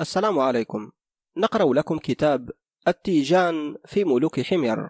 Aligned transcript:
السلام 0.00 0.38
عليكم. 0.38 0.90
نقرأ 1.36 1.74
لكم 1.74 1.98
كتاب 1.98 2.50
التيجان 2.88 3.76
في 3.86 4.04
ملوك 4.04 4.40
حمير 4.40 4.88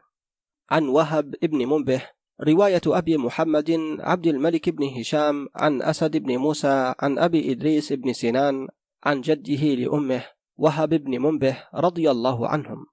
عن 0.71 0.89
وهب 0.89 1.35
ابن 1.43 1.69
منبه 1.69 2.03
رواية 2.41 2.81
أبي 2.87 3.17
محمد 3.17 3.97
عبد 4.01 4.27
الملك 4.27 4.69
بن 4.69 4.99
هشام 4.99 5.49
عن 5.55 5.83
أسد 5.83 6.17
بن 6.17 6.37
موسى 6.37 6.95
عن 7.01 7.19
أبي 7.19 7.53
إدريس 7.53 7.93
بن 7.93 8.13
سنان 8.13 8.69
عن 9.05 9.21
جده 9.21 9.75
لأمه 9.75 10.25
وهب 10.57 10.89
بن 10.89 11.23
منبه 11.23 11.63
رضي 11.75 12.11
الله 12.11 12.49
عنهم. 12.49 12.87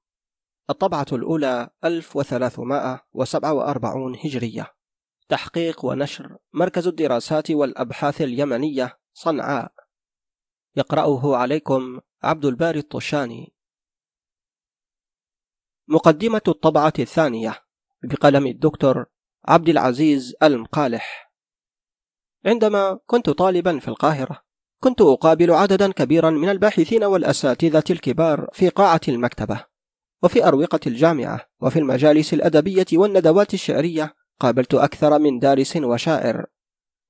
الطبعة 0.69 1.07
الأولى 1.11 1.69
1347 1.85 4.15
هجرية. 4.15 4.73
تحقيق 5.29 5.85
ونشر 5.85 6.37
مركز 6.53 6.87
الدراسات 6.87 7.51
والأبحاث 7.51 8.21
اليمنية 8.21 8.99
صنعاء. 9.13 9.82
يقرأه 10.75 11.35
عليكم 11.35 11.99
عبد 12.23 12.45
الباري 12.45 12.79
الطشاني 12.79 13.53
مقدمة 15.87 16.41
الطبعة 16.47 16.93
الثانية 16.99 17.63
بقلم 18.03 18.47
الدكتور 18.47 19.05
عبد 19.45 19.69
العزيز 19.69 20.35
المقالح. 20.43 21.33
عندما 22.45 22.99
كنت 23.05 23.29
طالبا 23.29 23.79
في 23.79 23.87
القاهرة 23.87 24.43
كنت 24.79 25.01
أقابل 25.01 25.51
عددا 25.51 25.91
كبيرا 25.91 26.29
من 26.29 26.49
الباحثين 26.49 27.03
والأساتذة 27.03 27.83
الكبار 27.89 28.49
في 28.53 28.69
قاعة 28.69 29.01
المكتبة 29.07 29.65
وفي 30.23 30.47
أروقة 30.47 30.79
الجامعة 30.87 31.49
وفي 31.61 31.79
المجالس 31.79 32.33
الأدبية 32.33 32.85
والندوات 32.93 33.53
الشعرية. 33.53 34.15
قابلت 34.39 34.73
أكثر 34.73 35.19
من 35.19 35.39
دارس 35.39 35.75
وشاعر. 35.75 36.45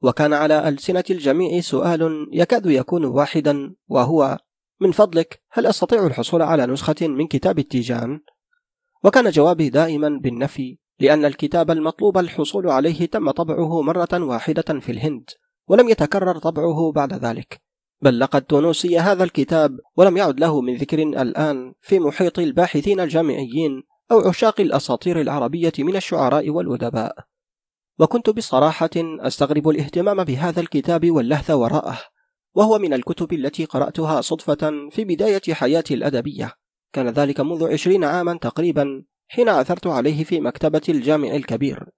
وكان 0.03 0.33
على 0.33 0.69
ألسنة 0.69 1.03
الجميع 1.09 1.61
سؤال 1.61 2.29
يكاد 2.33 2.65
يكون 2.65 3.05
واحدا 3.05 3.75
وهو 3.87 4.37
من 4.81 4.91
فضلك 4.91 5.41
هل 5.51 5.65
أستطيع 5.65 6.07
الحصول 6.07 6.41
على 6.41 6.65
نسخة 6.65 7.07
من 7.07 7.27
كتاب 7.27 7.59
التيجان؟ 7.59 8.19
وكان 9.03 9.29
جوابي 9.29 9.69
دائما 9.69 10.19
بالنفي 10.23 10.77
لأن 10.99 11.25
الكتاب 11.25 11.71
المطلوب 11.71 12.17
الحصول 12.17 12.69
عليه 12.69 13.05
تم 13.05 13.31
طبعه 13.31 13.81
مرة 13.81 14.09
واحدة 14.13 14.79
في 14.79 14.91
الهند 14.91 15.29
ولم 15.67 15.89
يتكرر 15.89 16.37
طبعه 16.37 16.91
بعد 16.91 17.13
ذلك 17.13 17.61
بل 18.01 18.19
لقد 18.19 18.41
تونسي 18.41 18.99
هذا 18.99 19.23
الكتاب 19.23 19.79
ولم 19.97 20.17
يعد 20.17 20.39
له 20.39 20.61
من 20.61 20.75
ذكر 20.75 20.99
الآن 20.99 21.73
في 21.81 21.99
محيط 21.99 22.39
الباحثين 22.39 22.99
الجامعيين 22.99 23.83
أو 24.11 24.19
عشاق 24.19 24.61
الأساطير 24.61 25.21
العربية 25.21 25.73
من 25.79 25.95
الشعراء 25.95 26.49
والأدباء 26.49 27.15
وكنت 27.99 28.29
بصراحة 28.29 28.89
أستغرب 28.97 29.69
الاهتمام 29.69 30.23
بهذا 30.23 30.61
الكتاب 30.61 31.11
واللهث 31.11 31.51
وراءه 31.51 31.99
وهو 32.55 32.77
من 32.77 32.93
الكتب 32.93 33.33
التي 33.33 33.65
قرأتها 33.65 34.21
صدفة 34.21 34.89
في 34.91 35.05
بداية 35.05 35.53
حياتي 35.53 35.93
الأدبية. 35.93 36.53
كان 36.93 37.09
ذلك 37.09 37.39
منذ 37.39 37.73
عشرين 37.73 38.03
عاما 38.03 38.37
تقريبا 38.41 39.03
حين 39.27 39.49
عثرت 39.49 39.87
عليه 39.87 40.23
في 40.23 40.39
مكتبة 40.39 40.81
الجامع 40.89 41.35
الكبير. 41.35 41.89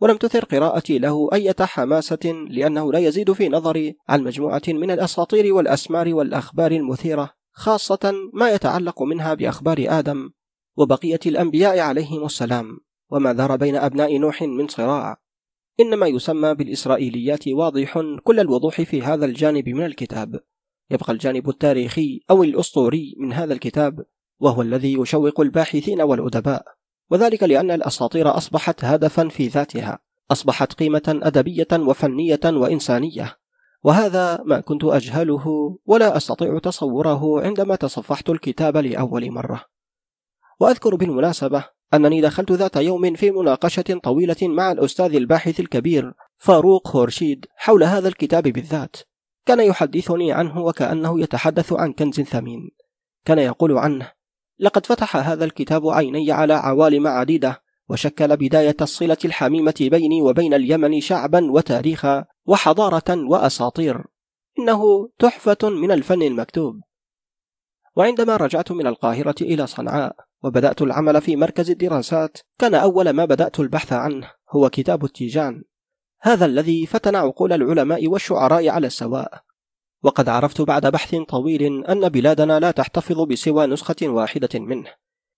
ولم 0.00 0.16
تثر 0.16 0.44
قراءتي 0.44 0.98
له 0.98 1.28
أية 1.32 1.56
حماسة 1.60 2.46
لأنه 2.50 2.92
لا 2.92 2.98
يزيد 2.98 3.32
في 3.32 3.48
نظري 3.48 3.96
عن 4.08 4.22
مجموعة 4.24 4.62
من 4.68 4.90
الأساطير 4.90 5.54
والأسمار 5.54 6.14
والأخبار 6.14 6.72
المثيرة 6.72 7.30
خاصة 7.52 8.14
ما 8.32 8.50
يتعلق 8.50 9.02
منها 9.02 9.34
بأخبار 9.34 9.84
آدم 9.88 10.30
وبقية 10.76 11.20
الأنبياء 11.26 11.78
عليهم 11.78 12.24
السلام 12.24 12.78
وما 13.10 13.32
دار 13.32 13.56
بين 13.56 13.76
أبناء 13.76 14.18
نوح 14.18 14.42
من 14.42 14.68
صراع. 14.68 15.16
إن 15.80 15.94
ما 15.94 16.06
يسمى 16.06 16.54
بالإسرائيليات 16.54 17.48
واضح 17.48 17.98
كل 18.24 18.40
الوضوح 18.40 18.80
في 18.80 19.02
هذا 19.02 19.24
الجانب 19.24 19.68
من 19.68 19.86
الكتاب. 19.86 20.40
يبقى 20.90 21.12
الجانب 21.12 21.48
التاريخي 21.48 22.20
أو 22.30 22.42
الأسطوري 22.42 23.14
من 23.18 23.32
هذا 23.32 23.52
الكتاب 23.52 24.04
وهو 24.40 24.62
الذي 24.62 25.00
يشوق 25.00 25.40
الباحثين 25.40 26.00
والأدباء. 26.00 26.64
وذلك 27.10 27.42
لأن 27.42 27.70
الأساطير 27.70 28.36
أصبحت 28.36 28.84
هدفا 28.84 29.28
في 29.28 29.46
ذاتها 29.46 29.98
أصبحت 30.30 30.72
قيمة 30.72 31.20
أدبية 31.22 31.68
وفنية 31.72 32.40
وإنسانية. 32.44 33.36
وهذا 33.84 34.42
ما 34.44 34.60
كنت 34.60 34.84
أجهله 34.84 35.78
ولا 35.86 36.16
أستطيع 36.16 36.58
تصوره 36.58 37.42
عندما 37.42 37.76
تصفحت 37.76 38.30
الكتاب 38.30 38.76
لأول 38.76 39.30
مرة. 39.30 39.64
وأذكر 40.60 40.94
بالمناسبة 40.94 41.64
أنني 41.94 42.20
دخلت 42.20 42.52
ذات 42.52 42.76
يوم 42.76 43.14
في 43.14 43.30
مناقشة 43.30 44.00
طويلة 44.02 44.36
مع 44.42 44.72
الأستاذ 44.72 45.14
الباحث 45.14 45.60
الكبير 45.60 46.12
فاروق 46.38 46.88
خورشيد 46.88 47.46
حول 47.56 47.84
هذا 47.84 48.08
الكتاب 48.08 48.42
بالذات. 48.42 48.96
كان 49.46 49.60
يحدثني 49.60 50.32
عنه 50.32 50.60
وكأنه 50.60 51.20
يتحدث 51.20 51.72
عن 51.72 51.92
كنز 51.92 52.20
ثمين. 52.20 52.70
كان 53.24 53.38
يقول 53.38 53.78
عنه 53.78 54.12
لقد 54.58 54.86
فتح 54.86 55.16
هذا 55.16 55.44
الكتاب 55.44 55.88
عيني 55.88 56.32
على 56.32 56.54
عوالم 56.54 57.06
عديدة 57.06 57.62
وشكل 57.88 58.36
بداية 58.36 58.76
الصلة 58.80 59.16
الحميمة 59.24 59.74
بيني 59.80 60.22
وبين 60.22 60.54
اليمن 60.54 61.00
شعبا 61.00 61.52
وتاريخا 61.52 62.24
وحضارة 62.46 63.28
وأساطير. 63.28 64.04
إنه 64.58 65.08
تحفة 65.18 65.58
من 65.70 65.92
الفن 65.92 66.22
المكتوب. 66.22 66.80
وعندما 67.96 68.36
رجعت 68.36 68.72
من 68.72 68.86
القاهرة 68.86 69.34
إلى 69.40 69.66
صنعاء 69.66 70.16
وبدأت 70.42 70.82
العمل 70.82 71.20
في 71.20 71.36
مركز 71.36 71.70
الدراسات. 71.70 72.38
كان 72.58 72.74
أول 72.74 73.10
ما 73.10 73.24
بدأت 73.24 73.60
البحث 73.60 73.92
عنه 73.92 74.30
هو 74.50 74.70
كتاب 74.70 75.04
التيجان. 75.04 75.64
هذا 76.20 76.46
الذي 76.46 76.86
فتن 76.86 77.16
عقول 77.16 77.52
العلماء 77.52 78.08
والشعراء 78.08 78.68
على 78.68 78.86
السواء. 78.86 79.42
وقد 80.02 80.28
عرفت 80.28 80.60
بعد 80.60 80.86
بحث 80.86 81.14
طويل 81.14 81.84
أن 81.84 82.08
بلادنا 82.08 82.60
لا 82.60 82.70
تحتفظ 82.70 83.20
بسوى 83.20 83.66
نسخة 83.66 83.96
واحدة 84.02 84.48
منه. 84.54 84.90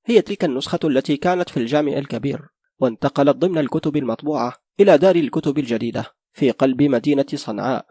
هي 0.07 0.23
تلك 0.23 0.45
النسخة 0.45 0.79
التي 0.85 1.17
كانت 1.17 1.51
في 1.51 1.57
الجامع 1.57 1.93
الكبير 1.93 2.43
وانتقلت 2.79 3.37
ضمن 3.37 3.59
الكتب 3.59 3.97
المطبوعة 3.97 4.55
إلى 4.81 4.99
دار 4.99 5.17
الكتب 5.17 5.59
الجديدة 5.59 6.05
في 6.33 6.51
قلب 6.51 6.83
مدينة 6.83 7.27
صنعاء. 7.35 7.87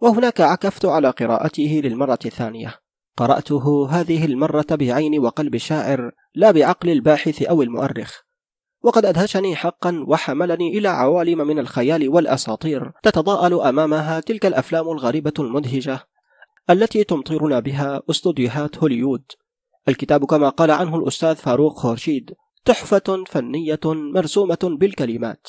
وهناك 0.00 0.40
عكفت 0.40 0.84
على 0.84 1.10
قراءته 1.10 1.80
للمرة 1.84 2.18
الثانية. 2.24 2.74
قرأته 3.16 3.88
هذه 3.90 4.24
المرة 4.24 4.66
بعين 4.70 5.18
وقلب 5.18 5.54
الشاعر 5.54 6.12
لا 6.34 6.50
بعقل 6.50 6.90
الباحث 6.90 7.42
أو 7.42 7.62
المؤرخ. 7.62 8.20
وقد 8.84 9.04
أدهشني 9.04 9.56
حقا 9.56 10.04
وحملني 10.08 10.78
إلى 10.78 10.88
عوالم 10.88 11.46
من 11.46 11.58
الخيال 11.58 12.08
والأساطير 12.08 12.92
تتضاءل 13.02 13.54
أمامها 13.54 14.20
تلك 14.20 14.46
الأفلام 14.46 14.88
الغريبة 14.88 15.32
المدهجة 15.38 16.00
التي 16.70 17.04
تمطرنا 17.04 17.60
بها 17.60 18.02
أستوديوهات 18.10 18.78
هوليود 18.78 19.24
الكتاب 19.88 20.24
كما 20.24 20.48
قال 20.48 20.70
عنه 20.70 20.96
الأستاذ 20.96 21.34
فاروق 21.34 21.78
خورشيد 21.78 22.34
تحفة 22.64 23.24
فنية 23.26 23.80
مرسومة 23.84 24.58
بالكلمات. 24.62 25.48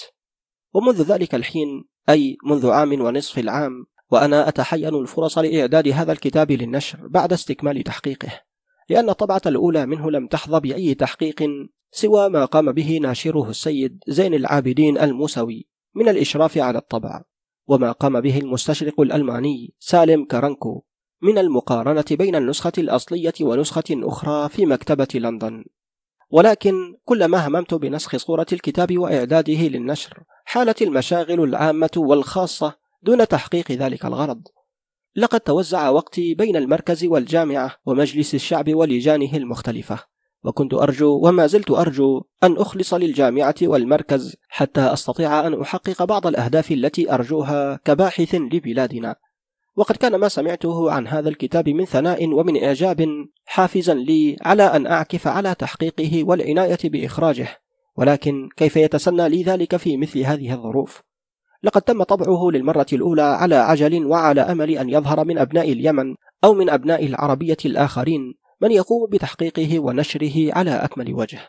ومنذ 0.73 1.01
ذلك 1.01 1.35
الحين 1.35 1.85
أي 2.09 2.37
منذ 2.45 2.69
عام 2.69 3.01
ونصف 3.01 3.39
العام 3.39 3.85
وأنا 4.11 4.47
أتحين 4.47 4.95
الفرص 4.95 5.37
لإعداد 5.37 5.87
هذا 5.87 6.11
الكتاب 6.11 6.51
للنشر 6.51 7.07
بعد 7.07 7.33
استكمال 7.33 7.83
تحقيقه. 7.83 8.41
لأن 8.89 9.09
الطبعة 9.09 9.41
الأولى 9.45 9.85
منه 9.85 10.11
لم 10.11 10.27
تحظى 10.27 10.59
بأي 10.59 10.93
تحقيق 10.93 11.43
سوى 11.91 12.29
ما 12.29 12.45
قام 12.45 12.71
به 12.71 12.99
ناشره 13.01 13.49
السيد 13.49 14.03
زين 14.07 14.33
العابدين 14.33 14.97
الموسوي 14.97 15.67
من 15.95 16.09
الإشراف 16.09 16.57
على 16.57 16.77
الطبع 16.77 17.21
وما 17.67 17.91
قام 17.91 18.21
به 18.21 18.39
المستشرق 18.39 19.01
الألماني 19.01 19.73
سالم 19.79 20.25
كارنكو 20.25 20.83
من 21.21 21.37
المقارنة 21.37 22.05
بين 22.11 22.35
النسخة 22.35 22.71
الأصلية 22.77 23.33
ونسخة 23.41 23.83
أخرى 23.91 24.49
في 24.49 24.65
مكتبة 24.65 25.07
لندن. 25.15 25.65
ولكن 26.29 26.97
كلما 27.05 27.47
هممت 27.47 27.73
بنسخ 27.73 28.15
صورة 28.15 28.45
الكتاب 28.53 28.97
وإعداده 28.97 29.67
للنشر 29.67 30.23
حالت 30.45 30.81
المشاغل 30.81 31.43
العامة 31.43 31.89
والخاصة 31.97 32.75
دون 33.03 33.27
تحقيق 33.27 33.71
ذلك 33.71 34.05
الغرض. 34.05 34.41
لقد 35.15 35.39
توزع 35.39 35.89
وقتي 35.89 36.33
بين 36.33 36.55
المركز 36.55 37.05
والجامعة 37.05 37.75
ومجلس 37.85 38.35
الشعب 38.35 38.73
ولجانه 38.73 39.37
المختلفة 39.37 39.99
وكنت 40.43 40.73
أرجو 40.73 41.19
وما 41.23 41.47
زلت 41.47 41.71
أرجو 41.71 42.23
أن 42.43 42.57
أخلص 42.57 42.93
للجامعة 42.93 43.55
والمركز 43.61 44.35
حتى 44.49 44.81
أستطيع 44.81 45.47
أن 45.47 45.61
أحقق 45.61 46.03
بعض 46.03 46.27
الأهداف 46.27 46.71
التي 46.71 47.13
أرجوها 47.13 47.79
كباحث 47.85 48.35
لبلادنا. 48.35 49.15
وقد 49.75 49.95
كان 49.95 50.15
ما 50.15 50.27
سمعته 50.27 50.91
عن 50.91 51.07
هذا 51.07 51.29
الكتاب 51.29 51.69
من 51.69 51.85
ثناء 51.85 52.33
ومن 52.33 52.63
إعجاب 52.63 53.07
حافزا 53.45 53.93
لي 53.93 54.37
على 54.41 54.63
أن 54.63 54.87
أعكف 54.87 55.27
على 55.27 55.55
تحقيقه 55.55 56.23
والعناية 56.23 56.77
بإخراجه 56.83 57.47
ولكن 57.97 58.49
كيف 58.57 58.75
يتسنى 58.75 59.29
لي 59.29 59.43
ذلك 59.43 59.75
في 59.75 59.97
مثل 59.97 60.19
هذه 60.19 60.53
الظروف؟ 60.53 61.01
لقد 61.63 61.81
تم 61.81 62.03
طبعه 62.03 62.49
للمرة 62.51 62.85
الأولى 62.93 63.21
على 63.21 63.55
عجل 63.55 64.05
وعلى 64.05 64.41
أمل 64.41 64.71
أن 64.71 64.89
يظهر 64.89 65.25
من 65.25 65.37
أبناء 65.37 65.71
اليمن 65.71 66.15
أو 66.43 66.53
من 66.53 66.69
أبناء 66.69 67.05
العربية 67.05 67.57
الآخرين 67.65 68.33
من 68.61 68.71
يقوم 68.71 69.09
بتحقيقه 69.09 69.79
ونشره 69.79 70.53
على 70.53 70.71
أكمل 70.71 71.13
وجه. 71.13 71.39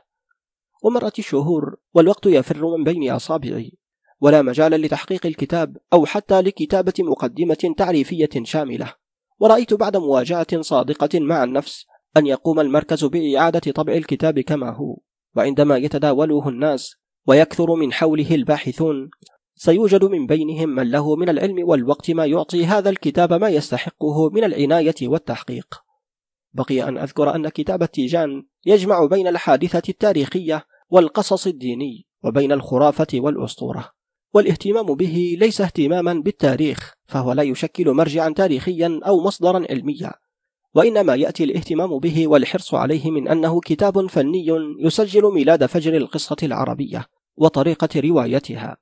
ومرت 0.82 1.18
الشهور 1.18 1.76
والوقت 1.94 2.26
يفر 2.26 2.76
من 2.76 2.84
بين 2.84 3.10
أصابعي 3.10 3.72
ولا 4.20 4.42
مجال 4.42 4.72
لتحقيق 4.72 5.26
الكتاب 5.26 5.76
أو 5.92 6.06
حتى 6.06 6.40
لكتابة 6.40 6.94
مقدمة 6.98 7.74
تعريفية 7.76 8.28
شاملة. 8.42 8.94
ورأيت 9.40 9.74
بعد 9.74 9.96
مواجهة 9.96 10.62
صادقة 10.62 11.20
مع 11.20 11.44
النفس 11.44 11.86
أن 12.16 12.26
يقوم 12.26 12.60
المركز 12.60 13.04
بإعادة 13.04 13.72
طبع 13.72 13.92
الكتاب 13.92 14.40
كما 14.40 14.70
هو 14.70 14.98
وعندما 15.36 15.76
يتداوله 15.76 16.48
الناس 16.48 16.96
ويكثر 17.26 17.74
من 17.74 17.92
حوله 17.92 18.34
الباحثون 18.34 19.10
سيوجد 19.56 20.04
من 20.04 20.26
بينهم 20.26 20.68
من 20.68 20.90
له 20.90 21.16
من 21.16 21.28
العلم 21.28 21.68
والوقت 21.68 22.10
ما 22.10 22.26
يعطي 22.26 22.64
هذا 22.64 22.90
الكتاب 22.90 23.32
ما 23.32 23.48
يستحقه 23.48 24.30
من 24.30 24.44
العناية 24.44 24.94
والتحقيق. 25.02 25.82
بقي 26.52 26.88
أن 26.88 26.98
أذكر 26.98 27.34
أن 27.34 27.48
كتاب 27.48 27.82
التيجان 27.82 28.46
يجمع 28.66 29.04
بين 29.04 29.26
الحادثة 29.26 29.82
التاريخية 29.88 30.66
والقصص 30.90 31.46
الديني 31.46 32.06
وبين 32.24 32.52
الخرافة 32.52 33.06
والأسطورة 33.14 33.90
والاهتمام 34.34 34.94
به 34.94 35.36
ليس 35.40 35.60
اهتماما 35.60 36.14
بالتاريخ 36.14 36.94
فهو 37.06 37.32
لا 37.32 37.42
يشكل 37.42 37.90
مرجعا 37.90 38.28
تاريخيا 38.28 39.00
أو 39.06 39.20
مصدرا 39.20 39.66
علميا 39.70 40.12
وإنما 40.74 41.14
يأتي 41.14 41.44
الاهتمام 41.44 41.98
به 41.98 42.26
والحرص 42.28 42.74
عليه 42.74 43.10
من 43.10 43.28
أنه 43.28 43.60
كتاب 43.60 44.06
فني 44.06 44.46
يسجل 44.80 45.32
ميلاد 45.34 45.66
فجر 45.66 45.96
القصة 45.96 46.36
العربية 46.42 47.06
وطريقة 47.36 48.00
روايتها. 48.00 48.76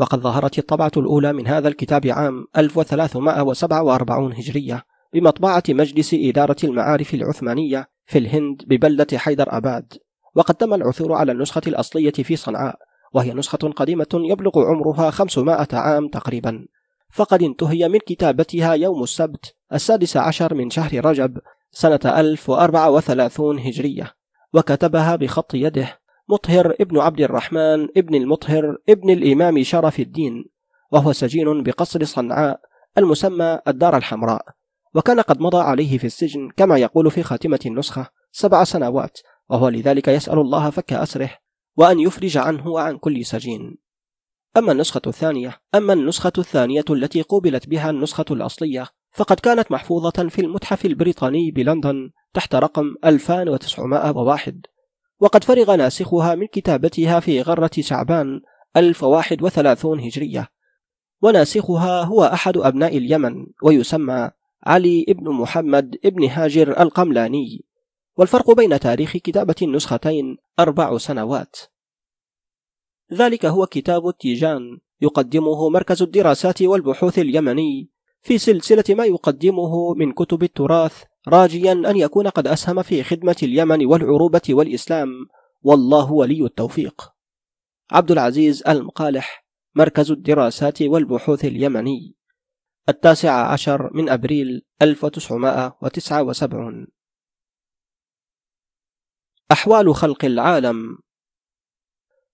وقد 0.00 0.20
ظهرت 0.20 0.58
الطبعة 0.58 0.90
الأولى 0.96 1.32
من 1.32 1.46
هذا 1.46 1.68
الكتاب 1.68 2.06
عام 2.06 2.46
1347 2.56 4.32
هجرية 4.32 4.84
بمطبعة 5.12 5.62
مجلس 5.68 6.14
إدارة 6.14 6.56
المعارف 6.64 7.14
العثمانية 7.14 7.88
في 8.06 8.18
الهند 8.18 8.62
ببلدة 8.66 9.18
حيدر 9.18 9.56
أباد. 9.56 9.92
وقد 10.34 10.54
تم 10.54 10.74
العثور 10.74 11.12
على 11.12 11.32
النسخة 11.32 11.62
الأصلية 11.66 12.12
في 12.12 12.36
صنعاء 12.36 12.78
وهي 13.12 13.34
نسخة 13.34 13.58
قديمة 13.58 14.06
يبلغ 14.14 14.58
عمرها 14.58 15.10
500 15.10 15.68
عام 15.72 16.08
تقريبا. 16.08 16.66
فقد 17.12 17.42
انتهي 17.42 17.88
من 17.88 17.98
كتابتها 17.98 18.74
يوم 18.74 19.02
السبت 19.02 19.54
السادس 19.72 20.16
عشر 20.16 20.54
من 20.54 20.70
شهر 20.70 21.04
رجب 21.04 21.38
سنة 21.70 22.00
1034 22.04 23.58
هجرية. 23.58 24.14
وكتبها 24.54 25.16
بخط 25.16 25.54
يده 25.54 25.99
مطهر 26.30 26.74
ابن 26.80 26.98
عبد 26.98 27.20
الرحمن 27.20 27.88
ابن 27.96 28.14
المطهر 28.14 28.76
ابن 28.88 29.10
الإمام 29.10 29.62
شرف 29.62 30.00
الدين 30.00 30.44
وهو 30.92 31.12
سجين 31.12 31.62
بقصر 31.62 32.04
صنعاء 32.04 32.60
المسمى 32.98 33.60
الدار 33.68 33.96
الحمراء 33.96 34.44
وكان 34.94 35.20
قد 35.20 35.40
مضى 35.40 35.58
عليه 35.58 35.98
في 35.98 36.06
السجن 36.06 36.50
كما 36.56 36.78
يقول 36.78 37.10
في 37.10 37.22
خاتمة 37.22 37.60
النسخة 37.66 38.06
سبع 38.32 38.64
سنوات 38.64 39.18
وهو 39.48 39.68
لذلك 39.68 40.08
يسأل 40.08 40.38
الله 40.38 40.70
فك 40.70 40.92
أسره 40.92 41.30
وأن 41.76 42.00
يفرج 42.00 42.36
عنه 42.36 42.68
وعن 42.68 42.98
كل 42.98 43.24
سجين. 43.24 43.78
أما 44.56 44.72
النسخة 44.72 45.02
الثانية 45.06 45.60
أما 45.74 45.92
النسخة 45.92 46.32
الثانية 46.38 46.84
التي 46.90 47.22
قوبلت 47.22 47.68
بها 47.68 47.90
النسخة 47.90 48.24
الأصلية 48.30 48.86
فقد 49.12 49.40
كانت 49.40 49.72
محفوظة 49.72 50.28
في 50.28 50.40
المتحف 50.40 50.84
البريطاني 50.84 51.50
بلندن 51.50 52.10
تحت 52.34 52.54
رقم 52.54 52.94
2901 53.04 54.66
وقد 55.20 55.44
فرغ 55.44 55.74
ناسخها 55.74 56.34
من 56.34 56.46
كتابتها 56.46 57.20
في 57.20 57.42
غرة 57.42 57.70
شعبان 57.80 58.40
1031 58.76 60.00
هجرية. 60.00 60.48
وناسخها 61.22 62.02
هو 62.02 62.24
أحد 62.24 62.56
أبناء 62.56 62.96
اليمن 62.96 63.46
ويسمى 63.62 64.30
علي 64.66 65.04
بن 65.08 65.30
محمد 65.30 65.96
بن 66.04 66.24
هاجر 66.24 66.82
القملاني. 66.82 67.64
والفرق 68.16 68.50
بين 68.50 68.80
تاريخ 68.80 69.12
كتابة 69.12 69.54
النسختين 69.62 70.36
أربع 70.58 70.98
سنوات. 70.98 71.56
ذلك 73.12 73.46
هو 73.46 73.66
كتاب 73.66 74.08
التيجان. 74.08 74.78
يقدمه 75.00 75.68
مركز 75.68 76.02
الدراسات 76.02 76.62
والبحوث 76.62 77.18
اليمني. 77.18 77.90
في 78.22 78.38
سلسلة 78.38 78.84
ما 78.88 79.04
يقدمه 79.04 79.94
من 79.94 80.12
كتب 80.12 80.42
التراث 80.42 81.02
راجيا 81.28 81.72
أن 81.72 81.96
يكون 81.96 82.28
قد 82.28 82.46
أسهم 82.46 82.82
في 82.82 83.02
خدمة 83.02 83.36
اليمن 83.42 83.86
والعروبة 83.86 84.42
والإسلام. 84.50 85.08
والله 85.62 86.12
ولي 86.12 86.44
التوفيق. 86.44 87.12
عبد 87.90 88.10
العزيز 88.10 88.62
المقالح 88.68 89.46
مركز 89.74 90.10
الدراسات 90.10 90.82
والبحوث 90.82 91.44
اليمني. 91.44 92.16
التاسع 92.88 93.52
عشر 93.52 93.90
من 93.94 94.08
أبريل 94.08 94.62
1979 94.82 96.86
أحوال 99.52 99.94
خلق 99.94 100.24
العالم. 100.24 100.98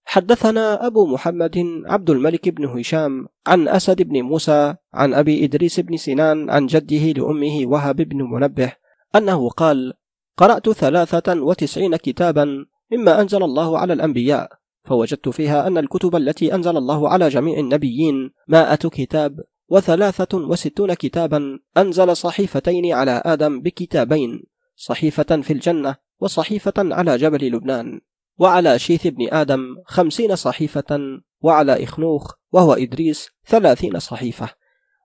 حدثنا 0.09 0.87
أبو 0.87 1.07
محمد 1.07 1.83
عبد 1.87 2.11
الملك 2.11 2.49
بن 2.49 2.65
هشام 2.65 3.27
عن 3.47 3.69
أسد 3.69 4.03
بن 4.03 4.23
موسى 4.23 4.75
عن 4.95 5.15
أبي 5.15 5.45
إدريس 5.45 5.81
بن 5.81 5.97
سنان 5.97 6.51
عن 6.51 6.67
جده 6.67 7.13
لأمه 7.13 7.67
وهب 7.67 7.97
بن 7.97 8.23
منبه 8.23 8.73
أنه 9.17 9.49
قال 9.49 9.93
قرأت 10.37 10.71
ثلاثة 10.71 11.43
وتسعين 11.43 11.97
كتابا 11.97 12.67
مما 12.93 13.21
أنزل 13.21 13.43
الله 13.43 13.79
على 13.79 13.93
الأنبياء 13.93 14.51
فوجدت 14.85 15.29
فيها 15.29 15.67
أن 15.67 15.79
الكتب 15.79 16.17
التي 16.17 16.55
أنزل 16.55 16.77
الله 16.77 17.09
على 17.09 17.29
جميع 17.29 17.59
النبيين 17.59 18.31
مائة 18.49 18.89
كتاب 18.89 19.41
وثلاثة 19.69 20.39
وستون 20.39 20.95
كتابا 20.95 21.59
أنزل 21.77 22.17
صحيفتين 22.17 22.93
على 22.93 23.23
آدم 23.25 23.61
بكتابين 23.61 24.43
صحيفة 24.77 25.41
في 25.43 25.53
الجنة 25.53 25.97
وصحيفة 26.21 26.75
على 26.77 27.17
جبل 27.17 27.53
لبنان. 27.53 28.01
وعلى 28.39 28.79
شيث 28.79 29.07
بن 29.07 29.29
آدم 29.33 29.77
خمسين 29.87 30.37
صحيفة 30.37 31.01
وعلى 31.41 31.85
إخنوخ 31.85 32.35
وهو 32.53 32.73
إدريس 32.73 33.29
ثلاثين 33.47 33.99
صحيفة 33.99 34.49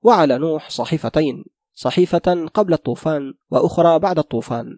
وعلى 0.04 0.38
نوح 0.38 0.70
صحيفتين 0.70 1.46
صحيفة 1.74 2.48
قبل 2.54 2.74
الطوفان 2.74 3.34
وأخرى 3.52 4.00
بعد 4.00 4.20
الطوفان 4.20 4.78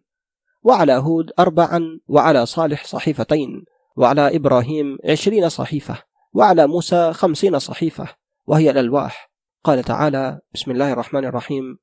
وعلى 0.64 0.94
هود 0.94 1.32
أربعا 1.40 2.00
وعلى 2.08 2.46
صالح 2.46 2.86
صحيفتين 2.86 3.66
وعلى 3.96 4.36
إبراهيم 4.36 4.98
عشرين 5.10 5.50
صحيفة 5.50 5.98
وعلى 6.34 6.68
موسى 6.68 7.14
خمسين 7.14 7.60
صحيفة 7.60 8.08
وهي 8.48 8.70
الألواح. 8.70 9.32
قال 9.64 9.84
تعالى 9.84 10.40
بسم 10.54 10.72
الله 10.72 10.94
الرحمن 10.94 11.26
الرحيم. 11.26 11.78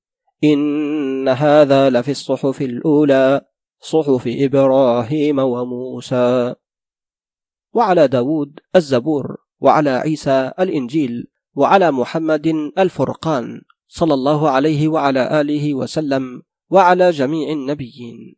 إن 0.44 1.28
هذا 1.28 1.90
لفي 1.90 2.10
الصحف 2.10 2.62
الأولى. 2.62 3.40
صحف 3.80 4.24
إبراهيم 4.26 5.38
وموسى 5.38 6.54
وعلى 7.72 8.08
داود 8.08 8.60
الزبور 8.76 9.36
وعلى 9.60 9.90
عيسى 9.90 10.52
الإنجيل 10.60 11.26
وعلى 11.54 11.90
محمد 11.90 12.46
الفرقان 12.78 13.62
صلى 13.88 14.14
الله 14.14 14.50
عليه 14.50 14.88
وعلى 14.88 15.40
آله 15.40 15.74
وسلم 15.74 16.42
وعلى 16.70 17.10
جميع 17.10 17.52
النبيين. 17.52 18.36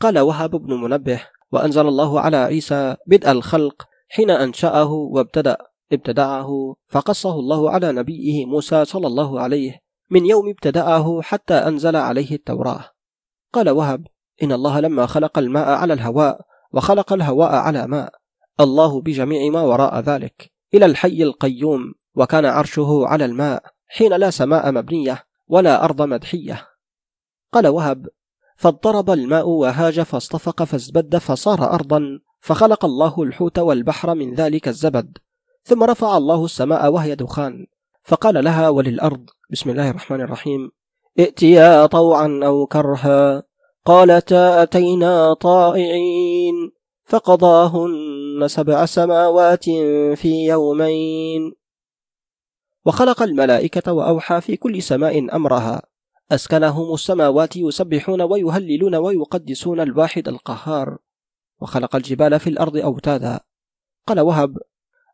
قال 0.00 0.18
وهب 0.18 0.50
بن 0.50 0.74
منبه 0.74 1.20
وأنزل 1.52 1.88
الله 1.88 2.20
على 2.20 2.36
عيسى 2.36 2.96
بدء 3.06 3.30
الخلق 3.30 3.86
حين 4.08 4.30
أنشأه 4.30 4.92
وابتدأ 4.92 5.56
ابتدعه 5.92 6.76
فقصه 6.88 7.34
الله 7.34 7.70
على 7.70 7.92
نبيه 7.92 8.46
موسى 8.46 8.84
صلى 8.84 9.06
الله 9.06 9.40
عليه 9.40 9.80
من 10.10 10.26
يوم 10.26 10.48
ابتدأه 10.48 11.22
حتى 11.22 11.54
أنزل 11.54 11.96
عليه 11.96 12.34
التوراة. 12.34 12.84
قال 13.52 13.70
وهب 13.70 14.06
إن 14.42 14.52
الله 14.52 14.80
لما 14.80 15.06
خلق 15.06 15.38
الماء 15.38 15.68
على 15.68 15.92
الهواء 15.92 16.40
وخلق 16.72 17.12
الهواء 17.12 17.54
على 17.54 17.86
ماء 17.86 18.12
الله 18.60 19.00
بجميع 19.00 19.50
ما 19.50 19.60
وراء 19.60 20.00
ذلك 20.00 20.52
إلى 20.74 20.86
الحي 20.86 21.22
القيوم 21.22 21.94
وكان 22.14 22.44
عرشه 22.44 23.06
على 23.06 23.24
الماء 23.24 23.62
حين 23.88 24.12
لا 24.12 24.30
سماء 24.30 24.72
مبنية 24.72 25.24
ولا 25.48 25.84
أرض 25.84 26.02
مدحية 26.02 26.66
قال 27.52 27.66
وهب 27.66 28.06
فاضطرب 28.56 29.10
الماء 29.10 29.48
وهاج 29.48 30.00
فاصطفق 30.00 30.64
فازبد 30.64 31.16
فصار 31.16 31.74
أرضا 31.74 32.20
فخلق 32.40 32.84
الله 32.84 33.22
الحوت 33.22 33.58
والبحر 33.58 34.14
من 34.14 34.34
ذلك 34.34 34.68
الزبد 34.68 35.18
ثم 35.64 35.82
رفع 35.82 36.16
الله 36.16 36.44
السماء 36.44 36.92
وهي 36.92 37.14
دخان 37.14 37.66
فقال 38.02 38.44
لها 38.44 38.68
وللأرض 38.68 39.30
بسم 39.50 39.70
الله 39.70 39.90
الرحمن 39.90 40.20
الرحيم 40.20 40.70
ائتيا 41.18 41.86
طوعا 41.86 42.40
أو 42.44 42.66
كرها 42.66 43.42
قالتا 43.86 44.62
أتينا 44.62 45.34
طائعين 45.34 46.72
فقضاهن 47.04 48.48
سبع 48.48 48.84
سماوات 48.84 49.64
في 50.14 50.46
يومين. 50.48 51.54
وخلق 52.86 53.22
الملائكة 53.22 53.92
وأوحى 53.92 54.40
في 54.40 54.56
كل 54.56 54.82
سماء 54.82 55.36
أمرها. 55.36 55.82
أسكنهم 56.32 56.94
السماوات 56.94 57.56
يسبحون 57.56 58.22
ويهللون 58.22 58.94
ويقدسون 58.94 59.80
الواحد 59.80 60.28
القهار. 60.28 60.98
وخلق 61.60 61.96
الجبال 61.96 62.40
في 62.40 62.50
الأرض 62.50 62.76
أوتادا. 62.76 63.40
قال 64.06 64.20
وهب. 64.20 64.58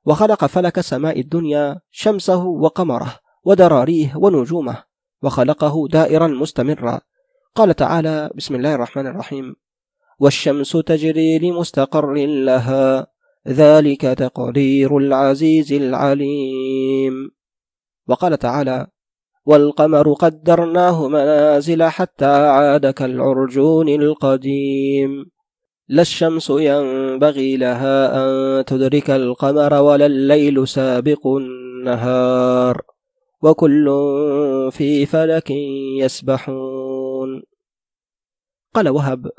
وخلق 0.05 0.45
فلك 0.45 0.81
سماء 0.81 1.21
الدنيا 1.21 1.81
شمسه 1.91 2.45
وقمره 2.45 3.17
ودراريه 3.45 4.17
ونجومه. 4.17 4.85
وخلقه 5.23 5.89
دائرا 5.89 6.27
مستمرا. 6.27 7.01
قال 7.55 7.77
تعالى 7.77 8.31
بسم 8.35 8.55
الله 8.55 8.75
الرحمن 8.75 9.07
الرحيم. 9.07 9.57
والشمس 10.19 10.73
تجري 10.73 11.39
لمستقر 11.39 12.15
لها 12.27 13.07
ذلك 13.49 14.01
تقدير 14.01 14.99
العزيز 14.99 15.73
العليم. 15.73 17.31
وقال 18.09 18.39
تعالى 18.39 18.87
والقمر 19.47 20.13
قدرناه 20.13 21.09
منازل 21.09 21.83
حتى 21.83 22.27
عاد 22.27 22.87
كالعرجون 22.87 23.89
القديم. 23.89 25.31
لا 25.89 26.03
الشمس 26.03 26.51
ينبغي 26.51 27.57
لها 27.57 28.25
أن 28.25 28.65
تدرك 28.65 29.11
القمر 29.11 29.75
ولا 29.75 30.07
الليل 30.07 30.69
سابق 30.69 31.27
النهار. 31.27 32.83
وكل 33.43 33.87
في 34.73 35.07
فلك 35.07 35.51
يسبحون. 36.01 36.90
قال 38.75 38.89
وهب 38.89 39.31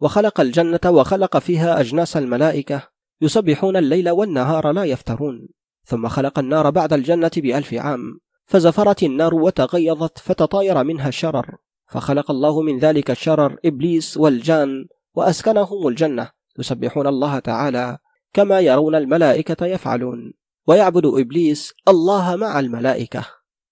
وخلق 0.00 0.40
الجنة 0.40 0.80
وخلق 0.86 1.38
فيها 1.38 1.80
أجناس 1.80 2.16
الملائكة 2.16 2.88
يسبحون 3.20 3.76
الليل 3.76 4.10
والنهار 4.10 4.72
لا 4.72 4.84
يفترون. 4.84 5.48
ثم 5.84 6.08
خلق 6.08 6.38
النار 6.38 6.70
بعد 6.70 6.92
الجنة 6.92 7.30
بألف 7.36 7.74
عام 7.74 8.20
فزفرت 8.46 9.02
النار 9.02 9.34
وتغيظت 9.34 10.18
فتطاير 10.18 10.84
منها 10.84 11.08
الشرر. 11.08 11.56
فخلق 11.86 12.30
الله 12.30 12.62
من 12.62 12.78
ذلك 12.78 13.10
الشرر 13.10 13.56
إبليس 13.64 14.16
والجان 14.16 14.86
وأسكنهم 15.14 15.88
الجنة. 15.88 16.30
يسبحون 16.58 17.06
الله 17.06 17.38
تعالى 17.38 17.98
كما 18.32 18.60
يرون 18.60 18.94
الملائكة 18.94 19.66
يفعلون. 19.66 20.32
ويعبد 20.66 21.06
إبليس 21.06 21.74
الله 21.88 22.36
مع 22.36 22.60
الملائكة. 22.60 23.26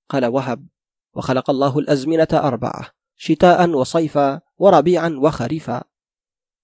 قال 0.08 0.26
وهب 0.26 0.66
وخلق 1.14 1.50
الله 1.50 1.78
الأزمنة 1.78 2.28
أربعة. 2.32 2.93
شتاء 3.16 3.70
وصيفا 3.70 4.40
وربيعا 4.58 5.16
وخريفا. 5.22 5.82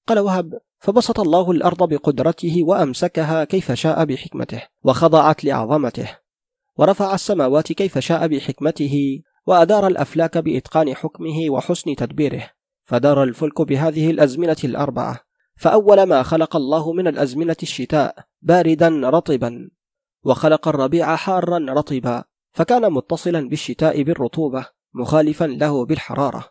قال 0.06 0.18
وهب 0.18 0.60
فبسط 0.78 1.20
الله 1.20 1.50
الأرض 1.50 1.88
بقدرته 1.88 2.64
وأمسكها 2.64 3.44
كيف 3.44 3.72
شاء 3.72 4.04
بحكمته 4.04 4.62
وخضعت 4.84 5.44
لعظمته 5.44 6.18
ورفع 6.76 7.14
السماوات 7.14 7.72
كيف 7.72 7.98
شاء 7.98 8.26
بحكمته 8.26 9.22
وأدار 9.46 9.86
الأفلاك 9.86 10.38
بإتقان 10.38 10.94
حكمه 10.94 11.50
وحسن 11.50 11.96
تدبيره 11.96 12.50
فدار 12.84 13.22
الفلك 13.22 13.62
بهذه 13.62 14.10
الأزمنة 14.10 14.56
الأربعة. 14.64 15.20
فأول 15.56 16.02
ما 16.02 16.22
خلق 16.22 16.56
الله 16.56 16.92
من 16.92 17.08
الأزمنة 17.08 17.56
الشتاء 17.62 18.14
باردا 18.42 18.88
رطبا 18.88 19.70
وخلق 20.24 20.68
الربيع 20.68 21.16
حارا 21.16 21.66
رطبا 21.68 22.24
فكان 22.52 22.92
متصلا 22.92 23.48
بالشتاء 23.48 24.02
بالرطوبة. 24.02 24.66
مخالفا 24.94 25.44
له 25.44 25.86
بالحرارة. 25.86 26.50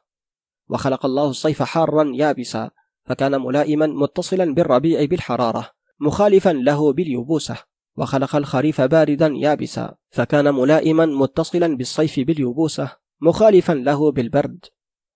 وخلق 0.69 1.05
الله 1.05 1.29
الصيف 1.29 1.63
حارا 1.63 2.12
يابسا 2.15 2.69
فكان 3.05 3.41
ملائما 3.41 3.88
متصلا 3.88 4.53
بالربيع 4.53 5.05
بالحرارة 5.05 5.69
مخالفا 6.00 6.50
له 6.50 6.93
باليبوسة 6.93 7.58
وخلق 7.98 8.36
الخريف 8.36 8.81
باردا 8.81 9.27
يابسا 9.27 9.96
فكان 10.10 10.53
ملائما 10.53 11.05
متصلا 11.05 11.77
بالصيف 11.77 12.19
باليبوسة 12.19 12.91
مخالفا 13.22 13.74
له 13.74 14.12
بالبرد. 14.12 14.65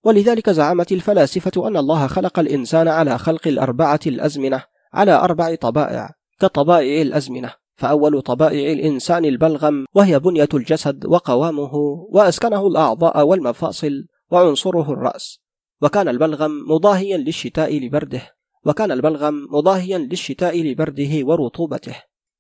ولذلك 0.04 0.50
زعمت 0.50 0.92
الفلاسفة 0.92 1.68
أن 1.68 1.78
الله 1.78 2.08
خلق 2.08 2.40
الإنسان 2.40 2.88
على 2.88 3.18
خلق 3.18 3.48
الأربعة 3.48 4.00
الأزمنة 4.08 4.64
على 4.94 5.12
أربع 5.12 5.56
طبائع 5.56 6.10
كطبائع 6.40 7.02
الأزمنة. 7.02 7.54
فأول 7.76 8.22
طبائع 8.22 8.72
الإنسان 8.72 9.26
البلغم 9.26 9.86
وهي 9.94 10.20
بنية 10.20 10.50
الجسد 10.54 11.06
وقوامه 11.06 11.76
وأسكنه 12.10 12.68
الأعضاء 12.68 13.26
والمفاصل 13.28 14.06
وعنصره 14.32 14.94
الرأس. 14.94 15.40
وكان 15.82 16.08
البلغم 16.08 16.52
مضاهيا 16.68 17.18
للشتاء 17.18 17.80
لبرده 17.80 18.22
وكان 18.66 18.92
البلغم 18.92 19.48
مضاهيا 19.52 19.98
للشتاء 19.98 20.62
لبرده 20.62 21.28
ورطوبته. 21.28 21.96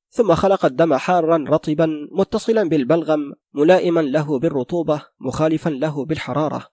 ثم 0.09 0.35
خلق 0.35 0.65
الدم 0.65 0.93
حارا 0.95 1.45
رطبا 1.49 1.89
متصلا 2.11 2.69
بالبلغم 2.69 3.33
ملائما 3.53 3.99
له 3.99 4.39
بالرطوبة 4.39 5.01
مخالفا 5.19 5.69
له 5.69 6.05
بالحرارة 6.05 6.67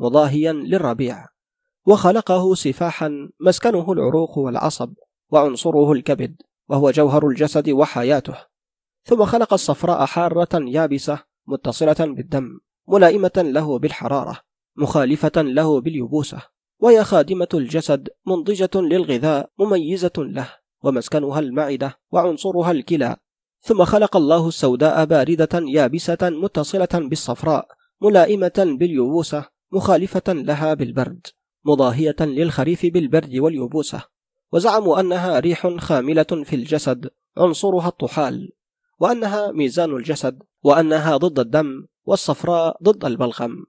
مضاهيا 0.00 0.52
للربيع. 0.52 1.26
وخلقه 1.86 2.54
سفاحا 2.54 3.28
مسكنه 3.40 3.92
العروق 3.92 4.38
والعصب 4.38 4.94
وعنصره 5.30 5.92
الكبد. 5.92 6.36
وهو 6.68 6.90
جوهر 6.90 7.28
الجسد 7.28 7.70
وحياته. 7.70 8.36
ثم 9.04 9.24
خلق 9.24 9.52
الصفراء 9.52 10.06
حارة 10.06 10.48
يابسة 10.52 11.18
متصلة 11.46 11.96
بالدم 12.00 12.60
ملائمة 12.88 13.32
له 13.36 13.78
بالحرارة 13.78 14.40
مخالفة 14.76 15.42
له 15.42 15.80
باليبوسة 15.80 16.42
وهي 16.80 17.04
خادمة 17.04 17.48
الجسد 17.54 18.08
منضجة 18.26 18.70
للغذاء 18.74 19.50
مميزة 19.58 20.12
له 20.18 20.48
ومسكنها 20.84 21.38
المعدة 21.38 21.98
وعنصرها 22.12 22.70
الكلى. 22.70 23.16
ثم 23.60 23.84
خلق 23.84 24.16
الله 24.16 24.48
السوداء 24.48 25.04
باردة 25.04 25.48
يابسة 25.54 26.18
متصلة 26.22 26.88
بالصفراء 26.92 27.68
ملائمة 28.02 28.76
باليبوسة 28.78 29.44
مخالفة 29.72 30.32
لها 30.32 30.74
بالبرد 30.74 31.26
مضاهية 31.64 32.16
للخريف 32.20 32.86
بالبرد 32.86 33.36
واليبوسة. 33.36 34.13
وزعموا 34.54 35.00
أنها 35.00 35.40
ريح 35.40 35.76
خاملة 35.78 36.26
في 36.44 36.56
الجسد 36.56 37.10
عنصرها 37.36 37.88
الطحال 37.88 38.52
وأنها 38.98 39.52
ميزان 39.52 39.96
الجسد 39.96 40.42
وأنها 40.62 41.16
ضد 41.16 41.38
الدم 41.38 41.86
والصفراء 42.04 42.76
ضد 42.82 43.04
البلغم. 43.04 43.64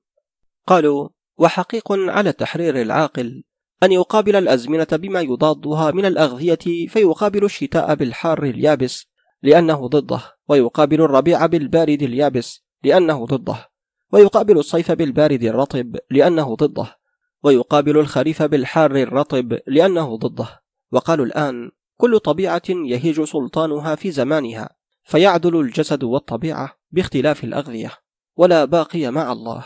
قالوا 0.68 1.10
وحقيق 1.38 1.92
على 1.92 2.30
التحرير 2.30 2.82
العاقل 2.82 3.44
أن 3.84 3.92
يقابل 3.92 4.36
الأزمنة 4.36 4.88
بما 4.92 5.22
يضادها 5.22 5.92
من 5.92 6.06
الأغذية 6.06 6.88
فيقابل 6.88 7.44
الشتاء 7.44 7.96
بالحار 7.96 8.44
اليابس 8.44 9.06
لأنه 9.44 9.88
ضده 9.88 10.22
ويقابل 10.48 11.02
الربيع 11.02 11.46
بالبارد 11.46 12.02
اليابس 12.02 12.66
لأنه 12.84 13.26
ضده 13.26 13.70
ويقابل 14.14 14.58
الصيف 14.58 14.92
بالبارد 14.92 15.44
الرطب 15.44 15.98
لأنه 16.12 16.56
ضده 16.56 16.98
ويقابل 17.44 17.98
الخريف 17.98 18.44
بالحار 18.44 18.96
الرطب 18.96 19.60
لأنه 19.68 20.18
ضده. 20.18 20.65
وقالوا 20.92 21.26
الآن 21.26 21.72
كل 21.98 22.20
طبيعة 22.20 22.62
يهيج 22.70 23.24
سلطانها 23.24 23.96
في 23.96 24.12
زمانها 24.12 24.70
فيعدل 25.04 25.60
الجسد 25.60 26.04
والطبيعة 26.04 26.78
باختلاف 26.92 27.44
الأغذية 27.44 27.92
ولا 28.36 28.66
باقي 28.66 29.12
مع 29.12 29.32
الله. 29.32 29.66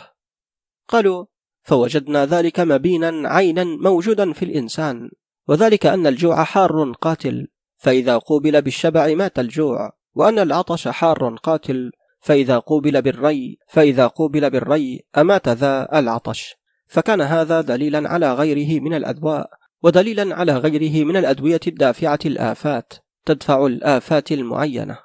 قالوا 0.88 1.26
فوجدنا 1.62 2.26
ذلك 2.26 2.60
مبينا 2.60 3.28
عينا 3.28 3.64
موجودا 3.64 4.32
في 4.32 4.44
الإنسان 4.44 5.10
وذلك 5.48 5.86
أن 5.86 6.06
الجوع 6.06 6.44
حار 6.44 6.92
قاتل 6.92 7.48
فإذا 7.76 8.18
قوبل 8.18 8.62
بالشبع 8.62 9.14
مات 9.14 9.38
الجوع 9.38 9.92
وأن 10.14 10.38
العطش 10.38 10.88
حار 10.88 11.36
قاتل 11.42 11.92
فإذا 12.20 12.58
قوبل 12.58 13.02
بالري 13.02 13.58
فإذا 13.68 14.06
قوبل 14.06 14.50
بالري 14.50 15.00
أمات 15.18 15.48
ذا 15.48 15.98
العطش. 15.98 16.54
فكان 16.86 17.20
هذا 17.20 17.60
دليلا 17.60 18.08
على 18.08 18.34
غيره 18.34 18.80
من 18.80 18.94
الأدواء. 18.94 19.50
ودليلا 19.82 20.34
على 20.34 20.56
غيره 20.56 21.04
من 21.04 21.16
الأدوية 21.16 21.60
الدافعة 21.66 22.18
الآفات 22.26 22.92
تدفع 23.26 23.66
الآفات 23.66 24.32
المعينة. 24.32 24.98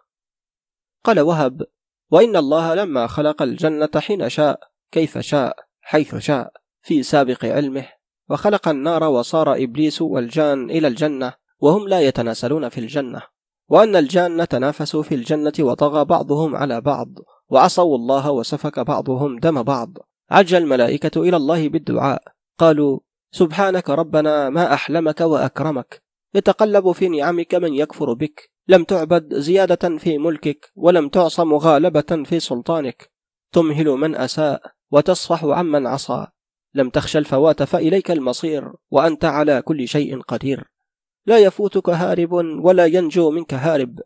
قال 1.03 1.19
وهب 1.19 1.65
وإن 2.11 2.35
الله 2.35 2.75
لما 2.75 3.07
خلق 3.07 3.41
الجنة 3.41 3.89
حين 3.97 4.29
شاء 4.29 4.59
كيف 4.91 5.17
شاء 5.17 5.55
حيث 5.81 6.15
شاء 6.15 6.53
في 6.81 7.03
سابق 7.03 7.45
علمه 7.45 7.87
وخلق 8.29 8.67
النار 8.67 9.03
وصار 9.03 9.53
إبليس 9.53 10.01
والجان 10.01 10.69
إلى 10.69 10.87
الجنة 10.87 11.33
وهم 11.59 11.87
لا 11.87 12.01
يتناسلون 12.01 12.69
في 12.69 12.77
الجنة. 12.77 13.21
وأن 13.69 13.95
الجان 13.95 14.47
تنافسوا 14.47 15.03
في 15.03 15.15
الجنة 15.15 15.53
وطغى 15.59 16.05
بعضهم 16.05 16.55
على 16.55 16.81
بعض 16.81 17.07
وعصوا 17.49 17.95
الله 17.95 18.31
وسفك 18.31 18.79
بعضهم 18.79 19.39
دم 19.39 19.63
بعض. 19.63 19.97
عج 20.31 20.53
الملائكة 20.53 21.21
إلى 21.21 21.37
الله 21.37 21.69
بالدعاء. 21.69 22.23
قالوا 22.59 22.99
سبحانك 23.35 23.89
ربنا 23.89 24.49
ما 24.49 24.73
أحلمك 24.73 25.21
وأكرمك. 25.21 26.03
يتقلب 26.35 26.91
في 26.91 27.09
نعمك 27.09 27.55
من 27.55 27.73
يكفر 27.73 28.13
بك. 28.13 28.49
لم 28.67 28.83
تعبد 28.83 29.33
زيادة 29.33 29.97
في 29.97 30.17
ملكك 30.17 30.71
ولم 30.75 31.09
تعص 31.09 31.39
مغالبة 31.39 32.23
في 32.25 32.39
سلطانك. 32.39 33.11
تمهل 33.51 33.87
من 33.87 34.15
أساء 34.15 34.61
وتصفح 34.91 35.43
عمن 35.43 35.87
عصى. 35.87 36.27
لم 36.73 36.89
تخش 36.89 37.17
الفوات 37.17 37.63
فإليك 37.63 38.11
المصير 38.11 38.73
وأنت 38.91 39.25
على 39.25 39.61
كل 39.61 39.87
شيء 39.87 40.21
قدير. 40.21 40.63
لا 41.25 41.37
يفوتك 41.37 41.89
هارب 41.89 42.31
ولا 42.63 42.85
ينجو 42.85 43.31
منك 43.31 43.53
هارب. 43.53 43.99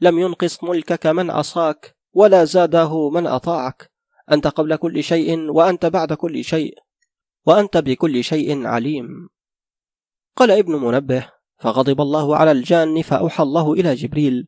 لم 0.00 0.18
ينقص 0.18 0.64
ملكك 0.64 1.06
من 1.06 1.30
عصاك 1.30 1.96
ولا 2.12 2.44
زاده 2.44 3.10
من 3.10 3.26
أطاعك. 3.26 3.90
أنت 4.32 4.46
قبل 4.46 4.76
كل 4.76 5.02
شيء 5.02 5.50
وأنت 5.50 5.86
بعد 5.86 6.12
كل 6.12 6.44
شيء. 6.44 6.74
وأنت 7.46 7.76
بكل 7.76 8.24
شيء 8.24 8.66
عليم. 8.66 9.28
قال 10.36 10.50
ابن 10.50 10.72
منبه 10.72 11.32
فغضب 11.58 12.00
الله 12.00 12.36
على 12.36 12.52
الجان 12.52 13.02
فأوحى 13.02 13.42
الله 13.42 13.72
إلى 13.72 13.94
جبريل 13.94 14.46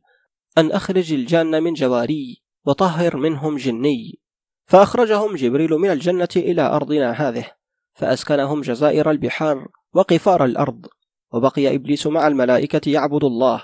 أن 0.57 0.71
أخرج 0.71 1.13
الجان 1.13 1.63
من 1.63 1.73
جواري 1.73 2.43
وطهر 2.65 3.17
منهم 3.17 3.57
جني. 3.57 4.19
فأخرجهم 4.65 5.35
جبريل 5.35 5.71
من 5.71 5.89
الجنة 5.89 6.27
إلى 6.35 6.61
أرضنا 6.61 7.11
هذه 7.11 7.51
فأسكنهم 7.93 8.61
جزائر 8.61 9.11
البحار 9.11 9.67
وقفار 9.93 10.45
الأرض 10.45 10.85
وبقي 11.33 11.75
إبليس 11.75 12.07
مع 12.07 12.27
الملائكة 12.27 12.91
يعبد 12.91 13.23
الله. 13.23 13.63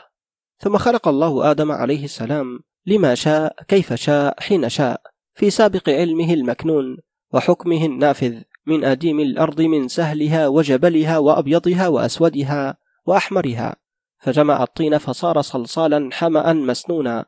ثم 0.57 0.77
خلق 0.77 1.07
الله 1.07 1.51
آدم 1.51 1.71
عليه 1.71 2.03
السلام 2.03 2.59
لما 2.85 3.15
شاء 3.15 3.63
كيف 3.67 3.93
شاء 3.93 4.41
حين 4.41 4.69
شاء 4.69 5.01
في 5.33 5.49
سابق 5.49 5.89
علمه 5.89 6.33
المكنون 6.33 6.97
وحكمه 7.33 7.85
النافذ. 7.85 8.41
من 8.69 8.83
أديم 8.83 9.19
الأرض 9.19 9.61
من 9.61 9.87
سهلها 9.87 10.47
وجبلها 10.47 11.17
وأبيضها 11.17 11.87
وأسودها 11.87 12.77
وأحمرها 13.05 13.75
فجمع 14.19 14.63
الطين 14.63 14.97
فصار 14.97 15.41
صلصالا 15.41 16.09
حمأ 16.13 16.53
مسنونا 16.53 17.25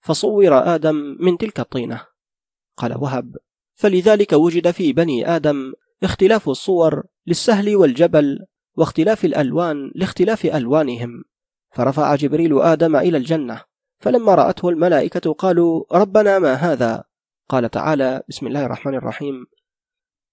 فصور 0.00 0.74
آدم 0.74 1.16
من 1.20 1.38
تلك 1.38 1.60
الطينة. 1.60 2.00
قال 2.76 2.94
وهب 2.98 3.36
فلذلك 3.74 4.32
وجد 4.32 4.70
في 4.70 4.92
بني 4.92 5.36
آدم 5.36 5.72
اختلاف 6.02 6.48
الصور 6.48 7.02
للسهل 7.26 7.76
والجبل 7.76 8.46
واختلاف 8.76 9.24
الألوان 9.24 9.92
لاختلاف 9.94 10.46
ألوانهم. 10.46 11.24
فرفع 11.70 12.14
جبريل 12.14 12.60
آدم 12.60 12.96
إلى 12.96 13.18
الجنة 13.18 13.60
فلما 13.98 14.34
رأته 14.34 14.68
الملائكة 14.68 15.32
قالوا 15.32 15.84
ربنا 15.92 16.38
ما 16.38 16.54
هذا؟ 16.54 17.04
قال 17.48 17.70
تعالى 17.70 18.22
بسم 18.28 18.46
الله 18.46 18.66
الرحمن 18.66 18.94
الرحيم 18.94 19.46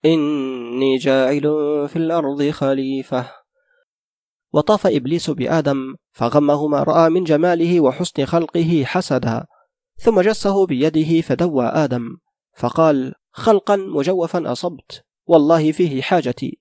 إني 0.05 0.97
جاعل 0.97 1.41
في 1.89 1.95
الأرض 1.95 2.49
خليفة. 2.49 3.31
وطاف 4.53 4.87
إبليس 4.87 5.29
بآدم 5.29 5.95
فغمه 6.11 6.67
ما 6.67 6.83
رأى 6.83 7.09
من 7.09 7.23
جماله 7.23 7.81
وحسن 7.81 8.25
خلقه 8.25 8.83
حسدا. 8.85 9.45
ثم 9.97 10.21
جسه 10.21 10.65
بيده 10.65 11.21
فدوى 11.21 11.65
آدم 11.65 12.17
فقال 12.57 13.13
خلقا 13.31 13.75
مجوفا 13.75 14.51
أصبت 14.51 15.03
والله 15.25 15.71
فيه 15.71 16.01
حاجتي. 16.01 16.59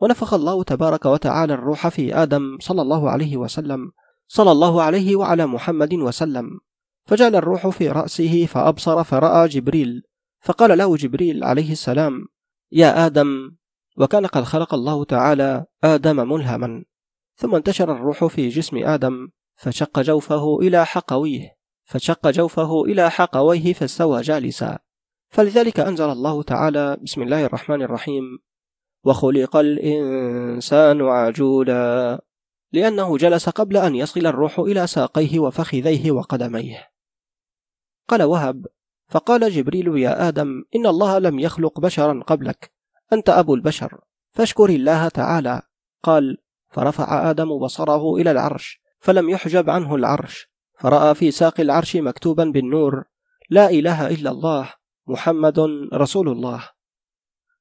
ونفخ 0.00 0.34
الله 0.34 0.62
تبارك 0.62 1.06
وتعالى 1.06 1.54
الروح 1.54 1.88
في 1.88 2.14
آدم 2.14 2.58
صلى 2.60 2.82
الله 2.82 3.10
عليه 3.10 3.36
وسلم 3.36 3.90
صلى 4.28 4.52
الله 4.52 4.82
عليه 4.82 5.16
وعلى 5.16 5.46
محمد 5.46 5.94
وسلم. 5.94 6.60
فجعل 7.06 7.36
الروح 7.36 7.68
في 7.68 7.88
رأسه 7.88 8.46
فأبصر 8.46 9.04
فرأى 9.04 9.48
جبريل 9.48 10.02
فقال 10.40 10.78
له 10.78 10.96
جبريل 10.96 11.44
عليه 11.44 11.72
السلام 11.72 12.26
يا 12.72 13.06
آدم 13.06 13.56
وكان 13.96 14.26
قد 14.26 14.42
خلق 14.44 14.74
الله 14.74 15.04
تعالى 15.04 15.66
آدم 15.84 16.16
ملهما 16.32 16.84
ثم 17.34 17.54
انتشر 17.54 17.92
الروح 17.92 18.24
في 18.24 18.48
جسم 18.48 18.76
آدم 18.76 19.28
فشق 19.56 20.00
جوفه 20.00 20.58
إلى 20.58 20.86
حقويه 20.86 21.58
فشق 21.88 22.30
جوفه 22.30 22.84
إلى 22.84 23.10
حقويه 23.10 23.72
فاستوى 23.72 24.20
جالسا. 24.20 24.78
فلذلك 25.30 25.80
أنزل 25.80 26.10
الله 26.10 26.42
تعالى 26.42 26.96
بسم 27.02 27.22
الله 27.22 27.44
الرحمن 27.44 27.82
الرحيم 27.82 28.38
وخلق 29.04 29.56
الإنسان 29.56 31.02
عجولا 31.02 32.20
لأنه 32.72 33.16
جلس 33.16 33.48
قبل 33.48 33.76
أن 33.76 33.94
يصل 33.94 34.26
الروح 34.26 34.58
إلى 34.58 34.86
ساقيه 34.86 35.38
وفخذيه 35.38 36.10
وقدميه. 36.10 36.88
قال 38.08 38.22
وهب 38.22 38.66
فقال 39.08 39.50
جبريل 39.50 39.98
يا 39.98 40.28
آدم 40.28 40.64
إن 40.76 40.86
الله 40.86 41.18
لم 41.18 41.38
يخلق 41.38 41.80
بشرا 41.80 42.22
قبلك 42.26 42.72
أنت 43.12 43.30
أبو 43.30 43.54
البشر 43.54 44.00
فاشكر 44.30 44.68
الله 44.68 45.08
تعالى. 45.08 45.62
قال 46.02 46.38
فرفع 46.70 47.30
آدم 47.30 47.58
بصره 47.58 48.16
إلى 48.16 48.30
العرش 48.30 48.80
فلم 49.00 49.28
يحجب 49.28 49.70
عنه 49.70 49.94
العرش 49.94 50.48
فرأى 50.78 51.14
في 51.14 51.30
ساق 51.30 51.60
العرش 51.60 51.96
مكتوبا 51.96 52.44
بالنور 52.44 53.04
لا 53.50 53.70
إله 53.70 54.08
إلا 54.08 54.30
الله 54.30 54.72
محمد 55.06 55.58
رسول 55.94 56.28
الله. 56.28 56.68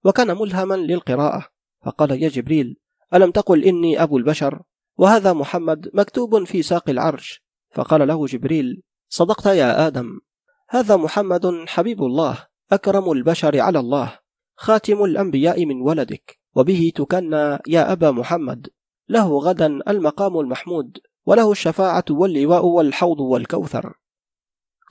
وكان 0.04 0.38
ملهما 0.38 0.75
للقراءة 0.75 1.48
فقال 1.86 2.24
يا 2.24 2.30
جبريل 2.30 2.77
ألم 3.13 3.32
تقل 3.32 3.63
إني 3.63 4.04
أبو 4.04 4.18
البشر؟ 4.18 4.62
وهذا 4.98 5.34
محمد 5.34 5.89
مكتوب 5.94 6.44
في 6.44 6.62
ساق 6.62 6.89
العرش. 6.89 7.44
فقال 7.72 8.08
له 8.08 8.25
جبريل 8.25 8.84
صدقت 9.10 9.46
يا 9.46 9.88
آدم. 9.88 10.20
هذا 10.69 10.95
محمد 10.95 11.65
حبيب 11.67 12.03
الله 12.03 12.47
أكرم 12.71 13.12
البشر 13.12 13.59
على 13.59 13.79
الله 13.79 14.19
خاتم 14.55 15.03
الأنبياء 15.03 15.65
من 15.65 15.81
ولدك 15.81 16.39
وبه 16.55 16.91
تكنى 16.95 17.59
يا 17.67 17.91
أبا 17.91 18.12
محمد. 18.12 18.67
له 19.09 19.39
غدا 19.39 19.65
المقام 19.65 20.39
المحمود 20.39 20.97
وله 21.25 21.51
الشفاعة 21.51 22.05
واللواء 22.09 22.65
والحوض 22.65 23.20
والكوثر. 23.20 23.94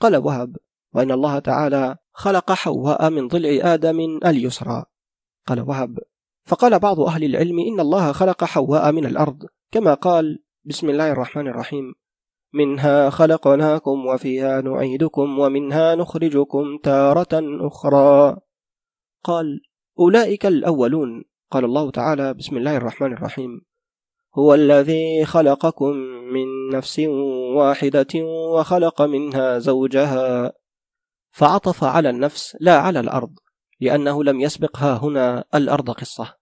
قال 0.01 0.15
وهب 0.15 0.57
وإن 0.93 1.11
الله 1.11 1.39
تعالى 1.39 1.97
خلق 2.13 2.51
حواء 2.51 3.09
من 3.09 3.27
ضلع 3.27 3.73
آدم 3.73 4.19
اليسرى. 4.25 4.85
قال 5.47 5.61
وهب 5.61 5.99
فقال 6.45 6.79
بعض 6.79 6.99
أهل 6.99 7.23
العلم 7.23 7.59
إن 7.59 7.79
الله 7.79 8.11
خلق 8.11 8.43
حواء 8.43 8.91
من 8.91 9.05
الأرض 9.05 9.45
كما 9.71 9.93
قال 9.93 10.43
بسم 10.65 10.89
الله 10.89 11.11
الرحمن 11.11 11.47
الرحيم 11.47 11.95
منها 12.53 13.09
خلقناكم 13.09 14.05
وفيها 14.05 14.61
نعيدكم 14.61 15.39
ومنها 15.39 15.95
نخرجكم 15.95 16.77
تارة 16.83 17.67
أخرى. 17.67 18.37
قال 19.23 19.61
أولئك 19.99 20.45
الأولون. 20.45 21.23
قال 21.51 21.65
الله 21.65 21.91
تعالى 21.91 22.33
بسم 22.33 22.57
الله 22.57 22.77
الرحمن 22.77 23.13
الرحيم. 23.13 23.61
هو 24.37 24.53
الذي 24.53 25.25
خلقكم 25.25 25.91
من 26.33 26.69
نفس 26.73 26.99
واحدة 27.55 28.23
وخلق 28.53 29.01
منها 29.01 29.59
زوجها. 29.59 30.53
فعطف 31.31 31.83
على 31.83 32.09
النفس 32.09 32.57
لا 32.59 32.77
على 32.77 32.99
الأرض 32.99 33.33
لأنه 33.79 34.23
لم 34.23 34.41
يسبقها 34.41 34.97
هنا 34.97 35.43
الأرض 35.55 35.91
قصة. 35.91 36.35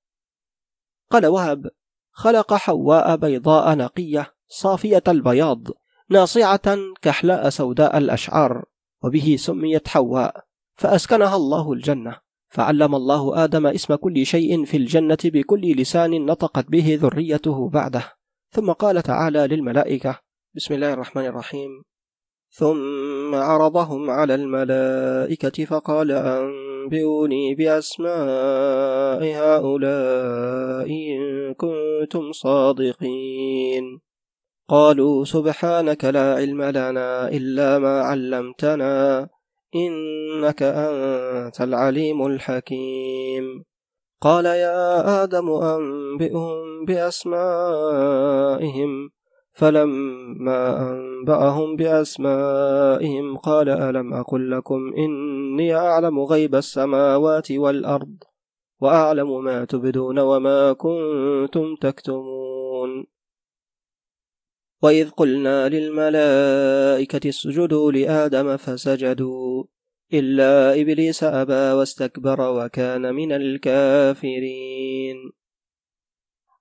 قال 1.12 1.26
وهب 1.26 1.70
خلق 2.12 2.54
حواء 2.54 3.16
بيضاء 3.16 3.78
نقية 3.78 4.34
صافية 4.48 5.04
البياض. 5.08 5.68
ناصعة 6.10 6.78
كحلاء 7.02 7.50
سوداء 7.50 7.98
الأشعار 7.98 8.66
وبه 9.04 9.36
سميت 9.40 9.88
حواء 9.88 10.46
فأسكنها 10.76 11.36
الله 11.36 11.74
الجنة 11.74 12.18
فعلم 12.50 12.96
الله 12.96 13.44
آدم 13.44 13.68
اسم 13.68 13.96
كل 13.96 14.26
شيء 14.26 14.66
في 14.66 14.78
الجنة 14.78 15.18
بكل 15.24 15.72
لسان 15.72 16.26
نطقت 16.26 16.70
به 16.70 17.00
ذريته 17.02 17.70
بعده. 17.70 18.14
ثم 18.52 18.72
قال 18.72 19.04
تعالى 19.04 19.48
للملائكة 19.48 20.20
بسم 20.56 20.74
الله 20.74 20.94
الرحمن 20.94 21.26
الرحيم. 21.26 21.84
ثم 22.50 23.36
عرضهم 23.36 24.10
على 24.10 24.36
الملائكة 24.36 25.66
فقال 25.66 26.12
أنبئوني 26.12 27.56
بأسماء 27.56 29.24
هؤلاء 29.24 30.90
إن 30.90 31.54
كنتم 31.54 32.32
صادقين. 32.32 34.05
قالوا 34.70 35.26
سبحانك 35.26 36.06
لا 36.06 36.36
علم 36.36 36.62
لنا 36.62 37.28
إلا 37.28 37.80
ما 37.80 38.02
علمتنا 38.02 39.28
إنك 39.76 40.64
أنت 40.64 41.62
العليم 41.62 42.26
الحكيم. 42.26 43.64
قال 44.22 44.46
يا 44.46 45.24
آدم 45.24 45.50
أنبئهم 45.52 46.86
بأسمائهم. 46.86 47.96
فلما 49.54 50.92
أنبأهم 50.92 51.76
بأسمائهم 51.76 53.38
قال 53.38 53.70
ألم 53.70 54.14
أقل 54.14 54.52
لكم 54.52 54.94
إني 54.98 55.76
أعلم 55.76 56.20
غيب 56.20 56.56
السماوات 56.56 57.52
والأرض 57.52 58.16
وأعلم 58.82 59.44
ما 59.44 59.66
تبدون 59.66 60.20
وما 60.20 60.74
كنتم 60.74 61.76
تكتمون. 61.82 63.15
وإذ 64.86 65.10
قلنا 65.10 65.70
للملائكة 65.70 67.30
اسجدوا 67.30 67.92
لآدم 67.92 68.58
فسجدوا 68.58 69.64
إلا 70.14 70.82
إبليس 70.82 71.24
أبى 71.24 71.72
واستكبر 71.78 72.42
وكان 72.42 73.16
من 73.16 73.32
الكافرين. 73.32 75.16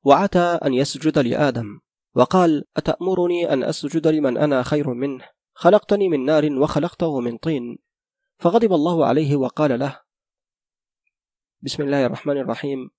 وعتى 0.05 0.59
أن 0.65 0.75
يسجد 0.75 1.19
لآدم 1.19 1.81
وقال 2.15 2.65
أتأمرني 2.77 3.53
أن 3.53 3.63
أسجد 3.63 4.07
لمن 4.07 4.39
أنا 4.39 4.63
خير 4.63 4.95
منه؟ 4.95 5.25
خلقتني 5.55 6.09
من 6.09 6.25
نار 6.25 6.53
وخلقته 6.53 7.21
من 7.21 7.37
طين. 7.37 7.79
فغضب 8.39 8.73
الله 8.73 9.07
عليه 9.07 9.37
وقال 9.37 9.79
له 9.79 10.01
بسم 11.63 11.83
الله 11.83 12.07
الرحمن 12.07 12.39
الرحيم 12.39 12.91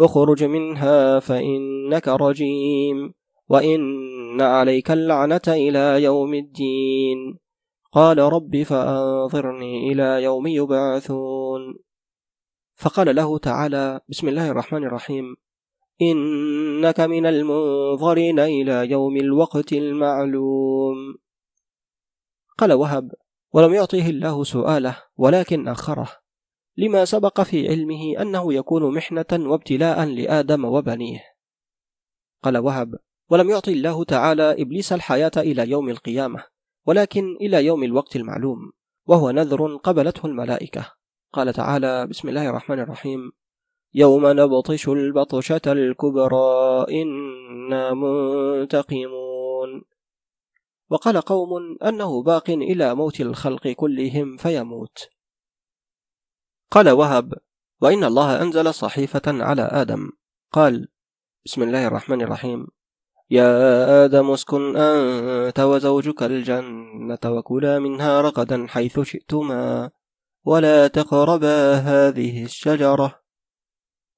اخرج 0.00 0.44
منها 0.44 1.18
فإنك 1.20 2.08
رجيم. 2.08 3.21
وإن 3.52 4.40
عليك 4.40 4.90
اللعنة 4.90 5.46
إلى 5.48 6.02
يوم 6.02 6.34
الدين. 6.34 7.38
قال 7.92 8.18
رب 8.18 8.62
فأنظرني 8.62 9.92
إلى 9.92 10.22
يوم 10.22 10.46
يبعثون. 10.46 11.78
فقال 12.76 13.16
له 13.16 13.38
تعالى 13.38 14.00
بسم 14.08 14.28
الله 14.28 14.50
الرحمن 14.50 14.84
الرحيم. 14.84 15.36
إنك 16.02 17.00
من 17.00 17.26
المنظرين 17.26 18.38
إلى 18.38 18.90
يوم 18.90 19.16
الوقت 19.16 19.72
المعلوم. 19.72 20.96
قال 22.58 22.72
وهب 22.72 23.12
ولم 23.52 23.74
يعطيه 23.74 24.10
الله 24.10 24.44
سؤاله 24.44 24.96
ولكن 25.16 25.68
أخره. 25.68 26.08
لما 26.76 27.04
سبق 27.04 27.40
في 27.40 27.68
علمه 27.68 28.22
أنه 28.22 28.54
يكون 28.54 28.94
محنة 28.94 29.50
وابتلاء 29.50 30.04
لآدم 30.04 30.64
وبنيه. 30.64 31.24
قال 32.42 32.58
وهب 32.58 32.94
ولم 33.32 33.50
يعطي 33.50 33.72
الله 33.72 34.04
تعالى 34.04 34.62
إبليس 34.62 34.92
الحياة 34.92 35.30
إلى 35.36 35.70
يوم 35.70 35.88
القيامة 35.88 36.44
ولكن 36.86 37.36
إلى 37.40 37.66
يوم 37.66 37.84
الوقت 37.84 38.16
المعلوم 38.16 38.72
وهو 39.06 39.30
نذر 39.30 39.76
قبلته 39.76 40.26
الملائكة. 40.26 40.92
قال 41.32 41.52
تعالى 41.52 42.06
بسم 42.06 42.28
الله 42.28 42.48
الرحمن 42.48 42.80
الرحيم. 42.80 43.32
يوم 43.94 44.26
نبطش 44.26 44.88
البطشة 44.88 45.60
الكبرى 45.66 46.86
إنا 46.90 47.94
منتقمون. 47.94 49.84
وقال 50.90 51.20
قوم 51.20 51.78
أنه 51.84 52.22
باق 52.22 52.50
إلى 52.50 52.94
موت 52.94 53.20
الخلق 53.20 53.68
كلهم 53.68 54.36
فيموت. 54.36 55.08
قال 56.70 56.90
وهب 56.90 57.34
وإن 57.80 58.04
الله 58.04 58.42
أنزل 58.42 58.74
صحيفة 58.74 59.22
على 59.26 59.62
آدم. 59.62 60.10
قال 60.50 60.88
بسم 61.44 61.62
الله 61.62 61.86
الرحمن 61.86 62.22
الرحيم. 62.22 62.66
يا 63.32 64.04
آدم 64.04 64.30
اسكن 64.30 64.76
أنت 64.76 65.60
وزوجك 65.60 66.22
الجنة 66.22 67.18
وكلا 67.24 67.78
منها 67.78 68.20
رغدا 68.20 68.66
حيث 68.68 69.00
شئتما 69.00 69.90
ولا 70.44 70.88
تقربا 70.88 71.74
هذه 71.74 72.44
الشجرة. 72.44 73.22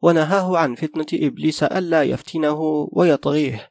ونهاه 0.02 0.58
عن 0.58 0.74
فتنة 0.74 1.06
إبليس 1.14 1.62
ألا 1.62 2.02
يفتنه 2.02 2.88
ويطغيه 2.92 3.70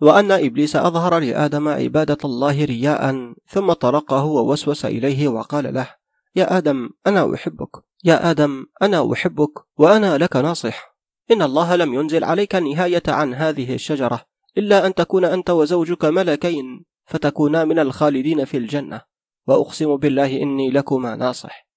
وأن 0.00 0.32
إبليس 0.32 0.76
أظهر 0.76 1.18
لآدم 1.18 1.68
عبادة 1.68 2.18
الله 2.24 2.64
رياء 2.64 3.32
ثم 3.48 3.72
طرقه 3.72 4.24
ووسوس 4.24 4.84
إليه 4.84 5.28
وقال 5.28 5.74
له 5.74 5.88
يا 6.36 6.58
آدم 6.58 6.90
أنا 7.06 7.34
أحبك 7.34 7.76
يا 8.04 8.30
آدم 8.30 8.66
أنا 8.82 9.12
أحبك 9.12 9.52
وأنا 9.78 10.18
لك 10.18 10.36
ناصح. 10.36 10.96
إن 11.30 11.42
الله 11.42 11.76
لم 11.76 11.94
ينزل 11.94 12.24
عليك 12.24 12.56
النهاية 12.56 13.02
عن 13.08 13.34
هذه 13.34 13.74
الشجرة. 13.74 14.31
إلا 14.58 14.86
أن 14.86 14.94
تكون 14.94 15.24
أنت 15.24 15.50
وزوجك 15.50 16.04
ملكين 16.04 16.84
فتكونا 17.04 17.64
من 17.64 17.78
الخالدين 17.78 18.44
في 18.44 18.56
الجنة. 18.56 19.02
وأقسم 19.46 19.96
بالله 19.96 20.42
إني 20.42 20.70
لكما 20.70 21.16
ناصح. 21.16 21.68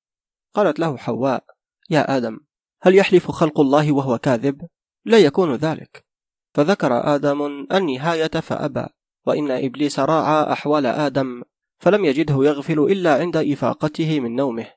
قالت 0.54 0.80
له 0.80 0.98
حواء 0.98 1.44
يا 1.90 2.18
آدم 2.18 2.40
هل 2.82 2.96
يحلف 2.96 3.32
خلق 3.32 3.60
الله 3.60 3.92
وهو 3.92 4.18
كاذب؟ 4.18 4.68
لا 5.06 5.18
يكون 5.18 5.56
ذلك. 5.56 6.06
فذكر 6.54 7.16
آدم 7.16 7.68
النهاية 7.72 8.28
فأبى. 8.28 8.86
وإن 9.26 9.52
إبليس 9.52 10.00
راعى 10.00 10.54
أحوال 10.54 10.86
آدم 10.86 11.44
فلم 11.80 12.06
يجده 12.06 12.36
يغفل 12.44 12.80
إلا 12.80 13.16
عند 13.16 13.38
إفاقته 13.38 14.20
من 14.20 14.36
نومه. 14.36 14.68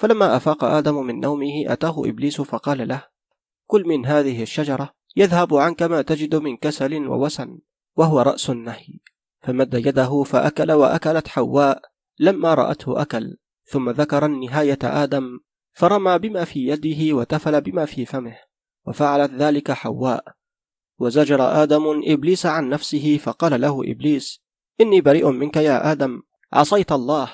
فلما 0.00 0.36
أفاق 0.36 0.64
آدم 0.64 1.06
من 1.06 1.20
نومه 1.20 1.64
أتاه 1.66 2.02
إبليس 2.06 2.40
فقال 2.40 2.88
له 2.88 3.04
كل 3.66 3.88
من 3.88 4.06
هذه 4.06 4.42
الشجرة 4.42 4.92
يذهب 5.16 5.54
عنك 5.54 5.82
ما 5.82 6.02
تجد 6.02 6.34
من 6.34 6.56
كسل 6.56 7.06
ووسن 7.06 7.58
وهو 7.96 8.20
رأس 8.20 8.50
النهي. 8.50 9.00
فمد 9.40 9.74
يده 9.74 10.22
فأكل 10.22 10.72
وأكلت 10.72 11.28
حواء 11.28 11.82
لما 12.18 12.54
رأته 12.54 13.02
أكل. 13.02 13.36
ثم 13.64 13.90
ذكر 13.90 14.26
النهاية 14.26 14.78
آدم 14.84 15.38
فرمى 15.72 16.18
بما 16.18 16.44
في 16.44 16.66
يده 16.68 17.16
وتفل 17.16 17.60
بما 17.60 17.84
في 17.84 18.06
فمه 18.06 18.36
وفعلت 18.86 19.32
ذلك 19.32 19.72
حواء. 19.72 20.24
وزجر 20.98 21.62
آدم 21.62 22.02
إبليس 22.06 22.46
عن 22.46 22.68
نفسه 22.68 23.16
فقال 23.16 23.60
له 23.60 23.80
إبليس 23.84 24.40
إني 24.80 25.00
بريء 25.00 25.30
منك 25.30 25.56
يا 25.56 25.92
آدم 25.92 26.22
عصيت 26.52 26.92
الله. 26.92 27.30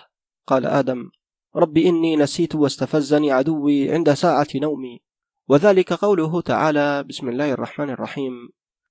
قال 0.47 0.67
آدم 0.67 1.11
رب 1.57 1.79
إني 1.79 2.17
نسيت 2.17 2.55
واستفزني 2.55 3.33
عدوي 3.33 3.93
عند 3.93 4.13
ساعة 4.13 4.47
نومي. 4.55 5.06
وذلك 5.49 5.93
قوله 5.93 6.41
تعالى 6.41 7.03
بسم 7.03 7.29
الله 7.29 7.53
الرحمن 7.53 7.91
الرحيم 7.91 8.33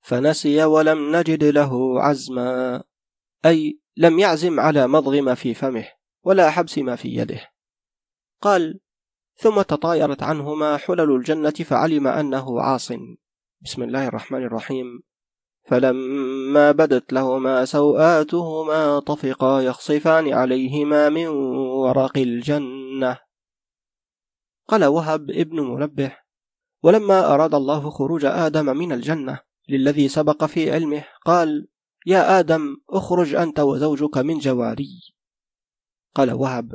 فنسي 0.02 0.64
ولم 0.64 1.16
نجد 1.16 1.44
له 1.44 2.02
عزما 2.02 2.84
أي 3.46 3.80
لم 3.98 4.20
يعزم 4.20 4.60
على 4.60 4.88
مضغ 4.88 5.22
ما 5.22 5.36
في 5.36 5.54
فمه 5.54 5.88
ولا 6.24 6.52
حبس 6.52 6.78
ما 6.78 6.96
في 6.96 7.16
يده. 7.16 7.52
قال 8.42 8.80
ثم 9.36 9.62
تطايرت 9.62 10.24
عنهما 10.24 10.78
حلل 10.78 11.16
الجنة 11.16 11.50
فعلم 11.52 12.08
أنه 12.08 12.62
عاص. 12.62 12.92
بسم 13.62 13.84
الله 13.84 14.08
الرحمن 14.08 14.44
الرحيم 14.44 15.02
فلما 15.64 16.72
بدت 16.72 17.14
لهما 17.14 17.66
سوآتهما 17.66 19.00
طفقا 19.00 19.62
يخصفان 19.62 20.34
عليهما 20.34 21.10
من 21.10 21.28
ورق 21.28 22.18
الجنة. 22.18 23.20
قال 24.68 24.86
وهب 24.86 25.32
ابن 25.32 25.60
منبه 25.62 26.25
ولما 26.86 27.34
أراد 27.34 27.56
الله 27.56 27.90
خروج 27.90 28.26
آدم 28.26 28.78
من 28.78 28.92
الجنة 28.92 29.40
للذي 29.70 30.08
سبق 30.08 30.46
في 30.46 30.72
علمه 30.72 31.04
قال 31.26 31.68
يا 32.06 32.40
آدم 32.40 32.78
أخرج 32.90 33.36
أنت 33.36 33.60
وزوجك 33.60 34.18
من 34.18 34.38
جواري. 34.38 35.14
قال 36.16 36.34
وهب 36.34 36.74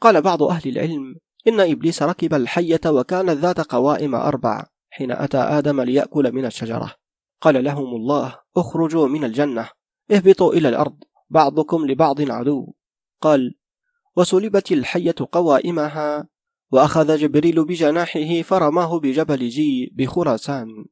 قال 0.00 0.22
بعض 0.22 0.42
أهل 0.42 0.70
العلم 0.70 1.16
إن 1.48 1.60
إبليس 1.60 2.02
ركب 2.02 2.34
الحية 2.34 2.80
وكانت 2.86 3.30
ذات 3.30 3.60
قوائم 3.60 4.14
أربع 4.14 4.66
حين 4.90 5.12
أتى 5.12 5.38
آدم 5.38 5.80
ليأكل 5.80 6.32
من 6.32 6.44
الشجرة. 6.46 6.94
قال 7.40 7.64
لهم 7.64 7.94
الله 7.96 8.38
أخرجوا 8.56 9.08
من 9.08 9.24
الجنة 9.24 9.68
اهبطوا 10.10 10.52
إلى 10.52 10.68
الأرض 10.68 11.04
بعضكم 11.30 11.86
لبعض 11.86 12.30
عدو. 12.30 12.72
قال 13.20 13.54
وسلبت 14.16 14.72
الحية 14.72 15.14
قوائمها 15.32 16.28
وأخذ 16.72 17.16
جبريل 17.16 17.64
بجناحه 17.64 18.42
فرماه 18.42 19.00
بجبل 19.00 19.48
جي 19.48 19.92
بخراسان. 19.94 20.84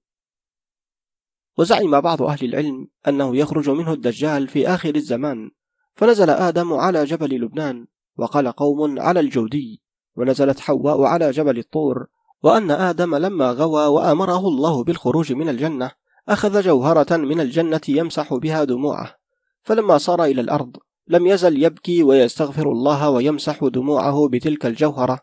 وزعم 1.58 2.00
بعض 2.00 2.22
أهل 2.22 2.44
العلم 2.44 2.88
أنه 3.08 3.37
يخرج 3.37 3.70
منه 3.70 3.92
الدجال 3.92 4.48
في 4.48 4.68
آخر 4.68 4.94
الزمان 4.94 5.50
فنزل 5.94 6.30
آدم 6.30 6.72
على 6.72 7.04
جبل 7.04 7.40
لبنان 7.40 7.87
وقال 8.16 8.52
قوم 8.52 9.00
على 9.00 9.20
الجودي 9.20 9.82
ونزلت 10.16 10.60
حواء 10.60 11.02
على 11.02 11.30
جبل 11.30 11.58
الطور 11.58 12.06
وأن 12.42 12.70
آدم 12.70 13.14
لما 13.14 13.50
غوى 13.50 13.87
وأمره 13.87 14.48
الله 14.48 14.84
بالخروج 14.84 15.32
من 15.32 15.48
الجنة 15.48 15.90
أخذ 16.28 16.62
جوهرة 16.62 17.16
من 17.16 17.40
الجنة 17.40 17.80
يمسح 17.88 18.34
بها 18.34 18.64
دموعه. 18.64 19.16
فلما 19.62 19.98
صار 19.98 20.24
إلى 20.24 20.40
الأرض 20.40 20.76
لم 21.08 21.26
يزل 21.26 21.62
يبكي 21.62 22.02
ويستغفر 22.02 22.72
الله 22.72 23.10
ويمسح 23.10 23.64
دموعه 23.64 24.28
بتلك 24.28 24.66
الجوهرة. 24.66 25.20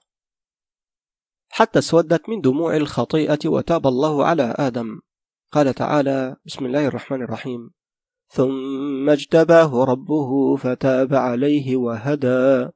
حتى 1.53 1.79
اسودت 1.79 2.29
من 2.29 2.41
دموع 2.41 2.75
الخطيئة 2.75 3.39
وتاب 3.45 3.87
الله 3.87 4.25
على 4.25 4.55
آدم. 4.57 4.99
قال 5.51 5.73
تعالى 5.73 6.35
بسم 6.45 6.65
الله 6.65 6.87
الرحمن 6.87 7.21
الرحيم. 7.21 7.69
ثم 8.27 9.09
اجتباه 9.09 9.83
ربه 9.83 10.55
فتاب 10.55 11.13
عليه 11.13 11.77
وهدى. 11.77 12.69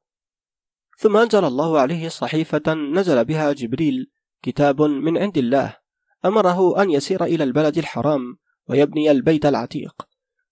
ثم 0.97 1.17
أنزل 1.17 1.45
الله 1.45 1.79
عليه 1.79 2.09
صحيفة 2.09 2.73
نزل 2.73 3.25
بها 3.25 3.53
جبريل 3.53 4.11
كتاب 4.43 4.81
من 4.81 5.17
عند 5.17 5.37
الله. 5.37 5.77
أمره 6.25 6.81
أن 6.81 6.89
يسير 6.89 7.23
إلى 7.23 7.43
البلد 7.43 7.77
الحرام 7.77 8.37
ويبني 8.69 9.11
البيت 9.11 9.45
العتيق. 9.45 9.95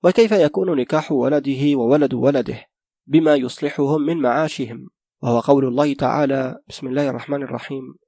وكيف 0.03 0.31
يكون 0.31 0.77
نكاح 0.77 1.12
ولده 1.12 1.75
وولد 1.75 2.13
ولده؟ 2.13 2.65
بما 3.07 3.36
يصلحهم 3.36 4.01
من 4.01 4.17
معاشهم. 4.17 4.88
وهو 5.21 5.39
قول 5.39 5.65
الله 5.65 5.93
تعالى 5.93 6.59
بسم 6.69 6.88
الله 6.88 7.09
الرحمن 7.09 7.43
الرحيم. 7.43 8.02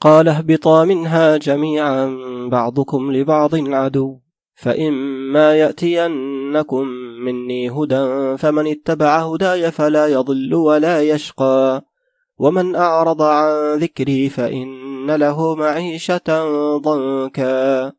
قال 0.00 0.28
اهبطا 0.28 0.84
منها 0.84 1.36
جميعا 1.36 2.18
بعضكم 2.50 3.12
لبعض 3.12 3.54
عدو 3.54 4.20
فإما 4.54 5.54
يأتينكم 5.54 6.86
مني 7.24 7.70
هدى 7.70 8.36
فمن 8.36 8.66
اتبع 8.66 9.18
هداي 9.18 9.70
فلا 9.70 10.06
يضل 10.06 10.54
ولا 10.54 11.02
يشقى 11.02 11.84
ومن 12.36 12.76
أعرض 12.76 13.22
عن 13.22 13.78
ذكري 13.78 14.28
فإن 14.28 15.10
له 15.10 15.54
معيشة 15.54 16.46
ضنكا. 16.76 17.92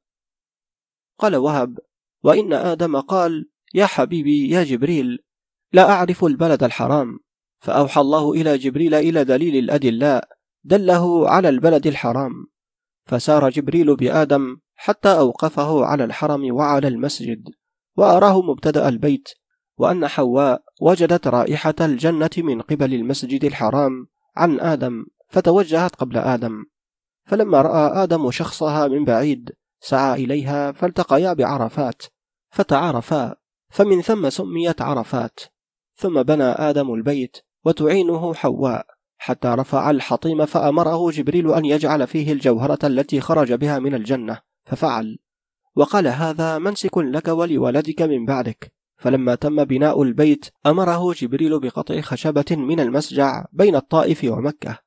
قال 1.19 1.35
وهب 1.35 1.79
وإن 2.23 2.53
آدم 2.53 2.99
قال 2.99 3.49
يا 3.73 3.85
حبيبي 3.85 4.49
يا 4.49 4.63
جبريل 4.63 5.19
لا 5.73 5.89
أعرف 5.89 6.25
البلد 6.25 6.63
الحرام. 6.63 7.19
فأوحى 7.59 8.01
الله 8.01 8.31
إلى 8.31 8.57
جبريل 8.57 8.93
إلى 8.93 9.23
دليل 9.23 9.55
الأدلاء 9.55 10.40
دله 10.63 11.29
على 11.29 11.49
البلد 11.49 11.87
الحرام 11.87 12.31
فسار 13.05 13.49
جبريل 13.49 13.95
بآدم 13.95 14.57
حتى 14.75 15.09
أوقفه 15.09 15.85
على 15.85 16.03
الحرم 16.03 16.55
وعلى 16.55 16.87
المسجد 16.87 17.49
وأراه 17.97 18.41
مبتدأ 18.41 18.89
البيت 18.89 19.29
وأن 19.77 20.07
حواء 20.07 20.63
وجدت 20.81 21.27
رائحة 21.27 21.75
الجنة 21.81 22.29
من 22.37 22.61
قبل 22.61 22.93
المسجد 22.93 23.45
الحرام 23.45 24.07
عن 24.35 24.59
آدم 24.59 25.05
فتوجهت 25.29 25.95
قبل 25.95 26.17
آدم. 26.17 26.65
فلما 27.25 27.61
رأى 27.61 28.03
آدم 28.03 28.31
شخصها 28.31 28.87
من 28.87 29.05
بعيد 29.05 29.51
سعى 29.79 30.23
إليها 30.23 30.71
فالتقيا 30.71 31.33
بعرفات 31.33 32.03
فتعارفا 32.49 33.35
فمن 33.69 34.01
ثم 34.01 34.29
سميت 34.29 34.81
عرفات. 34.81 35.39
ثم 35.95 36.23
بنى 36.23 36.43
آدم 36.43 36.93
البيت 36.93 37.37
وتعينه 37.65 38.33
حواء. 38.33 38.85
حتى 39.23 39.47
رفع 39.47 39.89
الحطيم 39.89 40.45
فأمره 40.45 41.11
جبريل 41.11 41.53
أن 41.53 41.65
يجعل 41.65 42.07
فيه 42.07 42.31
الجوهرة 42.31 42.79
التي 42.83 43.21
خرج 43.21 43.53
بها 43.53 43.79
من 43.79 43.95
الجنة 43.95 44.39
ففعل. 44.65 45.17
وقال 45.75 46.07
هذا 46.07 46.57
منسك 46.57 46.97
لك 46.97 47.27
ولولدك 47.27 48.01
من 48.01 48.25
بعدك. 48.25 48.73
فلما 48.97 49.35
تم 49.35 49.63
بناء 49.63 50.03
البيت 50.03 50.45
أمره 50.65 51.13
جبريل 51.13 51.59
بقطع 51.59 52.01
خشبة 52.01 52.45
من 52.51 52.79
المسجع 52.79 53.45
بين 53.53 53.75
الطائف 53.75 54.23
ومكة. 54.23 54.79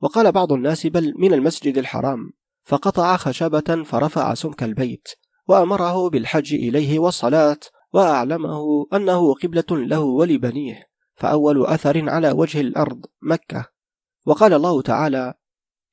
وقال 0.00 0.32
بعض 0.32 0.52
الناس 0.52 0.86
بل 0.86 1.14
من 1.16 1.32
المسجد 1.32 1.78
الحرام. 1.78 2.30
فقطع 2.64 3.16
خشبة 3.16 3.84
فرفع 3.84 4.34
سمك 4.34 4.62
البيت 4.62 5.08
وأمره 5.48 6.10
بالحج 6.10 6.54
إليه 6.54 6.98
والصلاة 6.98 7.60
وأعلمه 7.92 8.86
أنه 8.92 9.34
قبلة 9.34 9.64
له 9.70 10.00
ولبنيه. 10.00 10.82
فأول 11.14 11.66
أثر 11.66 12.10
على 12.10 12.30
وجه 12.30 12.60
الأرض 12.60 13.04
مكة. 13.22 13.77
وقال 14.28 14.52
الله 14.52 14.82
تعالى 14.82 15.34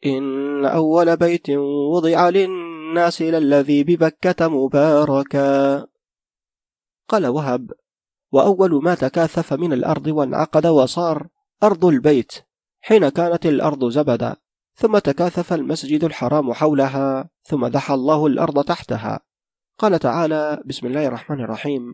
إن 0.06 0.66
أول 0.66 1.18
بيت 1.18 1.50
وضع 1.94 2.30
للناس 2.30 3.22
للذي 3.22 3.84
ببكة 3.84 4.48
مباركا. 4.48 5.86
قال 7.10 7.28
وهب 7.28 7.72
وأول 8.32 8.84
ما 8.84 8.96
تكاثف 8.96 9.54
من 9.54 9.74
الأرض 9.74 10.08
وانعقد 10.08 10.68
وصار 10.68 11.28
أرض 11.64 11.86
البيت 11.86 12.34
حين 12.82 13.10
كانت 13.10 13.46
الأرض 13.46 13.90
زبدا. 13.90 14.36
ثم 14.76 14.98
تكاثف 14.98 15.54
المسجد 15.54 16.04
الحرام 16.04 16.54
حولها. 16.54 17.30
ثم 17.44 17.68
دحى 17.68 17.94
الله 17.94 18.28
الأرض 18.28 18.64
تحتها. 18.64 19.20
قال 19.80 20.00
تعالى 20.00 20.64
بسم 20.66 20.88
الله 20.88 21.08
الرحمن 21.08 21.42
الرحيم 21.42 21.94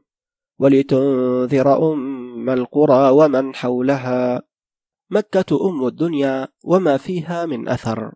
ولتنذر 0.60 1.94
أم 1.94 2.50
القرى 2.50 3.10
ومن 3.10 3.56
حولها. 3.56 4.51
مكة 5.12 5.70
أم 5.70 5.88
الدنيا 5.88 6.48
وما 6.64 6.98
فيها 6.98 7.46
من 7.46 7.70
أثر. 7.70 8.12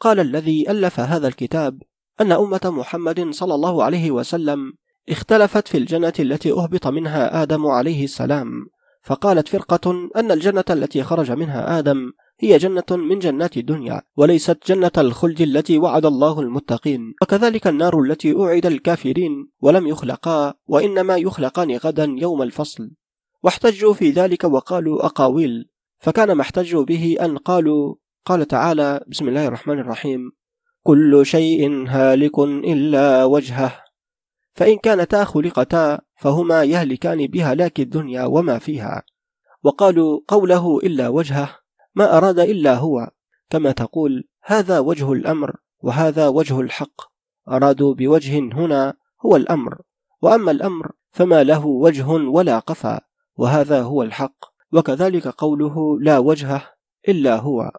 قال 0.00 0.20
الذي 0.20 0.70
ألف 0.70 1.00
هذا 1.00 1.28
الكتاب 1.28 1.82
أن 2.20 2.32
أمة 2.32 2.60
محمد 2.64 3.30
صلى 3.30 3.54
الله 3.54 3.84
عليه 3.84 4.10
وسلم 4.10 4.72
اختلفت 5.08 5.68
في 5.68 5.78
الجنة 5.78 6.12
التي 6.18 6.52
أهبط 6.52 6.86
منها 6.86 7.42
آدم 7.42 7.66
عليه 7.66 8.04
السلام 8.04 8.66
فقالت 9.02 9.48
فرقة 9.48 10.10
أن 10.16 10.30
الجنة 10.30 10.64
التي 10.70 11.02
خرج 11.02 11.30
منها 11.30 11.78
آدم 11.78 12.12
هي 12.40 12.58
جنة 12.58 12.84
من 12.90 13.18
جنات 13.18 13.56
الدنيا 13.56 14.02
وليست 14.16 14.58
جنة 14.66 14.90
الخلد 14.98 15.40
التي 15.40 15.78
وعد 15.78 16.06
الله 16.06 16.40
المتقين. 16.40 17.14
وكذلك 17.22 17.66
النار 17.66 18.00
التي 18.00 18.32
أوعد 18.32 18.66
الكافرين 18.66 19.50
ولم 19.60 19.86
يخلقا 19.86 20.54
وإنما 20.66 21.16
يخلقان 21.16 21.76
غدا 21.76 22.04
يوم 22.18 22.42
الفصل. 22.42 22.90
واحتجوا 23.42 23.94
في 23.94 24.10
ذلك 24.10 24.44
وقالوا 24.44 25.06
أقاويل. 25.06 25.71
فكان 26.02 26.32
ما 26.32 26.42
احتجوا 26.42 26.84
به 26.84 27.16
أن 27.20 27.38
قالوا 27.38 27.94
قال 28.24 28.46
تعالى 28.46 29.04
بسم 29.06 29.28
الله 29.28 29.46
الرحمن 29.46 29.78
الرحيم 29.78 30.32
كل 30.82 31.26
شيء 31.26 31.88
هالك 31.88 32.38
إلا 32.38 33.24
وجهه 33.24 33.84
فإن 34.54 34.78
كانتا 34.78 35.24
خلقتا 35.24 36.00
فهما 36.16 36.64
يهلكان 36.64 37.26
بهلاك 37.26 37.80
الدنيا 37.80 38.24
وما 38.24 38.58
فيها. 38.58 39.02
وقالوا 39.62 40.20
قوله 40.28 40.78
إلا 40.78 41.08
وجهه 41.08 41.58
ما 41.94 42.16
أراد 42.16 42.38
إلا 42.38 42.74
هو. 42.74 43.10
كما 43.50 43.72
تقول 43.72 44.28
هذا 44.44 44.78
وجه 44.78 45.12
الأمر 45.12 45.56
وهذا 45.80 46.28
وجه 46.28 46.60
الحق 46.60 47.00
أرادوا 47.48 47.94
بوجه 47.94 48.38
هنا 48.38 48.94
هو 49.26 49.36
الأمر 49.36 49.80
وأما 50.22 50.50
الأمر 50.50 50.92
فما 51.10 51.44
له 51.44 51.66
وجه 51.66 52.06
ولا 52.06 52.58
قفا 52.58 53.00
وهذا 53.36 53.82
هو 53.82 54.02
الحق. 54.02 54.51
وكذلك 54.72 55.28
قوله 55.28 56.00
لا 56.00 56.18
وجهه 56.18 56.72
إلا 57.08 57.36
هو. 57.36 57.72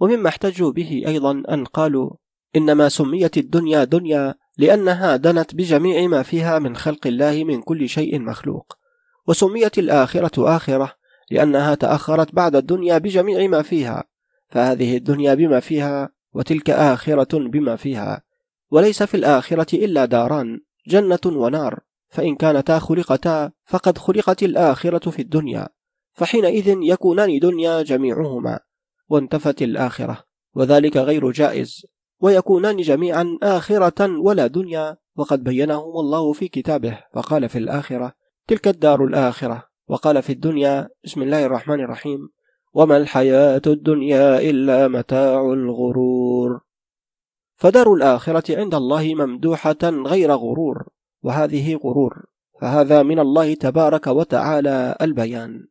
ومما 0.00 0.28
احتجوا 0.28 0.72
به 0.72 1.02
أيضا 1.06 1.42
أن 1.48 1.64
قالوا 1.64 2.10
إنما 2.56 2.88
سميت 2.88 3.36
الدنيا 3.36 3.84
دنيا 3.84 4.34
لأنها 4.58 5.16
دنت 5.16 5.54
بجميع 5.54 6.06
ما 6.06 6.22
فيها 6.22 6.58
من 6.58 6.76
خلق 6.76 7.06
الله 7.06 7.44
من 7.44 7.62
كل 7.62 7.88
شيء 7.88 8.20
مخلوق. 8.20 8.78
وسميت 9.26 9.78
الآخرة 9.78 10.56
آخرة 10.56 10.94
لأنها 11.30 11.74
تأخرت 11.74 12.34
بعد 12.34 12.56
الدنيا 12.56 12.98
بجميع 12.98 13.46
ما 13.46 13.62
فيها. 13.62 14.04
فهذه 14.48 14.96
الدنيا 14.96 15.34
بما 15.34 15.60
فيها 15.60 16.10
وتلك 16.32 16.70
آخرة 16.70 17.38
بما 17.38 17.76
فيها. 17.76 18.22
وليس 18.70 19.02
في 19.02 19.16
الآخرة 19.16 19.84
إلا 19.84 20.04
داران 20.04 20.60
جنة 20.86 21.20
ونار. 21.26 21.80
فإن 22.08 22.36
كانتا 22.36 22.78
خلقتا 22.78 23.52
فقد 23.64 23.98
خلقت 23.98 24.42
الآخرة 24.42 25.10
في 25.10 25.22
الدنيا 25.22 25.68
فحينئذ 26.12 26.68
يكونان 26.82 27.38
دنيا 27.38 27.82
جميعهما 27.82 28.60
وانتفت 29.08 29.62
الآخرة 29.62 30.24
وذلك 30.54 30.96
غير 30.96 31.30
جائز 31.30 31.86
ويكونان 32.20 32.76
جميعا 32.76 33.38
آخرة 33.42 34.18
ولا 34.20 34.46
دنيا 34.46 34.96
وقد 35.16 35.44
بينهم 35.44 36.00
الله 36.00 36.32
في 36.32 36.48
كتابه 36.48 36.98
فقال 37.14 37.48
في 37.48 37.58
الآخرة 37.58 38.12
تلك 38.46 38.68
الدار 38.68 39.04
الآخرة 39.04 39.68
وقال 39.88 40.22
في 40.22 40.32
الدنيا 40.32 40.88
بسم 41.04 41.22
الله 41.22 41.46
الرحمن 41.46 41.80
الرحيم 41.80 42.28
وما 42.72 42.96
الحياة 42.96 43.62
الدنيا 43.66 44.40
إلا 44.40 44.88
متاع 44.88 45.40
الغرور. 45.40 46.60
فدار 47.56 47.94
الآخرة 47.94 48.56
عند 48.56 48.74
الله 48.74 49.14
ممدوحة 49.14 49.78
غير 49.82 50.32
غرور. 50.32 50.88
وهذه 51.22 51.76
غرور. 51.76 52.24
فهذا 52.60 53.02
من 53.02 53.18
الله 53.18 53.54
تبارك 53.54 54.06
وتعالى 54.06 54.96
البيان. 55.00 55.68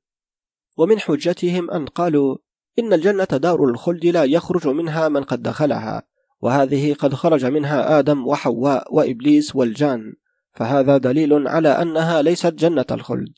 ومن 0.77 0.99
حجتهم 0.99 1.71
أن 1.71 1.85
قالوا 1.85 2.37
إن 2.79 2.93
الجنة 2.93 3.25
دار 3.25 3.63
الخلد 3.63 4.05
لا 4.05 4.23
يخرج 4.23 4.67
منها 4.67 5.09
من 5.09 5.23
قد 5.23 5.41
دخلها 5.41 6.03
وهذه 6.41 6.93
قد 6.93 7.13
خرج 7.13 7.45
منها 7.45 7.99
آدم 7.99 8.27
وحواء 8.27 8.95
وإبليس 8.95 9.55
والجان. 9.55 10.13
فهذا 10.53 10.97
دليل 10.97 11.47
على 11.47 11.69
أنها 11.69 12.21
ليست 12.21 12.53
جنة 12.53 12.85
الخلد. 12.91 13.33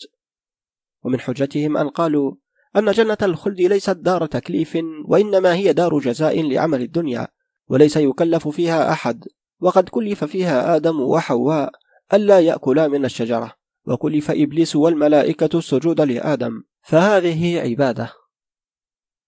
ومن 1.04 1.20
حجتهم 1.20 1.78
أن 1.78 1.90
قالوا 1.90 2.36
أن 2.76 2.92
جنة 2.92 3.18
الخلد 3.22 3.62
ليست 3.62 3.90
دار 3.90 4.26
تكليف 4.26 4.78
وإنما 5.06 5.54
هي 5.54 5.74
دار 5.74 6.00
جزاء 6.00 6.42
لعمل 6.42 6.82
الدنيا 6.82 7.28
وليس 7.68 7.98
يكلف 7.98 8.48
فيها 8.48 8.92
أحد. 8.92 9.24
وقد 9.62 9.90
كلف 9.90 10.24
فيها 10.24 10.76
آدم 10.76 11.02
وحواء 11.02 11.72
ألا 12.14 12.40
يأكلا 12.40 12.88
من 12.88 13.06
الشجرة. 13.06 13.54
وكلف 13.86 14.32
إبليس 14.32 14.76
والملائكة 14.76 15.58
السجود 15.58 16.02
لآدم. 16.02 16.64
فهذه 16.82 17.60
عبادة. 17.60 18.14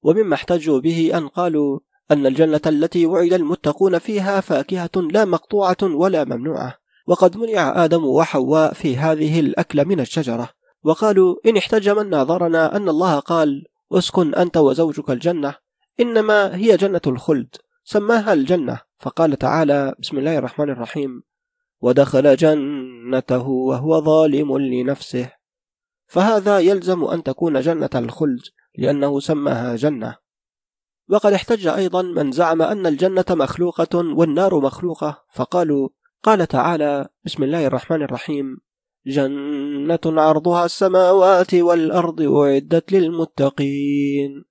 ومما 0.03 0.35
احتجوا 0.35 0.79
به 0.79 1.11
أن 1.17 1.27
قالوا 1.27 1.79
أن 2.11 2.25
الجنة 2.25 2.61
التي 2.65 3.05
وعد 3.05 3.33
المتقون 3.33 3.99
فيها 3.99 4.41
فاكهة 4.41 4.89
لا 4.95 5.25
مقطوعة 5.25 5.77
ولا 5.83 6.23
ممنوعة. 6.23 6.77
وقد 7.07 7.37
منع 7.37 7.85
آدم 7.85 8.05
وحواء 8.05 8.73
في 8.73 8.97
هذه 8.97 9.39
الأكل 9.39 9.85
من 9.85 9.99
الشجرة. 9.99 10.49
وقالوا 10.83 11.35
إن 11.45 11.57
احتج 11.57 11.89
من 11.89 12.09
ناظرنا 12.09 12.75
أن 12.75 12.89
الله 12.89 13.19
قال 13.19 13.65
أسكن 13.91 14.35
أنت 14.35 14.57
وزوجك 14.57 15.09
الجنة. 15.09 15.55
إنما 15.99 16.55
هي 16.55 16.77
جنة 16.77 17.01
الخلد. 17.07 17.55
سماها 17.83 18.33
الجنة. 18.33 18.79
فقال 18.99 19.37
تعالى 19.37 19.95
بسم 19.99 20.17
الله 20.17 20.37
الرحمن 20.37 20.69
الرحيم. 20.69 21.23
ودخل 21.81 22.35
جنته 22.35 23.47
وهو 23.47 24.01
ظالم 24.01 24.57
لنفسه. 24.57 25.31
فهذا 26.07 26.59
يلزم 26.59 27.03
أن 27.03 27.23
تكون 27.23 27.61
جنة 27.61 27.89
الخلد 27.95 28.41
لأنه 28.77 29.19
سماها 29.19 29.75
جنة. 29.75 30.15
وقد 31.09 31.33
احتج 31.33 31.67
أيضا 31.67 32.01
من 32.01 32.31
زعم 32.31 32.61
أن 32.61 32.85
الجنة 32.85 33.25
مخلوقة 33.29 33.97
والنار 33.97 34.59
مخلوقة 34.59 35.23
فقالوا 35.33 35.89
قال 36.23 36.47
تعالى 36.47 37.07
بسم 37.25 37.43
الله 37.43 37.67
الرحمن 37.67 38.01
الرحيم 38.01 38.57
جنة 39.07 39.99
عرضها 40.05 40.65
السماوات 40.65 41.53
والأرض 41.53 42.21
أعدت 42.21 42.91
للمتقين. 42.91 44.45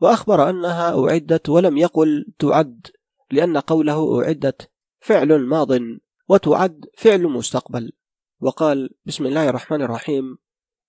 وأخبر 0.00 0.50
أنها 0.50 1.04
أعدت 1.04 1.48
ولم 1.48 1.78
يقل 1.78 2.26
تعد 2.38 2.86
لأن 3.30 3.56
قوله 3.56 4.24
أعدت 4.24 4.70
فعل 5.00 5.38
ماض. 5.38 5.70
وتعد 6.28 6.84
فعل 6.98 7.22
مستقبل. 7.22 7.92
وقال 8.40 8.90
بسم 9.04 9.26
الله 9.26 9.48
الرحمن 9.48 9.82
الرحيم. 9.82 10.38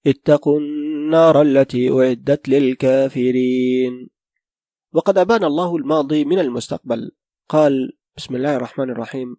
اتقوا 0.08 0.60
النار 0.60 1.42
التي 1.42 1.90
أعدت 1.92 2.50
للكافرين. 2.50 4.10
وقد 4.94 5.18
أبان 5.18 5.44
الله 5.44 5.76
الماضي 5.76 6.26
من 6.26 6.40
المستقبل. 6.40 7.12
قال 7.50 7.98
بسم 8.18 8.36
الله 8.36 8.56
الرحمن 8.56 8.90
الرحيم. 8.90 9.36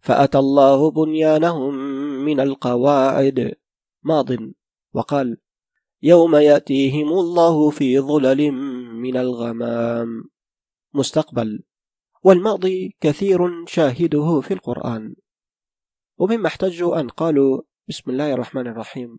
فأتى 0.00 0.38
الله 0.38 0.90
بنيانهم 0.90 1.74
من 2.24 2.40
القواعد. 2.40 3.54
ماض. 4.02 4.28
وقال 4.92 5.36
يوم 6.02 6.36
يأتيهم 6.36 7.08
الله 7.08 7.70
في 7.70 8.00
ظلل 8.00 8.52
من 8.92 9.16
الغمام. 9.16 10.24
مستقبل. 10.94 11.62
والماضي 12.24 12.96
كثير 13.00 13.66
شاهده 13.66 14.40
في 14.40 14.54
القرآن. 14.54 15.14
ومما 16.20 16.46
احتجوا 16.46 17.00
أن 17.00 17.08
قالوا 17.08 17.62
بسم 17.88 18.10
الله 18.10 18.32
الرحمن 18.32 18.66
الرحيم. 18.66 19.18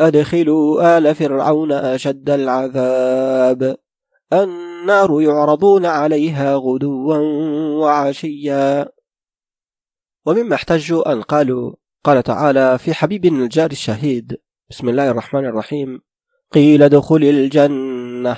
أدخلوا 0.00 0.98
آل 0.98 1.14
فرعون 1.14 1.72
أشد 1.72 2.30
العذاب. 2.30 3.76
النار 4.32 5.20
يعرضون 5.20 5.86
عليها 5.86 6.56
غدوا 6.56 7.16
وعشيا. 7.80 8.88
ومما 10.26 10.54
احتجوا 10.54 11.12
أن 11.12 11.22
قالوا 11.22 11.74
قال 12.04 12.22
تعالى 12.22 12.78
في 12.78 12.94
حبيب 12.94 13.24
النجار 13.24 13.70
الشهيد 13.70 14.36
بسم 14.70 14.88
الله 14.88 15.10
الرحمن 15.10 15.44
الرحيم. 15.44 16.00
قيل 16.52 16.82
ادخل 16.82 17.24
الجنة. 17.24 18.36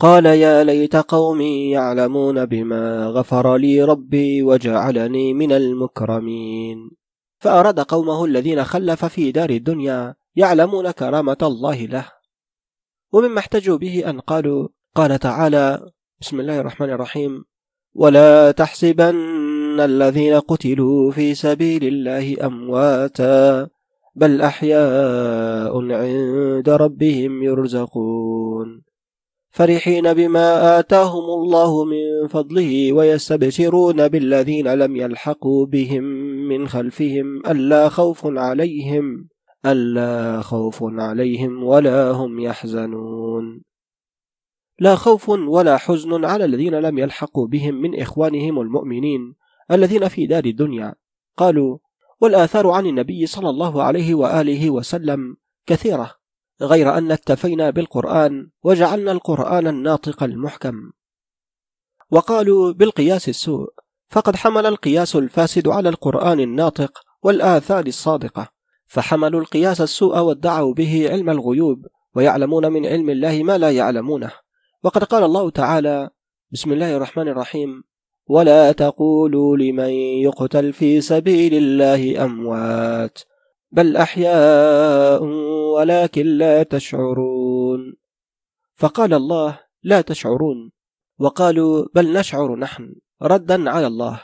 قال 0.00 0.26
يا 0.26 0.64
ليت 0.64 0.96
قومي 0.96 1.70
يعلمون 1.70 2.46
بما 2.46 3.06
غفر 3.06 3.56
لي 3.56 3.82
ربي 3.82 4.42
وجعلني 4.42 5.34
من 5.34 5.52
المكرمين. 5.52 7.05
فأراد 7.38 7.80
قومه 7.80 8.24
الذين 8.24 8.64
خلف 8.64 9.04
في 9.04 9.32
دار 9.32 9.50
الدنيا 9.50 10.14
يعلمون 10.36 10.90
كرامة 10.90 11.36
الله 11.42 11.86
له. 11.86 12.06
ومما 13.12 13.38
احتجوا 13.38 13.78
به 13.78 14.10
أن 14.10 14.20
قالوا 14.20 14.68
قال 14.94 15.18
تعالى 15.18 15.90
بسم 16.20 16.40
الله 16.40 16.60
الرحمن 16.60 16.90
الرحيم. 16.90 17.44
ولا 17.94 18.50
تحسبن 18.50 19.80
الذين 19.80 20.34
قتلوا 20.34 21.10
في 21.10 21.34
سبيل 21.34 21.84
الله 21.84 22.46
أمواتا 22.46 23.68
بل 24.14 24.42
أحياء 24.42 25.92
عند 25.92 26.68
ربهم 26.68 27.42
يرزقون. 27.42 28.85
فرحين 29.56 30.14
بما 30.14 30.78
آتاهم 30.78 31.24
الله 31.24 31.84
من 31.84 32.28
فضله 32.28 32.92
ويستبشرون 32.92 34.08
بالذين 34.08 34.74
لم 34.74 34.96
يلحقوا 34.96 35.66
بهم 35.66 36.04
من 36.48 36.68
خلفهم 36.68 37.46
ألا 37.46 37.88
خوف 37.88 38.26
عليهم 38.26 39.28
ألا 39.66 40.42
خوف 40.42 40.78
عليهم 40.82 41.64
ولا 41.64 42.10
هم 42.10 42.40
يحزنون. 42.40 43.62
لا 44.78 44.94
خوف 44.94 45.28
ولا 45.28 45.76
حزن 45.76 46.24
على 46.24 46.44
الذين 46.44 46.74
لم 46.74 46.98
يلحقوا 46.98 47.46
بهم 47.46 47.74
من 47.74 48.00
إخوانهم 48.00 48.60
المؤمنين 48.60 49.34
الذين 49.70 50.08
في 50.08 50.26
دار 50.26 50.44
الدنيا. 50.44 50.94
قالوا 51.36 51.78
والآثار 52.20 52.70
عن 52.70 52.86
النبي 52.86 53.26
صلى 53.26 53.50
الله 53.50 53.82
عليه 53.82 54.14
وآله 54.14 54.70
وسلم 54.70 55.36
كثيرة. 55.66 56.25
غير 56.62 56.98
أن 56.98 57.12
اكتفينا 57.12 57.70
بالقرآن 57.70 58.50
وجعلنا 58.62 59.12
القرآن 59.12 59.66
الناطق 59.66 60.22
المحكم. 60.22 60.74
وقالوا 62.10 62.72
بالقياس 62.72 63.28
السوء 63.28 63.68
فقد 64.08 64.36
حمل 64.36 64.66
القياس 64.66 65.16
الفاسد 65.16 65.68
على 65.68 65.88
القرآن 65.88 66.40
الناطق 66.40 67.00
والآثار 67.22 67.86
الصادقة 67.86 68.48
فحملوا 68.86 69.40
القياس 69.40 69.80
السوء 69.80 70.18
وادعوا 70.18 70.74
به 70.74 71.08
علم 71.10 71.30
الغيوب 71.30 71.86
ويعلمون 72.14 72.72
من 72.72 72.86
علم 72.86 73.10
الله 73.10 73.42
ما 73.42 73.58
لا 73.58 73.70
يعلمونه. 73.70 74.32
وقد 74.82 75.04
قال 75.04 75.24
الله 75.24 75.50
تعالى 75.50 76.10
بسم 76.50 76.72
الله 76.72 76.96
الرحمن 76.96 77.28
الرحيم 77.28 77.82
ولا 78.28 78.72
تقولوا 78.72 79.56
لمن 79.56 79.90
يقتل 80.26 80.72
في 80.72 81.00
سبيل 81.00 81.54
الله 81.54 82.24
أموات 82.24 83.18
بل 83.76 83.96
أحياء 83.96 85.22
ولكن 85.76 86.26
لا 86.26 86.62
تشعرون. 86.62 87.96
فقال 88.74 89.14
الله 89.14 89.60
لا 89.82 90.00
تشعرون. 90.00 90.72
وقالوا 91.18 91.86
بل 91.94 92.12
نشعر 92.12 92.56
نحن 92.56 92.94
ردا 93.22 93.70
على 93.70 93.86
الله. 93.86 94.20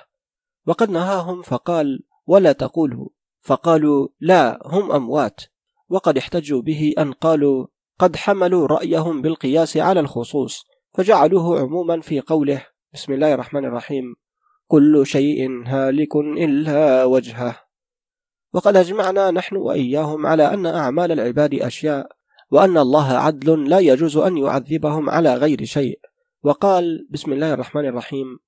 وقد 0.67 0.91
نهاهم 0.91 1.43
فقال 1.43 2.03
ولا 2.27 2.53
تقولوا 2.53 3.09
فقالوا 3.41 4.09
لا 4.21 4.59
هم 4.65 4.93
أموات. 4.93 5.41
وقد 5.89 6.19
احتجوا 6.19 6.63
به 6.63 6.95
أن 6.99 7.13
قالوا 7.13 7.67
قد 7.99 8.17
حملوا 8.17 8.67
رأيهم 8.67 9.23
بالقياس 9.23 9.77
على 9.77 10.01
الخصوص 10.01 10.65
فجعلوه 10.95 11.61
عموما 11.61 12.01
في 12.01 12.21
قوله 12.21 12.67
بسم 12.95 13.13
الله 13.13 13.35
الرحمن 13.35 13.65
الرحيم. 13.65 14.15
كل 14.67 15.07
شيء 15.07 15.63
هالك 15.67 16.17
إلا 16.17 17.05
وجهه. 17.05 17.62
وقد 18.53 18.77
أجمعنا 18.77 19.31
نحن 19.31 19.57
وإياهم 19.57 20.27
على 20.27 20.55
أن 20.55 20.67
أعمال 20.67 21.13
العباد 21.13 21.55
أشياء 21.55 22.07
وأن 22.51 22.79
الله 22.79 23.13
عدل 23.13 23.69
لا 23.69 23.79
يجوز 23.79 24.17
أن 24.17 24.37
يعذبهم 24.37 25.11
على 25.11 25.35
غير 25.35 25.65
شيء. 25.65 26.01
وقال 26.43 27.07
بسم 27.11 27.33
الله 27.33 27.55
الرحمن 27.55 27.87
الرحيم 27.87 28.39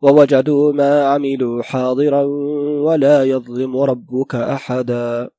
ووجدوا 0.00 0.72
ما 0.72 1.06
عملوا 1.06 1.62
حاضرا 1.62 2.22
ولا 2.82 3.24
يظلم 3.24 3.76
ربك 3.76 4.34
أحدا. 4.34 5.30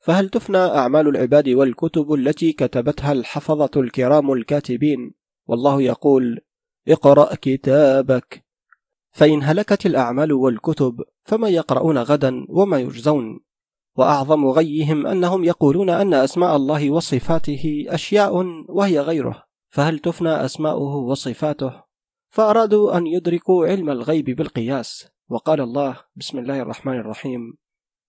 فهل 0.00 0.28
تفنى 0.28 0.58
أعمال 0.58 1.08
العباد 1.08 1.48
والكتب 1.48 2.12
التي 2.12 2.52
كتبتها 2.52 3.12
الحفظة 3.12 3.70
الكرام 3.76 4.32
الكاتبين؟ 4.32 5.14
والله 5.46 5.82
يقول 5.82 6.40
اقرأ 6.88 7.34
كتابك. 7.34 8.47
فإن 9.10 9.42
هلكت 9.42 9.86
الأعمال 9.86 10.32
والكتب 10.32 11.02
فما 11.24 11.48
يقرؤون 11.48 11.98
غدا 11.98 12.46
وما 12.48 12.78
يجزون. 12.78 13.40
وأعظم 13.96 14.46
غيهم 14.46 15.06
أنهم 15.06 15.44
يقولون 15.44 15.90
أن 15.90 16.14
أسماء 16.14 16.56
الله 16.56 16.90
وصفاته 16.90 17.84
أشياء 17.88 18.32
وهي 18.68 19.00
غيره. 19.00 19.42
فهل 19.68 19.98
تفنى 19.98 20.44
أسماؤه 20.44 20.96
وصفاته؟ 20.96 21.72
فأرادوا 22.30 22.96
أن 22.96 23.06
يدركوا 23.06 23.66
علم 23.66 23.90
الغيب 23.90 24.24
بالقياس. 24.24 25.08
وقال 25.28 25.60
الله 25.60 25.96
بسم 26.16 26.38
الله 26.38 26.60
الرحمن 26.60 26.98
الرحيم 26.98 27.54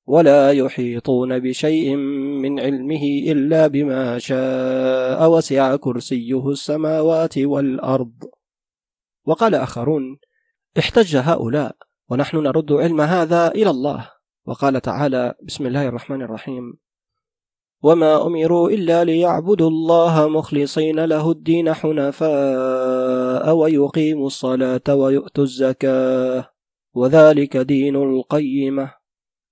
ولا 0.07 0.51
يحيطون 0.51 1.39
بشيء 1.39 1.95
من 2.41 2.59
علمه 2.59 3.03
إلا 3.03 3.67
بما 3.67 4.19
شاء 4.19 5.31
وسع 5.31 5.75
كرسيه 5.75 6.49
السماوات 6.49 7.37
والأرض. 7.37 8.13
وقال 9.25 9.55
آخرون 9.55 10.19
احتج 10.77 11.15
هؤلاء 11.17 11.75
ونحن 12.09 12.37
نرد 12.37 12.71
علم 12.71 13.01
هذا 13.01 13.47
إلى 13.47 13.69
الله. 13.69 14.09
وقال 14.45 14.81
تعالى 14.81 15.33
بسم 15.43 15.65
الله 15.65 15.87
الرحمن 15.87 16.21
الرحيم. 16.21 16.77
وما 17.83 18.27
أمروا 18.27 18.69
إلا 18.69 19.03
ليعبدوا 19.03 19.69
الله 19.69 20.27
مخلصين 20.27 20.99
له 20.99 21.31
الدين 21.31 21.73
حنفاء 21.73 23.55
ويقيموا 23.55 24.27
الصلاة 24.27 24.95
ويؤتوا 24.95 25.43
الزكاة. 25.43 26.49
وذلك 26.93 27.57
دين 27.57 27.95
القيمة. 27.95 28.93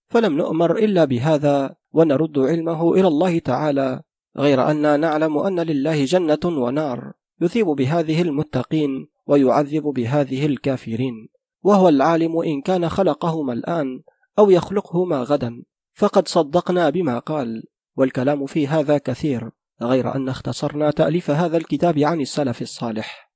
فلم 0.09 0.37
نؤمر 0.37 0.77
إلا 0.77 1.05
بهذا 1.05 1.75
ونرد 1.93 2.39
علمه 2.39 2.93
إلى 2.93 3.07
الله 3.07 3.39
تعالى. 3.39 4.01
غير 4.37 4.71
أننا 4.71 4.97
نعلم 4.97 5.37
أن 5.37 5.59
لله 5.59 6.05
جنة 6.05 6.39
ونار. 6.45 7.13
يثيب 7.41 7.65
بهذه 7.65 8.21
المتقين 8.21 9.07
ويعذب 9.27 9.83
بهذه 9.83 10.45
الكافرين 10.45 11.29
وهو 11.63 11.89
العالم 11.89 12.41
إن 12.41 12.61
كان 12.61 12.89
خلقهما 12.89 13.53
الآن 13.53 14.01
أو 14.39 14.49
يخلقهما 14.49 15.23
غدا 15.23 15.63
فقد 15.93 16.27
صدقنا 16.27 16.89
بما 16.89 17.19
قال. 17.19 17.63
والكلام 17.97 18.45
في 18.45 18.67
هذا 18.67 18.97
كثير 18.97 19.51
غير 19.81 20.15
أن 20.15 20.29
اختصرنا 20.29 20.91
تأليف 20.91 21.31
هذا 21.31 21.57
الكتاب 21.57 21.99
عن 21.99 22.21
السلف 22.21 22.61
الصالح. 22.61 23.31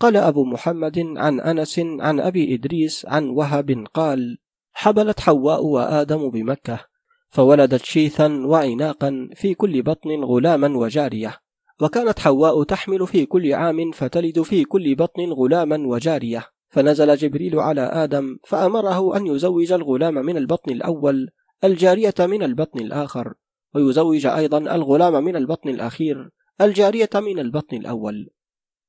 قال 0.00 0.16
أبو 0.16 0.44
محمد 0.44 0.98
عن 1.16 1.40
أنس 1.40 1.78
عن 1.78 2.20
أبي 2.20 2.54
إدريس 2.54 3.06
عن 3.06 3.28
وهب 3.28 3.86
قال 3.94 4.38
حبلت 4.72 5.20
حواء 5.20 5.64
وآدم 5.64 6.30
بمكة 6.30 6.86
فولدت 7.28 7.84
شيثا 7.84 8.46
وعناقا 8.46 9.28
في 9.34 9.54
كل 9.54 9.82
بطن 9.82 10.24
غلاما 10.24 10.78
وجارية 10.78 11.36
وكانت 11.82 12.18
حواء 12.18 12.62
تحمل 12.62 13.06
في 13.06 13.26
كل 13.26 13.54
عام 13.54 13.90
فتلد 13.90 14.42
في 14.42 14.64
كل 14.64 14.94
بطن 14.94 15.32
غلاما 15.32 15.86
وجارية. 15.86 16.46
فنزل 16.70 17.16
جبريل 17.16 17.58
على 17.58 17.80
آدم 17.80 18.38
فأمره 18.44 19.16
أن 19.16 19.26
يزوج 19.26 19.72
الغلام 19.72 20.14
من 20.14 20.36
البطن 20.36 20.72
الأول 20.72 21.30
الجارية 21.64 22.14
من 22.20 22.42
البطن 22.42 22.80
الآخر 22.80 23.34
ويزوج 23.74 24.26
أيضا 24.26 24.58
الغلام 24.58 25.24
من 25.24 25.36
البطن 25.36 25.68
الأخير 25.68 26.30
الجارية 26.60 27.10
من 27.14 27.38
البطن 27.38 27.76
الأول. 27.76 28.30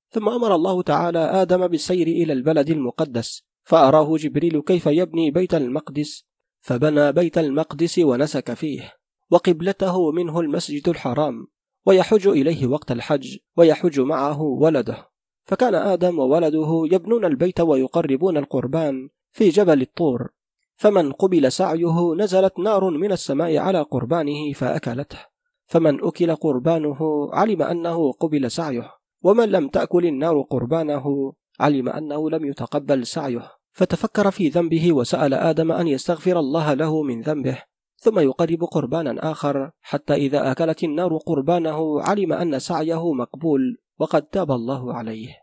ثم 0.09 0.29
أمر 0.29 0.55
الله 0.55 0.81
تعالى 0.81 1.19
آدم 1.19 1.67
بالسير 1.67 2.07
إلى 2.07 2.33
البلد 2.33 2.69
المقدس 2.69 3.43
فأراه 3.63 4.17
جبريل 4.17 4.61
كيف 4.61 4.85
يبني 4.85 5.31
بيت 5.31 5.53
المقدس 5.53 6.25
فبنى 6.61 7.11
بيت 7.11 7.37
المقدس 7.37 7.99
ونسك 7.99 8.53
فيه 8.53 8.93
وقبلته 9.31 10.11
منه 10.11 10.39
المسجد 10.39 10.89
الحرام. 10.89 11.47
ويحج 11.85 12.27
إليه 12.27 12.67
وقت 12.67 12.91
الحج 12.91 13.37
ويحج 13.57 13.99
معه 13.99 14.41
ولده. 14.41 15.11
فكان 15.43 15.75
آدم 15.75 16.19
وولده 16.19 16.83
يبنون 16.91 17.25
البيت 17.25 17.59
ويقربون 17.59 18.37
القربان 18.37 19.09
في 19.31 19.49
جبل 19.49 19.81
الطور. 19.81 20.29
فمن 20.75 21.11
قبل 21.11 21.51
سعيه 21.51 22.15
نزلت 22.17 22.59
نار 22.59 22.89
من 22.89 23.11
السماء 23.11 23.57
على 23.57 23.81
قربانه 23.81 24.53
فأكلته. 24.53 25.19
فمن 25.65 26.03
أكل 26.03 26.35
قربانه 26.35 27.29
علم 27.33 27.61
أنه 27.61 28.11
قبل 28.11 28.51
سعيه. 28.51 28.91
ومن 29.23 29.49
لم 29.49 29.67
تأكل 29.67 30.05
النار 30.05 30.41
قربانه 30.41 31.33
علم 31.59 31.89
أنه 31.89 32.29
لم 32.29 32.45
يتقبل 32.45 33.05
سعيه. 33.05 33.51
فتفكر 33.71 34.31
في 34.31 34.49
ذنبه 34.49 34.93
وسأل 34.93 35.33
آدم 35.33 35.71
أن 35.71 35.87
يستغفر 35.87 36.39
الله 36.39 36.73
له 36.73 37.03
من 37.03 37.21
ذنبه. 37.21 37.70
ثم 38.03 38.19
يقرب 38.19 38.63
قربانا 38.63 39.31
آخر 39.31 39.71
حتى 39.81 40.13
إذا 40.13 40.51
أكلت 40.51 40.83
النار 40.83 41.17
قربانه 41.17 42.01
علم 42.01 42.33
أن 42.33 42.59
سعيه 42.59 43.13
مقبول 43.13 43.77
وقد 43.99 44.21
تاب 44.21 44.51
الله 44.51 44.93
عليه. 44.93 45.37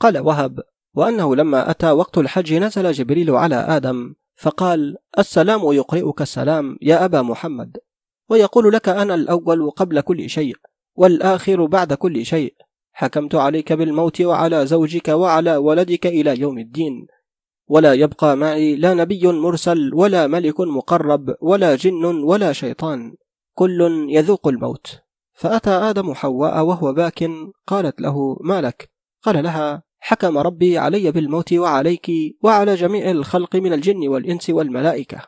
قال 0.00 0.18
وهب 0.18 0.60
وأنه 0.94 1.36
لما 1.36 1.70
أتى 1.70 1.90
وقت 1.90 2.18
الحج 2.18 2.54
نزل 2.54 2.92
جبريل 2.92 3.30
على 3.30 3.56
آدم 3.56 4.14
فقال 4.36 4.96
السلام 5.18 5.72
يقرئك 5.72 6.22
السلام 6.22 6.78
يا 6.82 7.04
أبا 7.04 7.22
محمد 7.22 7.76
ويقول 8.28 8.72
لك 8.72 8.88
أنا 8.88 9.14
الأول 9.14 9.70
قبل 9.70 10.00
كل 10.00 10.30
شيء 10.30 10.56
والآخر 10.94 11.66
بعد 11.66 11.92
كل 11.92 12.26
شيء 12.26 12.54
حكمت 12.92 13.34
عليك 13.34 13.72
بالموت 13.72 14.20
وعلى 14.20 14.66
زوجك 14.66 15.08
وعلى 15.08 15.56
ولدك 15.56 16.06
إلى 16.06 16.40
يوم 16.40 16.58
الدين. 16.58 17.06
ولا 17.68 17.92
يبقى 17.92 18.36
معي 18.36 18.76
لا 18.76 18.94
نبي 18.94 19.26
مرسل 19.26 19.94
ولا 19.94 20.26
ملك 20.26 20.60
مقرب 20.60 21.34
ولا 21.40 21.76
جن 21.76 22.04
ولا 22.04 22.52
شيطان. 22.52 23.14
كل 23.54 24.06
يذوق 24.10 24.48
الموت. 24.48 25.00
فأتى 25.34 25.70
آدم 25.70 26.14
حواء 26.14 26.64
وهو 26.64 26.92
باك 26.92 27.30
قالت 27.66 28.00
له 28.00 28.36
ما 28.40 28.60
لك؟ 28.60 28.90
قال 29.22 29.42
لها 29.44 29.82
حكم 29.98 30.38
ربي 30.38 30.78
علي 30.78 31.10
بالموت 31.10 31.52
وعليك 31.52 32.06
وعلى 32.42 32.74
جميع 32.74 33.10
الخلق 33.10 33.56
من 33.56 33.72
الجن 33.72 34.08
والإنس 34.08 34.50
والملائكة. 34.50 35.22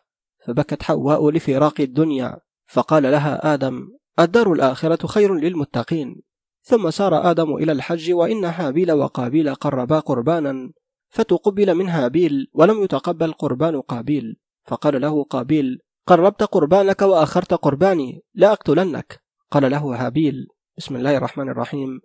فبكت 0.46 0.82
حواء 0.82 1.30
لفراق 1.30 1.80
الدنيا. 1.80 2.38
فقال 2.66 3.02
لها 3.02 3.54
آدم 3.54 3.88
الدار 4.18 4.52
الآخرة 4.52 5.06
خير 5.06 5.34
للمتقين. 5.34 6.22
ثم 6.62 6.90
سار 6.90 7.30
آدم 7.30 7.54
إلى 7.56 7.72
الحج 7.72 8.12
وإن 8.12 8.44
هابيل 8.44 8.92
وقابيل 8.92 9.54
قربا 9.54 9.98
قربانا. 9.98 10.72
فتقبل 11.08 11.74
من 11.74 11.88
هابيل 11.88 12.50
ولم 12.54 12.82
يتقبل 12.82 13.32
قربان 13.32 13.80
قابيل. 13.80 14.36
فقال 14.64 15.00
له 15.00 15.24
قابيل 15.24 15.78
قربت 16.06 16.42
قربانك 16.42 17.02
وأخرت 17.02 17.54
قرباني 17.54 18.22
لا 18.34 18.52
أقتلنك. 18.52 19.20
قال 19.50 19.70
له 19.70 20.06
هابيل 20.06 20.46
بسم 20.78 20.96
الله 20.96 21.16
الرحمن 21.16 21.48
الرحيم. 21.48 22.00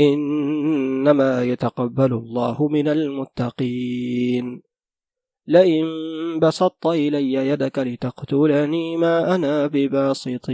إنما 0.00 1.42
يتقبل 1.42 2.12
الله 2.12 2.68
من 2.68 2.88
المتقين. 2.88 4.62
لئن 5.46 5.84
بسطت 6.42 6.86
إلي 6.86 7.32
يدك 7.34 7.78
لتقتلني 7.78 8.96
ما 8.96 9.34
أنا 9.34 9.66
بباسط 9.66 10.48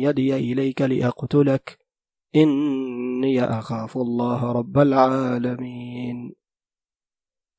يدي 0.00 0.36
إليك 0.36 0.82
لأقتلك. 0.82 1.78
إني 2.36 3.44
أخاف 3.44 3.96
الله 3.96 4.52
رب 4.52 4.78
العالمين. 4.78 6.43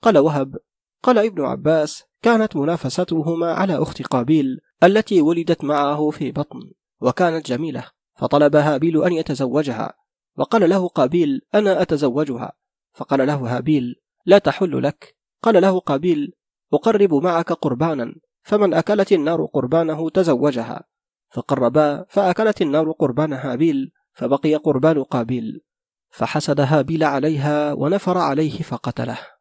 قال 0.06 0.18
وهب 0.18 0.58
قال 1.04 1.18
ابن 1.18 1.46
عباس 1.46 2.04
كانت 2.22 2.56
منافستهما 2.56 3.54
على 3.54 3.78
أخت 3.78 4.02
قابيل 4.02 4.60
التي 4.84 5.22
ولدت 5.22 5.64
معه 5.64 6.10
في 6.10 6.32
بطن 6.32 6.60
وكانت 7.02 7.48
جميلة 7.48 7.92
فطلب 8.16 8.56
هابيل 8.56 9.04
أن 9.04 9.14
يتزوجها 9.14 9.94
وقال 10.38 10.70
له 10.70 10.88
قابيل 10.88 11.42
أنا 11.56 11.82
أتزوجها. 11.82 12.52
فقال 12.94 13.28
له 13.28 13.58
هابيل 13.58 13.96
لا 14.26 14.38
تحل 14.38 14.84
لك. 14.84 15.16
قال 15.44 15.62
له 15.62 15.80
قابيل 15.80 16.34
أقرب 16.74 17.14
معك 17.14 17.52
قربانا 17.54 18.16
فمن 18.44 18.74
أكلت 18.74 19.12
النار 19.12 19.46
قربانه 19.46 20.10
تزوجها. 20.10 20.84
فقربا 21.30 22.06
فأكلت 22.10 22.62
النار 22.62 22.92
قربان 22.92 23.34
هابيل 23.34 23.92
فبقي 24.14 24.56
قربان 24.56 25.04
قابيل. 25.04 25.62
فحسد 26.10 26.60
هابيل 26.60 27.04
عليها 27.04 27.74
ونفر 27.74 28.18
عليه 28.18 28.62
فقتله. 28.62 29.35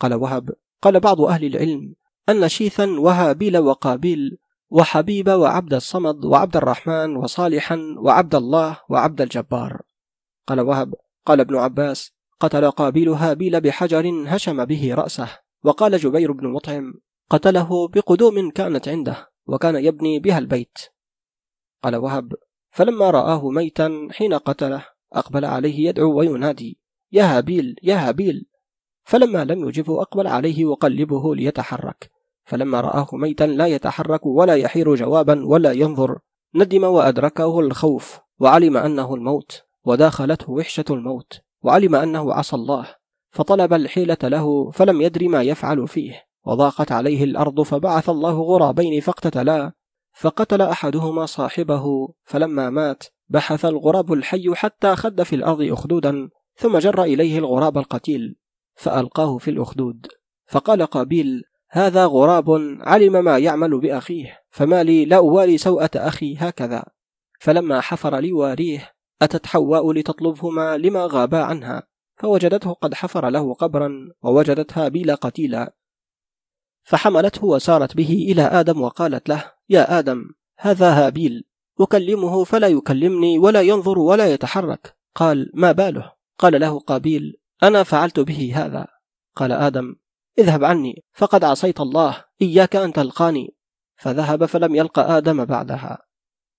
قال 0.00 0.14
وهب. 0.14 0.50
قال 0.82 1.00
بعض 1.00 1.20
أهل 1.20 1.44
العلم 1.44 1.94
أن 2.28 2.48
شيثا 2.48 3.00
وهابيل 3.00 3.58
وقابيل 3.58 4.38
وحبيب 4.70 5.28
وعبد 5.28 5.74
الصمد 5.74 6.24
وعبد 6.24 6.56
الرحمن 6.56 7.16
وصالحا 7.16 7.94
وعبد 7.98 8.34
الله 8.34 8.78
وعبد 8.88 9.20
الجبار. 9.20 9.80
قال 10.46 10.60
وهب. 10.60 10.94
قال 11.26 11.40
ابن 11.40 11.56
عباس. 11.56 12.12
قتل 12.40 12.70
قابيل 12.70 13.08
هابيل 13.08 13.60
بحجر 13.60 14.24
هشم 14.26 14.64
به 14.64 14.94
رأسه. 14.94 15.28
وقال 15.64 15.98
جبير 15.98 16.32
بن 16.32 16.48
مطعم. 16.52 16.94
قتله 17.30 17.88
بقدوم 17.88 18.50
كانت 18.50 18.88
عنده 18.88 19.30
وكان 19.46 19.76
يبني 19.76 20.18
بها 20.18 20.38
البيت. 20.38 20.78
قال 21.84 21.96
وهب. 21.96 22.32
فلما 22.70 23.10
رآه 23.10 23.50
ميتا 23.50 24.08
حين 24.10 24.34
قتله 24.34 24.84
أقبل 25.12 25.44
عليه 25.44 25.88
يدعو 25.88 26.18
وينادي. 26.18 26.78
يا 27.12 27.38
هابيل 27.38 27.76
يا 27.82 28.08
هابيل. 28.08 28.46
فلما 29.06 29.44
لم 29.44 29.68
يجبه 29.68 30.02
أقبل 30.02 30.26
عليه 30.26 30.64
وقلبه 30.64 31.34
ليتحرك. 31.34 32.10
فلما 32.44 32.80
رآه 32.80 33.08
ميتا 33.12 33.44
لا 33.44 33.66
يتحرك 33.66 34.26
ولا 34.26 34.54
يحير 34.54 34.94
جوابا 34.94 35.46
ولا 35.46 35.72
ينظر. 35.72 36.18
ندم 36.54 36.84
وأدركه 36.84 37.60
الخوف 37.60 38.18
وعلم 38.38 38.76
أنه 38.76 39.14
الموت 39.14 39.62
وداخلته 39.84 40.50
وحشة 40.50 40.84
الموت 40.90 41.40
وعلم 41.62 41.94
أنه 41.94 42.32
عصى 42.32 42.56
الله. 42.56 42.86
فطلب 43.30 43.72
الحيلة 43.72 44.18
له 44.22 44.70
فلم 44.70 45.00
يدر 45.00 45.28
ما 45.28 45.42
يفعل 45.42 45.88
فيه. 45.88 46.22
وضاقت 46.46 46.92
عليه 46.92 47.24
الأرض 47.24 47.62
فبعث 47.62 48.08
الله 48.08 48.40
غرابين 48.40 49.00
فاقتتلا. 49.00 49.72
فقتل 50.14 50.62
أحدهما 50.62 51.26
صاحبه 51.26 52.08
فلما 52.24 52.70
مات 52.70 53.04
بحث 53.28 53.64
الغراب 53.64 54.12
الحي 54.12 54.54
حتى 54.54 54.96
خد 54.96 55.22
في 55.22 55.36
الأرض 55.36 55.62
أخدودا 55.62 56.28
ثم 56.56 56.78
جر 56.78 57.02
إليه 57.02 57.38
الغراب 57.38 57.78
القتيل. 57.78 58.36
فألقاه 58.76 59.38
في 59.38 59.50
الأخدود. 59.50 60.06
فقال 60.46 60.86
قابيل 60.86 61.42
هذا 61.70 62.06
غراب 62.06 62.50
علم 62.80 63.24
ما 63.24 63.38
يعمل 63.38 63.80
بأخيه 63.80 64.40
فما 64.50 64.82
لي 64.82 65.04
لا 65.04 65.16
أوالي 65.16 65.58
سوءة 65.58 65.90
أخي 65.94 66.36
هكذا. 66.36 66.84
فلما 67.40 67.80
حفر 67.80 68.18
ليواريه 68.18 68.92
أتت 69.22 69.46
حواء 69.46 69.92
لتطلبهما 69.92 70.76
لما 70.76 71.06
غابا 71.06 71.38
عنها؟ 71.38 71.82
فوجدته 72.16 72.72
قد 72.72 72.94
حفر 72.94 73.28
له 73.28 73.54
قبرا 73.54 74.12
ووجدت 74.22 74.78
هابيل 74.78 75.16
قتيلا 75.16 75.74
فحملته 76.82 77.44
وسارت 77.44 77.96
به 77.96 78.26
إلى 78.30 78.42
آدم 78.42 78.82
وقالت 78.82 79.28
له 79.28 79.52
يا 79.68 79.98
آدم 79.98 80.24
هذا 80.58 81.06
هابيل 81.06 81.44
أكلمه 81.80 82.44
فلا 82.44 82.68
يكلمني 82.68 83.38
ولا 83.38 83.60
ينظر 83.60 83.98
ولا 83.98 84.32
يتحرك. 84.32 84.96
قال 85.14 85.50
ما 85.54 85.72
باله؟ 85.72 86.12
قال 86.38 86.60
له 86.60 86.78
قابيل 86.78 87.36
أنا 87.62 87.82
فعلت 87.82 88.20
به 88.20 88.52
هذا. 88.54 88.86
قال 89.36 89.52
آدم 89.52 89.96
اذهب 90.38 90.64
عني 90.64 91.04
فقد 91.12 91.44
عصيت 91.44 91.80
الله 91.80 92.24
إياك 92.42 92.76
أن 92.76 92.92
تلقاني. 92.92 93.56
فذهب 93.96 94.44
فلم 94.44 94.74
يلق 94.74 94.98
آدم 94.98 95.44
بعدها. 95.44 95.98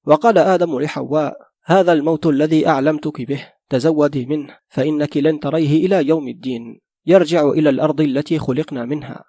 وقال 0.05 0.37
آدم 0.37 0.79
لحواء 0.79 1.37
هذا 1.65 1.93
الموت 1.93 2.25
الذي 2.25 2.67
أعلمتك 2.67 3.21
به 3.21 3.53
تزودي 3.69 4.25
منه 4.25 4.57
فإنك 4.67 5.17
لن 5.17 5.39
تريه 5.39 5.85
إلى 5.85 6.07
يوم 6.07 6.27
الدين 6.27 6.79
يرجع 7.05 7.49
إلى 7.49 7.69
الأرض 7.69 8.01
التي 8.01 8.39
خلقنا 8.39 8.85
منها. 8.85 9.23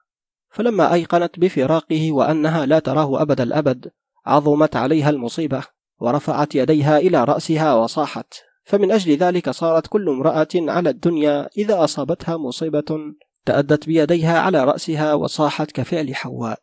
فلما 0.51 0.95
أيقنت 0.95 1.39
بفراقه 1.39 2.13
وأنها 2.13 2.67
لا 2.67 2.79
تراه 2.79 3.23
أبد 3.23 3.41
الأبد 3.41 3.91
عظمت 4.27 4.77
عليها 4.77 5.11
المصيبة 5.11 5.63
ورفعت 6.01 6.55
يديها 6.55 6.99
إلى 6.99 7.25
رأسها 7.25 7.75
وصاحت. 7.75 8.48
فمن 8.69 8.91
أجل 8.91 9.17
ذلك 9.17 9.51
صارت 9.51 9.87
كل 9.87 10.09
امرأة 10.09 10.49
على 10.55 10.91
الدنيا 10.91 11.49
إذا 11.59 11.85
أصابتها 11.85 12.37
مصيبة 12.37 13.15
تأدت 13.45 13.87
بيديها 13.87 14.39
على 14.39 14.65
رأسها 14.65 15.15
وصاحت 15.15 15.73
كفعل 15.73 16.15
حواء. 16.15 16.59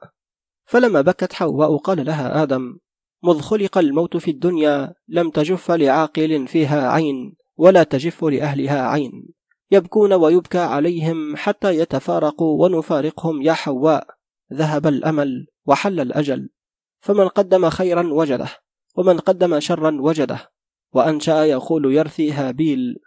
فلما 0.66 1.02
بكت 1.02 1.34
حواء 1.34 1.78
قال 1.78 2.06
لها 2.06 2.44
آدم 2.44 2.78
مذ 3.24 3.40
خلق 3.40 3.78
الموت 3.78 4.18
في 4.18 4.32
الدنيا 4.32 4.94
لم 5.08 5.30
تجف 5.30 5.72
لعاقل 5.72 6.48
فيها 6.48 6.90
عين 6.90 7.36
ولا 7.58 7.84
تجف 7.84 8.26
لأهلها 8.26 8.88
عين. 8.88 9.12
يبكون 9.72 10.14
ويبكى 10.14 10.60
عليهم 10.60 11.36
حتى 11.36 11.78
يتفارقوا 11.78 12.64
ونفارقهم 12.64 13.42
يا 13.42 13.54
حواء. 13.54 14.08
ذهب 14.54 14.88
الأمل 14.88 15.48
وحل 15.66 16.00
الأجل. 16.00 16.50
فمن 17.00 17.28
قدم 17.28 17.70
خيرا 17.70 18.14
وجده 18.14 18.50
ومن 18.96 19.20
قدم 19.20 19.60
شرا 19.60 19.98
وجده. 20.02 20.55
وأنشأ 20.96 21.44
يقول 21.46 21.94
يرثي 21.94 22.32
هابيل 22.32 22.98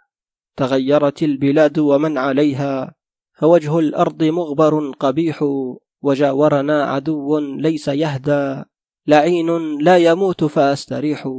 تغيرت 0.55 1.23
البلاد 1.23 1.79
ومن 1.79 2.17
عليها 2.17 2.95
فوجه 3.33 3.79
الأرض 3.79 4.23
مغبر 4.23 4.91
قبيح 4.91 5.45
وجاورنا 6.01 6.83
عدو 6.83 7.37
ليس 7.39 7.87
يهدى 7.87 8.63
لعين 9.07 9.77
لا 9.81 9.97
يموت 9.97 10.43
فأستريح. 10.43 11.29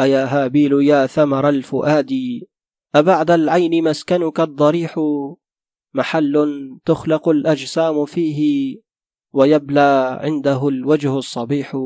أيا 0.00 0.24
هابيل 0.24 0.72
يا 0.72 1.06
ثمر 1.06 1.48
الفؤاد 1.48 2.12
أبعد 2.94 3.30
العين 3.30 3.84
مسكنك 3.84 4.40
الضريح؟ 4.40 5.00
محل 5.94 6.34
تخلق 6.84 7.28
الأجسام 7.28 8.04
فيه 8.04 8.40
ويبلى 9.32 10.18
عنده 10.22 10.68
الوجه 10.68 11.18
الصبيح. 11.18 11.76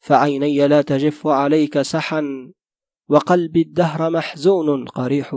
فعيني 0.00 0.68
لا 0.68 0.82
تجف 0.82 1.26
عليك 1.26 1.82
سحا 1.82 2.52
وقلبي 3.08 3.62
الدهر 3.62 4.10
محزون 4.10 4.84
قريح. 4.84 5.36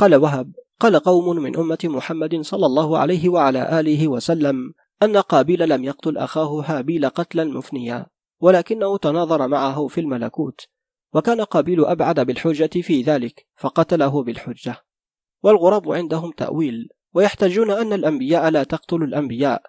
قال 0.00 0.14
وهب 0.14 0.52
قال 0.80 0.96
قوم 0.96 1.36
من 1.36 1.56
أمة 1.56 1.78
محمد 1.84 2.40
صلى 2.40 2.66
الله 2.66 2.98
عليه 2.98 3.28
وعلى 3.28 3.80
آله 3.80 4.08
وسلم 4.08 4.74
أن 5.02 5.16
قابيل 5.16 5.68
لم 5.68 5.84
يقتل 5.84 6.18
أخاه 6.18 6.60
هابيل 6.66 7.08
قتلا 7.08 7.44
مفنيا 7.44 8.06
ولكنه 8.40 8.96
تناظر 8.96 9.48
معه 9.48 9.86
في 9.86 10.00
الملكوت 10.00 10.60
وكان 11.12 11.40
قابيل 11.40 11.84
أبعد 11.84 12.20
بالحجة 12.20 12.80
في 12.80 13.02
ذلك 13.02 13.46
فقتله 13.56 14.22
بالحجة. 14.22 14.76
والغراب 15.42 15.92
عندهم 15.92 16.30
تأويل 16.30 16.88
ويحتجون 17.14 17.70
أن 17.70 17.92
الأنبياء 17.92 18.50
لا 18.50 18.62
تقتل 18.62 19.02
الأنبياء 19.02 19.62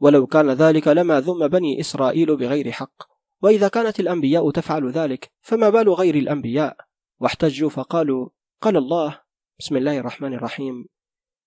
ولو 0.00 0.26
كان 0.26 0.50
ذلك 0.50 0.88
لما 0.88 1.20
ذم 1.20 1.48
بني 1.48 1.80
إسرائيل 1.80 2.36
بغير 2.36 2.72
حق. 2.72 3.15
وإذا 3.42 3.68
كانت 3.68 4.00
الأنبياء 4.00 4.50
تفعل 4.50 4.90
ذلك 4.90 5.30
فما 5.40 5.70
بال 5.70 5.88
غير 5.88 6.14
الأنبياء؟ 6.14 6.76
واحتجوا 7.20 7.70
فقالوا 7.70 8.28
قال 8.60 8.76
الله 8.76 9.20
بسم 9.58 9.76
الله 9.76 9.98
الرحمن 9.98 10.34
الرحيم 10.34 10.86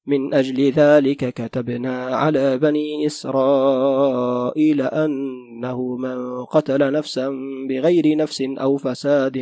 من 0.06 0.34
أجل 0.34 0.72
ذلك 0.72 1.34
كتبنا 1.34 2.16
على 2.16 2.58
بني 2.58 3.06
إسرائيل 3.06 4.82
أنه 4.82 5.96
من 5.96 6.46
قتل 6.46 6.92
نفسا 6.92 7.30
بغير 7.70 8.18
نفس 8.18 8.42
أو 8.42 8.78
فساد 8.78 9.34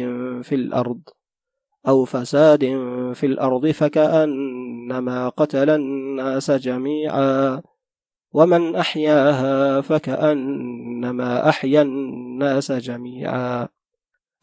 في 0.43 0.55
الأرض 0.55 1.01
أو 1.87 2.05
فساد 2.05 2.65
في 3.13 3.25
الأرض 3.25 3.67
فكأنما 3.67 5.29
قتل 5.29 5.69
الناس 5.69 6.51
جميعا. 6.51 7.61
ومن 8.31 8.75
أحياها 8.75 9.81
فكأنما 9.81 11.49
أحيا 11.49 11.81
الناس 11.81 12.71
جميعا. 12.71 13.67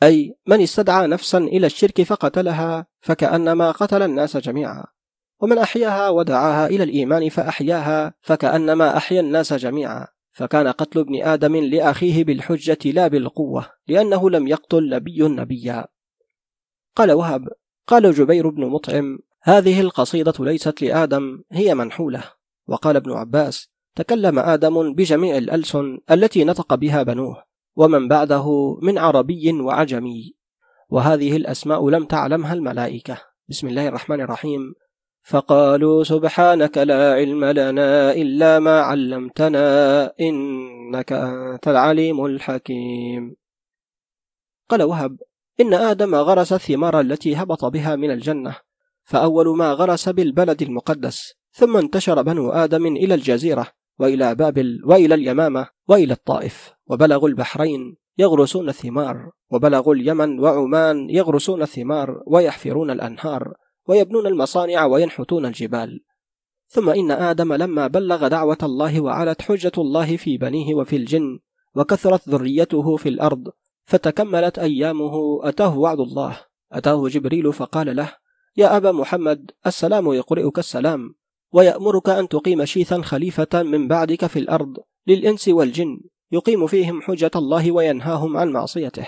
أي 0.03 0.37
من 0.47 0.61
استدعى 0.61 1.07
نفسا 1.07 1.39
إلى 1.39 1.66
الشرك 1.66 2.03
فقتلها 2.03 2.87
فكأنما 3.01 3.70
قتل 3.70 4.03
الناس 4.03 4.37
جميعا. 4.37 4.85
ومن 5.41 5.59
أحياها 5.59 6.09
ودعاها 6.09 6.66
إلى 6.66 6.85
الإيمان 6.85 7.28
فأحياها 7.28 8.14
فكأنما 8.20 8.97
أحيا 8.97 9.20
الناس 9.20 9.53
جميعا. 9.53 10.07
فكان 10.32 10.68
قتل 10.68 11.01
ابن 11.01 11.22
آدم 11.22 11.57
لأخيه 11.57 12.24
بالحجة 12.24 12.78
لا 12.85 13.09
بالقوة 13.09 13.66
لأنه 13.89 14.30
لم 14.30 14.49
يقتل 14.49 14.89
نبي 14.89 15.22
نبيا. 15.22 15.87
قال 16.97 17.12
وهب 17.12 17.49
قال 17.87 18.12
جبير 18.12 18.49
بن 18.49 18.66
مطعم 18.66 19.18
هذه 19.43 19.80
القصيدة 19.80 20.35
ليست 20.41 20.82
لآدم 20.82 21.43
هي 21.53 21.74
منحولة. 21.74 22.24
وقال 22.66 22.97
ابن 22.97 23.12
عباس 23.12 23.74
تكلم 23.97 24.38
آدم 24.38 24.95
بجميع 24.95 25.38
الألسن 25.38 25.99
التي 26.11 26.45
نطق 26.45 26.74
بها 26.74 27.03
بنوه 27.03 27.45
ومن 27.76 28.09
بعده 28.09 28.78
من 28.82 28.99
عربي 28.99 29.53
وعجمي. 29.53 30.34
وهذه 30.88 31.36
الأسماء 31.36 31.88
لم 31.88 32.05
تعلمها 32.05 32.53
الملائكة. 32.53 33.18
بسم 33.49 33.68
الله 33.68 33.88
الرحمن 33.88 34.20
الرحيم. 34.20 34.74
فقالوا 35.22 36.05
سبحانك 36.05 36.78
لا 36.78 37.14
علم 37.14 37.45
لنا 37.45 38.12
إلا 38.12 38.59
ما 38.59 38.80
علمتنا 38.80 39.66
إنك 40.20 41.12
أنت 41.12 41.68
العليم 41.68 42.24
الحكيم. 42.24 43.36
قال 44.70 44.82
وهب 44.82 45.16
إن 45.61 45.74
آدم 45.74 46.14
غرس 46.14 46.53
الثمار 46.53 47.01
التي 47.01 47.36
هبط 47.36 47.64
بها 47.64 47.97
من 47.97 48.11
الجنة 48.11 48.57
فأول 49.05 49.57
ما 49.57 49.72
غرس 49.72 50.09
بالبلد 50.09 50.62
المقدس 50.62 51.34
ثم 51.53 51.76
انتشر 51.76 52.22
بنو 52.22 52.51
آدم 52.51 52.86
إلى 52.86 53.14
الجزيرة. 53.14 53.66
وإلى 53.99 54.34
بابل 54.34 54.80
وإلى 54.84 55.14
اليمامة 55.14 55.68
وإلى 55.88 56.12
الطائف 56.12 56.72
وبلغوا 56.86 57.28
البحرين 57.28 57.97
يغرسون 58.18 58.68
الثمار 58.68 59.30
وبلغوا 59.51 59.95
اليمن 59.95 60.40
وعمان 60.40 61.11
يغرسون 61.11 61.62
الثمار 61.62 62.22
ويحفرون 62.26 62.90
الأنهار 62.90 63.55
ويبنون 63.88 64.26
المصانع 64.26 64.84
وينحتون 64.84 65.47
الجبال. 65.47 66.05
ثم 66.68 66.90
إن 66.90 67.11
آدم 67.11 67.53
لما 67.53 67.86
بلغ 67.86 68.28
دعوة 68.28 68.59
الله 68.62 69.01
وعلت 69.01 69.42
حجة 69.42 69.72
الله 69.78 70.16
في 70.16 70.38
بنيه 70.38 70.74
وفي 70.74 70.97
الجن 70.97 71.38
وكثرت 71.74 72.28
ذريته 72.28 72.97
في 72.97 73.09
الأرض 73.09 73.49
فتكملت 73.84 74.59
أيامه 74.59 75.40
أتاه 75.49 75.78
وعد 75.78 76.01
الله. 76.01 76.40
أتاه 76.72 77.09
جبريل 77.09 77.53
فقال 77.53 77.97
له 77.97 78.12
يا 78.57 78.76
أبا 78.76 78.92
محمد 78.92 79.51
السلام 79.66 80.12
يقرئك 80.12 80.59
السلام. 80.59 81.14
ويأمرك 81.55 82.09
أن 82.09 82.28
تقيم 82.28 82.64
شيثا 82.64 83.02
خليفة 83.02 83.62
من 83.62 83.88
بعدك 83.88 84.26
في 84.26 84.38
الأرض 84.38 84.76
للإنس 85.07 85.48
والجن 85.48 86.00
يقيم 86.32 86.66
فيهم 86.66 87.02
حجة 87.02 87.30
الله 87.36 87.72
وينهاهم 87.72 88.36
عن 88.36 88.52
معصيته. 88.52 89.07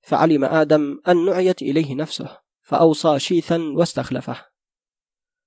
فعلم 0.00 0.44
آدم 0.44 1.00
أن 1.08 1.24
نعيت 1.24 1.62
إليه 1.62 1.94
نفسه 1.94 2.38
فأوصى 2.62 3.18
شيثا 3.18 3.72
واستخلفه. 3.76 4.36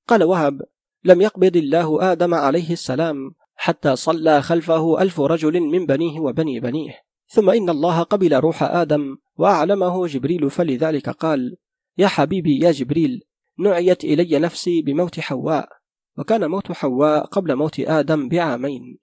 قال 0.07 0.23
وهب 0.23 0.61
لم 1.03 1.21
يقبض 1.21 1.57
الله 1.57 2.11
آدم 2.11 2.33
عليه 2.33 2.71
السلام 2.71 3.35
حتى 3.55 3.95
صلى 3.95 4.41
خلفه 4.41 5.01
ألف 5.01 5.21
رجل 5.21 5.61
من 5.61 5.85
بنيه 5.85 6.19
وبني 6.19 6.59
بنيه. 6.59 6.99
ثم 7.27 7.49
إن 7.49 7.69
الله 7.69 8.03
قبل 8.03 8.35
روح 8.35 8.63
آدم 8.63 9.17
وأعلمه 9.37 10.07
جبريل 10.07 10.49
فلذلك 10.49 11.09
قال 11.09 11.57
يا 11.97 12.07
حبيبي 12.07 12.59
يا 12.59 12.71
جبريل 12.71 13.23
نعيت 13.59 14.03
إلي 14.03 14.39
نفسي 14.39 14.81
بموت 14.81 15.19
حواء. 15.19 15.84
وكان 16.17 16.49
موت 16.49 16.71
حواء 16.71 17.25
قبل 17.25 17.55
موت 17.55 17.79
آدم 17.79 18.29
بعامين. 18.29 18.99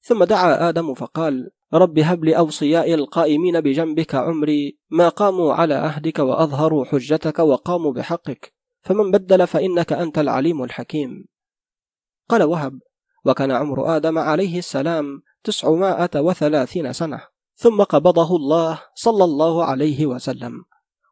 ثم 0.00 0.24
دعا 0.24 0.68
آدم 0.68 0.94
فقال 0.94 1.50
رب 1.74 1.98
هب 1.98 2.24
لأوصياء 2.24 2.94
القائمين 2.94 3.60
بجنبك 3.60 4.14
عمري 4.14 4.78
ما 4.90 5.08
قاموا 5.08 5.54
على 5.54 5.74
عهدك 5.74 6.18
وأظهروا 6.18 6.84
حجتك 6.84 7.38
وقاموا 7.38 7.92
بحقك 7.92 8.54
فمن 8.82 9.10
بدل 9.10 9.46
فإنك 9.46 9.92
أنت 9.92 10.18
العليم 10.18 10.62
الحكيم. 10.62 11.26
قال 12.28 12.42
وهب 12.42 12.78
وكان 13.24 13.50
عمر 13.50 13.96
آدم 13.96 14.18
عليه 14.18 14.58
السلام 14.58 15.22
تسعمائة 15.44 16.20
وثلاثين 16.20 16.92
سنة 16.92 17.20
ثم 17.54 17.82
قبضه 17.82 18.36
الله 18.36 18.82
صلى 18.94 19.24
الله 19.24 19.64
عليه 19.64 20.06
وسلم 20.06 20.64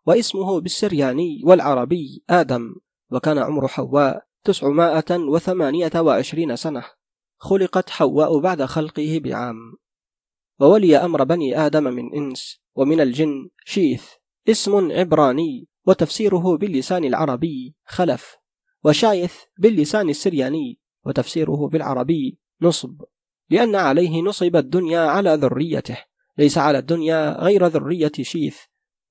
واسمه 0.07 0.61
بالسرياني 0.61 1.43
والعربي 1.45 2.25
آدم 2.31 2.75
وكان 3.11 3.39
عمر 3.39 3.69
حواء 3.69 4.27
تسعمائة 4.45 5.11
وثمانية 5.11 5.91
وعشرين 5.97 6.57
سنة 6.57 6.85
خلقت 7.37 7.91
حواء 7.91 8.39
بعد 8.39 8.65
خلقه 8.65 9.21
بعام 9.25 9.57
وولي 10.61 10.97
أمر 10.97 11.25
بني 11.25 11.67
آدم 11.67 11.85
من 11.85 12.15
إنس 12.15 12.61
ومن 12.75 13.01
الجن 13.01 13.49
شيث 13.65 14.05
اسم 14.49 14.93
عبراني 14.93 15.69
وتفسيره 15.87 16.57
باللسان 16.57 17.05
العربي 17.05 17.75
خلف 17.87 18.37
وشايث 18.85 19.35
باللسان 19.59 20.09
السرياني 20.09 20.81
وتفسيره 21.05 21.69
بالعربي 21.69 22.39
نصب 22.63 23.03
لأن 23.51 23.75
عليه 23.75 24.23
نصب 24.23 24.57
الدنيا 24.57 25.01
على 25.01 25.35
ذريته 25.35 25.99
ليس 26.39 26.59
على 26.59 26.79
الدنيا 26.79 27.43
غير 27.43 27.67
ذرية 27.67 28.13
شيث 28.21 28.59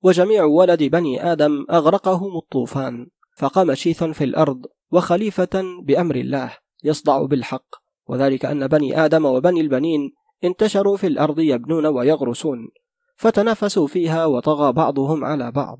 وجميع 0.02 0.44
ولد 0.44 0.82
بني 0.82 1.32
آدم 1.32 1.66
أغرقهم 1.70 2.36
الطوفان. 2.36 3.10
فقام 3.36 3.74
شيث 3.74 4.04
في 4.04 4.24
الأرض 4.24 4.66
وخليفة 4.92 5.62
بأمر 5.82 6.16
الله 6.16 6.56
يصدع 6.84 7.22
بالحق 7.22 7.66
وذلك 8.06 8.44
أن 8.44 8.66
بني 8.66 9.04
آدم 9.04 9.24
وبني 9.24 9.60
البنين 9.60 10.12
انتشروا 10.44 10.96
في 10.96 11.06
الأرض 11.06 11.40
يبنون 11.40 11.86
ويغرسون 11.86 12.68
فتنافسوا 13.16 13.86
فيها 13.86 14.26
وطغى 14.26 14.72
بعضهم 14.72 15.24
على 15.24 15.52
بعض. 15.52 15.78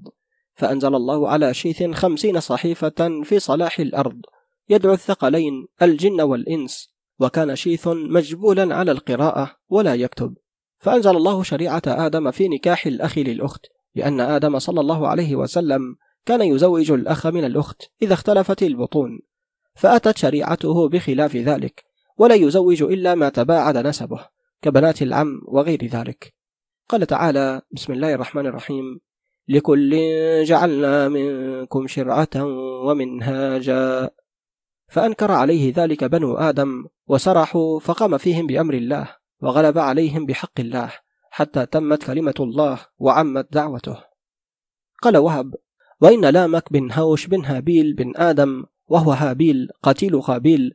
فأنزل 0.55 0.94
الله 0.94 1.28
على 1.28 1.55
شيث 1.55 1.82
خمسين 1.82 2.40
صحيفة 2.40 3.22
في 3.24 3.38
صلاح 3.38 3.80
الأرض 3.80 4.20
يدعو 4.68 4.92
الثقلين 4.92 5.66
الجن 5.82 6.20
والإنس 6.20 6.94
وكان 7.20 7.57
شيث 7.57 7.88
مجبولا 7.88 8.76
على 8.76 8.92
القراءة 8.92 9.57
ولا 9.68 9.94
يكتب. 9.94 10.34
فأنزل 10.78 11.16
الله 11.16 11.42
شريعة 11.42 11.82
آدم 11.86 12.30
في 12.30 12.48
نكاح 12.48 12.86
الأخ 12.86 13.18
للأخت 13.18 13.66
لأن 13.94 14.20
آدم 14.20 14.59
صلى 14.59 14.80
الله 14.80 15.09
عليه 15.09 15.36
وسلم 15.36 15.96
كان 16.27 16.43
يزوج 16.43 16.91
الأخ 16.91 17.27
من 17.27 17.45
الأخت 17.45 17.83
إذا 18.03 18.14
اختلفت 18.14 18.62
البطون 18.62 19.20
فأتت 19.75 20.16
شريعته 20.18 20.89
بخلاف 20.89 21.37
ذلك 21.37 21.85
ولا 22.18 22.35
يزوج 22.35 22.83
إلا 22.83 23.14
ما 23.14 23.29
تباعد 23.29 23.77
نسبه 23.77 24.27
كبنات 24.62 25.03
العم 25.03 25.41
وغير 25.49 25.85
ذلك. 25.87 26.35
قال 26.89 27.07
تعالى 27.07 27.62
بسم 27.70 27.93
الله 27.93 28.14
الرحمن 28.14 28.47
الرحيم. 28.47 29.01
لكل 29.49 29.95
جعلنا 30.45 31.09
منكم 31.09 31.87
شرعة 31.87 32.45
ومنهاجا. 32.87 34.11
فأنكر 34.89 35.31
عليه 35.31 35.72
ذلك 35.77 36.05
بنو 36.05 36.35
آدم 36.37 36.85
وسرحوا 37.07 37.81
فقام 37.81 38.18
فيهم 38.18 38.47
بأمر 38.47 38.75
الله 38.75 39.16
وغلب 39.43 39.79
عليهم 39.79 40.27
بحق 40.27 40.61
الله 40.61 40.93
حتى 41.31 41.66
تمت 41.66 42.05
كلمة 42.07 42.35
الله 42.41 42.79
وعمت 42.99 43.53
دعوته. 43.53 44.05
قال 45.03 45.16
وهب 45.16 45.55
وإن 46.01 46.24
لامك 46.24 46.72
بن 46.72 46.92
هوش 46.92 47.26
بن 47.26 47.45
هابيل 47.45 47.95
بن 47.95 48.12
آدم 48.16 48.64
وهو 48.88 49.12
هابيل 49.12 49.68
قتيل 49.82 50.20
قابيل 50.20 50.74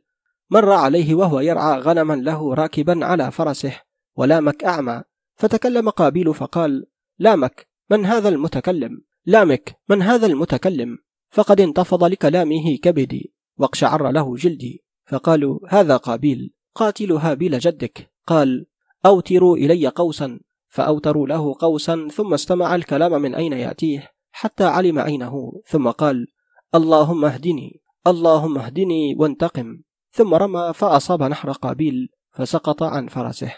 مر 0.50 0.72
عليه 0.72 1.14
وهو 1.14 1.40
يرعى 1.40 1.80
غنما 1.80 2.14
له 2.14 2.54
راكبا 2.54 3.04
على 3.06 3.30
فرسه 3.30 3.80
ولامك 4.16 4.64
أعمى 4.64 5.02
فتكلم 5.36 5.88
قابيل 5.90 6.34
فقال 6.34 6.86
لامك 7.18 7.68
من 7.90 8.06
هذا 8.06 8.28
المتكلم؟ 8.28 9.02
لامك 9.26 9.76
من 9.88 10.02
هذا 10.02 10.26
المتكلم؟ 10.26 10.98
فقد 11.30 11.60
انتفض 11.60 12.04
لكلامه 12.04 12.76
كبدي 12.76 13.34
واقشعر 13.58 14.10
له 14.10 14.36
جلدي 14.36 14.84
فقالوا 15.06 15.58
هذا 15.68 15.96
قابيل 15.96 16.52
قاتل 16.74 17.12
هابيل 17.12 17.58
جدك 17.58 18.12
قال 18.26 18.66
أوتروا 19.06 19.56
إلي 19.56 19.88
قوسا 19.88 20.40
فأوتروا 20.68 21.26
له 21.26 21.54
قوسا 21.58 22.08
ثم 22.12 22.34
استمع 22.34 22.74
الكلام 22.74 23.22
من 23.22 23.34
أين 23.34 23.52
يأتيه 23.52 24.10
حتى 24.30 24.64
علم 24.64 24.98
عينه 24.98 25.52
ثم 25.66 25.90
قال 25.90 26.26
اللهم 26.74 27.24
اهدني 27.24 27.80
اللهم 28.06 28.58
اهدني 28.58 29.14
وانتقم. 29.18 29.82
ثم 30.12 30.34
رمى 30.34 30.72
فأصاب 30.74 31.22
نحر 31.22 31.52
قابيل 31.52 32.08
فسقط 32.32 32.82
عن 32.82 33.08
فرسه. 33.08 33.52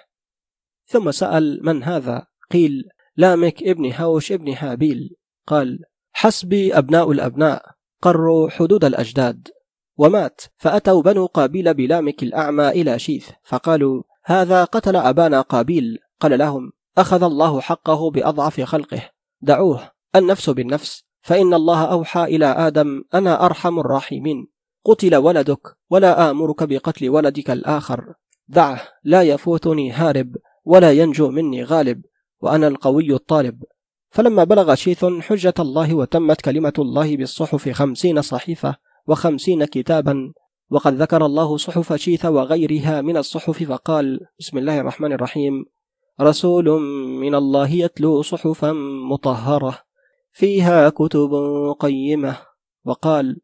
ثم 0.86 1.10
سأل 1.10 1.60
من 1.62 1.82
هذا؟ 1.82 2.26
قيل 2.50 2.82
لامك 3.16 3.62
ابن 3.62 3.92
هوش 3.92 4.32
ابن 4.32 4.54
هابيل. 4.58 5.16
قال 5.46 5.78
حسبي 6.12 6.78
أبناء 6.78 7.12
الأبناء 7.12 7.62
قروا 8.02 8.50
حدود 8.50 8.84
الأجداد. 8.84 9.48
ومات 9.96 10.40
فأتوا 10.56 11.02
بنو 11.02 11.26
قابيل 11.26 11.74
بلامك 11.74 12.22
الأعمى 12.22 12.68
إلى 12.68 12.98
شيث 12.98 13.30
فقالوا 13.44 14.02
هذا 14.24 14.64
قتل 14.64 14.96
أبانا 14.96 15.40
قابيل. 15.40 15.98
قال 16.20 16.38
لهم 16.38 16.72
أخذ 16.98 17.22
الله 17.22 17.60
حقه 17.60 18.10
بأضعف 18.10 18.60
خلقه. 18.60 19.10
دعوه. 19.40 19.90
النفس 20.16 20.50
بالنفس 20.50 21.04
فإن 21.22 21.54
الله 21.54 21.84
أوحى 21.84 22.24
إلى 22.24 22.46
آدم 22.46 23.04
أنا 23.14 23.46
أرحم 23.46 23.78
الراحمين. 23.78 24.48
قتل 24.84 25.16
ولدك 25.16 25.76
ولا 25.90 26.30
آمرك 26.30 26.62
بقتل 26.62 27.08
ولدك 27.08 27.50
الآخر. 27.50 28.14
دعه 28.48 28.80
لا 29.04 29.22
يفوتني 29.22 29.92
هارب 29.92 30.36
ولا 30.64 30.92
ينجو 30.92 31.30
مني 31.30 31.64
غالب 31.64 32.02
وأنا 32.40 32.68
القوي 32.68 33.14
الطالب. 33.14 33.62
فلما 34.10 34.44
بلغ 34.44 34.74
شيث 34.74 35.04
حجة 35.04 35.54
الله 35.58 35.94
وتمت 35.94 36.40
كلمة 36.40 36.72
الله 36.78 37.16
بالصحف 37.16 37.68
خمسين 37.68 38.22
صحيفة 38.22 38.76
وخمسين 39.06 39.64
كتابا. 39.64 40.32
وقد 40.70 41.02
ذكر 41.02 41.26
الله 41.26 41.56
صحف 41.56 41.92
شيث 41.92 42.24
وغيرها 42.24 43.00
من 43.00 43.16
الصحف 43.16 43.62
فقال 43.62 44.20
بسم 44.40 44.58
الله 44.58 44.80
الرحمن 44.80 45.12
الرحيم. 45.12 45.64
رسول 46.20 46.80
من 47.20 47.34
الله 47.34 47.68
يتلو 47.68 48.22
صحفا 48.22 48.72
مطهرة. 49.10 49.91
فيها 50.33 50.89
كتب 50.89 51.30
قيمة. 51.80 52.37
وقال 52.85 53.41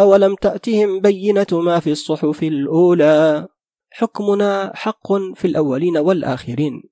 أولم 0.00 0.34
تأتهم 0.34 1.00
بينة 1.00 1.46
ما 1.52 1.80
في 1.80 1.92
الصحف 1.92 2.42
الأولى؟ 2.42 3.48
حكمنا 3.90 4.72
حق 4.74 5.12
في 5.34 5.44
الأولين 5.44 5.96
والآخرين. 5.96 6.82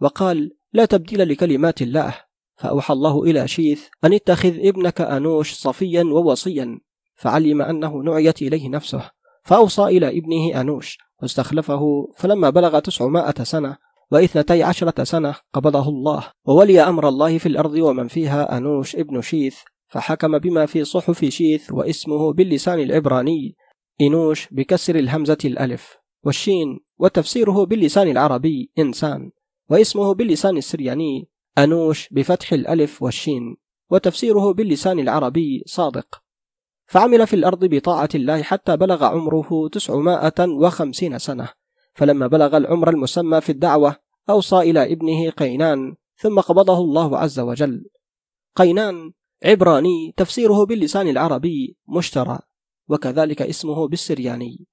وقال 0.00 0.56
لا 0.72 0.84
تبديل 0.84 1.28
لكلمات 1.28 1.82
الله. 1.82 2.14
فأوحى 2.56 2.94
الله 2.94 3.22
إلى 3.22 3.48
شيث 3.48 3.86
أن 4.04 4.12
اتخذ 4.12 4.66
ابنك 4.66 5.00
أنوش 5.00 5.52
صفيا 5.52 6.04
ووصيا. 6.04 6.80
فعلم 7.14 7.62
أنه 7.62 7.96
نعيت 7.96 8.42
إليه 8.42 8.68
نفسه. 8.68 9.10
فأوصى 9.42 9.82
إلى 9.82 10.18
ابنه 10.18 10.60
أنوش 10.60 10.98
واستخلفه. 11.22 12.12
فلما 12.16 12.50
بلغ 12.50 12.78
تسعمائة 12.78 13.42
سنة 13.42 13.83
واثنتي 14.14 14.62
عشرة 14.62 15.04
سنة 15.04 15.34
قبضه 15.52 15.88
الله 15.88 16.30
وولي 16.44 16.80
أمر 16.80 17.08
الله 17.08 17.38
في 17.38 17.46
الأرض 17.46 17.74
ومن 17.74 18.08
فيها 18.08 18.56
أنوش 18.56 18.96
ابن 18.96 19.20
شيث 19.20 19.56
فحكم 19.86 20.38
بما 20.38 20.66
في 20.66 20.84
صحف 20.84 21.24
شيث 21.24 21.72
واسمه 21.72 22.32
باللسان 22.32 22.80
العبراني 22.80 23.56
إنوش 24.00 24.48
بكسر 24.50 24.96
الهمزة 24.96 25.38
الألف 25.44 25.96
والشين 26.24 26.80
وتفسيره 26.98 27.64
باللسان 27.64 28.08
العربي 28.08 28.70
إنسان 28.78 29.30
واسمه 29.70 30.14
باللسان 30.14 30.56
السرياني 30.56 31.28
أنوش 31.58 32.08
بفتح 32.10 32.52
الألف 32.52 33.02
والشين 33.02 33.56
وتفسيره 33.90 34.52
باللسان 34.52 34.98
العربي 34.98 35.62
صادق. 35.66 36.22
فعمل 36.86 37.26
في 37.26 37.36
الأرض 37.36 37.64
بطاعة 37.64 38.08
الله 38.14 38.42
حتى 38.42 38.76
بلغ 38.76 39.04
عمره 39.04 39.68
تسعمائة 39.72 40.48
وخمسين 40.48 41.18
سنة 41.18 41.48
فلما 41.94 42.26
بلغ 42.26 42.56
العمر 42.56 42.90
المسمى 42.90 43.40
في 43.40 43.52
الدعوة 43.52 44.03
أوصى 44.30 44.58
إلى 44.58 44.92
ابنه 44.92 45.30
قينان 45.30 45.94
ثم 46.16 46.40
قبضه 46.40 46.78
الله 46.78 47.18
عز 47.18 47.40
وجل. 47.40 47.84
قينان 48.56 49.12
عبراني 49.44 50.14
تفسيره 50.16 50.64
باللسان 50.64 51.08
العربي 51.08 51.76
مشترى 51.88 52.38
وكذلك 52.88 53.42
اسمه 53.42 53.88
بالسرياني. 53.88 54.66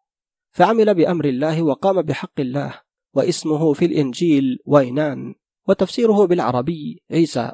فعمل 0.52 0.93
بأمر 0.93 1.26
الله 1.26 1.62
وقام 1.62 2.02
بحق 2.02 2.39
الله 2.39 2.82
واسمه 3.14 3.74
في 3.74 3.86
الإنجيل 3.86 4.60
وينان 4.66 5.36
وتفسيره 5.68 6.26
بالعربي 6.26 7.04
عيسى. 7.12 7.52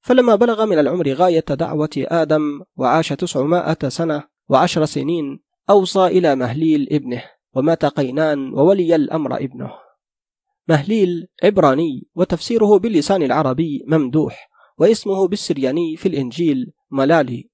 فلما 0.00 0.34
بلغ 0.34 0.66
من 0.66 0.78
العمر 0.78 1.12
غاية 1.12 1.44
دعوة 1.50 1.90
آدم 1.96 2.62
وعاش 2.76 3.08
تسعمائة 3.08 3.88
سنة 3.88 4.24
وعشر 4.48 4.84
سنين 4.84 5.40
أوصى 5.70 6.06
إلى 6.06 6.36
مهليل 6.36 6.88
ابنه 6.92 7.24
ومات 7.54 7.84
قينان 7.84 8.54
وولي 8.54 8.94
الأمر 8.94 9.36
ابنه. 9.36 9.87
مهليل 10.68 11.26
عبراني 11.44 12.08
وتفسيره 12.14 12.78
باللسان 12.78 13.22
العربي 13.22 13.84
ممدوح 13.86 14.50
واسمه 14.78 15.28
بالسرياني 15.28 15.96
في 15.96 16.08
الإنجيل 16.08 16.72
ملالي 16.90 17.50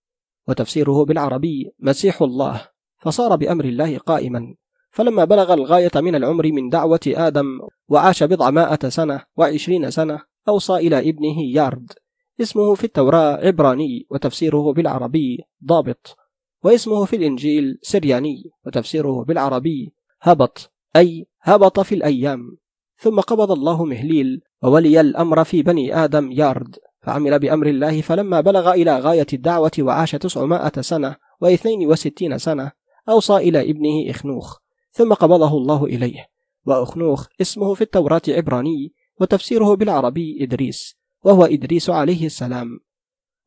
وتفسيره 0.49 1.05
بالعربي 1.05 1.71
مسيح 1.79 2.23
الله 2.23 2.69
فصار 2.99 3.37
بأمر 3.37 3.65
الله 3.65 3.99
قائما. 3.99 4.55
فلما 4.91 5.25
بلغ 5.25 5.55
الغاية 5.55 5.91
من 5.97 6.15
العمر 6.15 6.53
من 6.53 6.69
دعوة 6.69 7.01
آدم 7.07 7.47
وعاش 7.89 8.23
بضعمائة 8.23 8.89
سنة 8.89 9.23
وعشرين 9.37 9.91
سنة 9.91 10.21
أوصى 10.49 10.75
إلى 10.75 10.99
ابنه 11.09 11.43
يارد. 11.55 11.93
اسمه 12.41 12.75
في 12.75 12.85
التوراة 12.85 13.47
عبراني 13.47 14.07
وتفسيره 14.11 14.73
بالعربي 14.73 15.45
ضابط. 15.65 16.17
واسمه 16.65 17.05
في 17.05 17.17
الإنجيل 17.17 17.79
سرياني 17.83 18.43
وتفسيره 18.67 19.25
بالعربي 19.25 19.95
هبط 20.21 20.73
أي 20.97 21.27
هبط 21.43 21.81
في 21.81 21.95
الأيام. 21.95 22.57
ثم 22.97 23.21
قبض 23.21 23.53
الله 23.53 23.85
مهليل 23.85 24.41
وولي 24.63 25.01
الأمر 25.01 25.45
في 25.45 25.63
بني 25.63 26.05
آدم 26.05 26.33
يارد 26.33 26.77
فعمل 27.03 27.39
بأمر 27.39 27.67
الله 27.67 28.01
فلما 28.01 28.41
بلغ 28.41 28.73
إلى 28.73 28.99
غاية 28.99 29.27
الدعوة 29.33 29.73
وعاش 29.79 30.11
تسعمائة 30.11 30.81
سنة 30.81 31.17
واثنين 31.41 31.89
وستين 31.89 32.39
سنة 32.39 32.73
أوصى 33.09 33.37
إلى 33.37 33.71
ابنه 33.71 34.11
إخنوخ 34.11 34.59
ثم 34.91 35.15
قبضه 35.15 35.57
الله 35.57 35.85
إليه 35.85 36.27
وأخنوخ 36.67 37.27
اسمه 37.41 37.75
في 37.75 37.83
التوراة 37.83 38.23
عبراني 38.29 38.93
وتفسيره 39.21 39.75
بالعربي 39.75 40.39
إدريس 40.41 40.97
وهو 41.25 41.45
إدريس 41.45 41.91
عليه 41.91 42.27
السلام. 42.27 42.81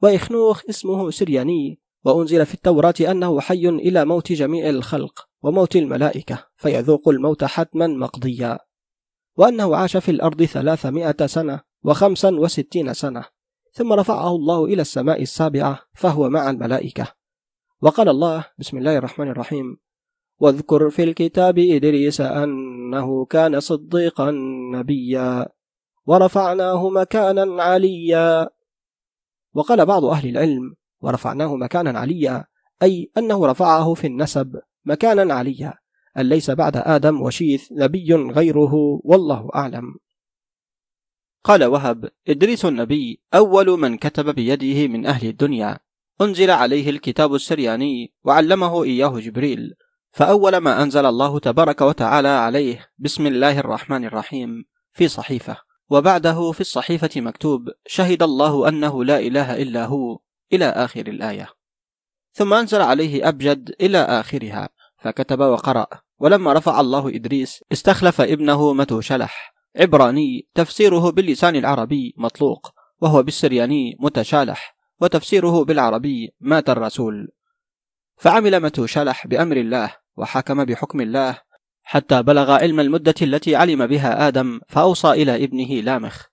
وإخنوخ 0.02 0.62
اسمه 0.70 1.12
سرياني 1.12 1.80
وأنزل 2.06 2.46
في 2.46 2.54
التوراة 2.54 2.94
أنه 3.02 3.40
حي 3.40 3.70
إلى 3.70 4.06
موت 4.06 4.32
جميع 4.32 4.70
الخلق 4.70 5.28
وموت 5.42 5.76
الملائكة 5.76 6.48
فيذوق 6.58 7.10
الموت 7.10 7.44
حتما 7.44 7.88
مقضيا. 7.88 8.60
وأنه 9.38 9.76
عاش 9.76 9.98
في 9.98 10.12
الأرض 10.12 10.44
ثلاثمائة 10.44 11.26
سنة 11.26 11.62
وخمسا 11.84 12.30
وستين 12.30 12.94
سنة 12.94 13.26
ثم 13.72 13.94
رفعه 13.94 14.36
الله 14.36 14.66
إلى 14.66 14.82
السماء 14.82 15.22
السابعة 15.22 15.80
فهو 15.94 16.30
مع 16.30 16.50
الملائكة. 16.50 17.08
وقال 17.82 18.10
الله 18.10 18.46
بسم 18.60 18.78
الله 18.78 18.98
الرحمن 18.98 19.30
الرحيم. 19.30 19.78
واذكر 20.40 20.90
في 20.90 21.04
الكتاب 21.04 21.60
إدريس 21.60 22.22
أنه 22.22 23.26
كان 23.26 23.60
صديقا 23.60 24.32
نبيا 24.74 25.46
ورفعناه 26.06 26.90
مكانا 26.90 27.64
عليا. 27.64 28.50
وقال 29.54 29.86
بعض 29.86 30.06
أهل 30.06 30.30
العلم 30.30 30.76
ورفعناه 31.02 31.56
مكانا 31.56 32.00
عليا 32.00 32.46
أي 32.84 33.12
أنه 33.18 33.48
رفعه 33.48 33.94
في 33.94 34.08
النسب 34.08 34.60
مكانا 34.86 35.34
عليا. 35.34 35.74
أن 36.18 36.30
ليس 36.30 36.52
بعد 36.52 36.78
آدم 36.78 37.22
وشيث 37.22 37.72
نبي 37.72 38.14
غيره 38.14 38.74
والله 39.04 39.50
أعلم. 39.56 39.96
قال 41.44 41.64
وهب 41.66 42.10
إدريس 42.28 42.66
النبي 42.66 43.22
أول 43.34 43.80
من 43.80 43.98
كتب 43.98 44.36
بيده 44.36 44.88
من 44.88 45.06
أهل 45.06 45.28
الدنيا. 45.28 45.80
أنزل 46.22 46.52
عليه 46.52 46.90
الكتاب 46.90 47.36
السرياني 47.36 48.14
وعلمه 48.24 48.84
إياه 48.84 49.20
جبريل. 49.20 49.74
فأول 50.12 50.58
ما 50.58 50.84
أنزل 50.84 51.06
الله 51.06 51.40
تبارك 51.40 51.82
وتعالى 51.82 52.28
عليه 52.28 52.90
بسم 52.98 53.28
الله 53.28 53.60
الرحمن 53.60 54.06
الرحيم 54.06 54.66
في 54.94 55.08
صحيفة. 55.08 55.58
وبعده 55.90 56.52
في 56.52 56.62
الصحيفة 56.62 57.22
مكتوب 57.22 57.62
شهد 57.88 58.24
الله 58.24 58.70
أنه 58.70 59.04
لا 59.04 59.20
إله 59.20 59.62
إلا 59.62 59.86
هو 59.86 60.20
إلى 60.54 60.66
آخر 60.66 61.08
الآية. 61.08 61.50
ثم 62.34 62.54
أنزل 62.54 62.82
عليه 62.82 63.28
أبجد 63.28 63.76
إلى 63.82 63.98
آخرها 63.98 64.70
فكتب 64.98 65.40
وقرأ. 65.40 65.88
ولما 66.20 66.54
رفع 66.54 66.80
الله 66.80 67.10
إدريس 67.10 67.64
استخلف 67.72 68.22
ابنه 68.22 68.74
متوشلح 68.74 69.54
عبراني 69.76 70.48
تفسيره 70.56 71.12
باللسان 71.12 71.56
العربي 71.56 72.14
مطلوق 72.18 72.72
وهو 73.02 73.24
بالسرياني 73.24 73.98
متشالح 74.00 74.78
وتفسيره 75.02 75.64
بالعربي 75.64 76.34
مات 76.40 76.70
الرسول. 76.70 77.28
فعمل 78.18 78.60
متوشلح 78.60 79.28
بأمر 79.28 79.58
الله 79.58 79.96
وحكم 80.18 80.66
بحكم 80.66 81.02
الله. 81.02 81.40
حتى 81.84 82.24
بلغ 82.24 82.52
علم 82.52 82.80
المدة 82.80 83.16
التي 83.22 83.56
علم 83.56 83.88
بها 83.88 84.28
آدم 84.28 84.60
فأوصى 84.70 85.12
إلى 85.12 85.44
ابنه 85.44 85.82
لامخ. 85.82 86.26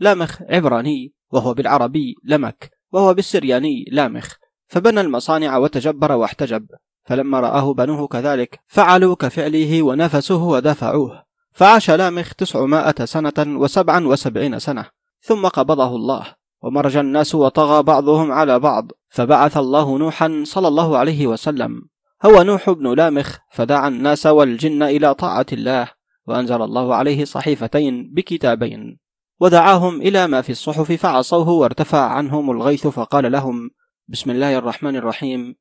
لامخ 0.00 0.42
عبراني 0.42 1.14
وهو 1.30 1.54
بالعربي 1.54 2.14
لمك 2.24 2.70
وهو 2.92 3.14
بالسرياني 3.14 3.84
لامخ. 3.92 4.34
فبنى 4.66 5.00
المصانع 5.00 5.56
وتجبر 5.56 6.12
واحتجب. 6.12 6.66
فلما 7.04 7.40
رآه 7.40 7.74
بنوه 7.74 8.06
كذلك 8.06 8.60
فعلوا 8.66 9.14
كفعله 9.14 9.82
ونفسوه 9.82 10.42
ودفعوه. 10.42 11.22
فعاش 11.52 11.90
لامخ 11.90 12.34
تسعمائة 12.34 13.04
سنة 13.04 13.32
وسبعا 13.38 14.06
وسبعين 14.06 14.58
سنة 14.58 14.86
ثم 15.20 15.46
قبضه 15.46 15.96
الله 15.96 16.26
ومرج 16.62 16.96
الناس 16.96 17.34
وطغى 17.34 17.82
بعضهم 17.82 18.32
على 18.32 18.58
بعض 18.58 18.92
فبعث 19.08 19.56
الله 19.56 19.98
نوحا 19.98 20.42
صلى 20.46 20.68
الله 20.68 20.98
عليه 20.98 21.26
وسلم. 21.26 21.82
هو 22.24 22.42
نوح 22.42 22.70
بن 22.70 22.94
لامخ 22.94 23.38
فدعا 23.50 23.88
الناس 23.88 24.26
والجن 24.26 24.82
إلى 24.82 25.14
طاعة 25.14 25.46
الله 25.52 25.88
وأنزل 26.26 26.62
الله 26.62 26.94
عليه 26.94 27.24
صحيفتين 27.24 28.10
بكتابين 28.14 28.98
ودعاهم 29.40 30.00
إلى 30.00 30.26
ما 30.26 30.40
في 30.40 30.52
الصحف 30.52 30.92
فعصوه 30.92 31.48
وارتفع 31.48 32.00
عنهم 32.00 32.50
الغيث 32.50 32.86
فقال 32.86 33.32
لهم 33.32 33.70
بسم 34.08 34.30
الله 34.30 34.58
الرحمن 34.58 34.96
الرحيم 34.96 35.54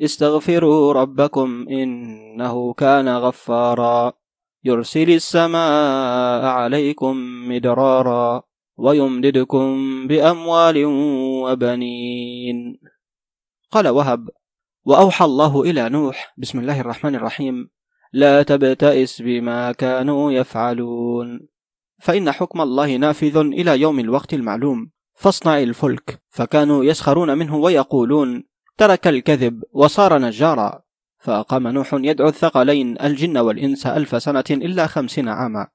استغفروا 0.00 0.92
ربكم 0.92 1.66
إنه 1.68 2.72
كان 2.72 3.08
غفارا. 3.08 4.12
يرسل 4.64 5.10
السماء 5.10 6.44
عليكم 6.44 7.16
مدرارا 7.48 8.42
ويمددكم 8.76 10.06
بأموال 10.06 10.84
وبنين. 11.44 12.78
قال 13.70 13.88
وهب. 13.88 14.28
وأوحى 14.84 15.24
الله 15.24 15.62
إلى 15.62 15.88
نوح. 15.88 16.34
بسم 16.38 16.60
الله 16.60 16.80
الرحمن 16.80 17.14
الرحيم. 17.14 17.70
لا 18.12 18.42
تبتئس 18.42 19.22
بما 19.22 19.72
كانوا 19.72 20.32
يفعلون. 20.32 21.48
فإن 21.98 22.32
حكم 22.32 22.60
الله 22.60 22.96
نافذ 22.96 23.36
إلى 23.36 23.80
يوم 23.80 24.00
الوقت 24.00 24.34
المعلوم. 24.34 24.90
فاصنع 25.14 25.58
الفلك. 25.58 26.22
فكانوا 26.28 26.84
يسخرون 26.84 27.38
منه 27.38 27.56
ويقولون 27.56 28.55
ترك 28.78 29.06
الكذب 29.06 29.62
وصار 29.72 30.18
نجارا. 30.18 30.82
فأقام 31.18 31.68
نوح 31.68 31.94
يدعو 31.94 32.28
الثقلين 32.28 33.00
الجن 33.00 33.38
والإنس 33.38 33.86
ألف 33.86 34.22
سنة 34.22 34.44
إلا 34.50 34.86
خمسين 34.86 35.28
عاما. 35.28 35.66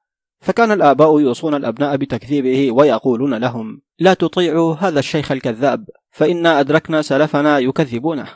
فكان 0.42 0.72
الآباء 0.72 1.20
يوصون 1.20 1.56
الأبناء 1.56 1.96
بتكذيبه 1.96 2.72
ويقولون 2.72 3.34
لهم 3.34 3.82
لا 4.00 4.14
تطيعوا 4.14 4.76
هذا 4.76 5.00
الشيخ 5.00 5.32
الكذاب 5.32 5.90
فإنا 6.12 6.60
أدركنا 6.60 7.02
سلفنا 7.02 7.60
يكذبونه. 7.60 8.28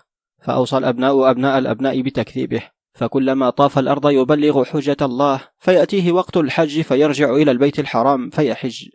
فأوصى 0.42 0.78
الأبناء 0.78 1.30
أبناء 1.32 1.58
الأبناء 1.58 2.02
بتكذيبه. 2.02 2.62
فكلما 2.94 3.50
طاف 3.50 3.80
الأرض 3.80 4.10
يبلغ 4.10 4.64
حجة 4.64 4.98
الله 5.02 5.42
فيأتيه 5.60 6.12
وقت 6.12 6.38
الحج 6.38 6.82
فيرجع 6.82 7.30
إلى 7.36 7.52
البيت 7.52 7.80
الحرام 7.80 8.30
فيحج. 8.30 8.88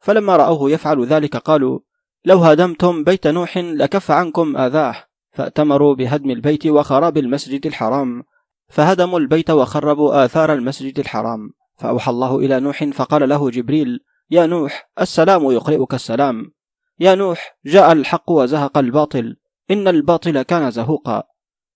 فلما 0.00 0.36
رأوه 0.36 0.70
يفعل 0.70 1.04
ذلك 1.04 1.36
قالوا 1.36 1.78
لو 2.24 2.38
هدمتم 2.38 3.04
بيت 3.04 3.26
نوح 3.26 3.58
لكف 3.58 4.10
عنكم 4.10 4.56
آذاه. 4.56 5.04
فأتمروا 5.34 5.94
بهدم 5.94 6.30
البيت 6.30 6.66
وخراب 6.66 7.18
المسجد 7.18 7.66
الحرام. 7.66 8.22
فهدموا 8.68 9.18
البيت 9.18 9.50
وخربوا 9.50 10.24
آثار 10.24 10.52
المسجد 10.52 10.98
الحرام. 10.98 11.50
فأوحى 11.78 12.10
الله 12.10 12.38
إلى 12.38 12.60
نوح 12.60 12.84
فقال 12.84 13.28
له 13.28 13.50
جبريل 13.50 14.00
يا 14.30 14.46
نوح 14.46 14.90
السلام 15.00 15.50
يقرئك 15.50 15.94
السلام. 15.94 16.52
يا 17.00 17.14
نوح 17.14 17.58
جاء 17.66 17.92
الحق 17.92 18.30
وزهق 18.30 18.78
الباطل. 18.78 19.36
إن 19.70 19.88
الباطل 19.88 20.42
كان 20.42 20.70
زهوقا. 20.70 21.22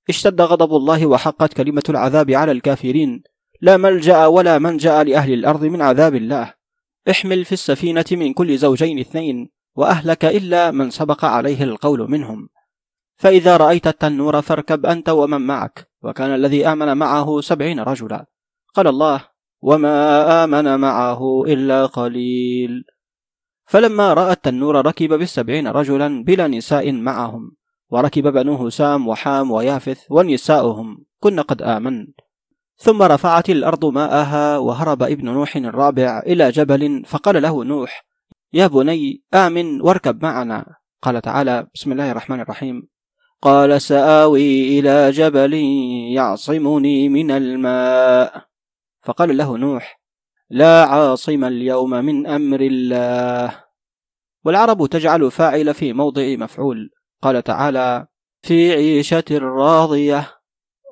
اشتد 0.09 0.41
غضب 0.41 0.77
الله 0.77 1.07
وحقت 1.07 1.53
كلمة 1.53 1.83
العذاب 1.89 2.31
على 2.31 2.53
الكافرين. 2.53 3.23
لا 3.61 3.77
ملجأ 3.77 4.27
ولا 4.27 4.59
منجأ 4.59 5.05
لأهل 5.05 5.33
الأرض 5.33 5.65
من 5.65 5.83
عذاب 5.83 6.15
الله. 6.15 6.55
احمل 7.11 7.45
في 7.45 7.53
السفينة 7.53 8.05
من 8.13 8.33
كل 8.33 8.59
زوجين 8.59 8.99
اثنين 8.99 9.51
وأهلك 9.75 10.25
إلا 10.25 10.71
من 10.71 10.91
سبق 10.91 11.25
عليه 11.25 11.65
القول 11.65 12.11
منهم. 12.11 12.49
فإذا 13.19 13.57
رأيت 13.57 13.87
التنور 13.87 14.43
فاركب 14.43 14.87
أنت 14.87 15.09
ومن 15.09 15.41
معك. 15.41 15.91
وكان 16.03 16.35
الذي 16.35 16.67
آمن 16.67 16.97
معه 16.97 17.41
سبعين 17.41 17.81
رجلا. 17.81 18.27
قال 18.75 18.87
الله 18.87 19.25
وما 19.63 19.97
آمن 20.45 20.81
معه 20.81 21.45
إلا 21.45 21.87
قليل. 21.87 22.85
فلما 23.67 24.15
رأى 24.15 24.33
التنور 24.33 24.87
ركب 24.87 25.09
بالسبعين 25.09 25.67
رجلا 25.69 26.25
بلا 26.25 26.47
نساء 26.49 26.93
معهم. 26.93 27.57
وركب 27.91 28.27
بنو 28.33 28.55
هسام 28.55 29.09
وحام 29.09 29.51
ويافث 29.51 30.01
ونساؤهم. 30.11 31.05
كن 31.21 31.41
قد 31.41 31.63
آمن. 31.63 32.07
ثم 32.77 33.03
رفعت 33.03 33.51
الأرض 33.51 33.85
ماءها 33.85 34.59
وهرب 34.59 35.03
ابن 35.03 35.25
نوح 35.25 35.57
الرابع 35.57 36.19
إلى 36.19 36.51
جبل 36.51 37.03
فقال 37.07 37.43
له 37.43 37.65
نوح 37.65 38.07
يا 38.53 38.67
بني 38.67 39.23
آمن 39.35 39.81
واركب 39.81 40.23
معنا. 40.23 40.67
قال 41.03 41.23
تعالى 41.23 41.67
بسم 41.75 41.93
الله 41.93 42.11
الرحمن 42.11 42.41
الرحيم. 42.41 42.89
قال 43.43 43.83
سآوي 43.83 44.79
إلى 44.79 45.11
جبل 45.11 45.55
يعصمني 46.15 47.09
من 47.09 47.31
الماء. 47.31 48.45
فقال 49.03 49.37
له 49.37 49.57
نوح 49.57 50.01
لا 50.51 50.85
عاصم 50.85 51.45
اليوم 51.45 51.91
من 51.91 52.27
أمر 52.27 52.61
الله. 52.61 53.65
والعرب 54.45 54.87
تجعل 54.87 55.31
فاعل 55.31 55.75
في 55.75 55.93
موضع 55.93 56.37
مفعول. 56.37 56.91
قال 57.23 57.43
تعالى 57.43 58.07
في 58.43 58.73
عيشة 58.73 59.25
راضية. 59.33 60.31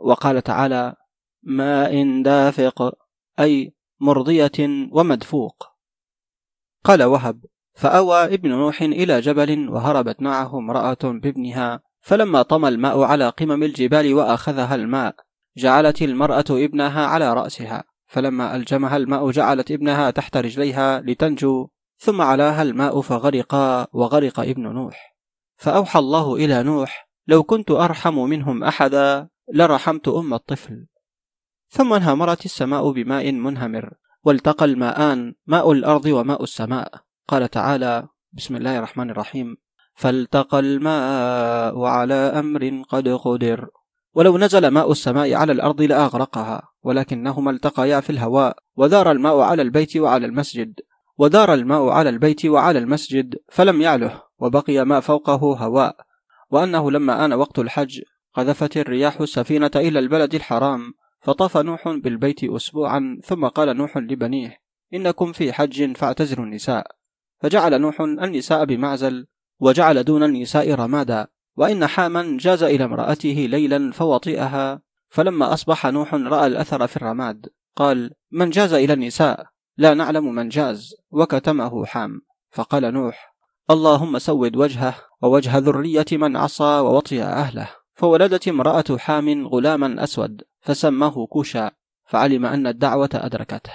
وقال 0.00 0.42
تعالى 0.42 0.94
ماء 1.42 2.22
دافق 2.22 2.92
أي 3.40 3.74
مرضية 4.00 4.88
ومدفوق. 4.92 5.66
قال 6.84 7.02
وهب 7.02 7.44
فأوى 7.74 8.24
ابن 8.24 8.50
نوح 8.50 8.82
إلى 8.82 9.20
جبل 9.20 9.68
وهربت 9.68 10.22
معه 10.22 10.58
امرأة 10.58 10.98
بابنها. 11.02 11.80
فلما 12.06 12.42
طمى 12.42 12.68
الماء 12.68 13.02
على 13.02 13.28
قمم 13.28 13.62
الجبال 13.62 14.14
وأخذها 14.14 14.74
الماء 14.74 15.14
جعلت 15.56 16.02
المرأة 16.02 16.44
ابنها 16.50 17.06
على 17.06 17.34
رأسها. 17.34 17.84
فلما 18.06 18.56
ألجمها 18.56 18.96
الماء 18.96 19.30
جعلت 19.30 19.70
ابنها 19.70 20.10
تحت 20.10 20.36
رجليها 20.36 21.00
لتنجو 21.00 21.68
ثم 21.98 22.20
علاها 22.22 22.62
الماء 22.62 23.00
فغرقا 23.00 23.86
وغرق 23.92 24.40
ابن 24.40 24.62
نوح. 24.62 25.16
فأوحى 25.56 25.98
الله 25.98 26.34
إلى 26.34 26.62
نوح 26.62 27.08
لو 27.26 27.42
كنت 27.42 27.70
أرحم 27.70 28.18
منهم 28.18 28.64
أحدا 28.64 29.28
لرحمت 29.54 30.08
أم 30.08 30.34
الطفل. 30.34 30.86
ثم 31.68 31.92
انهمرت 31.92 32.44
السماء 32.44 32.90
بماء 32.90 33.32
منهمر 33.32 33.90
والتقى 34.24 34.64
الماءان 34.64 35.34
ماء 35.46 35.72
الأرض 35.72 36.06
وماء 36.06 36.42
السماء. 36.42 36.92
قال 37.28 37.48
تعالى 37.48 38.08
بسم 38.32 38.56
الله 38.56 38.78
الرحمن 38.78 39.10
الرحيم. 39.10 39.65
فالتقى 39.96 40.58
الماء 40.58 41.84
على 41.84 42.14
أمر 42.14 42.82
قد 42.88 43.08
قدر. 43.08 43.68
ولو 44.14 44.38
نزل 44.38 44.68
ماء 44.68 44.92
السماء 44.92 45.34
على 45.34 45.52
الأرض 45.52 45.82
لأغرقها 45.82 46.62
ولكنهما 46.82 47.50
التقيا 47.50 48.00
في 48.00 48.10
الهواء 48.10 48.56
ودار 48.76 49.10
الماء 49.10 49.38
على 49.38 49.62
البيت 49.62 49.96
وعلى 49.96 50.26
المسجد. 50.26 50.80
ودار 51.18 51.54
الماء 51.54 51.88
على 51.88 52.10
البيت 52.10 52.46
وعلى 52.46 52.78
المسجد 52.78 53.34
فلم 53.48 53.80
يعله 53.80 54.22
وبقي 54.38 54.84
ما 54.84 55.00
فوقه 55.00 55.34
هواء. 55.34 55.96
وأنه 56.50 56.90
لما 56.90 57.24
آن 57.24 57.32
وقت 57.32 57.58
الحج 57.58 58.00
قذفت 58.34 58.76
الرياح 58.76 59.20
السفينة 59.20 59.70
إلى 59.76 59.98
البلد 59.98 60.34
الحرام 60.34 60.94
فطاف 61.20 61.56
نوح 61.56 61.88
بالبيت 61.88 62.44
أسبوعا 62.44 63.20
ثم 63.24 63.46
قال 63.46 63.76
نوح 63.76 63.96
لبنيه 63.96 64.56
إنكم 64.94 65.32
في 65.32 65.52
حج 65.52 65.96
فاعتزلوا 65.96 66.44
النساء. 66.44 66.86
فجعل 67.42 67.80
نوح 67.80 68.00
النساء 68.00 68.64
بمعزل 68.64 69.26
وجعل 69.60 70.04
دون 70.04 70.22
النساء 70.22 70.74
رمادا 70.74 71.26
وإن 71.56 71.86
حاما 71.86 72.36
جاز 72.40 72.62
إلى 72.62 72.84
امرأته 72.84 73.46
ليلا 73.50 73.92
فوطئها. 73.92 74.80
فلما 75.08 75.52
أصبح 75.52 75.86
نوح 75.86 76.14
رأى 76.14 76.46
الأثر 76.46 76.86
في 76.86 76.96
الرماد 76.96 77.46
قال 77.76 78.10
من 78.30 78.50
جاز 78.50 78.72
إلى 78.72 78.92
النساء؟ 78.92 79.46
لا 79.76 79.94
نعلم 79.94 80.34
من 80.34 80.48
جاز. 80.48 80.94
وكتمه 81.10 81.86
حام. 81.86 82.20
فقال 82.50 82.94
نوح 82.94 83.36
اللهم 83.70 84.18
سود 84.18 84.56
وجهه 84.56 84.94
ووجه 85.22 85.58
ذرية 85.58 86.06
من 86.12 86.36
عصى 86.36 86.64
ووطئ 86.64 87.22
أهله. 87.22 87.68
فولدت 87.94 88.48
امرأة 88.48 88.96
حام 88.98 89.46
غلاما 89.46 90.04
أسود 90.04 90.42
فسماه 90.60 91.26
كوشا 91.26 91.70
فعلم 92.04 92.46
أن 92.46 92.66
الدعوة 92.66 93.10
أدركته. 93.14 93.72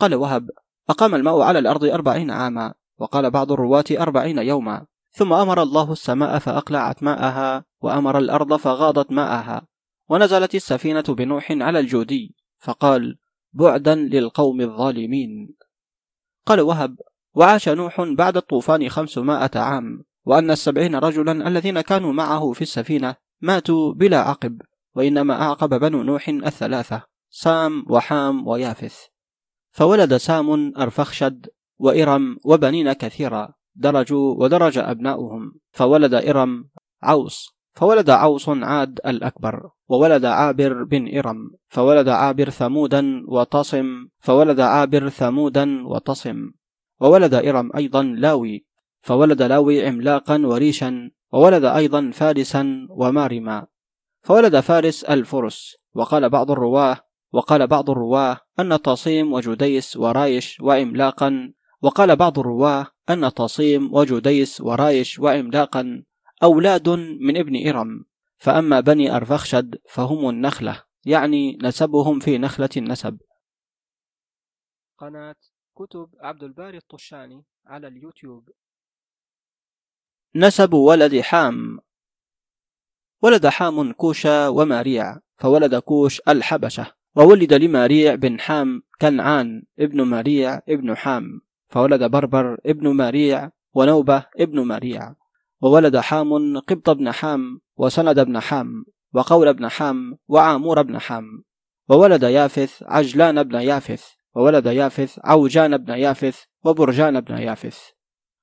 قال 0.00 0.14
وهب 0.14 0.50
أقام 0.90 1.14
الماء 1.14 1.40
على 1.40 1.58
الأرض 1.58 1.84
أربعين 1.84 2.30
عاما 2.30 2.74
وقال 2.98 3.30
بعض 3.30 3.52
الرواة 3.52 3.84
أربعين 3.90 4.38
يوما. 4.38 4.86
ثم 5.10 5.32
أمر 5.32 5.62
الله 5.62 5.92
السماء 5.92 6.38
فأقلعت 6.38 7.02
ماءها 7.02 7.64
وأمر 7.80 8.18
الأرض 8.18 8.56
فغاضت 8.56 9.12
ماءها. 9.12 9.66
ونزلت 10.08 10.54
السفينة 10.54 11.02
بنوح 11.02 11.52
على 11.52 11.78
الجودي. 11.78 12.34
فقال 12.58 13.18
بعدا 13.52 13.94
للقوم 13.94 14.60
الظالمين. 14.60 15.54
قال 16.46 16.60
وهب 16.60 16.96
وعاش 17.34 17.68
نوح 17.68 18.00
بعد 18.00 18.36
الطوفان 18.36 18.88
خمسمائة 18.88 19.50
عام. 19.54 20.04
وأن 20.24 20.50
السبعين 20.50 20.94
رجلا 20.94 21.48
الذين 21.48 21.80
كانوا 21.80 22.12
معه 22.12 22.52
في 22.52 22.62
السفينة 22.62 23.16
ماتوا 23.40 23.92
بلا 23.92 24.18
عقب. 24.18 24.62
وإنما 24.94 25.42
أعقب 25.42 25.80
بنو 25.80 26.02
نوح 26.02 26.28
الثلاثة 26.28 27.02
سام 27.30 27.84
وحام 27.88 28.48
ويافث. 28.48 28.98
فولد 29.70 30.16
سام 30.16 30.72
أرفخشد 30.78 31.46
وإرم 31.78 32.36
وبنين 32.44 32.92
كثيرا 32.92 33.54
درجوا 33.74 34.34
ودرج 34.34 34.78
أبناؤهم 34.78 35.52
فولد 35.72 36.14
إرم 36.14 36.68
عوص 37.02 37.54
فولد 37.74 38.10
عوص 38.10 38.48
عاد 38.48 39.00
الأكبر 39.06 39.70
وولد 39.88 40.24
عابر 40.24 40.84
بن 40.84 41.18
إرم 41.18 41.50
فولد 41.68 42.08
عابر 42.08 42.50
ثمودا 42.50 43.24
وطسم 43.28 44.08
فولد 44.18 44.60
عابر 44.60 45.08
ثمودا 45.08 45.86
وطسم 45.86 46.50
وولد 47.00 47.34
إرم 47.34 47.70
أيضا 47.76 48.02
لاوي 48.02 48.66
فولد 49.02 49.42
لاوي 49.42 49.86
عملاقا 49.86 50.42
وريشا 50.46 51.10
وولد 51.32 51.64
أيضا 51.64 52.10
فارسا 52.10 52.86
ومارما 52.90 53.66
فولد 54.22 54.60
فارس 54.60 55.04
الفرس 55.04 55.76
وقال 55.94 56.28
بعض 56.28 56.50
الرواة 56.50 56.96
وقال 57.32 57.66
بعض 57.66 57.90
الرواة 57.90 58.38
أن 58.60 58.82
تصيم 58.82 59.32
وجديس 59.32 59.96
ورايش 59.96 60.60
وعملاقا 60.60 61.52
وقال 61.84 62.16
بعض 62.16 62.38
الرواة 62.38 62.86
أن 63.10 63.34
تصيم 63.34 63.94
وجديس 63.94 64.60
ورايش 64.60 65.18
وعملاقا 65.18 66.04
أولاد 66.42 66.88
من 67.20 67.36
ابن 67.36 67.68
إرم 67.68 68.04
فأما 68.36 68.80
بني 68.80 69.16
أرفخشد 69.16 69.78
فهم 69.90 70.28
النخلة 70.28 70.82
يعني 71.06 71.58
نسبهم 71.62 72.20
في 72.20 72.38
نخلة 72.38 72.68
النسب. 72.76 73.20
قناة 74.98 75.36
كتب 75.74 76.08
عبد 76.20 76.42
الباري 76.42 76.76
الطشاني 76.76 77.44
على 77.66 77.88
اليوتيوب. 77.88 78.50
نسب 80.34 80.74
ولد 80.74 81.20
حام. 81.20 81.78
ولد 83.22 83.46
حام 83.46 83.92
كوشا 83.92 84.48
وماريع 84.48 85.20
فولد 85.36 85.74
كوش 85.74 86.20
الحبشة 86.28 86.94
وولد 87.16 87.52
لماريع 87.52 88.14
بن 88.14 88.40
حام 88.40 88.82
كنعان 89.00 89.62
ابن 89.78 90.02
ماريع 90.02 90.60
ابن 90.68 90.96
حام. 90.96 91.43
فولد 91.74 92.04
بربر 92.04 92.56
ابن 92.66 92.88
ماريع 92.88 93.50
ونوبة 93.74 94.26
ابن 94.38 94.60
ماريع 94.60 95.14
وولد 95.62 95.96
حام 95.96 96.58
قبط 96.58 96.90
بن 96.90 97.12
حام 97.12 97.60
وسند 97.76 98.20
بن 98.20 98.40
حام 98.40 98.84
وقول 99.14 99.52
بن 99.52 99.68
حام 99.68 100.18
وعامور 100.28 100.82
بن 100.82 100.98
حام 100.98 101.24
وولد 101.88 102.22
يافث 102.22 102.82
عجلان 102.82 103.42
بن 103.42 103.60
يافث 103.60 104.04
وولد 104.34 104.66
يافث 104.66 105.18
عوجان 105.24 105.76
بن 105.76 105.94
يافث 105.94 106.44
وبرجان 106.64 107.20
بن 107.20 107.38
يافث. 107.38 107.78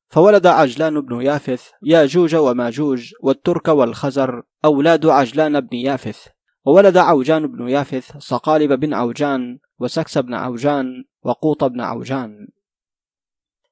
فولد 0.09 0.47
عجلان 0.47 1.01
بن 1.01 1.21
يافث 1.21 1.69
ياجوج 1.84 2.36
وماجوج 2.36 3.11
والترك 3.21 3.67
والخزر 3.67 4.43
أولاد 4.65 5.05
عجلان 5.05 5.59
بن 5.59 5.77
يافث. 5.77 6.27
وولد 6.65 6.97
عوجان 6.97 7.47
بن 7.47 7.69
يافث 7.69 8.17
صقالب 8.17 8.79
بن 8.79 8.93
عوجان 8.93 9.59
وسكس 9.79 10.17
بن 10.17 10.34
عوجان 10.34 10.86
وقوط 11.23 11.63
بن 11.63 11.82
عوجان. 11.82 12.47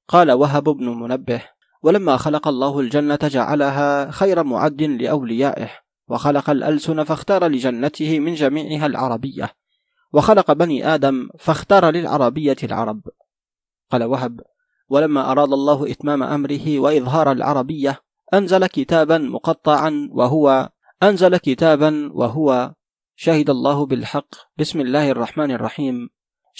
قال 0.09 0.31
وهب 0.31 0.63
بن 0.63 0.89
منبه 0.89 1.43
ولما 1.83 2.17
خلق 2.17 2.47
الله 2.47 2.79
الجنة 2.79 3.19
جعلها 3.23 4.11
خير 4.11 4.43
معد 4.43 4.81
لأوليائه 4.81 5.69
وخلق 6.07 6.49
الألسن 6.49 7.03
فاختار 7.03 7.47
لجنته 7.47 8.19
من 8.19 8.33
جميعها 8.33 8.85
العربية 8.85 9.51
وخلق 10.13 10.51
بني 10.51 10.95
آدم 10.95 11.29
فاختار 11.39 11.89
للعربية 11.89 12.57
العرب. 12.63 13.01
قال 13.91 14.03
وهب 14.03 14.41
ولما 14.89 15.31
أراد 15.31 15.53
الله 15.53 15.91
إتمام 15.91 16.23
أمره 16.23 16.79
وإظهار 16.79 17.31
العربية 17.31 17.99
أنزل 18.33 18.67
كتابا 18.67 19.17
مقطعا 19.17 20.09
وهو 20.11 20.69
أنزل 21.03 21.37
كتابا 21.37 22.11
وهو 22.13 22.73
شهد 23.15 23.49
الله 23.49 23.85
بالحق. 23.85 24.29
بسم 24.57 24.81
الله 24.81 25.11
الرحمن 25.11 25.51
الرحيم. 25.51 26.09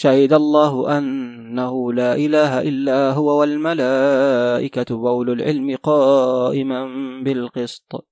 شهد 0.02 0.34
الله 0.34 0.98
أنه 0.98 1.94
لا 1.94 2.16
إله 2.16 2.62
إلا 2.62 3.12
هو 3.12 3.40
والملائكة 3.40 4.96
وأولو 4.96 5.34
العلم 5.34 5.76
قائما 5.76 6.82
بالقسط. 7.24 8.08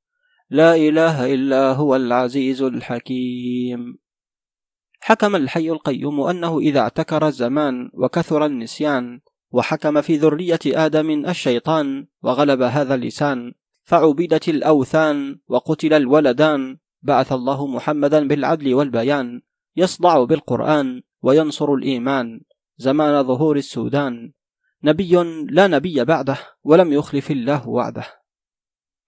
لا 0.50 0.76
إله 0.76 1.34
إلا 1.34 1.72
هو 1.72 1.96
العزيز 1.96 2.62
الحكيم. 2.62 3.98
حكم 5.00 5.36
الحي 5.36 5.70
القيوم 5.72 6.22
أنه 6.22 6.60
إذا 6.60 6.80
اعتكر 6.80 7.28
الزمان 7.28 7.90
وكثر 7.94 8.46
النسيان 8.46 9.20
وحكم 9.52 10.02
في 10.02 10.18
ذرية 10.18 10.60
آدم 10.66 11.26
الشيطان 11.26 12.08
وغلب 12.24 12.62
هذا 12.62 12.96
اللسان 12.96 13.54
فعبدت 13.84 14.50
الأوثان 14.50 15.40
وقتل 15.48 15.94
الولدان 15.94 16.78
بعث 17.02 17.32
الله 17.32 17.68
محمدا 17.68 18.28
بالعدل 18.28 18.74
والبيان 18.74 19.42
يصدع 19.76 20.24
بالقرآن 20.24 21.02
وينصر 21.22 21.74
الإيمان. 21.74 22.42
زمان 22.78 23.24
ظهور 23.24 23.58
السودان. 23.58 24.32
نبي 24.84 25.16
لا 25.50 25.68
نبي 25.68 26.06
بعده 26.06 26.38
ولم 26.64 26.94
يخلف 26.94 27.32
الله 27.32 27.70
وعده. 27.70 28.06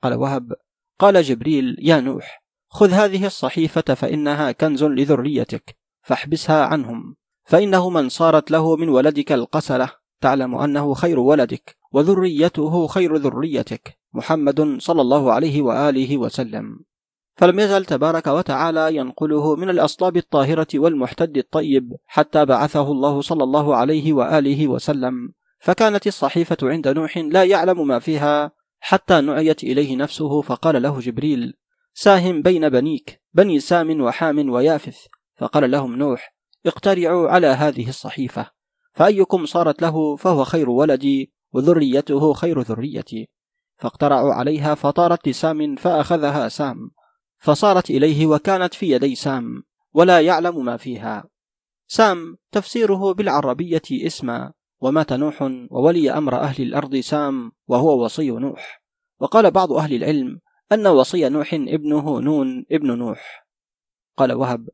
قال 0.04 0.14
وهب. 0.14 0.54
قال 1.00 1.24
جبريل 1.24 1.76
يا 1.80 2.00
نوح 2.00 2.44
خذ 2.70 2.90
هذه 2.90 3.26
الصحيفة 3.26 3.94
فإنها 3.94 4.52
كنز 4.52 4.84
لذريتك 4.84 5.78
فاحبسها 6.02 6.66
عنهم. 6.66 7.16
فإنه 7.44 7.90
من 7.90 8.10
صارت 8.10 8.52
له 8.52 8.76
من 8.76 8.90
ولدك 8.90 9.32
القسلة. 9.32 9.90
تعلم 10.22 10.56
أنه 10.56 10.94
خير 10.94 11.20
ولدك 11.20 11.78
وذريته 11.92 12.88
خير 12.88 13.16
ذريتك. 13.16 14.00
محمد 14.14 14.78
صلى 14.80 15.02
الله 15.02 15.34
عليه 15.34 15.62
وآله 15.62 16.18
وسلم. 16.18 16.89
فلم 17.40 17.60
يزل 17.60 17.86
تبارك 17.86 18.28
وتعالى 18.28 18.96
ينقله 18.96 19.56
من 19.56 19.70
الأصلاب 19.70 20.18
الطاهرة 20.18 20.68
والمحتد 20.76 21.38
الطيب 21.38 21.94
حتى 22.06 22.46
بعثه 22.46 22.92
الله 22.92 23.22
صلى 23.22 23.44
الله 23.44 23.76
عليه 23.76 24.14
وآله 24.14 24.68
وسلم. 24.68 25.14
فكانت 25.60 26.08
الصحيفة 26.08 26.58
عند 26.64 26.88
نوح 26.88 27.18
لا 27.18 27.44
يعلم 27.44 27.88
ما 27.88 28.00
فيها 28.00 28.52
حتى 28.80 29.22
نعيت 29.22 29.64
إليه 29.64 29.96
نفسه 29.96 30.42
فقال 30.42 30.82
له 30.82 31.00
جبريل 31.00 31.54
ساهم 31.94 32.42
بين 32.42 32.70
بنيك 32.70 33.22
بني 33.34 33.60
سام 33.60 34.02
وحام 34.02 34.50
ويافث. 34.50 34.98
فقال 35.38 35.72
لهم 35.72 35.96
نوح 35.96 36.36
اقترعوا 36.66 37.30
على 37.30 37.48
هذه 37.48 37.90
الصحيفة 37.90 38.46
فأيكم 38.94 39.46
صارت 39.46 39.82
له 39.82 40.16
فهو 40.16 40.44
خير 40.44 40.70
ولدي 40.70 41.34
وذريته 41.52 42.34
خير 42.34 42.62
ذريتي. 42.62 43.30
فاقترعوا 43.78 44.34
عليها 44.34 44.76
فطارت 44.76 45.28
لسام 45.28 45.76
فأخذها 45.76 46.48
سام. 46.48 46.99
فصارت 47.40 47.90
إليه 47.90 48.28
وكانت 48.28 48.74
في 48.74 48.92
يدي 48.92 49.16
سام 49.16 49.64
ولا 49.94 50.22
يعلم 50.22 50.66
ما 50.66 50.78
فيها. 50.78 51.30
سام 51.88 52.38
تفسيره 52.52 53.14
بالعربية 53.14 53.82
اسما 53.92 54.54
ومات 54.80 55.14
نوح 55.14 55.42
وولي 55.72 56.12
أمر 56.12 56.36
أهل 56.36 56.64
الأرض 56.64 56.96
سام 56.96 57.52
وهو 57.68 58.04
وصي 58.04 58.32
نوح. 58.32 58.84
وقال 59.20 59.52
بعض 59.52 59.72
أهل 59.72 59.94
العلم 59.94 60.40
أن 60.72 60.88
وصي 60.88 61.30
نوح 61.30 61.54
ابنه 61.54 62.20
نون 62.20 62.66
ابن 62.72 62.98
نوح. 62.98 63.48
قال 64.18 64.34
وهب 64.34 64.70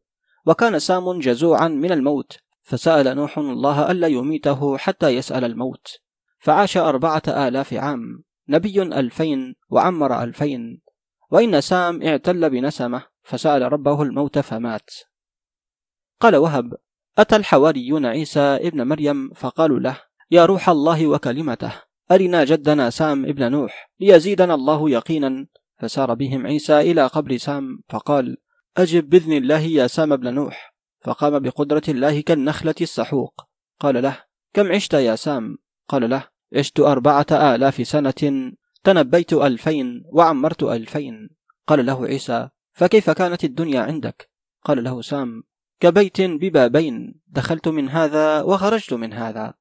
وكان 0.46 0.80
سام 0.80 1.20
جزوعا 1.20 1.68
من 1.68 1.92
الموت 1.92 2.38
فسأل 2.62 3.16
نوح 3.16 3.38
الله 3.38 3.92
ألا 3.92 4.08
يميته 4.08 4.78
حتى 4.78 5.10
يسأل 5.10 5.44
الموت. 5.44 5.88
فعاش 6.40 6.78
أربعة 6.78 7.24
آلاف 7.28 7.74
عام 7.74 8.24
نبي 8.50 8.82
ألفين 8.82 9.56
وعمر 9.70 10.24
ألفين. 10.24 10.85
وإن 11.32 11.62
سام 11.62 12.04
اعتل 12.04 12.50
بنسمة 12.50 13.04
فسأل 13.24 13.74
ربه 13.74 14.04
الموت 14.04 14.40
فمات. 14.40 14.90
قال 16.22 16.36
وهب 16.36 16.74
أتى 17.18 17.36
الحواريون 17.36 18.06
عيسى 18.06 18.40
ابن 18.40 18.88
مريم 18.88 19.34
فقالوا 19.34 19.80
له 19.80 20.02
يا 20.32 20.46
روح 20.46 20.70
الله 20.70 21.08
وكلمته 21.08 21.72
أرنا 22.12 22.44
جدنا 22.44 22.90
سام 22.90 23.26
ابن 23.26 23.52
نوح 23.52 23.92
ليزيدنا 24.00 24.54
الله 24.54 24.90
يقينا؟ 24.90 25.48
فسار 25.80 26.14
بهم 26.14 26.48
عيسى 26.48 26.80
إلى 26.80 27.08
قبر 27.08 27.38
سام 27.38 27.80
فقال 27.90 28.38
أجب 28.78 29.10
بإذن 29.10 29.34
الله 29.34 29.60
يا 29.60 29.88
سام 29.88 30.16
بن 30.16 30.34
نوح. 30.34 30.76
فقام 31.02 31.40
بقدرة 31.40 31.82
الله 31.88 32.22
كالنخلة 32.22 32.76
السحوق. 32.82 33.42
قال 33.80 34.04
له 34.04 34.24
كم 34.54 34.72
عشت 34.72 34.94
يا 34.94 35.16
سام؟ 35.16 35.58
قال 35.88 36.10
له 36.10 36.28
عشت 36.56 36.80
أربعة 36.80 37.26
آلاف 37.32 37.88
سنة 37.88 38.52
تنبيت 38.86 39.34
ألفين 39.34 40.04
وعمرت 40.06 40.64
ألفين. 40.64 41.30
قال 41.68 41.86
له 41.86 42.06
عيسى 42.06 42.50
فكيف 42.74 43.10
كانت 43.10 43.44
الدنيا 43.44 43.82
عندك؟ 43.82 44.30
قال 44.66 44.84
له 44.84 45.02
سام 45.02 45.44
كبيت 45.80 46.22
ببابين 46.22 47.22
دخلت 47.28 47.68
من 47.68 47.90
هذا 47.90 48.42
وخرجت 48.42 48.94
من 48.94 49.14
هذا. 49.14 49.54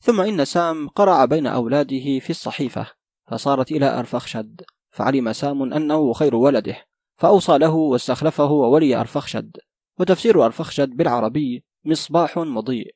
ثم 0.00 0.20
إن 0.20 0.44
سام 0.44 0.88
قرع 0.88 1.24
بين 1.24 1.46
أولاده 1.46 2.18
في 2.18 2.30
الصحيفة 2.30 2.86
فصارت 3.30 3.72
إلى 3.72 3.98
أرفخشد 3.98 4.62
فعلم 4.90 5.32
سام 5.32 5.72
أنه 5.72 6.12
خير 6.12 6.34
ولده 6.34 6.76
فأوصى 7.16 7.58
له 7.58 7.74
واستخلفه 7.74 8.50
وولي 8.50 8.96
أرفخشد 8.96 9.56
وتفسير 9.98 10.44
أرفخشد 10.44 10.88
بالعربي 10.88 11.64
مصباح 11.84 12.38
مضيء. 12.38 12.94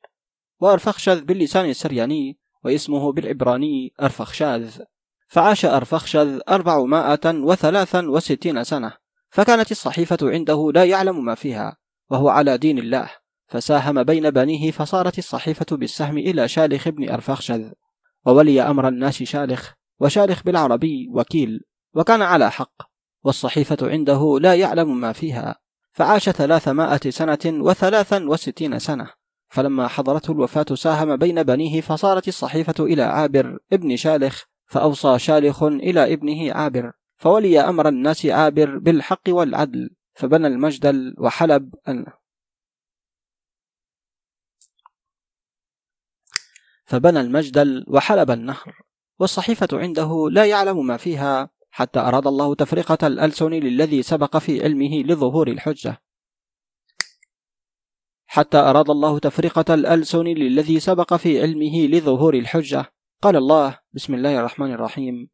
وأرفخشذ 0.59 1.23
باللسان 1.25 1.69
السرياني 1.69 2.39
واسمه 2.63 3.11
بالعبراني 3.11 3.93
أرفخشاذ 4.01 4.79
فعاش 5.27 5.65
أرفخشذ 5.65 6.39
أربعمائة 6.49 7.19
وثلاثا 7.25 8.09
وستين 8.09 8.63
سنة 8.63 8.93
فكانت 9.29 9.71
الصحيفة 9.71 10.17
عنده 10.21 10.71
لا 10.73 10.85
يعلم 10.85 11.25
ما 11.25 11.35
فيها 11.35 11.77
وهو 12.09 12.29
على 12.29 12.57
دين 12.57 12.77
الله 12.77 13.09
فساهم 13.47 14.03
بين 14.03 14.29
بنيه 14.29 14.71
فصارت 14.71 15.17
الصحيفة 15.17 15.65
بالسهم 15.71 16.17
إلى 16.17 16.47
شالخ 16.47 16.89
بن 16.89 17.09
أرفخشذ 17.09 17.71
وولي 18.25 18.61
أمر 18.61 18.87
الناس 18.87 19.23
شالخ 19.23 19.73
وشالخ 19.99 20.43
بالعربي 20.43 21.09
وكيل 21.13 21.61
وكان 21.93 22.21
على 22.21 22.51
حق 22.51 22.81
والصحيفة 23.23 23.77
عنده 23.81 24.39
لا 24.41 24.55
يعلم 24.55 24.99
ما 24.99 25.13
فيها 25.13 25.55
فعاش 25.91 26.29
ثلاثمائة 26.29 27.09
سنة 27.09 27.39
وثلاثا 27.45 28.25
وستين 28.27 28.79
سنة 28.79 29.09
فلما 29.49 29.87
حضرته 29.87 30.31
الوفاة 30.31 30.65
ساهم 30.75 31.15
بين 31.15 31.43
بنيه 31.43 31.81
فصارت 31.81 32.27
الصحيفة 32.27 32.75
إلى 32.79 33.03
عابر 33.03 33.57
ابن 33.73 33.95
شالخ 33.95 34.43
فأوصى 34.67 35.19
شالخ 35.19 35.63
إلى 35.63 36.13
ابنه 36.13 36.53
عابر 36.53 36.91
فولي 37.17 37.59
أمر 37.59 37.87
الناس 37.87 38.25
عابر 38.25 38.77
بالحق 38.77 39.23
والعدل 39.27 39.89
فبنى 40.13 40.47
المجدل 40.47 41.15
وحلب 41.17 41.75
فبنى 46.87 47.19
المجدل 47.19 47.85
وحلب 47.87 48.31
النهر. 48.31 48.81
والصحيفة 49.19 49.67
عنده 49.73 50.29
لا 50.31 50.45
يعلم 50.45 50.85
ما 50.85 50.97
فيها 50.97 51.49
حتى 51.69 51.99
أراد 51.99 52.27
الله 52.27 52.55
تفرقة 52.55 53.07
الألسن 53.07 53.49
للذي 53.49 54.03
سبق 54.03 54.37
في 54.37 54.63
علمه 54.63 55.03
لظهور 55.03 55.47
الحجة. 55.47 56.01
حتى 58.27 58.57
أراد 58.57 58.89
الله 58.89 59.19
تفرقة 59.19 59.73
الألسن 59.73 60.23
للذي 60.23 60.79
سبق 60.79 61.13
في 61.13 61.41
علمه 61.41 61.87
لظهور 61.87 62.33
الحجة. 62.33 62.96
قال 63.21 63.35
الله 63.35 63.79
بسم 63.93 64.13
الله 64.13 64.39
الرحمن 64.39 64.71
الرحيم. 64.73 65.29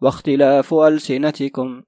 واختلاف 0.00 0.74
ألسنتكم 0.74 1.82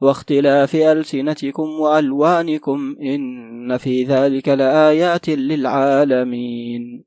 واختلاف 0.00 0.76
ألسنتكم 0.76 1.62
وألوانكم 1.62 2.96
إن 3.00 3.76
في 3.76 4.04
ذلك 4.04 4.48
لآيات 4.48 5.28
للعالمين. 5.28 7.04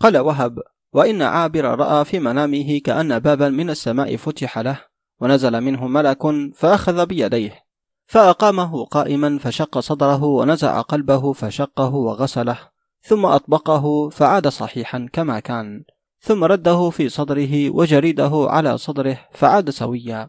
قال 0.00 0.18
وهب 0.18 0.58
وإن 0.92 1.22
عابر 1.22 1.64
رأى 1.64 2.04
في 2.04 2.18
منامه 2.18 2.78
كأن 2.78 3.18
بابا 3.18 3.48
من 3.48 3.70
السماء 3.70 4.16
فتح 4.16 4.58
له 4.58 4.84
ونزل 5.20 5.60
منه 5.60 5.86
ملك 5.86 6.22
فأخذ 6.54 7.06
بيديه 7.06 7.64
فأقامه 8.06 8.84
قائما 8.84 9.38
فشق 9.38 9.78
صدره 9.78 10.24
ونزع 10.24 10.80
قلبه 10.80 11.32
فشقه 11.32 11.94
وغسله 11.94 12.58
ثم 13.02 13.26
أطبقه 13.26 14.08
فعاد 14.08 14.48
صحيحا 14.48 15.08
كما 15.12 15.40
كان. 15.40 15.84
ثم 16.20 16.44
رده 16.44 16.90
في 16.90 17.08
صدره 17.08 17.70
وجريده 17.70 18.46
على 18.50 18.78
صدره 18.78 19.18
فعاد 19.32 19.70
سويا. 19.70 20.28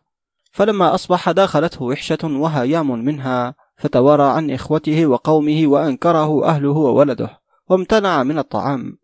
فلما 0.52 0.96
أصبح 0.96 1.32
داخلته 1.32 1.84
وحشة 1.84 2.18
وهيام 2.24 3.06
منها 3.06 3.56
فتوارى 3.78 4.24
عن 4.24 4.52
إخوته 4.52 5.06
وقومه 5.06 5.68
وأنكره 5.68 6.46
أهله 6.46 6.70
وولده 6.70 7.42
وامتنع 7.70 8.24
من 8.24 8.38
الطعام. 8.40 8.98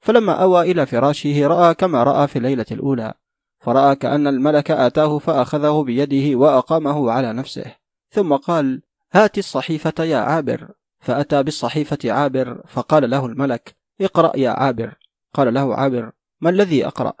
فلما 0.00 0.32
أوى 0.32 0.72
إلى 0.72 0.86
فراشه 0.86 1.46
رأى 1.46 1.74
كما 1.74 2.02
رأى 2.02 2.28
في 2.28 2.36
الليلة 2.36 2.66
الأولى 2.70 3.14
فرأى 3.60 3.96
كأن 3.96 4.26
الملك 4.26 4.70
آتاه 4.70 5.18
فأخذه 5.18 5.82
بيده 5.82 6.38
وأقامه 6.38 7.10
على 7.10 7.32
نفسه. 7.32 7.74
ثم 8.10 8.36
قال 8.36 8.82
هات 9.12 9.38
الصحيفة 9.38 10.04
يا 10.04 10.18
عابر. 10.18 10.68
فأتى 11.00 11.42
بالصحيفة 11.42 11.98
عابر 12.12 12.62
فقال 12.68 13.10
له 13.10 13.26
الملك 13.26 13.76
اقرأ 14.00 14.36
يا 14.36 14.50
عابر. 14.50 14.94
قال 15.34 15.54
له 15.54 15.74
عابر 15.74 16.12
ما 16.40 16.50
الذي 16.50 16.86
أقرأ؟ 16.86 17.12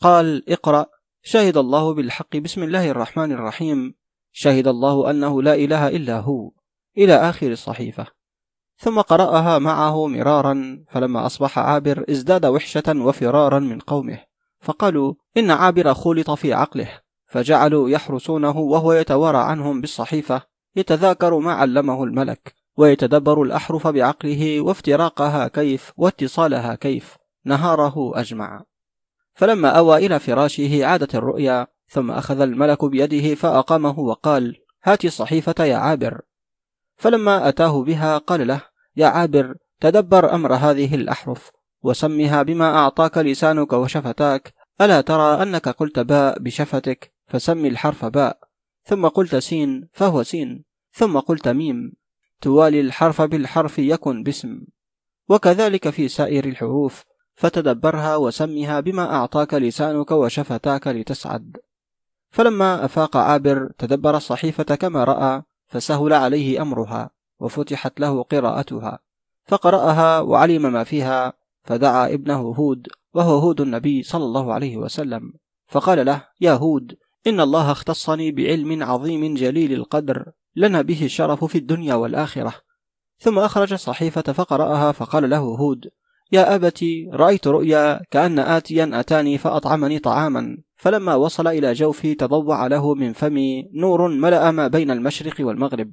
قال 0.00 0.50
اقرأ. 0.50 0.86
شهد 1.22 1.56
الله 1.56 1.94
بالحق. 1.94 2.36
بسم 2.36 2.62
الله 2.62 2.90
الرحمن 2.90 3.32
الرحيم. 3.32 3.94
شهد 4.32 4.68
الله 4.68 5.10
أنه 5.10 5.42
لا 5.42 5.54
إله 5.54 5.88
إلا 5.88 6.20
هو. 6.20 6.50
إلى 6.98 7.14
آخر 7.14 7.52
الصحيفة 7.52 8.06
ثم 8.76 9.00
قرأها 9.00 9.58
معه 9.58 10.06
مرارا 10.06 10.84
فلما 10.88 11.26
أصبح 11.26 11.58
عابر 11.58 12.04
ازداد 12.10 12.46
وحشة 12.46 12.82
وفرارا 12.88 13.58
من 13.58 13.78
قومه. 13.78 14.18
فقالوا 14.60 15.14
إن 15.36 15.50
عابر 15.50 15.94
خولط 15.94 16.30
في 16.30 16.52
عقله. 16.52 16.88
فجعلوا 17.26 17.90
يحرسونه 17.90 18.58
وهو 18.58 18.92
يتوارى 18.92 19.38
عنهم 19.38 19.80
بالصحيفة. 19.80 20.42
يتذاكر 20.76 21.38
ما 21.38 21.52
علمه 21.52 22.04
الملك. 22.04 22.54
ويتدبر 22.76 23.42
الأحرف 23.42 23.86
بعقله 23.86 24.60
وافتراقها 24.60 25.48
كيف 25.48 25.92
واتصالها 25.96 26.74
كيف. 26.74 27.23
نهاره 27.44 28.20
أجمع. 28.20 28.64
فلما 29.34 29.68
أوى 29.68 30.06
إلى 30.06 30.18
فراشه 30.18 30.86
عادت 30.86 31.14
الرؤيا 31.14 31.66
ثم 31.88 32.10
أخذ 32.10 32.40
الملك 32.40 32.84
بيده 32.84 33.34
فأقامه 33.34 33.98
وقال 33.98 34.56
هات 34.84 35.04
الصحيفة 35.04 35.64
يا 35.64 35.76
عابر. 35.76 36.20
فلما 36.96 37.48
أتاه 37.48 37.82
بها 37.82 38.18
قال 38.18 38.46
له 38.46 38.62
يا 38.96 39.06
عابر 39.06 39.54
تدبر 39.80 40.34
أمر 40.34 40.54
هذه 40.54 40.94
الأحرف 40.94 41.50
وسمها 41.82 42.42
بما 42.42 42.76
أعطاك 42.76 43.18
لسانك 43.18 43.72
وشفتاك 43.72 44.54
ألا 44.80 45.00
ترى 45.00 45.42
أنك 45.42 45.68
قلت 45.68 45.98
باء 45.98 46.38
بشفتك 46.38 47.12
فسم 47.26 47.66
الحرف 47.66 48.04
باء. 48.04 48.38
ثم 48.84 49.08
قلت 49.08 49.36
سين 49.36 49.88
فهو 49.92 50.22
سين. 50.22 50.64
ثم 50.92 51.18
قلت 51.18 51.48
ميم. 51.48 51.92
توالي 52.40 52.80
الحرف 52.80 53.22
بالحرف 53.22 53.78
يكن 53.78 54.22
باسم. 54.22 54.64
وكذلك 55.28 55.90
في 55.90 56.08
سائر 56.08 56.44
الحروف. 56.44 57.04
فتدبرها 57.34 58.16
وسمها 58.16 58.80
بما 58.80 59.14
أعطاك 59.14 59.54
لسانك 59.54 60.10
وشفتاك 60.10 60.86
لتسعد. 60.88 61.56
فلما 62.30 62.84
أفاق 62.84 63.16
عابر 63.16 63.72
تدبر 63.78 64.16
الصحيفة 64.16 64.74
كما 64.74 65.04
رأى 65.04 65.42
فسهل 65.66 66.12
عليه 66.12 66.62
أمرها 66.62 67.10
وفتحت 67.40 68.00
له 68.00 68.22
قراءتها. 68.22 68.98
فقرأها 69.44 70.20
وعلم 70.20 70.72
ما 70.72 70.84
فيها 70.84 71.32
فدعا 71.64 72.06
ابنه 72.06 72.40
هود 72.40 72.88
وهو 73.14 73.38
هود 73.38 73.60
النبي 73.60 74.02
صلى 74.02 74.24
الله 74.24 74.52
عليه 74.52 74.76
وسلم. 74.76 75.32
فقال 75.66 76.06
له 76.06 76.24
يا 76.40 76.52
هود 76.52 76.96
إن 77.26 77.40
الله 77.40 77.72
اختصني 77.72 78.32
بعلم 78.32 78.82
عظيم 78.82 79.34
جليل 79.34 79.72
القدر 79.72 80.32
لنا 80.56 80.82
به 80.82 81.04
الشرف 81.04 81.44
في 81.44 81.58
الدنيا 81.58 81.94
والآخرة. 81.94 82.54
ثم 83.18 83.38
أخرج 83.38 83.72
الصحيفة 83.72 84.22
فقرأها 84.22 84.92
فقال 84.92 85.30
له 85.30 85.38
هود 85.38 85.90
يا 86.32 86.54
أبتي 86.54 87.10
رأيت 87.12 87.46
رؤيا 87.46 88.00
كأن 88.10 88.38
آتيا 88.38 88.90
أتاني 88.92 89.38
فأطعمني 89.38 89.98
طعاما 89.98 90.58
فلما 90.76 91.14
وصل 91.14 91.46
إلى 91.46 91.72
جوفي 91.72 92.14
تضوع 92.14 92.66
له 92.66 92.94
من 92.94 93.12
فمي 93.12 93.70
نور 93.74 94.08
ملأ 94.08 94.50
ما 94.50 94.68
بين 94.68 94.90
المشرق 94.90 95.34
والمغرب. 95.40 95.90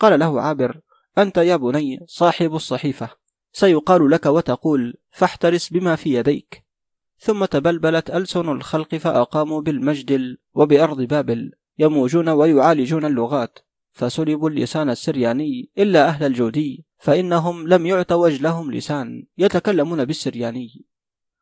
قال 0.00 0.20
له 0.20 0.40
عابر 0.40 0.80
أنت 1.18 1.36
يا 1.36 1.56
بني 1.56 2.00
صاحب 2.06 2.54
الصحيفة 2.54 3.08
سيقال 3.52 4.10
لك 4.10 4.26
وتقول 4.26 4.94
فاحترس 5.10 5.68
بما 5.68 5.96
في 5.96 6.14
يديك. 6.14 6.64
ثم 7.18 7.44
تبلبلت 7.44 8.10
ألسن 8.10 8.48
الخلق 8.48 8.94
فأقاموا 8.94 9.60
بالمجدل 9.60 10.38
وبأرض 10.54 11.02
بابل 11.02 11.52
يموجون 11.78 12.28
ويعالجون 12.28 13.04
اللغات 13.04 13.58
فسلبوا 13.92 14.50
اللسان 14.50 14.90
السرياني 14.90 15.70
إلا 15.78 16.08
أهل 16.08 16.26
الجودي. 16.26 16.83
فإنهم 16.98 17.68
لم 17.68 17.86
يعتوج 17.86 18.42
لهم 18.42 18.72
لسان 18.72 19.26
يتكلمون 19.38 20.04
بالسرياني. 20.04 20.84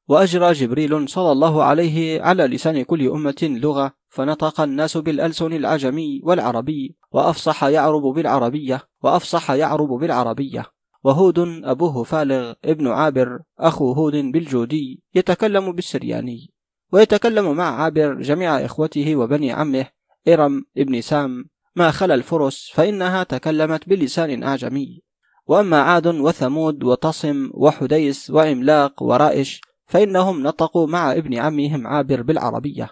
وأجرى 0.08 0.52
جبريل 0.52 1.08
صلى 1.08 1.32
الله 1.32 1.62
عليه 1.62 2.22
على 2.22 2.46
لسان 2.46 2.82
كل 2.82 3.08
أمة 3.08 3.36
لغة 3.42 3.92
فنطق 4.08 4.60
الناس 4.60 4.96
بالألسن 4.96 5.52
العجمي 5.52 6.20
والعربي 6.24 6.96
وأفصح 7.12 7.64
يعرب 7.64 8.02
بالعربية 8.02 8.82
وأفصح 9.02 9.50
يعرب 9.50 9.88
بالعربية. 9.88 10.66
وهود 11.04 11.38
أبوه 11.64 12.04
فالغ 12.04 12.52
ابن 12.64 12.88
عابر 12.88 13.40
أخو 13.58 13.92
هود 13.92 14.14
بالجودي 14.14 15.02
يتكلم 15.14 15.72
بالسرياني. 15.72 16.52
ويتكلم 16.92 17.56
مع 17.56 17.82
عابر 17.82 18.20
جميع 18.20 18.64
إخوته 18.64 19.16
وبني 19.16 19.52
عمه 19.52 19.86
إرم 20.28 20.64
ابن 20.78 21.00
سام. 21.00 21.44
ما 21.76 21.90
خلا 21.90 22.14
الفرس 22.14 22.70
فإنها 22.74 23.22
تكلمت 23.22 23.88
بلسان 23.88 24.42
أعجمي 24.42 25.02
وأما 25.46 25.80
عاد 25.80 26.06
وثمود 26.06 26.84
وتصم 26.84 27.50
وحديس 27.54 28.30
وعملاق 28.30 29.02
ورائش 29.02 29.60
فإنهم 29.86 30.42
نطقوا 30.42 30.86
مع 30.86 31.12
ابن 31.12 31.34
عمهم 31.34 31.86
عابر 31.86 32.22
بالعربية. 32.22 32.90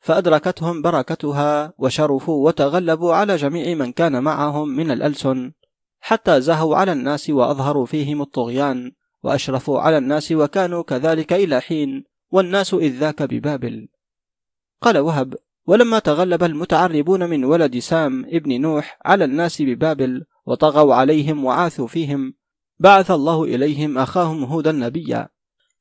فأدركتهم 0.00 0.82
بركتها 0.82 1.72
وشرفوا 1.78 2.46
وتغلبوا 2.46 3.14
على 3.14 3.36
جميع 3.36 3.74
من 3.74 3.92
كان 3.92 4.22
معهم 4.22 4.68
من 4.68 4.90
الألسن 4.90 5.52
حتى 6.00 6.40
زهوا 6.40 6.76
على 6.76 6.92
الناس 6.92 7.30
وأظهروا 7.30 7.86
فيهم 7.86 8.22
الطغيان 8.22 8.92
وأشرفوا 9.22 9.80
على 9.80 9.98
الناس 9.98 10.32
وكانوا 10.32 10.82
كذلك 10.82 11.32
إلى 11.32 11.60
حين 11.60 12.04
والناس 12.30 12.74
إذ 12.74 12.98
ذاك 12.98 13.22
ببابل. 13.22 13.88
قال 14.82 14.98
وهب 14.98 15.34
ولما 15.66 15.98
تغلب 15.98 16.42
المتعربون 16.42 17.30
من 17.30 17.44
ولد 17.44 17.78
سام 17.78 18.24
ابن 18.24 18.60
نوح 18.60 18.98
على 19.04 19.24
الناس 19.24 19.62
ببابل 19.62 20.24
وطغوا 20.50 20.94
عليهم 20.94 21.44
وعاثوا 21.44 21.86
فيهم 21.86 22.34
بعث 22.78 23.10
الله 23.10 23.44
إليهم 23.44 23.98
أخاهم 23.98 24.44
هودا 24.44 24.72
نبيا 24.72 25.28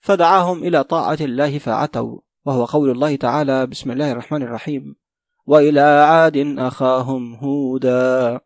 فدعاهم 0.02 0.64
إلى 0.64 0.84
طاعة 0.84 1.18
الله 1.22 1.58
فعتوا 1.58 2.20
وهو 2.46 2.66
قول 2.66 2.90
الله 2.90 3.16
تعالى 3.16 3.68
بسم 3.68 3.92
الله 3.92 4.12
الرحمن 4.12 4.44
الرحيم 4.44 4.96
وإلى 5.46 5.80
عاد 5.82 6.38
أخاهم 6.60 7.36
هودا 7.36 8.40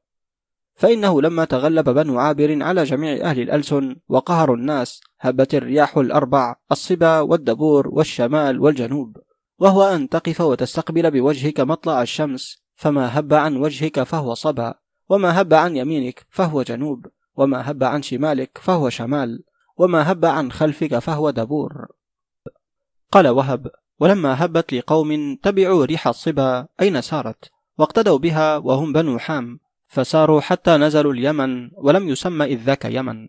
فإنه 0.76 1.22
لما 1.22 1.46
تغلب 1.46 1.90
بنو 1.90 2.20
عابر 2.20 2.64
على 2.64 2.84
جميع 2.84 3.30
أهل 3.30 3.40
الألسن 3.40 3.96
وقهروا 4.10 4.56
الناس 4.56 5.02
هبت 5.20 5.56
الرياح 5.56 5.98
الأربع 5.98 6.56
الصبا 6.72 7.20
والدبور 7.20 7.88
والشمال 7.88 8.60
والجنوب 8.60 9.18
وهو 9.60 9.84
أن 9.84 10.10
تقف 10.10 10.42
وتستقبل 10.42 11.12
بوجهك 11.12 11.60
مطلع 11.60 12.02
الشمس 12.02 12.64
فما 12.76 13.20
هب 13.20 13.34
عن 13.34 13.58
وجهك 13.58 14.04
فهو 14.04 14.34
صبا. 14.34 14.83
وما 15.14 15.41
هب 15.41 15.53
عن 15.53 15.76
يمينك 15.76 16.26
فهو 16.30 16.61
جنوب 16.61 17.07
وما 17.36 17.72
هب 17.72 17.84
عن 17.84 18.01
شمالك 18.01 18.57
فهو 18.61 18.89
شمال 18.89 19.43
وما 19.78 20.11
هب 20.11 20.26
عن 20.26 20.51
خلفك 20.51 20.99
فهو 20.99 21.30
دبور. 21.30 21.88
قال 23.11 23.28
وهب 23.28 23.72
ولما 23.99 24.45
هبت 24.45 24.74
لقوم 24.74 25.36
تبعوا 25.36 25.86
ريح 25.86 26.07
الصبا 26.07 26.68
أين 26.82 27.01
سارت؟ 27.01 27.51
واقتدوا 27.78 28.18
بها 28.18 28.57
وهم 28.57 28.93
بنو 28.93 29.20
حام 29.20 29.59
فساروا 29.88 30.41
حتى 30.41 30.78
نزلوا 30.78 31.14
اليمن 31.14 31.72
ولم 31.74 32.09
يسمى 32.09 32.45
إذ 32.45 32.57
ذاك 32.57 32.86
يمن. 32.86 33.28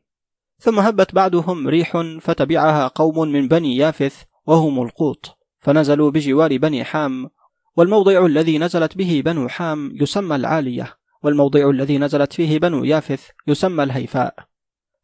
ثم 0.59 0.79
هبت 0.79 1.15
بعدهم 1.15 1.69
ريح 1.69 2.03
فتبعها 2.21 2.89
قوم 2.89 3.29
من 3.29 3.49
بني 3.49 3.77
يافث 3.77 4.23
وهم 4.47 4.83
القوط 4.83 5.39
فنزلوا 5.59 6.11
بجوار 6.11 6.57
بني 6.57 6.85
حام 6.85 7.31
والموضع 7.77 8.27
الذي 8.27 8.59
نزلت 8.59 8.97
به 8.97 9.23
بنو 9.25 9.49
حام 9.49 9.93
يسمى 10.01 10.37
العالية. 10.37 11.04
والموضع 11.25 11.71
الذي 11.71 11.99
نزلت 11.99 12.33
فيه 12.33 12.59
بنو 12.59 12.85
يافث 12.85 13.29
يسمى 13.47 13.85
الهيفاء. 13.85 14.35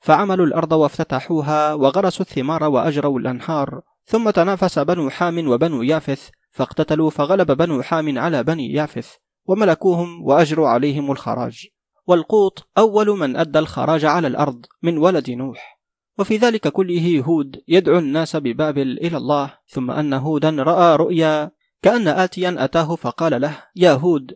فعملوا 0.01 0.47
الأرض 0.47 0.73
وافتتحوها 0.73 1.75
وغرسوا 1.75 2.27
الثمار 2.27 2.65
وأجروا 2.65 3.19
الأنهار 3.19 3.81
ثم 4.05 4.31
تنافس 4.31 4.79
بنو 4.79 5.11
حام 5.11 5.49
وبنو 5.49 5.83
يافث 5.83 6.31
فاقتتلوا 6.51 7.11
فغلب 7.11 7.53
بنو 7.53 7.83
حام 7.83 8.19
على 8.19 8.43
بني 8.43 8.73
يافث 8.73 9.15
وملكوهم 9.47 10.23
وأجروا 10.23 10.69
عليهم 10.69 11.11
الخراج. 11.11 11.67
والقوط 12.07 12.69
أول 12.79 13.09
من 13.09 13.37
أدى 13.37 13.59
الخراج 13.59 14.05
على 14.05 14.27
الأرض 14.27 14.67
من 14.83 14.99
ولد 14.99 15.31
نوح. 15.31 15.81
وفي 16.19 16.37
ذلك 16.37 16.69
كله 16.69 17.23
هود 17.27 17.63
يدعو 17.69 17.99
الناس 17.99 18.37
ببابل 18.37 18.99
إلى 18.99 19.17
الله 19.17 19.55
ثم 19.69 19.91
أن 19.91 20.13
هودا 20.13 20.51
رأى 20.51 20.97
رؤيا 20.97 21.51
كأن 21.83 22.09
آتيا 22.09 22.57
أتاه 22.59 22.95
فقال 22.95 23.41
له 23.41 23.63
يا 23.77 23.93
هود 23.93 24.35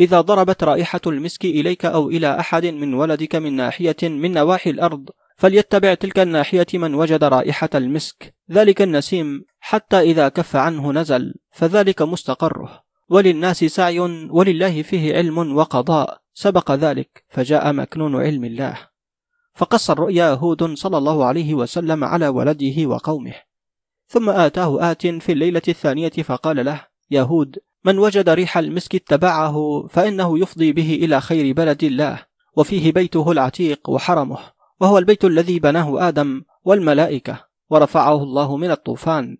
إذا 0.00 0.20
ضربت 0.20 0.64
رائحة 0.64 1.00
المسك 1.06 1.44
إليك 1.44 1.84
أو 1.84 2.08
إلى 2.08 2.40
أحد 2.40 2.66
من 2.66 2.94
ولدك 2.94 3.36
من 3.36 3.52
ناحية 3.52 3.96
من 4.02 4.32
نواحي 4.32 4.70
الأرض 4.70 5.10
فليتبع 5.36 5.94
تلك 5.94 6.18
الناحية 6.18 6.66
من 6.74 6.94
وجد 6.94 7.24
رائحة 7.24 7.68
المسك. 7.74 8.34
ذلك 8.50 8.82
النسيم 8.82 9.44
حتى 9.60 10.00
إذا 10.00 10.28
كف 10.28 10.56
عنه 10.56 10.92
نزل 10.92 11.34
فذلك 11.52 12.02
مستقره. 12.02 12.84
وللناس 13.08 13.64
سعي 13.64 14.00
ولله 14.30 14.82
فيه 14.82 15.14
علم 15.14 15.56
وقضاء. 15.56 16.20
سبق 16.34 16.72
ذلك 16.72 17.24
فجاء 17.28 17.72
مكنون 17.72 18.16
علم 18.16 18.44
الله. 18.44 18.78
فقص 19.54 19.90
الرؤيا 19.90 20.32
هود 20.34 20.74
صلى 20.74 20.98
الله 20.98 21.24
عليه 21.24 21.54
وسلم 21.54 22.04
على 22.04 22.28
ولده 22.28 22.86
وقومه. 22.86 23.34
ثم 24.06 24.30
آتاه 24.30 24.90
آت 24.90 25.06
في 25.06 25.32
الليلة 25.32 25.62
الثانية 25.68 26.08
فقال 26.08 26.64
له 26.64 26.86
يا 27.10 27.22
هود 27.22 27.58
من 27.84 27.98
وجد 27.98 28.28
ريح 28.28 28.58
المسك 28.58 28.94
اتبعه 28.94 29.86
فإنه 29.90 30.38
يفضي 30.38 30.72
به 30.72 30.98
إلى 31.02 31.20
خير 31.20 31.54
بلد 31.54 31.84
الله 31.84 32.22
وفيه 32.56 32.92
بيته 32.92 33.32
العتيق 33.32 33.90
وحرمه 33.90 34.38
وهو 34.80 34.98
البيت 34.98 35.24
الذي 35.24 35.58
بناه 35.58 36.08
آدم 36.08 36.42
والملائكة 36.64 37.44
ورفعه 37.70 38.22
الله 38.22 38.56
من 38.56 38.70
الطوفان. 38.70 39.38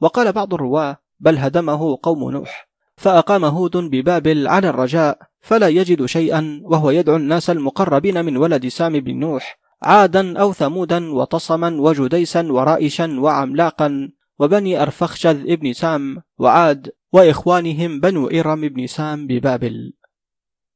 وقال 0.00 0.32
بعض 0.32 0.54
الرواة 0.54 0.96
بل 1.20 1.38
هدمه 1.38 1.98
قوم 2.02 2.30
نوح 2.30 2.68
فأقام 2.96 3.44
هود 3.44 3.76
ببابل 3.76 4.48
على 4.48 4.68
الرجاء 4.68 5.18
فلا 5.40 5.68
يجد 5.68 6.04
شيئا 6.06 6.60
وهو 6.64 6.90
يدعو 6.90 7.16
الناس 7.16 7.50
المقربين 7.50 8.24
من 8.24 8.36
ولد 8.36 8.68
سام 8.68 8.92
بن 8.92 9.18
نوح 9.18 9.58
عادا 9.82 10.40
أو 10.40 10.52
ثمودا 10.52 11.12
وطصما 11.12 11.80
وجديسا 11.80 12.52
ورائشا 12.52 13.20
وعملاقا 13.20 14.10
وبني 14.38 14.82
أرفخشذ 14.82 15.50
ابن 15.50 15.72
سام 15.72 16.22
وعاد 16.38 16.92
وإخوانهم 17.12 18.00
بنو 18.00 18.26
إرم 18.26 18.60
بن 18.60 18.86
سام 18.86 19.26
ببابل. 19.26 19.92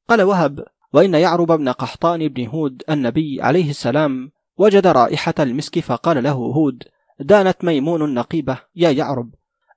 قال 0.08 0.22
وهب 0.22 0.64
وإن 0.92 1.14
يعرب 1.14 1.52
بن 1.52 1.68
قحطان 1.68 2.28
بن 2.28 2.46
هود 2.46 2.82
النبي 2.90 3.42
عليه 3.42 3.70
السلام 3.70 4.30
وجد 4.56 4.86
رائحة 4.86 5.34
المسك 5.40 5.78
فقال 5.78 6.22
له 6.22 6.32
هود 6.32 6.82
دانت 7.20 7.64
ميمون 7.64 8.02
النقيبة 8.02 8.58
يا 8.76 8.90
يعرب 8.90 9.34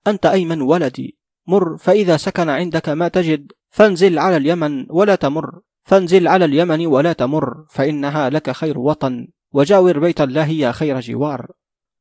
أنت 0.08 0.26
أيمن 0.26 0.62
ولدي 0.62 1.18
مر 1.48 1.78
فإذا 1.78 2.18
سكن 2.18 2.50
عندك 2.50 2.90
ما 2.90 3.08
تجد 3.08 3.52
فانزل 3.70 4.20
على 4.20 4.38
اليمن 4.38 4.86
ولا 4.90 5.16
تمر 5.16 5.62
فانزل 5.84 6.28
على 6.28 6.46
اليمن 6.46 6.86
ولا 6.86 7.14
تمر 7.14 7.66
فإنها 7.70 8.30
لك 8.30 8.52
خير 8.52 8.80
وطن 8.80 9.28
وجاور 9.52 10.00
بيت 10.00 10.22
الله 10.22 10.48
يا 10.48 10.72
خير 10.72 11.00
جوار. 11.00 11.52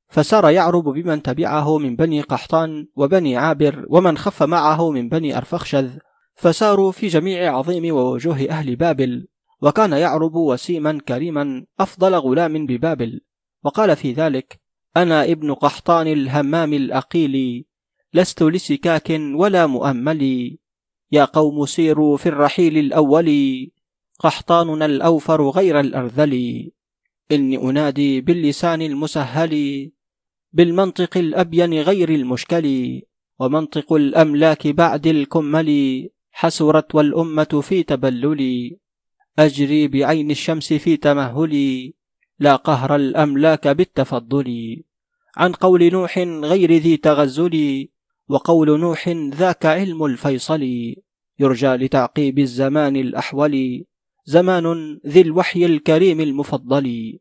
فسار 0.09 0.51
يعرب 0.51 0.85
بمن 0.89 1.23
تبعه 1.23 1.79
من 1.79 1.97
بني 1.97 2.21
قحطان 2.21 2.87
وبني 2.97 3.37
عابر 3.37 3.87
ومن 3.89 4.19
خف 4.19 4.43
معه 4.43 4.91
من 4.91 5.09
بني 5.09 5.37
أرفخشذ. 5.37 5.91
فساروا 6.35 6.93
في 6.93 7.07
جميع 7.07 7.57
عظيم 7.57 7.95
ووجوه 7.95 8.47
أهل 8.51 8.77
بابل. 8.77 9.29
وكان 9.63 9.93
يعرب 9.93 10.35
وسيما 10.35 10.99
كريما 11.09 11.65
أفضل 11.81 12.15
غلام 12.15 12.67
ببابل. 12.67 13.21
وقال 13.65 13.97
في 13.97 14.13
ذلك 14.13 14.61
أنا 14.97 15.25
ابن 15.25 15.55
قحطان 15.55 16.07
الهمام 16.07 16.73
الأقيل 16.73 17.65
لست 18.15 18.43
لسكاك 18.43 19.21
ولا 19.35 19.67
مؤمل. 19.67 20.57
يا 21.13 21.25
قوم 21.25 21.67
سيروا 21.67 22.17
في 22.17 22.29
الرحيل 22.29 22.79
الأول 22.79 23.31
قحطاننا 24.19 24.87
الأوفر 24.87 25.51
غير 25.51 25.81
الأرذل. 25.81 26.71
إني 27.33 27.57
أنادي 27.57 28.21
باللسان 28.21 28.83
المسهل. 28.83 29.91
بالمنطق 30.53 31.17
الأبين 31.17 31.75
غير 31.75 32.09
المشكل 32.09 33.01
ومنطق 33.39 33.93
الأملاك 33.93 34.67
بعد 34.67 35.07
الكمل 35.07 36.09
حسرت 36.33 36.95
والأمة 36.95 37.61
في 37.63 37.83
تبلل. 37.83 38.77
أجري 39.39 39.89
بعين 39.89 40.31
الشمس 40.31 40.73
في 40.73 40.97
تمهلي 40.97 41.95
لا 42.39 42.57
قهر 42.57 42.97
الأملاك 42.97 43.69
بالتفضل. 43.69 44.83
عن 45.37 45.53
قول 45.53 45.93
نوح 45.93 46.19
غير 46.19 46.73
ذي 46.73 46.97
تغزل 46.97 47.89
وقول 48.29 48.81
نوح 48.81 49.09
ذاك 49.09 49.67
علم 49.67 50.05
الفيصل. 50.05 50.95
يرجى 51.39 51.67
لتعقيب 51.67 52.39
الزمان 52.39 52.97
الأحول 52.97 53.85
زمان 54.25 54.99
ذي 55.07 55.21
الوحي 55.21 55.67
الكريم 55.67 56.21
المفضل. 56.21 57.19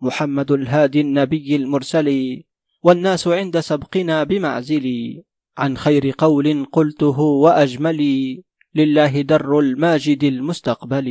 محمد 0.00 0.52
الهادي 0.52 1.00
النبي 1.00 1.56
المرسل. 1.56 2.42
والناس 2.88 3.28
عند 3.28 3.60
سبقنا 3.60 4.24
بمعزل 4.24 4.86
عن 5.58 5.76
خير 5.76 6.14
قول 6.18 6.64
قلته 6.72 7.20
وأجمل 7.20 8.00
لله 8.74 9.20
در 9.20 9.58
الماجد 9.58 10.24
المستقبل. 10.24 11.08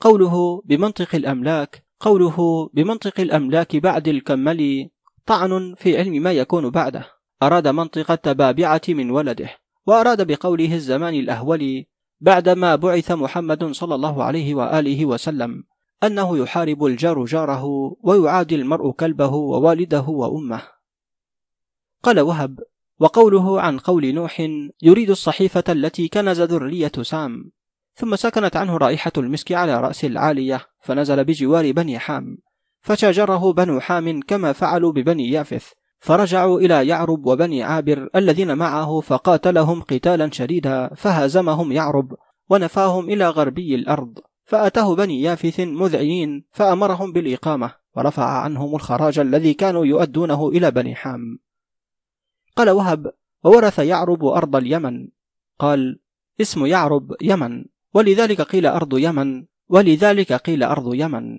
قوله 0.00 0.62
بمنطق 0.64 1.14
الأملاك 1.14 1.84
قوله 2.00 2.68
بمنطق 2.74 3.20
الأملاك 3.20 3.76
بعد 3.76 4.08
الكمل 4.08 4.88
طعن 5.26 5.74
في 5.78 5.98
علم 5.98 6.22
ما 6.22 6.32
يكون 6.32 6.70
بعده. 6.70 7.06
أراد 7.42 7.68
منطق 7.68 8.10
التبابعة 8.10 8.82
من 8.88 9.10
ولده 9.10 9.50
وأراد 9.86 10.26
بقوله 10.26 10.74
الزمان 10.74 11.14
الأهول 11.14 11.84
بعدما 12.20 12.76
بعث 12.76 13.10
محمد 13.10 13.72
صلى 13.72 13.94
الله 13.94 14.24
عليه 14.24 14.54
وآله 14.54 15.06
وسلم. 15.06 15.64
أنه 16.04 16.38
يحارب 16.38 16.84
الجار 16.84 17.24
جاره 17.24 17.64
ويعادي 18.02 18.54
المرء 18.54 18.90
كلبه 18.90 19.34
ووالده 19.34 20.04
وأمه. 20.08 20.62
قال 22.02 22.20
وهب 22.20 22.60
وقوله 23.00 23.60
عن 23.60 23.78
قول 23.78 24.14
نوح 24.14 24.48
يريد 24.82 25.10
الصحيفة 25.10 25.64
التي 25.68 26.08
كنز 26.08 26.40
ذرية 26.40 26.92
سام. 27.02 27.50
ثم 27.94 28.16
سكنت 28.16 28.56
عنه 28.56 28.76
رائحة 28.76 29.12
المسك 29.18 29.52
على 29.52 29.80
رأس 29.80 30.04
العالية 30.04 30.66
فنزل 30.80 31.24
بجوار 31.24 31.72
بني 31.72 31.98
حام. 31.98 32.38
فشاجره 32.80 33.52
بنو 33.52 33.80
حام 33.80 34.20
كما 34.20 34.52
فعلوا 34.52 34.92
ببني 34.92 35.30
يافث. 35.30 35.72
فرجعوا 36.00 36.60
إلى 36.60 36.86
يعرب 36.86 37.26
وبني 37.26 37.62
عابر 37.62 38.08
الذين 38.16 38.58
معه 38.58 39.00
فقاتلهم 39.00 39.82
قتالا 39.82 40.30
شديدا 40.30 40.94
فهزمهم 40.94 41.72
يعرب 41.72 42.14
ونفاهم 42.50 43.10
إلى 43.10 43.28
غربي 43.28 43.74
الأرض. 43.74 44.18
فأتاه 44.44 44.94
بني 44.94 45.22
يافث 45.22 45.60
مذعنين 45.60 46.44
فأمرهم 46.50 47.12
بالإقامة 47.12 47.74
ورفع 47.96 48.24
عنهم 48.24 48.74
الخراج 48.74 49.18
الذي 49.18 49.54
كانوا 49.54 49.86
يؤدونه 49.86 50.48
إلى 50.48 50.70
بني 50.70 50.94
حام. 50.94 51.38
قال 52.56 52.70
وهب 52.70 53.12
وورث 53.44 53.78
يعرب 53.78 54.24
أرض 54.24 54.56
اليمن. 54.56 55.08
قال 55.58 56.00
اسم 56.40 56.66
يعرب 56.66 57.12
يمن 57.22 57.64
ولذلك 57.94 58.40
قيل 58.40 58.66
أرض 58.66 58.98
يمن 58.98 59.44
ولذلك 59.68 60.32
قيل 60.32 60.62
أرض 60.62 60.94
يمن. 60.94 61.38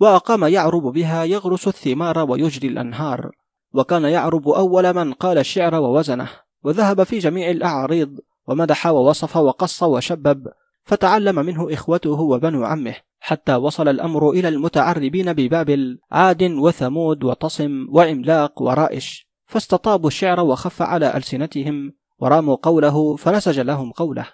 وأقام 0.00 0.44
يعرب 0.44 0.82
بها 0.82 1.24
يغرس 1.24 1.68
الثمار 1.68 2.18
ويجري 2.18 2.68
الأنهار. 2.68 3.30
وكان 3.72 4.04
يعرب 4.04 4.48
أول 4.48 4.94
من 4.94 5.12
قال 5.12 5.38
الشعر 5.38 5.74
ووزنه 5.74 6.28
وذهب 6.64 7.02
في 7.02 7.18
جميع 7.18 7.50
الأعاريض 7.50 8.18
ومدح 8.46 8.86
ووصف 8.86 9.36
وقص 9.36 9.82
وشبب 9.82 10.48
فتعلم 10.84 11.34
منه 11.46 11.72
إخوته 11.72 12.20
وبنو 12.20 12.64
عمه 12.64 12.94
حتى 13.20 13.54
وصل 13.54 13.88
الأمر 13.88 14.30
إلى 14.30 14.48
المتعربين 14.48 15.32
ببابل 15.32 15.98
عاد 16.10 16.42
وثمود 16.42 17.24
وطصم 17.24 17.86
وعملاق 17.90 18.62
ورائش 18.62 19.28
فاستطابوا 19.46 20.08
الشعر 20.08 20.40
وخف 20.40 20.82
على 20.82 21.16
ألسنتهم 21.16 21.92
وراموا 22.18 22.56
قوله 22.62 23.16
فنسج 23.16 23.60
لهم 23.60 23.92
قوله. 23.92 24.26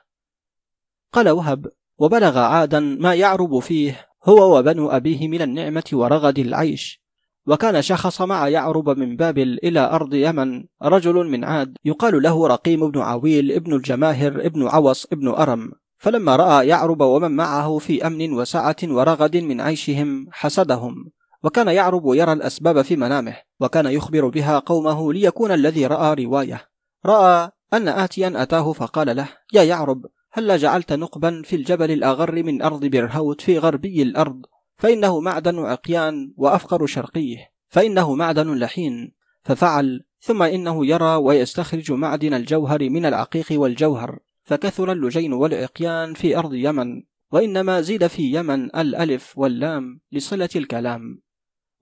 قال 1.13 1.29
وهب 1.29 1.67
وبلغ 1.99 2.39
عادا 2.39 2.81
ما 2.81 3.15
يعرب 3.15 3.59
فيه 3.59 4.07
هو 4.25 4.59
وبنو 4.59 4.89
أبيه 4.89 5.29
من 5.29 5.43
النعمة 5.43 5.85
ورغد 5.93 6.39
العيش 6.39 7.03
وكان 7.47 7.83
شخص 7.83 8.23
مع 8.23 8.49
يعرب 8.49 8.89
من 8.89 9.17
بابل 9.17 9.59
إلى 9.65 9.81
أرض 9.81 10.15
يمن 10.15 10.65
رجل 10.83 11.15
من 11.15 11.45
عاد 11.45 11.77
يقال 11.85 12.23
له 12.23 12.47
رقيم 12.47 12.91
بن 12.91 13.01
عويل 13.01 13.53
ابن 13.53 13.75
الجماهر 13.75 14.47
ابن 14.47 14.69
عوص 14.69 15.07
ابن 15.13 15.29
أرم. 15.29 15.73
فلما 15.99 16.37
رأى 16.37 16.67
يعرب 16.67 17.01
ومن 17.01 17.31
معه 17.31 17.79
في 17.79 18.07
أمن 18.07 18.33
وسعة 18.33 18.77
ورغد 18.85 19.37
من 19.37 19.61
عيشهم 19.61 20.27
حسدهم 20.33 21.11
وكان 21.43 21.69
يعرب 21.69 22.15
يرى 22.15 22.33
الأسباب 22.33 22.83
في 22.83 22.97
منامه 22.97 23.37
وكان 23.61 23.87
يخبر 23.87 24.29
بها 24.29 24.59
قومه 24.59 25.13
ليكون 25.13 25.53
الذي 25.53 25.87
رأى 25.87 26.25
رواية. 26.25 26.69
رأى 27.07 27.51
أن 27.73 27.89
آتيا 27.89 28.33
أتاه 28.43 28.73
فقال 28.73 29.17
له 29.17 29.29
يا 29.53 29.63
يعرب 29.63 30.07
هلا 30.33 30.57
جعلت 30.57 30.93
نقبا 30.93 31.43
في 31.45 31.57
الجبل 31.57 31.91
الأغر 31.91 32.43
من 32.43 32.63
أرض 32.63 32.85
برهوت 32.85 33.41
في 33.41 33.59
غربي 33.59 34.03
الأرض؟ 34.03 34.43
فإنه 34.77 35.21
معدن 35.21 35.59
عقيان 35.59 36.33
وأفقر 36.37 36.87
شرقيه 36.87 37.51
فإنه 37.69 38.15
معدن 38.15 38.55
لحين. 38.55 39.13
ففعل 39.43 40.05
ثم 40.21 40.43
إنه 40.43 40.87
يرى 40.87 41.15
ويستخرج 41.15 41.93
معدن 41.93 42.35
الجوهر 42.35 42.91
من 42.91 43.07
العقيق 43.07 43.47
والجوهر. 43.51 44.19
فكثر 44.49 44.93
اللجين 44.93 45.33
والعقيان 45.33 46.15
في 46.15 46.37
أرض 46.37 46.55
يمن 46.55 47.03
وإنما 47.33 47.81
زيد 47.81 48.07
في 48.07 48.23
يمن 48.23 48.65
الألف 48.65 49.39
واللام 49.39 50.01
لصلة 50.13 50.49
الكلام. 50.57 51.21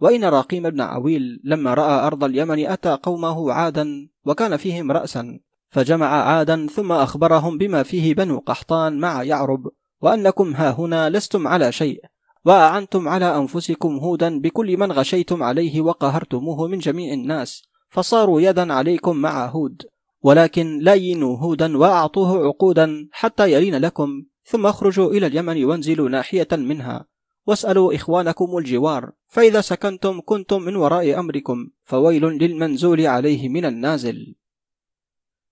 وإن 0.00 0.24
راقيم 0.24 0.70
بن 0.70 0.80
عويل 0.80 1.40
لما 1.44 1.74
رأى 1.74 2.06
أرض 2.06 2.24
اليمن 2.24 2.66
أتى 2.66 2.98
قومه 3.02 3.52
عادا 3.52 4.08
وكان 4.24 4.56
فيهم 4.56 4.92
رأسا 4.92 5.38
فجمع 5.70 6.06
عادا 6.06 6.66
ثم 6.66 6.92
أخبرهم 6.92 7.58
بما 7.58 7.82
فيه 7.82 8.14
بنو 8.14 8.38
قحطان 8.38 8.98
مع 8.98 9.22
يعرب 9.22 9.70
وأنكم 10.00 10.54
ها 10.54 10.70
هنا 10.70 11.10
لستم 11.10 11.48
على 11.48 11.72
شيء 11.72 12.00
وأعنتم 12.44 13.08
على 13.08 13.36
أنفسكم 13.36 13.96
هودا 13.96 14.40
بكل 14.40 14.76
من 14.76 14.92
غشيتم 14.92 15.42
عليه 15.42 15.80
وقهرتموه 15.80 16.68
من 16.68 16.78
جميع 16.78 17.14
الناس 17.14 17.62
فصاروا 17.90 18.40
يدا 18.40 18.72
عليكم 18.72 19.16
مع 19.16 19.46
هود. 19.46 19.82
ولكن 20.26 20.78
لاينوا 20.78 21.38
هودا 21.38 21.78
وأعطوه 21.78 22.46
عقودا 22.46 23.08
حتى 23.12 23.52
يلين 23.52 23.76
لكم 23.76 24.24
ثم 24.44 24.66
اخرجوا 24.66 25.10
إلى 25.10 25.26
اليمن 25.26 25.64
وانزلوا 25.64 26.08
ناحية 26.08 26.48
منها. 26.52 27.06
واسألوا 27.46 27.94
إخوانكم 27.94 28.58
الجوار 28.58 29.12
فإذا 29.26 29.60
سكنتم 29.60 30.20
كنتم 30.20 30.62
من 30.62 30.76
وراء 30.76 31.18
أمركم 31.18 31.68
فويل 31.84 32.24
للمنزول 32.24 33.06
عليه 33.06 33.48
من 33.48 33.64
النازل. 33.64 34.34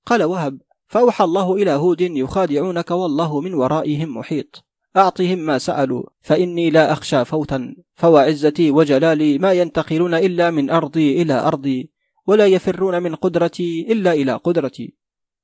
قال 0.07 0.23
وهب 0.23 0.59
فأوحى 0.87 1.25
الله 1.25 1.55
إلى 1.55 1.71
هود 1.71 2.01
يخادعونك 2.01 2.91
والله 2.91 3.41
من 3.41 3.55
ورائهم 3.55 4.17
محيط. 4.17 4.65
أعطهم 4.97 5.39
ما 5.39 5.59
سألوا 5.59 6.03
فإني 6.21 6.71
لا 6.71 6.93
أخشى 6.93 7.25
فوتا 7.25 7.77
فوعزتي 7.95 8.71
وجلالي 8.71 9.39
ما 9.39 9.53
ينتقلون 9.53 10.15
إلا 10.15 10.51
من 10.51 10.71
أرضي 10.71 11.23
إلى 11.23 11.35
أرضي. 11.35 11.94
ولا 12.27 12.47
يفرون 12.47 13.03
من 13.03 13.15
قدرتي 13.15 13.93
إلا 13.93 14.13
إلى 14.13 14.33
قدرتي. 14.33 14.97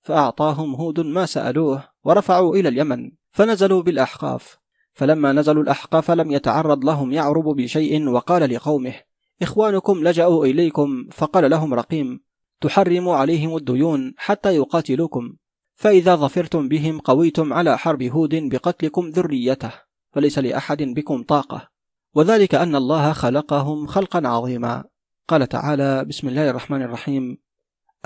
فأعطاهم 0.02 0.74
هود 0.74 1.00
ما 1.00 1.26
سألوه 1.26 1.84
ورفعوا 2.04 2.56
إلى 2.56 2.68
اليمن 2.68 3.10
فنزلوا 3.30 3.82
بالأحقاف. 3.82 4.60
فلما 4.92 5.32
نزلوا 5.32 5.62
الأحقاف 5.62 6.10
لم 6.10 6.30
يتعرض 6.30 6.84
لهم 6.84 7.12
يعرب 7.12 7.44
بشيء 7.44 8.08
وقال 8.08 8.54
لقومه 8.54 8.94
إخوانكم 9.42 10.04
لجأوا 10.04 10.46
إليكم 10.46 11.08
فقال 11.12 11.50
لهم 11.50 11.74
رقيم 11.74 12.20
تحرم 12.60 13.08
عليهم 13.08 13.56
الديون 13.56 14.14
حتى 14.16 14.56
يقاتلوكم 14.56 15.32
فإذا 15.74 16.16
ظفرتم 16.16 16.68
بهم 16.68 16.98
قويتم 16.98 17.52
على 17.52 17.78
حرب 17.78 18.02
هود 18.02 18.34
بقتلكم 18.34 19.08
ذريته 19.08 19.72
فليس 20.12 20.38
لأحد 20.38 20.82
بكم 20.82 21.22
طاقة 21.22 21.68
وذلك 22.14 22.54
أن 22.54 22.76
الله 22.76 23.12
خلقهم 23.12 23.86
خلقا 23.86 24.28
عظيما. 24.28 24.84
قال 25.30 25.48
تعالى 25.48 26.04
بسم 26.04 26.28
الله 26.28 26.50
الرحمن 26.50 26.82
الرحيم. 26.82 27.38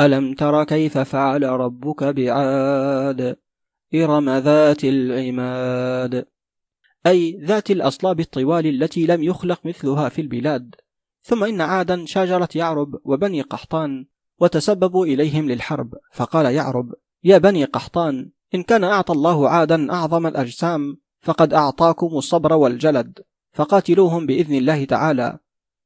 ألم 0.01 0.35
تر 0.35 0.65
كيف 0.65 0.99
فعل 0.99 1.43
ربك 1.43 2.05
بعاد؟ 2.05 3.37
إرم 3.95 4.31
ذات 4.31 4.85
العماد. 4.85 6.27
أي 7.07 7.41
ذات 7.45 7.71
الأصلاب 7.71 8.21
الطوال 8.21 8.67
التي 8.67 9.07
لم 9.07 9.23
يخلق 9.23 9.61
مثلها 9.65 10.09
في 10.09 10.21
البلاد. 10.21 10.75
ثم 11.23 11.45
إن 11.45 11.61
عادا 11.61 12.05
شاجرة 12.07 12.49
يعرب 12.55 13.01
وبني 13.05 13.41
قحطان 13.41 14.07
وتسببوا 14.41 15.07
إليهم 15.07 15.49
للحرب. 15.49 15.95
فقال 16.13 16.47
يعرب 16.55 16.95
يا 17.25 17.39
بني 17.39 17.65
قحطان 17.65 18.31
إن 18.55 18.63
كان 18.63 18.85
أعطى 18.85 19.13
الله 19.13 19.49
عادا 19.49 19.93
أعظم 19.93 20.27
الأجسام 20.27 20.99
فقد 21.21 21.55
أعطاكم 21.55 22.07
الصبر 22.07 22.53
والجلد 22.53 23.19
فقاتلوهم 23.53 24.27
بإذن 24.27 24.55
الله 24.55 24.85
تعالى. 24.85 25.39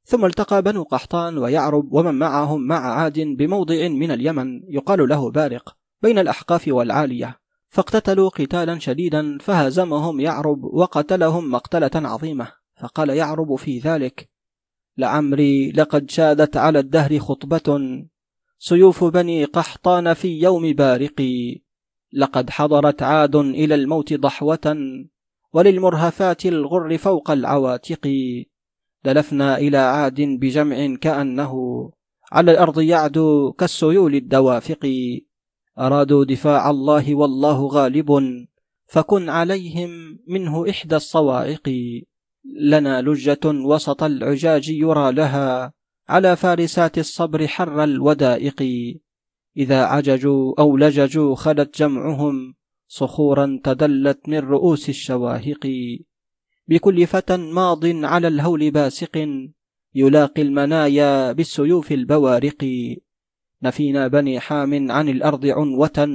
ثم 0.09 0.25
التقى 0.25 0.63
بنو 0.63 0.83
قحطان 0.83 1.39
ويعرب 1.39 1.93
ومن 1.93 2.15
معهم 2.15 2.67
مع 2.67 2.93
عاد 2.95 3.21
بموضع 3.21 3.89
من 3.89 4.11
اليمن 4.11 4.61
يقال 4.69 5.09
له 5.09 5.31
بارق 5.31 5.77
بين 6.03 6.19
الأحقاف 6.19 6.69
والعالية. 6.69 7.41
فاقتتلوا 7.69 8.29
قتالا 8.29 8.79
شديدا 8.79 9.39
فهزمهم 9.39 10.21
يعرب 10.21 10.65
وقتلهم 10.65 11.51
مقتلة 11.51 11.91
عظيمة. 11.95 12.49
فقال 12.81 13.11
يعرب 13.11 13.57
في 13.57 13.79
ذلك 13.79 14.31
لعمري 14.99 15.73
لقد 15.73 16.11
شادت 16.11 16.57
على 16.57 16.79
الدهر 16.79 17.19
خطبة 17.19 17.79
سيوف 18.59 19.05
بني 19.05 19.45
قحطان 19.45 20.15
في 20.15 20.41
يوم 20.41 20.73
بارقي. 20.73 21.63
لقد 22.13 22.51
حضرت 22.51 23.03
عاد 23.03 23.37
إلى 23.37 23.75
الموت 23.75 24.15
ضحوة 24.15 24.77
وللمرهفات 25.53 26.47
الغر 26.47 26.99
فوق 26.99 27.31
العواتق. 27.31 28.09
دلفنا 29.09 29.59
إلى 29.59 29.77
عاد 29.77 30.21
بجمع 30.21 30.97
كأنه 31.05 31.53
على 32.33 32.51
الأرض 32.53 32.81
يعدو 32.81 33.53
كالسيول 33.53 34.15
الدوافق. 34.15 34.85
أرادوا 35.79 36.25
دفاع 36.25 36.71
الله 36.71 37.15
والله 37.15 37.67
غالب 37.67 38.09
فكن 38.87 39.29
عليهم 39.29 39.91
منه 40.29 40.71
إحدى 40.71 40.97
الصواعق. 40.97 41.69
لنا 42.45 43.03
لجة 43.03 43.45
وسط 43.45 44.03
العجاج 44.03 44.69
يرى 44.69 45.13
لها 45.13 45.73
على 46.09 46.37
فارسات 46.37 46.99
الصبر 46.99 47.47
حر 47.47 47.85
الودائق. 47.85 48.63
إذا 49.57 49.85
عججوا 49.85 50.55
أو 50.59 50.77
لججوا 50.77 51.35
خلت 51.35 51.79
جمعهم 51.79 52.55
صخورا 52.89 53.61
تدلت 53.65 54.29
من 54.29 54.39
رؤوس 54.39 54.89
الشواهق. 54.89 55.65
بكل 56.69 57.07
فتى 57.07 57.37
ماض 57.37 57.87
على 57.87 58.29
الهول 58.29 58.71
باسق 58.71 59.29
يلاقي 59.95 60.43
المنايا 60.43 61.33
بالسيوف 61.33 61.93
البوارق. 61.93 62.65
نفينا 63.63 64.09
بني 64.09 64.41
حام 64.41 64.93
عن 64.93 65.09
الأرض 65.09 65.47
عنوة 65.47 66.09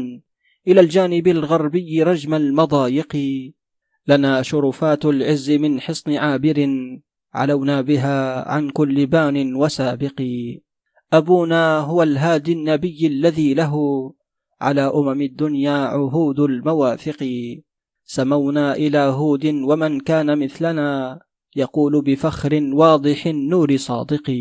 إلى 0.67 0.81
الجانب 0.81 1.27
الغربي 1.27 2.03
رجم 2.03 2.33
المضايق. 2.33 3.17
لنا 4.07 4.41
شرفات 4.41 5.05
العز 5.05 5.51
من 5.51 5.81
حصن 5.81 6.13
عابر 6.13 6.69
علونا 7.33 7.81
بها 7.81 8.49
عن 8.51 8.69
كل 8.69 9.05
بان 9.05 9.55
وسابق. 9.55 10.21
أبونا 11.13 11.79
هو 11.79 12.03
الهادي 12.03 12.53
النبي 12.53 13.07
الذي 13.07 13.53
له 13.53 13.73
على 14.61 14.81
أمم 14.81 15.21
الدنيا 15.21 15.71
عهود 15.71 16.39
المواثق. 16.39 17.23
سمونا 18.13 18.73
إلى 18.73 18.97
هود 18.97 19.45
ومن 19.45 19.99
كان 19.99 20.39
مثلنا 20.39 21.19
يقول 21.55 22.01
بفخر 22.01 22.69
واضح 22.73 23.27
النور 23.27 23.77
صادق 23.77 24.31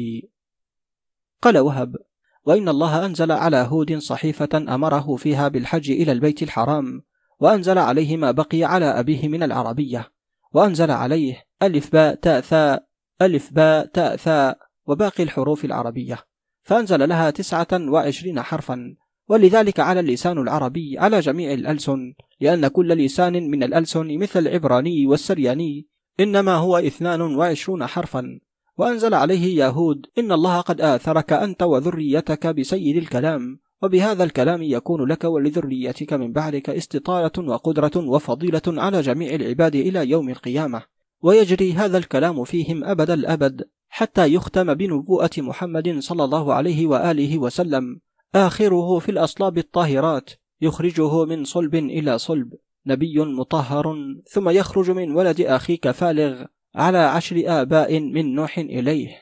قال 1.42 1.58
وهب 1.58 1.96
وإن 2.44 2.68
الله 2.68 3.06
أنزل 3.06 3.32
على 3.32 3.56
هود 3.56 3.98
صحيفة 3.98 4.48
أمره 4.54 5.16
فيها 5.16 5.48
بالحج 5.48 5.90
إلى 5.90 6.12
البيت 6.12 6.42
الحرام 6.42 7.02
وأنزل 7.40 7.78
عليه 7.78 8.16
ما 8.16 8.30
بقي 8.30 8.64
على 8.64 8.84
أبيه 8.84 9.28
من 9.28 9.42
العربية 9.42 10.12
وأنزل 10.52 10.90
عليه 10.90 11.44
ألف 11.62 11.92
باء 11.92 12.14
تاء 12.14 12.40
ثاء 12.40 12.86
ألف 13.22 13.52
باء 13.52 13.86
تاء 13.86 14.16
ثاء 14.16 14.58
وباقي 14.86 15.22
الحروف 15.22 15.64
العربية 15.64 16.18
فأنزل 16.62 17.08
لها 17.08 17.30
تسعة 17.30 17.68
وعشرين 17.72 18.42
حرفا. 18.42 18.96
ولذلك 19.28 19.80
على 19.80 20.00
اللسان 20.00 20.38
العربي 20.38 20.98
على 20.98 21.20
جميع 21.20 21.52
الألسن 21.52 22.14
لأن 22.40 22.68
كل 22.68 22.88
لسان 22.88 23.50
من 23.50 23.62
الألسن 23.62 24.18
مثل 24.18 24.38
العبراني 24.38 25.06
والسرياني 25.06 25.86
إنما 26.20 26.54
هو 26.54 26.78
اثنان 26.78 27.20
وعشرون 27.20 27.86
حرفا. 27.86 28.40
وأنزل 28.78 29.14
عليه 29.14 29.64
يهود 29.64 30.06
إن 30.18 30.32
الله 30.32 30.60
قد 30.60 30.80
آثرك 30.80 31.32
أنت 31.32 31.62
وذريتك 31.62 32.46
بسيد 32.46 32.96
الكلام 32.96 33.60
وبهذا 33.82 34.24
الكلام 34.24 34.62
يكون 34.62 35.08
لك 35.08 35.24
ولذريتك 35.24 36.12
من 36.12 36.32
بعدك 36.32 36.70
استطالة 36.70 37.48
وقدرة 37.48 37.92
وفضيلة 37.96 38.62
على 38.66 39.00
جميع 39.00 39.34
العباد 39.34 39.74
إلى 39.74 40.10
يوم 40.10 40.28
القيامة. 40.28 40.82
ويجري 41.22 41.72
هذا 41.72 41.98
الكلام 41.98 42.44
فيهم 42.44 42.84
أبد 42.84 43.10
الأبد 43.10 43.68
حتى 43.88 44.26
يختم 44.34 44.74
بنبوءة 44.74 45.30
محمد 45.38 45.98
صلى 45.98 46.24
الله 46.24 46.54
عليه 46.54 46.86
وآله 46.86 47.38
وسلم. 47.38 48.00
آخره 48.34 48.98
في 48.98 49.08
الأصلاب 49.08 49.58
الطاهرات 49.58 50.30
يخرجه 50.60 51.24
من 51.24 51.44
صلب 51.44 51.74
إلى 51.74 52.18
صلب 52.18 52.54
نبي 52.86 53.18
مطهر 53.18 53.96
ثم 54.30 54.48
يخرج 54.48 54.90
من 54.90 55.16
ولد 55.16 55.40
أخيك 55.40 55.90
فالغ 55.90 56.44
على 56.74 56.98
عشر 56.98 57.42
آباء 57.46 58.00
من 58.00 58.34
نوح 58.34 58.58
إليه. 58.58 59.18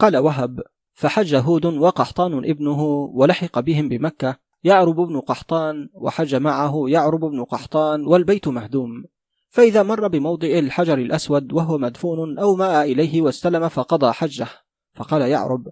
قال 0.00 0.16
وهب 0.16 0.60
فحج 0.92 1.34
هود 1.34 1.66
وقحطان 1.66 2.50
ابنه 2.50 2.82
ولحق 3.14 3.60
بهم 3.60 3.88
بمكة 3.88 4.36
يعرب 4.64 4.96
بن 4.96 5.20
قحطان 5.20 5.88
وحج 5.94 6.34
معه 6.34 6.84
يعرب 6.88 7.20
بن 7.20 7.44
قحطان 7.44 8.06
والبيت 8.06 8.48
مهدوم. 8.48 9.04
فإذا 9.48 9.82
مر 9.82 10.08
بموضع 10.08 10.48
الحجر 10.48 10.98
الأسود 10.98 11.52
وهو 11.52 11.78
مدفون 11.78 12.38
أو 12.38 12.56
ماء 12.56 12.92
إليه 12.92 13.22
واستلم 13.22 13.68
فقضى 13.68 14.12
حجه. 14.12 14.48
فقال 14.94 15.22
يعرب 15.22 15.68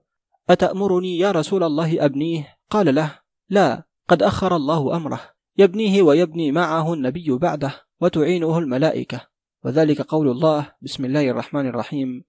أتأمرني 0.53 1.19
يا 1.19 1.31
رسول 1.31 1.63
الله 1.63 2.05
أبنيه؟ 2.05 2.57
قال 2.71 2.95
له 2.95 3.19
لا 3.49 3.83
قد 4.09 4.23
أخر 4.23 4.57
الله 4.57 4.97
أمره. 4.97 5.21
يبنيه 5.59 6.03
ويبني 6.03 6.53
معه 6.53 6.95
النبي 6.95 7.31
بعده 7.31 7.75
وتعينه 8.01 8.59
الملائكة. 8.59 9.21
وذلك 9.65 10.01
قول 10.01 10.29
الله 10.29 10.73
بسم 10.83 11.05
الله 11.05 11.31
الرحمن 11.31 11.67
الرحيم. 11.67 12.25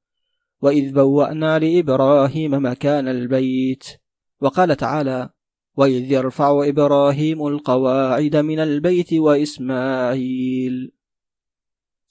وإذ 0.62 0.94
بوأنا 0.94 1.60
لإبراهيم 1.60 2.66
مكان 2.66 3.08
البيت. 3.08 3.84
وقال 4.42 4.76
تعالى 4.76 5.30
وإذ 5.76 6.12
يرفع 6.12 6.68
إبراهيم 6.68 7.48
القواعد 7.48 8.36
من 8.36 8.60
البيت 8.60 9.14
وإسماعيل. 9.14 10.92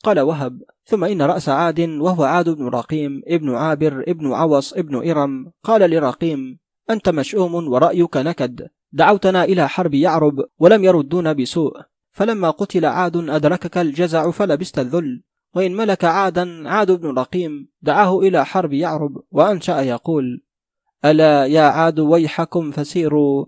قال 0.02 0.20
وهب 0.20 0.62
ثم 0.84 1.04
إن 1.04 1.22
رأس 1.22 1.48
عاد 1.48 1.80
وهو 1.80 2.24
عاد 2.24 2.48
بن 2.48 2.68
رقيم 2.68 3.22
ابن 3.26 3.54
عابر 3.54 4.04
ابن 4.08 4.32
عوص 4.32 4.72
ابن 4.72 5.10
إرم 5.10 5.52
قال 5.62 5.90
لرقيم 5.90 6.58
أنت 6.90 7.08
مشؤوم 7.08 7.54
ورأيك 7.68 8.16
نكد 8.16 8.68
دعوتنا 8.92 9.44
إلى 9.44 9.68
حرب 9.68 9.94
يعرب 9.94 10.44
ولم 10.58 10.84
يردون 10.84 11.34
بسوء 11.34 11.72
فلما 12.12 12.50
قتل 12.50 12.84
عاد 12.84 13.16
أدركك 13.16 13.78
الجزع 13.78 14.30
فلبست 14.30 14.78
الذل 14.78 15.22
وإن 15.54 15.76
ملك 15.76 16.04
عادا 16.04 16.68
عاد 16.68 16.90
بن 16.90 17.18
رقيم 17.18 17.68
دعاه 17.82 18.18
إلى 18.18 18.44
حرب 18.44 18.72
يعرب 18.72 19.22
وأنشأ 19.30 19.80
يقول 19.80 20.42
ألا 21.04 21.46
يا 21.46 21.62
عاد 21.62 22.00
ويحكم 22.00 22.70
فسيروا 22.70 23.46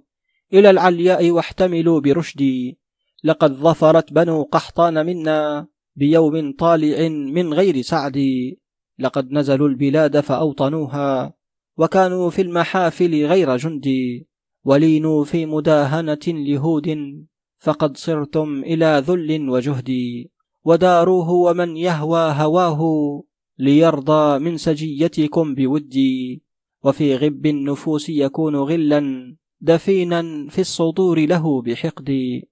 إلى 0.53 0.71
العلياء 0.71 1.31
واحتملوا 1.31 2.01
برشدي 2.01 2.79
لقد 3.25 3.53
ظفرت 3.53 4.13
بنو 4.13 4.43
قحطان 4.43 5.07
منا 5.07 5.67
بيوم 5.97 6.53
طالع 6.53 7.09
من 7.09 7.55
غير 7.55 7.83
سعد. 7.83 8.19
لقد 8.99 9.33
نزلوا 9.33 9.69
البلاد 9.69 10.21
فأوطنوها 10.21 11.35
وكانوا 11.77 12.31
في 12.31 12.43
المحافل 12.43 13.25
غير 13.27 13.57
جندي 13.57 14.29
ولينوا 14.65 15.25
في 15.25 15.47
مداهنة 15.47 16.25
لهود 16.27 16.99
فقد 17.59 17.97
صرتم 17.97 18.63
إلى 18.63 19.03
ذل 19.07 19.49
وجهد. 19.49 19.91
وداروه 20.65 21.31
ومن 21.31 21.77
يهوى 21.77 22.33
هواه 22.33 22.81
ليرضى 23.59 24.39
من 24.39 24.57
سجيتكم 24.57 25.55
بودي. 25.55 26.43
وفي 26.85 27.17
غب 27.17 27.47
النفوس 27.47 28.09
يكون 28.09 28.57
غلا 28.57 29.37
دفينا 29.61 30.49
في 30.51 30.61
الصدور 30.61 31.27
له 31.27 31.63
بحقد. 31.63 32.43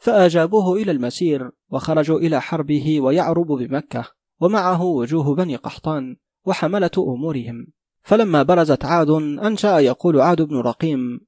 فأجابوه 0.00 0.76
إلى 0.76 0.90
المسير 0.90 1.50
وخرجوا 1.70 2.18
إلى 2.18 2.40
حربه 2.40 3.00
ويعرب 3.00 3.46
بمكة 3.46 4.08
ومعه 4.40 4.82
وجوه 4.82 5.34
بني 5.34 5.56
قحطان 5.56 6.16
وحملة 6.46 6.90
أمورهم. 6.98 7.66
فلما 8.02 8.42
برزت 8.42 8.84
عاد 8.84 9.10
أنشأ 9.10 9.78
يقول 9.78 10.20
عاد 10.20 10.42
بن 10.42 10.56
رقيم 10.56 11.20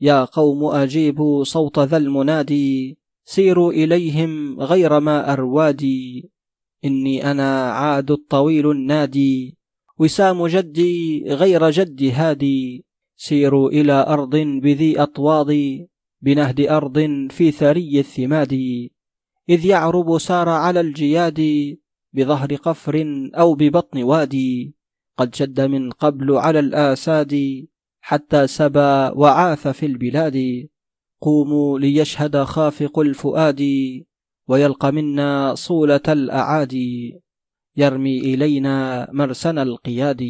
يا 0.00 0.24
قوم 0.24 0.64
أجيبوا 0.64 1.44
صوت 1.44 1.78
ذا 1.78 1.96
المنادي 1.96 2.98
سيروا 3.24 3.72
إليهم 3.72 4.60
غير 4.60 5.00
ما 5.00 5.32
أروادي. 5.32 6.30
إني 6.84 7.30
أنا 7.30 7.72
عاد 7.72 8.10
الطويل 8.10 8.70
النادي 8.70 9.58
وسام 9.98 10.46
جدي 10.46 11.24
غير 11.28 11.70
جد 11.70 12.12
هادي. 12.14 12.84
سيروا 13.16 13.70
إلى 13.70 14.06
أرض 14.08 14.36
بذي 14.36 15.02
أطواض 15.02 15.50
بنهد 16.24 16.60
أرض 16.60 16.98
في 17.30 17.50
ثري 17.50 18.00
الثماد 18.00 18.52
إذ 19.48 19.66
يعرب 19.66 20.18
سار 20.18 20.48
على 20.48 20.80
الجياد 20.80 21.40
بظهر 22.12 22.54
قفر 22.54 22.94
أو 23.34 23.54
ببطن 23.54 24.02
وادي 24.02 24.74
قد 25.16 25.34
شد 25.34 25.60
من 25.60 25.90
قبل 25.90 26.36
على 26.36 26.58
الآساد 26.58 27.66
حتى 28.00 28.46
سبى 28.46 29.10
وعاث 29.20 29.68
في 29.68 29.86
البلاد. 29.86 30.68
قوموا 31.20 31.78
ليشهد 31.78 32.36
خافق 32.36 32.98
الفؤاد 32.98 33.62
ويلقى 34.48 34.92
منا 34.92 35.54
صولة 35.54 36.06
الأعادي 36.08 37.20
يرمي 37.76 38.18
إلينا 38.18 39.08
مرسن 39.12 39.58
القياد. 39.58 40.22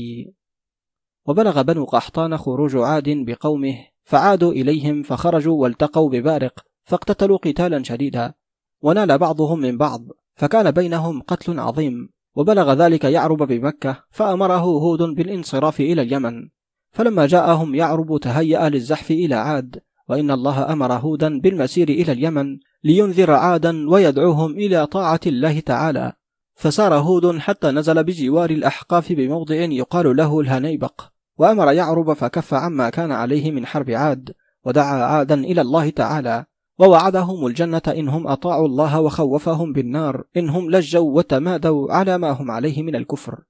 وبلغ 1.27 1.63
بنو 1.63 1.85
قحطان 1.85 2.37
خروج 2.37 2.77
عاد 2.77 3.09
بقومه 3.09 3.94
فعادوا 4.05 4.53
إليهم 4.53 5.03
فخرجوا 5.03 5.63
والتقوا 5.63 6.11
ببارق 6.11 6.65
فاقتتلوا 6.85 7.39
قتالا 7.39 7.83
شديدا. 7.83 8.35
ونال 8.83 9.19
بعضهم 9.19 9.61
من 9.61 9.79
بعض 9.79 10.01
فكان 10.35 10.71
بينهم 10.71 11.21
قتل 11.21 11.61
عظيم 11.61 12.09
وبلغ 12.35 12.73
ذلك 12.73 13.05
يعرب 13.05 13.43
بمكة 13.43 14.05
فأمره 14.11 14.63
هود 14.63 15.03
بالانصراف 15.03 15.81
إلى 15.81 16.03
اليمن. 16.03 16.49
فلما 16.93 17.27
جاءهم 17.27 17.75
يعرب 17.75 18.21
تهيأ 18.21 18.69
للزحف 18.69 19.11
إلى 19.11 19.35
عاد 19.35 19.81
وإن 20.09 20.31
الله 20.31 20.73
أمر 20.73 20.93
هودا 20.93 21.41
بالمسير 21.41 21.89
إلى 21.89 22.13
اليمن 22.13 22.59
لينذر 22.85 23.31
عادا 23.31 23.91
ويدعوهم 23.91 24.51
إلى 24.51 24.87
طاعة 24.87 25.21
الله 25.27 25.61
تعالى. 25.61 26.13
فسار 26.55 26.95
هود 26.95 27.39
حتى 27.39 27.71
نزل 27.71 28.05
بجوار 28.05 28.51
الأحقاف 28.51 29.13
بموضع 29.13 29.55
يقال 29.55 30.17
له 30.17 30.41
الهنيبق. 30.41 31.14
وأمر 31.39 31.73
يعرب 31.73 32.13
فكف 32.13 32.55
عما 32.55 32.91
كان 32.91 33.13
عليه 33.13 33.51
من 33.51 33.67
حرب 33.67 33.91
عاد 33.91 34.35
ودعا 34.65 35.05
عادا 35.05 35.35
إلى 35.35 35.61
الله 35.61 35.91
تعالى 35.91 36.45
ووعدهم 36.79 37.47
الجنة 37.47 37.83
إن 37.89 38.09
هم 38.09 38.27
أطاعوا 38.27 38.67
الله 38.67 39.01
وخوفهم 39.01 39.73
بالنار 39.73 40.25
إن 40.37 40.49
هم 40.49 40.71
لجوا 40.71 41.17
وتمادوا 41.17 41.93
على 41.93 42.19
ما 42.19 42.31
هم 42.31 42.51
عليه 42.51 42.83
من 42.83 42.97
الكفر. 42.97 43.41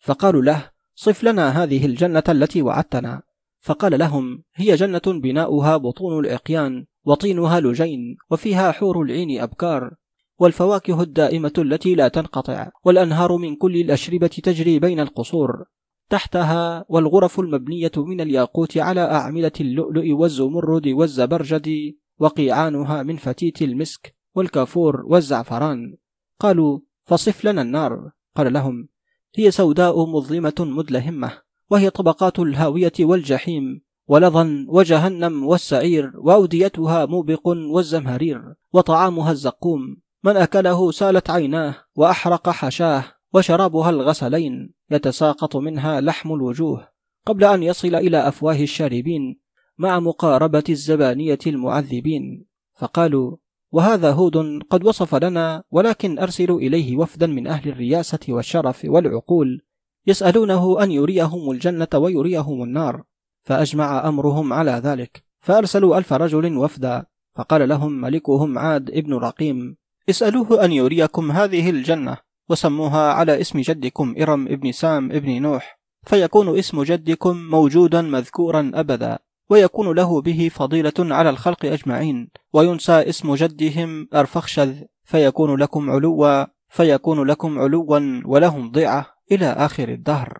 فقالوا 0.00 0.42
له 0.42 0.70
صف 0.94 1.24
لنا 1.24 1.62
هذه 1.62 1.86
الجنة 1.86 2.22
التي 2.28 2.62
وعدتنا. 2.62 3.22
فقال 3.60 3.98
لهم 3.98 4.42
هي 4.54 4.74
جنة 4.74 5.02
بناؤها 5.06 5.76
بطون 5.76 6.24
العقيان 6.24 6.86
وطينها 7.04 7.60
لجين 7.60 8.16
وفيها 8.30 8.72
حور 8.72 9.02
العين 9.02 9.40
أبكار 9.40 9.90
والفواكه 10.38 11.02
الدائمة 11.02 11.52
التي 11.58 11.94
لا 11.94 12.08
تنقطع 12.08 12.70
والأنهار 12.84 13.36
من 13.36 13.56
كل 13.56 13.76
الأشربة 13.76 14.26
تجري 14.26 14.78
بين 14.78 15.00
القصور. 15.00 15.64
تحتها 16.12 16.84
والغرف 16.88 17.40
المبنية 17.40 17.92
من 17.96 18.20
الياقوت 18.20 18.78
على 18.78 19.00
أعمدة 19.00 19.52
اللؤلؤ 19.60 20.12
والزمرد 20.12 20.88
والزبرجد 20.88 21.94
وقيعانها 22.18 23.02
من 23.02 23.16
فتيت 23.16 23.62
المسك 23.62 24.14
والكافور 24.34 25.02
والزعفران. 25.06 25.96
قالوا 26.40 26.78
فصف 27.04 27.44
لنا 27.44 27.62
النار. 27.62 28.10
قال 28.36 28.52
لهم 28.52 28.88
هي 29.34 29.50
سوداء 29.50 30.06
مظلمة 30.06 30.54
مدلهمة 30.60 31.32
وهي 31.70 31.90
طبقات 31.90 32.38
الهاوية 32.38 32.92
والجحيم 33.00 33.82
ولظا 34.08 34.66
وجهنم 34.68 35.44
والسعير 35.44 36.12
وأوديتها 36.14 37.06
موبق 37.06 37.48
والزمهرير 37.48 38.54
وطعامها 38.72 39.32
الزقوم. 39.32 39.96
من 40.24 40.36
أكله 40.36 40.90
سالت 40.90 41.30
عيناه 41.30 41.74
وأحرق 41.96 42.48
حشاه. 42.48 43.04
وشرابها 43.34 43.90
الغسلين 43.90 44.74
يتساقط 44.90 45.56
منها 45.56 46.00
لحم 46.00 46.32
الوجوه 46.32 46.88
قبل 47.26 47.44
أن 47.44 47.62
يصل 47.62 47.94
إلى 47.94 48.28
أفواه 48.28 48.62
الشاربين 48.62 49.40
مع 49.78 50.00
مقاربة 50.00 50.64
الزبانية 50.68 51.38
المعذبين. 51.46 52.46
فقالوا 52.74 53.36
وهذا 53.72 54.12
هود 54.12 54.62
قد 54.70 54.86
وصف 54.86 55.14
لنا 55.14 55.64
ولكن 55.70 56.18
أرسلوا 56.18 56.60
إليه 56.60 56.96
وفدا 56.96 57.26
من 57.26 57.46
أهل 57.46 57.68
الرياسة 57.68 58.18
والشرف 58.28 58.82
والعقول 58.84 59.62
يسألونه 60.06 60.82
أن 60.82 60.90
يريهم 60.90 61.50
الجنة 61.50 61.88
ويريهم 61.94 62.62
النار. 62.62 63.04
فأجمع 63.42 64.08
أمرهم 64.08 64.52
على 64.52 64.70
ذلك 64.70 65.24
فأرسلوا 65.40 65.98
ألف 65.98 66.12
رجل 66.12 66.56
وفدا. 66.56 67.06
فقال 67.34 67.68
لهم 67.68 67.92
ملكهم 67.92 68.58
عاد 68.58 68.90
ابن 68.90 69.14
رقيم 69.14 69.76
اسألوه 70.10 70.64
أن 70.64 70.72
يريكم 70.72 71.30
هذه 71.30 71.70
الجنة. 71.70 72.31
وسموها 72.52 73.12
على 73.12 73.40
اسم 73.40 73.60
جدكم 73.60 74.14
إرم 74.20 74.48
ابن 74.48 74.72
سام 74.72 75.12
ابن 75.12 75.42
نوح 75.42 75.78
فيكون 76.06 76.58
اسم 76.58 76.82
جدكم 76.82 77.36
موجودا 77.36 78.02
مذكورا 78.02 78.70
أبدا 78.74 79.18
ويكون 79.50 79.96
له 79.96 80.20
به 80.20 80.50
فضيلة 80.54 80.92
على 80.98 81.30
الخلق 81.30 81.64
أجمعين 81.64 82.30
وينسى 82.52 82.92
اسم 82.92 83.34
جدهم 83.34 84.08
أرفخشذ 84.14 84.74
فيكون 85.04 85.56
لكم 85.56 85.90
علوا 85.90 86.44
فيكون 86.68 87.24
لكم 87.24 87.58
علوا 87.58 88.22
ولهم 88.24 88.70
ضيعة 88.70 89.06
إلى 89.32 89.46
آخر 89.46 89.88
الدهر. 89.88 90.38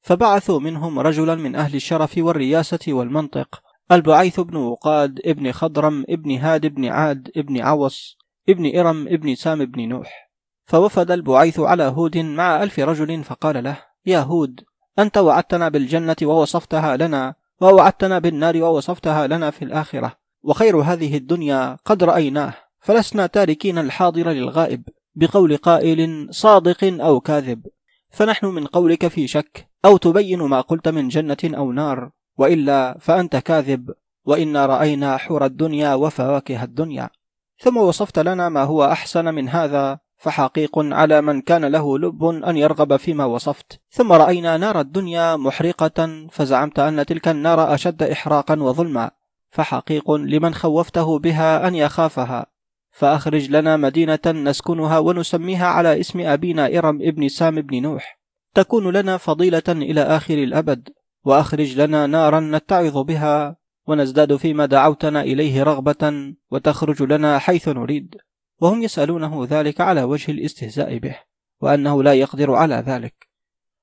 فبعثوا 0.00 0.60
منهم 0.60 0.98
رجلا 0.98 1.34
من 1.34 1.56
أهل 1.56 1.74
الشرف 1.74 2.18
والرياسة 2.18 2.78
والمنطق 2.88 3.62
البعيث 3.92 4.40
بن 4.40 4.56
وقاد 4.56 5.20
ابن 5.24 5.52
خضرم 5.52 6.04
ابن 6.08 6.36
هاد 6.36 6.66
بن 6.66 6.84
عاد 6.84 7.30
ابن 7.36 7.60
عوص 7.60 8.16
ابن 8.48 8.78
إرم 8.78 9.08
ابن 9.08 9.34
سام 9.34 9.64
بن 9.64 9.88
نوح. 9.88 10.31
فوفد 10.64 11.10
البعيث 11.10 11.60
على 11.60 11.82
هود 11.82 12.18
مع 12.18 12.62
ألف 12.62 12.78
رجل 12.78 13.24
فقال 13.24 13.64
له 13.64 13.76
يا 14.06 14.18
هود 14.18 14.60
أنت 14.98 15.18
وعدتنا 15.18 15.68
بالجنة 15.68 16.16
ووصفتها 16.22 16.96
لنا 16.96 17.34
ووعدتنا 17.60 18.18
بالنار 18.18 18.62
ووصفتها 18.62 19.26
لنا 19.26 19.50
في 19.50 19.64
الآخرة 19.64 20.12
وخير 20.42 20.76
هذه 20.76 21.16
الدنيا 21.16 21.76
قد 21.84 22.04
رأيناه 22.04 22.54
فلسنا 22.80 23.26
تاركين 23.26 23.78
الحاضر 23.78 24.28
للغائب 24.30 24.82
بقول 25.14 25.56
قائل 25.56 26.28
صادق 26.30 27.02
أو 27.04 27.20
كاذب. 27.20 27.66
فنحن 28.10 28.46
من 28.46 28.66
قولك 28.66 29.08
في 29.08 29.26
شك 29.26 29.68
أو 29.84 29.96
تبين 29.96 30.42
ما 30.42 30.60
قلت 30.60 30.88
من 30.88 31.08
جنة 31.08 31.36
أو 31.44 31.72
نار 31.72 32.10
وإلا 32.38 32.98
فأنت 33.00 33.36
كاذب 33.36 33.94
وإنا 34.24 34.66
رأينا 34.66 35.16
حور 35.16 35.44
الدنيا 35.44 35.94
وفواكه 35.94 36.64
الدنيا. 36.64 37.10
ثم 37.58 37.76
وصفت 37.76 38.18
لنا 38.18 38.48
ما 38.48 38.62
هو 38.62 38.84
أحسن 38.84 39.24
من 39.34 39.48
هذا 39.48 39.98
فحقيق 40.22 40.78
على 40.78 41.20
من 41.20 41.40
كان 41.40 41.64
له 41.64 41.98
لب 41.98 42.24
أن 42.24 42.56
يرغب 42.56 42.96
فيما 42.96 43.24
وصفت. 43.24 43.80
ثم 43.90 44.12
رأينا 44.12 44.56
نار 44.56 44.80
الدنيا 44.80 45.36
محرقة 45.36 46.28
فزعمت 46.30 46.78
أن 46.78 47.06
تلك 47.06 47.28
النار 47.28 47.74
أشد 47.74 48.02
إحراقا 48.02 48.62
وظلما. 48.62 49.10
فحقيق 49.50 50.10
لمن 50.10 50.54
خوفته 50.54 51.18
بها 51.18 51.68
أن 51.68 51.74
يخافها. 51.74 52.46
فأخرج 52.90 53.50
لنا 53.50 53.76
مدينة 53.76 54.26
نسكنها 54.26 54.98
ونسميها 54.98 55.66
على 55.66 56.00
اسم 56.00 56.20
أبينا 56.20 56.78
إرم 56.78 56.98
ابن 57.02 57.28
سام 57.28 57.60
بن 57.60 57.82
نوح. 57.82 58.18
تكون 58.54 58.96
لنا 58.96 59.16
فضيلة 59.16 59.68
إلى 59.68 60.02
آخر 60.02 60.34
الأبد. 60.34 60.88
وأخرج 61.24 61.80
لنا 61.80 62.06
نارا 62.06 62.40
نتعظ 62.40 62.98
بها 62.98 63.56
ونزداد 63.86 64.36
فيما 64.36 64.66
دعوتنا 64.66 65.20
إليه 65.20 65.62
رغبة 65.62 66.34
وتخرج 66.50 67.02
لنا 67.02 67.38
حيث 67.38 67.68
نريد. 67.68 68.16
وهم 68.62 68.82
يسألونه 68.82 69.46
ذلك 69.50 69.80
على 69.80 70.02
وجه 70.02 70.32
الاستهزاء 70.32 70.98
به 70.98 71.16
وأنه 71.60 72.02
لا 72.02 72.14
يقدر 72.14 72.54
على 72.54 72.74
ذلك. 72.74 73.28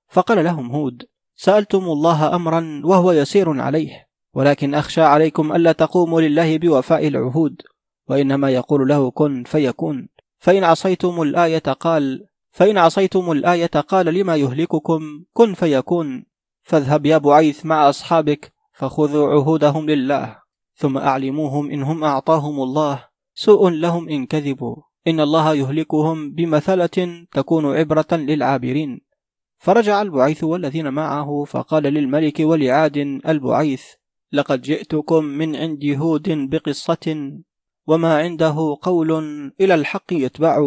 فقال 0.10 0.44
لهم 0.44 0.72
هود 0.72 1.04
سألتم 1.36 1.84
الله 1.84 2.36
أمرا 2.36 2.82
وهو 2.86 3.12
يسير 3.12 3.62
عليه 3.62 4.08
ولكن 4.34 4.76
أخشى 4.76 5.02
عليكم 5.02 5.56
ألا 5.56 5.72
تقوموا 5.72 6.22
لله 6.22 6.58
بوفاء 6.58 7.08
العهود 7.08 7.62
وإنما 8.08 8.50
يقول 8.50 8.88
له 8.88 9.12
كن 9.12 9.44
فيكون. 9.44 10.10
فإن 10.38 10.64
عصيتم 10.64 11.22
الآية 11.22 11.60
قال 11.60 12.26
فإن 12.52 12.78
عصيتم 12.78 13.32
الآية 13.32 13.66
قال 13.66 14.06
لما 14.06 14.36
يهلككم؟ 14.36 15.24
كن 15.34 15.54
فيكون. 15.54 16.26
فاذهب 16.64 17.06
يا 17.06 17.18
بعيث 17.18 17.66
مع 17.66 17.90
أصحابك 17.90 18.54
فخذوا 18.74 19.30
عهودهم 19.34 19.90
لله 19.90 20.40
ثم 20.76 20.98
أعلموهم 20.98 21.72
إن 21.72 21.84
هم 21.84 22.04
أعطاهم 22.04 22.64
الله. 22.64 23.09
سوء 23.46 23.70
لهم 23.70 24.10
إن 24.10 24.26
كذبوا. 24.26 24.76
إن 25.08 25.20
الله 25.20 25.56
يهلكهم 25.56 26.32
بمثلة 26.32 27.26
تكون 27.32 27.66
عبرة 27.66 28.08
للعابرين. 28.12 29.02
فرجع 29.58 30.02
البعيث 30.02 30.44
والذين 30.44 30.94
معه 30.94 31.44
فقال 31.44 31.84
للملك 31.84 32.40
ولعاد 32.40 32.98
البعيث 33.28 33.84
لقد 34.32 34.62
جئتكم 34.62 35.24
من 35.24 35.56
عند 35.56 35.86
هود 35.86 36.30
بقصة 36.50 37.32
وما 37.88 38.18
عنده 38.18 38.78
قول 38.82 39.12
إلى 39.62 39.74
الحق 39.76 40.14
يتبع. 40.14 40.60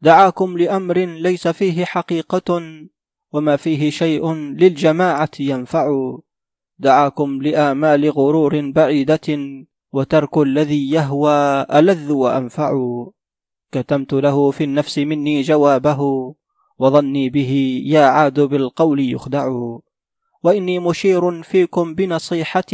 دعاكم 0.00 0.58
لأمر 0.58 0.98
ليس 0.98 1.48
فيه 1.48 1.84
حقيقة 1.84 2.60
وما 3.32 3.56
فيه 3.56 3.90
شيء 3.90 4.32
للجماعة 4.34 5.30
ينفع. 5.40 6.16
دعاكم 6.78 7.42
لآمال 7.42 8.10
غرور 8.10 8.70
بعيدة. 8.70 9.28
وترك 9.94 10.38
الذي 10.38 10.90
يهوى 10.90 11.66
ألذ 11.78 12.12
وأنفع. 12.12 12.72
كتمت 13.72 14.12
له 14.12 14.50
في 14.50 14.64
النفس 14.64 14.98
مني 14.98 15.42
جوابه 15.42 16.00
وظني 16.78 17.30
به 17.30 17.82
يا 17.84 18.04
عاد 18.04 18.40
بالقول 18.40 19.00
يخدع. 19.00 19.48
وإني 20.42 20.78
مشير 20.78 21.42
فيكم 21.42 21.94
بنصيحة 21.94 22.72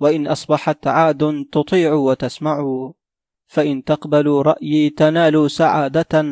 وإن 0.00 0.26
أصبحت 0.26 0.86
عاد 0.86 1.44
تطيع 1.52 1.92
وتسمع. 1.92 2.64
فإن 3.46 3.84
تقبلوا 3.84 4.42
رأيي 4.42 4.90
تنالوا 4.90 5.48
سعادة 5.48 6.24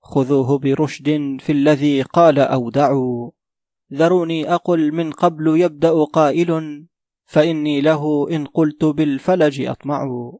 خذوه 0.00 0.58
برشد 0.58 1.36
في 1.40 1.52
الذي 1.52 2.02
قال 2.02 2.38
أو 2.38 2.70
دعوا 2.70 3.30
ذروني 3.92 4.54
أقل 4.54 4.92
من 4.92 5.12
قبل 5.12 5.60
يبدأ 5.60 6.04
قائل. 6.04 6.50
فإني 7.26 7.80
له 7.80 8.26
إن 8.30 8.46
قلت 8.46 8.84
بالفلج 8.84 9.60
أطمع. 9.60 10.32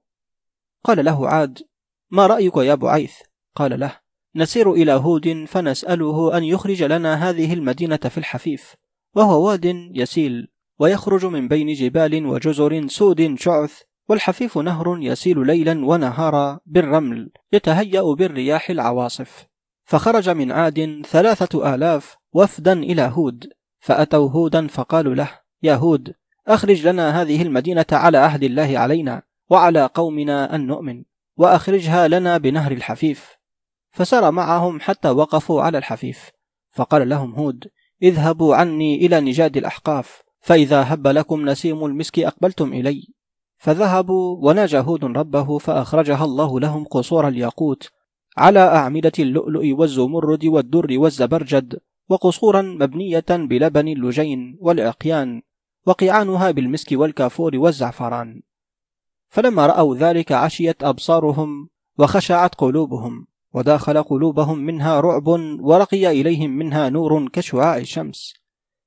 قال 0.84 1.04
له 1.04 1.28
عاد 1.28 1.62
ما 2.10 2.26
رأيك 2.26 2.56
يا 2.56 2.74
بعيث؟ 2.74 3.14
قال 3.54 3.80
له 3.80 3.98
نسير 4.36 4.72
إلى 4.72 4.92
هود 4.92 5.44
فنسأله 5.48 6.36
أن 6.36 6.44
يخرج 6.44 6.82
لنا 6.82 7.14
هذه 7.14 7.54
المدينة 7.54 7.96
في 7.96 8.18
الحفيف 8.18 8.74
وهو 9.14 9.46
واد 9.46 9.64
يسيل 9.94 10.48
ويخرج 10.78 11.24
من 11.26 11.48
بين 11.48 11.72
جبال 11.72 12.26
وجزر 12.26 12.88
سود 12.88 13.38
شعث 13.38 13.82
والحفيف 14.08 14.58
نهر 14.58 14.98
يسيل 15.00 15.46
ليلا 15.46 15.86
ونهارا 15.86 16.60
بالرمل 16.66 17.30
يتهيأ 17.52 18.02
بالرياح 18.02 18.70
العواصف. 18.70 19.46
فخرج 19.84 20.28
من 20.28 20.52
عاد 20.52 21.02
ثلاثة 21.06 21.74
آلاف 21.74 22.16
وفدا 22.32 22.72
إلى 22.72 23.12
هود 23.14 23.48
فأتوا 23.80 24.30
هودا 24.30 24.66
فقالوا 24.66 25.14
له 25.14 25.30
يا 25.62 25.74
هود 25.74 26.14
أخرج 26.48 26.86
لنا 26.86 27.22
هذه 27.22 27.42
المدينة 27.42 27.86
على 27.92 28.18
عهد 28.18 28.42
الله 28.42 28.78
علينا 28.78 29.22
وعلى 29.50 29.90
قومنا 29.94 30.54
أن 30.54 30.66
نؤمن 30.66 31.04
وأخرجها 31.36 32.08
لنا 32.08 32.38
بنهر 32.38 32.72
الحفيف. 32.72 33.36
فسار 33.90 34.30
معهم 34.30 34.80
حتى 34.80 35.10
وقفوا 35.10 35.62
على 35.62 35.78
الحفيف. 35.78 36.30
فقال 36.70 37.08
لهم 37.08 37.34
هود 37.34 37.64
اذهبوا 38.02 38.56
عني 38.56 39.06
إلى 39.06 39.20
نجاد 39.20 39.56
الأحقاف 39.56 40.22
فإذا 40.40 40.82
هب 40.82 41.06
لكم 41.06 41.48
نسيم 41.48 41.84
المسك 41.84 42.18
أقبلتم 42.18 42.72
إلي. 42.72 43.08
فذهبوا 43.56 44.48
وناجى 44.48 44.78
هود 44.78 45.04
ربه 45.04 45.58
فأخرجها 45.58 46.24
الله 46.24 46.60
قصور 46.60 46.84
قصور 46.84 47.28
الياقوت 47.28 47.90
على 48.36 48.60
أعمدة 48.60 49.12
اللؤلؤ 49.18 49.78
والزمرد 49.78 50.44
والدر 50.44 50.98
والزبرجد 50.98 51.78
وقصورا 52.08 52.62
مبنية 52.62 53.24
بلبن 53.30 53.88
اللجين 53.88 54.58
والعقيان. 54.60 55.42
وقيعانها 55.86 56.50
بالمسك 56.50 56.88
والكافور 56.92 57.56
والزعفران. 57.56 58.42
فلما 59.28 59.66
رأوا 59.66 59.96
ذلك 59.96 60.32
عشيت 60.32 60.82
أبصارهم 60.82 61.68
وخشعت 61.98 62.54
قلوبهم 62.54 63.26
وداخل 63.54 64.02
قلوبهم 64.02 64.58
منها 64.58 65.00
رعب 65.00 65.28
ورقي 65.60 66.20
إليهم 66.20 66.50
منها 66.50 66.88
نور 66.88 67.28
كشعاع 67.28 67.76
الشمس. 67.76 68.34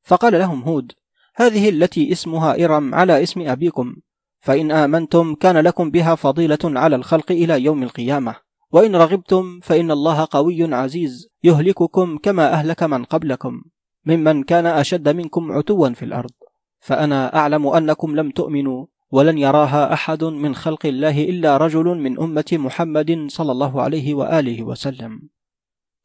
فقال 0.03 0.33
لهم 0.33 0.61
هود 0.61 0.91
هذه 1.35 1.69
التي 1.69 2.11
اسمها 2.11 2.65
إرم 2.65 2.95
على 2.95 3.23
اسم 3.23 3.41
أبيكم 3.41 3.95
فإن 4.39 4.71
آمنتم 4.71 5.35
كان 5.35 5.57
لكم 5.57 5.91
بها 5.91 6.15
فضيلة 6.15 6.59
على 6.63 6.95
الخلق 6.95 7.31
إلى 7.31 7.63
يوم 7.63 7.83
القيامة 7.83 8.35
وإن 8.71 8.95
رغبتم 8.95 9.59
فإن 9.59 9.91
الله 9.91 10.27
قوي 10.31 10.75
عزيز 10.75 11.27
يهلككم 11.43 12.17
كما 12.17 12.53
أهلك 12.53 12.83
من 12.83 13.03
قبلكم 13.03 13.61
ممن 14.05 14.43
كان 14.43 14.65
أشد 14.65 15.09
منكم 15.09 15.51
عتوا 15.51 15.89
في 15.89 16.05
الأرض. 16.05 16.31
فأنا 16.79 17.35
أعلم 17.35 17.67
أنكم 17.67 18.15
لم 18.15 18.31
تؤمنوا 18.31 18.85
ولن 19.11 19.37
يراها 19.37 19.93
أحد 19.93 20.23
من 20.23 20.55
خلق 20.55 20.85
الله 20.85 21.23
إلا 21.23 21.57
رجل 21.57 21.85
من 21.85 22.19
أمة 22.19 22.45
محمد 22.51 23.25
صلى 23.29 23.51
الله 23.51 23.81
عليه 23.81 24.13
وآله 24.13 24.63
وسلم. 24.63 25.29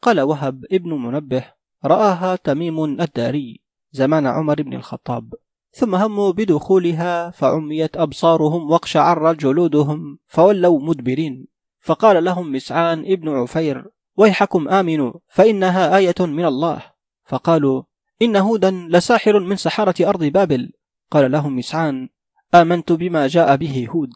قال 0.03 0.21
وهب 0.21 0.65
ابن 0.73 0.91
منبه 0.91 1.45
رآها 1.85 2.37
تميم 2.37 2.85
الداري 2.85 3.61
زمان 3.93 4.27
عمر 4.27 4.63
بن 4.63 4.75
الخطاب 4.75 5.35
ثم 5.73 5.95
هموا 5.95 6.33
بدخولها 6.33 7.31
فعميت 7.31 7.97
أبصارهم 7.97 8.71
واقشعر 8.71 9.33
جلودهم 9.33 10.19
فولوا 10.27 10.81
مدبرين. 10.81 11.47
فقال 11.81 12.25
لهم 12.25 12.53
مسعان 12.53 12.99
ابن 13.01 13.29
عفير 13.29 13.85
ويحكم 14.17 14.69
آمنوا 14.69 15.13
فإنها 15.29 15.97
آية 15.97 16.21
من 16.21 16.45
الله. 16.45 16.83
فقالوا 17.25 17.83
إن 18.23 18.37
هودا 18.37 18.71
لساحر 18.71 19.41
من 19.41 19.57
سحرة 19.57 20.09
أرض 20.09 20.25
بابل. 20.25 20.73
قال 21.11 21.33
لهم 21.33 21.57
مسعان 21.57 22.09
آمنت 22.55 22.93
بما 22.93 23.27
جاء 23.27 23.57
به 23.57 23.89
هود. 23.91 24.13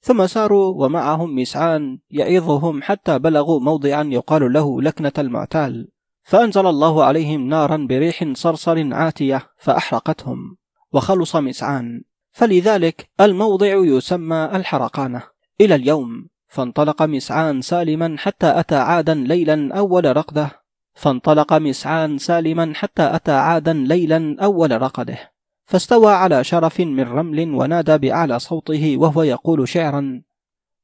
ثم 0.00 0.26
ساروا 0.26 0.84
ومعهم 0.84 1.34
مسعان 1.34 1.98
يعظهم 2.10 2.82
حتى 2.82 3.18
بلغوا 3.18 3.60
موضعا 3.60 4.02
يقال 4.02 4.52
له 4.52 4.82
لكنة 4.82 5.12
المعتال. 5.18 5.88
فأنزل 6.22 6.66
الله 6.66 7.04
عليهم 7.04 7.48
نارا 7.48 7.86
بريح 7.90 8.32
صرصر 8.32 8.94
عاتية 8.94 9.46
فأحرقتهم. 9.58 10.56
وخلص 10.92 11.36
مسعان 11.36 12.02
فلذلك 12.32 13.10
الموضع 13.20 13.74
يسمى 13.74 14.50
الحرقانة. 14.54 15.22
إلى 15.60 15.74
اليوم 15.74 16.28
فانطلق 16.48 17.02
مسعان 17.02 17.60
سالما 17.60 18.16
حتى 18.18 18.60
أتى 18.60 18.76
عادا 18.76 19.14
ليلا 19.14 19.74
أول 19.78 20.16
رقدة 20.16 20.50
فانطلق 20.98 21.52
مسعان 21.52 22.18
سالما 22.18 22.72
حتى 22.74 23.16
أتى 23.16 23.32
عادا 23.32 23.72
ليلا 23.72 24.36
أول 24.42 24.82
رقده 24.82 25.32
فاستوى 25.64 26.12
على 26.12 26.44
شرف 26.44 26.80
من 26.80 27.00
رمل 27.00 27.54
ونادى 27.54 27.98
بأعلى 27.98 28.38
صوته 28.38 28.96
وهو 28.96 29.22
يقول 29.22 29.68
شعرا 29.68 30.22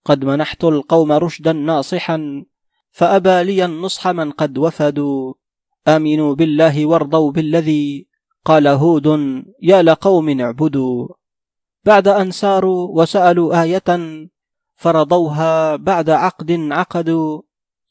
قد 0.04 0.24
منحت 0.24 0.64
القوم 0.64 1.12
رشدا 1.12 1.52
ناصحا 1.52 2.44
فأبى 2.90 3.42
لي 3.42 3.64
النصح 3.64 4.08
من 4.08 4.30
قد 4.30 4.58
وفدوا. 4.58 5.34
آمنوا 5.88 6.34
بالله 6.34 6.86
وارضوا 6.86 7.32
بالذي 7.32 8.08
قال 8.44 8.66
هود 8.66 9.06
يا 9.62 9.82
لقوم 9.82 10.40
اعبدوا 10.40 11.08
بعد 11.84 12.08
أن 12.08 12.30
ساروا 12.30 13.02
وسألوا 13.02 13.62
آية 13.62 13.90
فرضوها 14.74 15.76
بعد 15.76 16.10
عقد 16.10 16.68
عقدوا. 16.72 17.42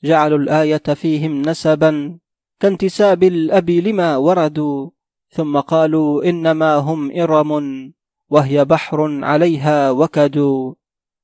جعلوا 0.04 0.38
الآية 0.38 0.78
فيهم 0.78 1.42
نسبا 1.42 2.20
كانتساب 2.60 3.24
الأب 3.24 3.70
لما 3.70 4.18
وردوا 4.18 4.90
ثم 5.30 5.60
قالوا 5.60 6.30
إنما 6.30 6.76
هم 6.76 7.12
إرم 7.12 7.52
وهي 8.30 8.66
بحر 8.66 9.24
عليها 9.24 9.92
وكدوا. 9.92 10.74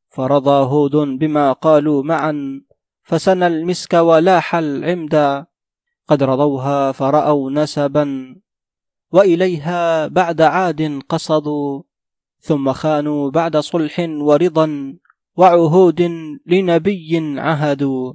فرضى 0.09 0.65
هود 0.65 0.95
بما 0.95 1.51
قالوا 1.51 2.03
معا 2.03 2.61
فسنى 3.03 3.47
المسك 3.47 3.93
ولاح 3.93 4.55
العمدا 4.55 5.45
قد 6.07 6.23
رضوها 6.23 6.91
فرأوا 6.91 7.51
نسبا 7.51 8.35
وإليها 9.11 10.07
بعد 10.07 10.41
عاد 10.41 11.01
قصدوا. 11.09 11.81
ثم 12.39 12.73
خانوا 12.73 13.29
بعد 13.29 13.57
صلح 13.57 13.99
ورضا 13.99 14.97
وعهود 15.37 16.01
لنبي 16.45 17.39
عهدوا. 17.39 18.13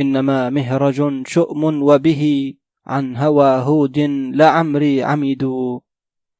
إنما 0.00 0.50
مهرج 0.50 1.26
شؤم 1.26 1.82
وبه 1.82 2.54
عن 2.86 3.16
هوى 3.16 3.50
هود 3.68 3.98
لعمري 4.34 5.02
عمدوا 5.02 5.80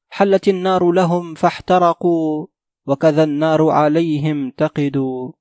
حلت 0.09 0.49
النار 0.49 0.93
لهم 0.93 1.35
فاحترقوا 1.35 2.47
وكذا 2.87 3.25
النار 3.25 3.69
عليهم 3.69 4.51
تقدوا 4.51 5.33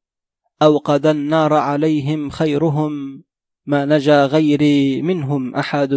أوقد 0.61 1.05
النار 1.05 1.53
عليهم 1.53 2.29
خيرهم 2.29 3.23
ما 3.65 3.85
نجا 3.85 4.25
غيري 4.25 5.01
منهم 5.01 5.55
أحد. 5.55 5.93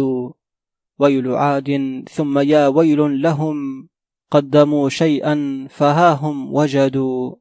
ويل 0.99 1.27
عاد 1.27 1.69
ثم 2.09 2.39
يا 2.39 2.67
ويل 2.67 3.21
لهم 3.21 3.87
قدموا 4.31 4.89
شيئا 4.89 5.67
فهاهم 5.69 6.53
وجدوا. 6.53 7.35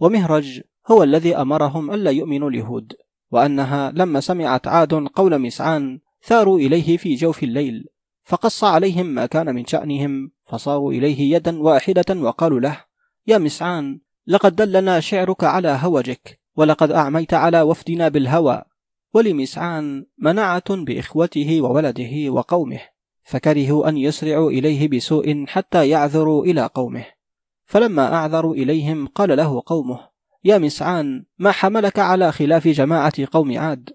ومهرج 0.00 0.60
هو 0.90 1.02
الذي 1.02 1.36
أمرهم 1.36 1.90
ألا 1.90 2.10
يؤمنوا 2.10 2.50
لهود. 2.50 2.92
وأنها 3.34 3.90
لما 3.90 4.20
سمعت 4.20 4.68
عاد 4.68 4.94
قول 4.94 5.38
مسعان 5.38 6.00
ثاروا 6.24 6.58
إليه 6.58 6.96
في 6.96 7.14
جوف 7.14 7.42
الليل 7.42 7.84
فقص 8.24 8.64
عليهم 8.64 9.06
ما 9.06 9.26
كان 9.26 9.54
من 9.54 9.66
شأنهم 9.66 10.30
فصاروا 10.44 10.92
إليه 10.92 11.34
يدا 11.34 11.62
واحدة 11.62 12.20
وقالوا 12.20 12.60
له 12.60 12.84
يا 13.26 13.38
مسعان 13.38 14.00
لقد 14.26 14.56
دلنا 14.56 15.00
شعرك 15.00 15.44
على 15.44 15.78
هوجك 15.82 16.40
ولقد 16.56 16.90
أعميت 16.90 17.34
على 17.34 17.62
وفدنا 17.62 18.08
بالهوى 18.08 18.62
ولمسعان 19.14 20.06
منعة 20.18 20.74
بإخوته 20.84 21.60
وولده 21.60 22.30
وقومه 22.30 22.80
فكرهوا 23.22 23.88
أن 23.88 23.96
يسرعوا 23.96 24.50
إليه 24.50 24.88
بسوء 24.88 25.44
حتى 25.46 25.88
يعذروا 25.88 26.44
إلى 26.44 26.66
قومه. 26.74 27.04
فلما 27.64 28.14
أعذروا 28.14 28.54
إليهم 28.54 29.06
قال 29.06 29.36
له 29.36 29.62
قومه 29.66 30.13
يا 30.44 30.58
مسعان 30.58 31.24
ما 31.38 31.52
حملك 31.52 31.98
على 31.98 32.32
خلاف 32.32 32.68
جماعة 32.68 33.12
قوم 33.32 33.58
عاد؟ 33.58 33.90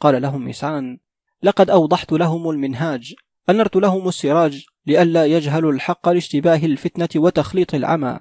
قال 0.00 0.22
لهم 0.22 0.48
مسعان 0.48 0.98
لقد 1.42 1.70
أوضحت 1.70 2.12
لهم 2.12 2.50
المنهاج 2.50 3.14
أنرت 3.50 3.76
لهم 3.76 4.08
السراج 4.08 4.66
لئلا 4.86 5.26
يجهلوا 5.26 5.72
الحق 5.72 6.08
لاشتباه 6.08 6.56
الفتنة 6.56 7.08
وتخليط 7.16 7.74
العمى. 7.74 8.20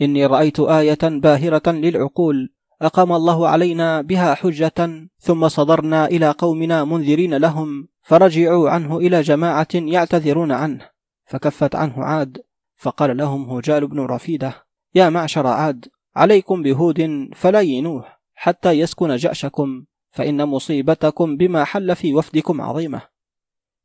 إني 0.00 0.26
رأيت 0.26 0.60
آية 0.60 0.98
باهرة 1.02 1.70
للعقول 1.70 2.52
أقام 2.82 3.12
الله 3.12 3.48
علينا 3.48 4.00
بها 4.00 4.34
حجة 4.34 5.08
ثم 5.18 5.48
صدرنا 5.48 6.06
إلى 6.06 6.30
قومنا 6.30 6.84
منذرين 6.84 7.34
لهم 7.34 7.88
فرجعوا 8.02 8.70
عنه 8.70 8.98
إلى 8.98 9.22
جماعة 9.22 9.68
يعتذرون 9.74 10.52
عنه. 10.52 10.90
فكفت 11.26 11.74
عنه 11.74 12.04
عاد 12.04 12.42
فقال 12.76 13.16
لهم 13.16 13.50
هجال 13.50 13.86
بن 13.86 14.00
رفيدة 14.00 14.66
يا 14.94 15.10
معشر 15.10 15.46
عاد 15.46 15.88
عليكم 16.16 16.62
بهود 16.62 17.28
فلا 17.34 17.60
ينوه 17.60 18.04
حتى 18.34 18.70
يسكن 18.70 19.16
جأشكم 19.16 19.84
فإن 20.10 20.44
مصيبتكم 20.44 21.36
بما 21.36 21.64
حل 21.64 21.96
في 21.96 22.14
وفدكم 22.14 22.60
عظيمة. 22.60 23.02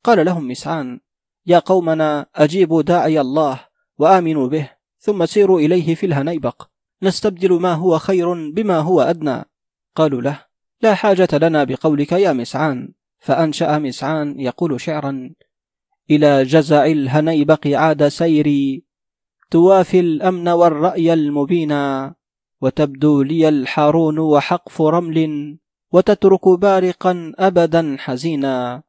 قال 0.04 0.26
لهم 0.26 0.48
مسعان 0.48 1.00
يا 1.46 1.60
قومنا 1.60 2.26
أجيبوا 2.36 2.82
داعي 2.82 3.22
الله 3.22 3.60
وآمنوا 3.98 4.48
به 4.48 4.70
ثم 5.00 5.26
سيروا 5.26 5.60
إليه 5.60 5.96
في 5.96 6.06
الهنيبق 6.06 6.68
نستبدل 7.04 7.54
ما 7.54 7.74
هو 7.74 8.00
خير 8.00 8.52
بما 8.52 8.80
هو 8.80 9.02
أدنى. 9.02 9.44
قالوا 9.96 10.22
له 10.22 10.46
لا 10.82 10.96
حاجة 10.96 11.30
لنا 11.34 11.64
بقولك 11.64 12.12
يا 12.12 12.34
مسعان. 12.34 12.94
فأنشأ 13.20 13.80
مسعان 13.80 14.40
يقول 14.40 14.82
شعرا 14.82 15.34
إلى 16.10 16.44
جزع 16.44 16.86
الهنيبق 16.86 17.68
عاد 17.68 18.08
سيري 18.08 18.84
توافي 19.52 20.00
الأمن 20.00 20.48
والرأي 20.48 21.14
المبينا. 21.14 22.16
وتبدو 22.62 23.22
لي 23.22 23.50
الحارون 23.50 24.20
وحقف 24.20 24.82
رمل 24.82 25.58
وتترك 25.92 26.50
بارقا 26.50 27.34
أبدا 27.40 27.96
حزينا 28.00 28.84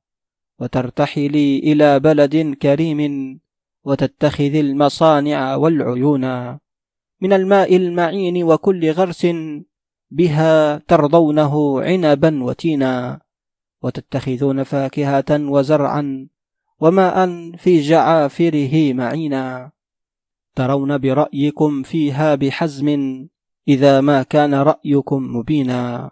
وترتحلي 0.58 1.58
إلى 1.58 2.00
بلد 2.00 2.56
كريم 2.62 3.00
وتتخذ 3.84 4.54
المصانع 4.54 5.56
والعيونا 5.56 6.58
من 7.20 7.32
الماء 7.32 7.76
المعين 7.76 8.44
وكل 8.44 8.90
غرس 8.90 9.26
بها 10.10 10.78
ترضونه 10.78 11.82
عنبا 11.82 12.44
وتينا 12.44 13.20
وتتخذون 13.82 14.62
فاكهة 14.62 15.30
وزرعا 15.30 16.28
وماء 16.80 17.16
في 17.56 17.80
جعافره 17.80 18.92
معينا 18.92 19.72
ترون 20.54 20.98
برأيكم 20.98 21.82
فيها 21.82 22.34
بحزم 22.34 22.88
إذا 23.68 24.00
ما 24.00 24.22
كان 24.22 24.54
رأيكم 24.54 25.36
مبينا. 25.36 26.10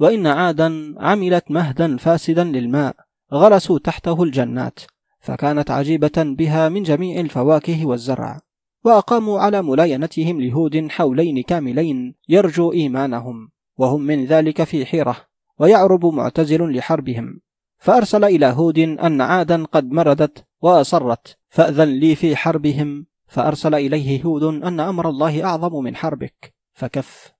وإن 0.00 0.26
عادا 0.26 0.94
عملت 0.98 1.50
مهدا 1.50 1.96
فاسدا 1.96 2.44
للماء 2.44 2.96
غرسوا 3.32 3.78
تحته 3.78 4.22
الجنات 4.22 4.80
فكانت 5.20 5.70
عجيبة 5.70 6.12
بها 6.16 6.68
من 6.68 6.82
جميع 6.82 7.20
الفواكه 7.20 7.86
والزرع. 7.86 8.40
وأقاموا 8.84 9.40
على 9.40 9.62
ملاينتهم 9.62 10.40
لهود 10.40 10.88
حولين 10.90 11.42
كاملين 11.42 12.14
يرجو 12.28 12.72
إيمانهم 12.72 13.48
وهم 13.78 14.00
من 14.00 14.24
ذلك 14.24 14.64
في 14.64 14.86
حيرة 14.86 15.16
ويعرب 15.58 16.06
معتزل 16.06 16.76
لحربهم. 16.76 17.40
فأرسل 17.78 18.24
إلى 18.24 18.46
هود 18.46 18.78
أن 18.78 19.20
عادا 19.20 19.64
قد 19.64 19.92
مردت 19.92 20.44
وأصرت 20.60 21.38
فأذن 21.48 21.88
لي 21.88 22.14
في 22.14 22.36
حربهم. 22.36 23.06
فأرسل 23.26 23.74
إليه 23.74 24.22
هود 24.22 24.42
أن 24.42 24.80
أمر 24.80 25.08
الله 25.08 25.44
أعظم 25.44 25.82
من 25.82 25.96
حربك. 25.96 26.53
فكف. 26.74 27.32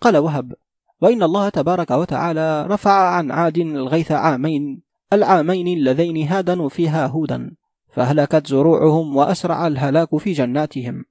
قال 0.00 0.16
وهب 0.16 0.54
وإن 1.00 1.22
الله 1.22 1.48
تبارك 1.48 1.90
وتعالى 1.90 2.66
رفع 2.66 2.92
عن 2.92 3.30
عاد 3.30 3.58
الغيث 3.58 4.12
عامين 4.12 4.82
العامين 5.12 5.78
اللذين 5.78 6.28
هادنوا 6.28 6.68
فيها 6.68 7.06
هودا 7.06 7.56
فهلكت 7.92 8.46
زروعهم 8.46 9.16
وأسرع 9.16 9.66
الهلاك 9.66 10.16
في 10.16 10.32
جناتهم 10.32 11.04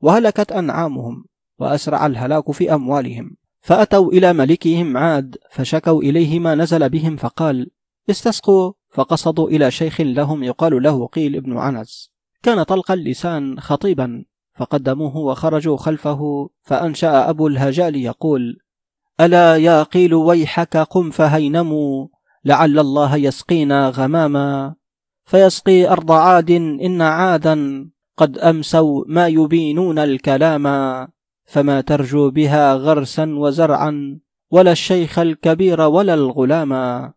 وهلكت 0.00 0.52
أنعامهم 0.52 1.24
وأسرع 1.58 2.06
الهلاك 2.06 2.50
في 2.50 2.74
أموالهم 2.74 3.36
فأتوا 3.60 4.12
إلى 4.12 4.32
ملكهم 4.32 4.96
عاد 4.96 5.36
فشكوا 5.50 6.02
إليه 6.02 6.38
ما 6.38 6.54
نزل 6.54 6.88
بهم 6.88 7.16
فقال 7.16 7.70
استسقوا 8.10 8.72
فقصدوا 8.90 9.48
إلى 9.48 9.70
شيخ 9.70 10.00
لهم 10.00 10.44
يقال 10.44 10.82
له 10.82 11.06
قيل 11.06 11.36
ابن 11.36 11.58
عنز. 11.58 12.12
كان 12.42 12.62
طلق 12.62 12.90
اللسان 12.90 13.60
خطيبا. 13.60 14.24
فقدموه 14.56 15.16
وخرجوا 15.16 15.76
خلفه 15.76 16.50
فأنشأ 16.62 17.30
أبو 17.30 17.46
الهجال 17.46 17.96
يقول 17.96 18.58
ألا 19.20 19.56
يا 19.56 19.82
قيل 19.82 20.14
ويحك 20.14 20.76
قم 20.76 21.10
فهينموا 21.10 22.08
لعل 22.44 22.78
الله 22.78 23.16
يسقينا 23.16 23.88
غماما. 23.88 24.74
فيسقي 25.24 25.88
أرض 25.88 26.12
عاد 26.12 26.50
إن 26.50 27.02
عادا 27.02 27.88
قد 28.16 28.38
أمسوا 28.38 29.04
ما 29.06 29.28
يبينون 29.28 29.98
الكلاما. 29.98 31.08
فما 31.44 31.80
ترجو 31.80 32.30
بها 32.30 32.74
غرسا 32.74 33.34
وزرعا 33.38 34.20
ولا 34.50 34.72
الشيخ 34.72 35.18
الكبير 35.18 35.80
ولا 35.80 36.14
الغلاما. 36.14 37.12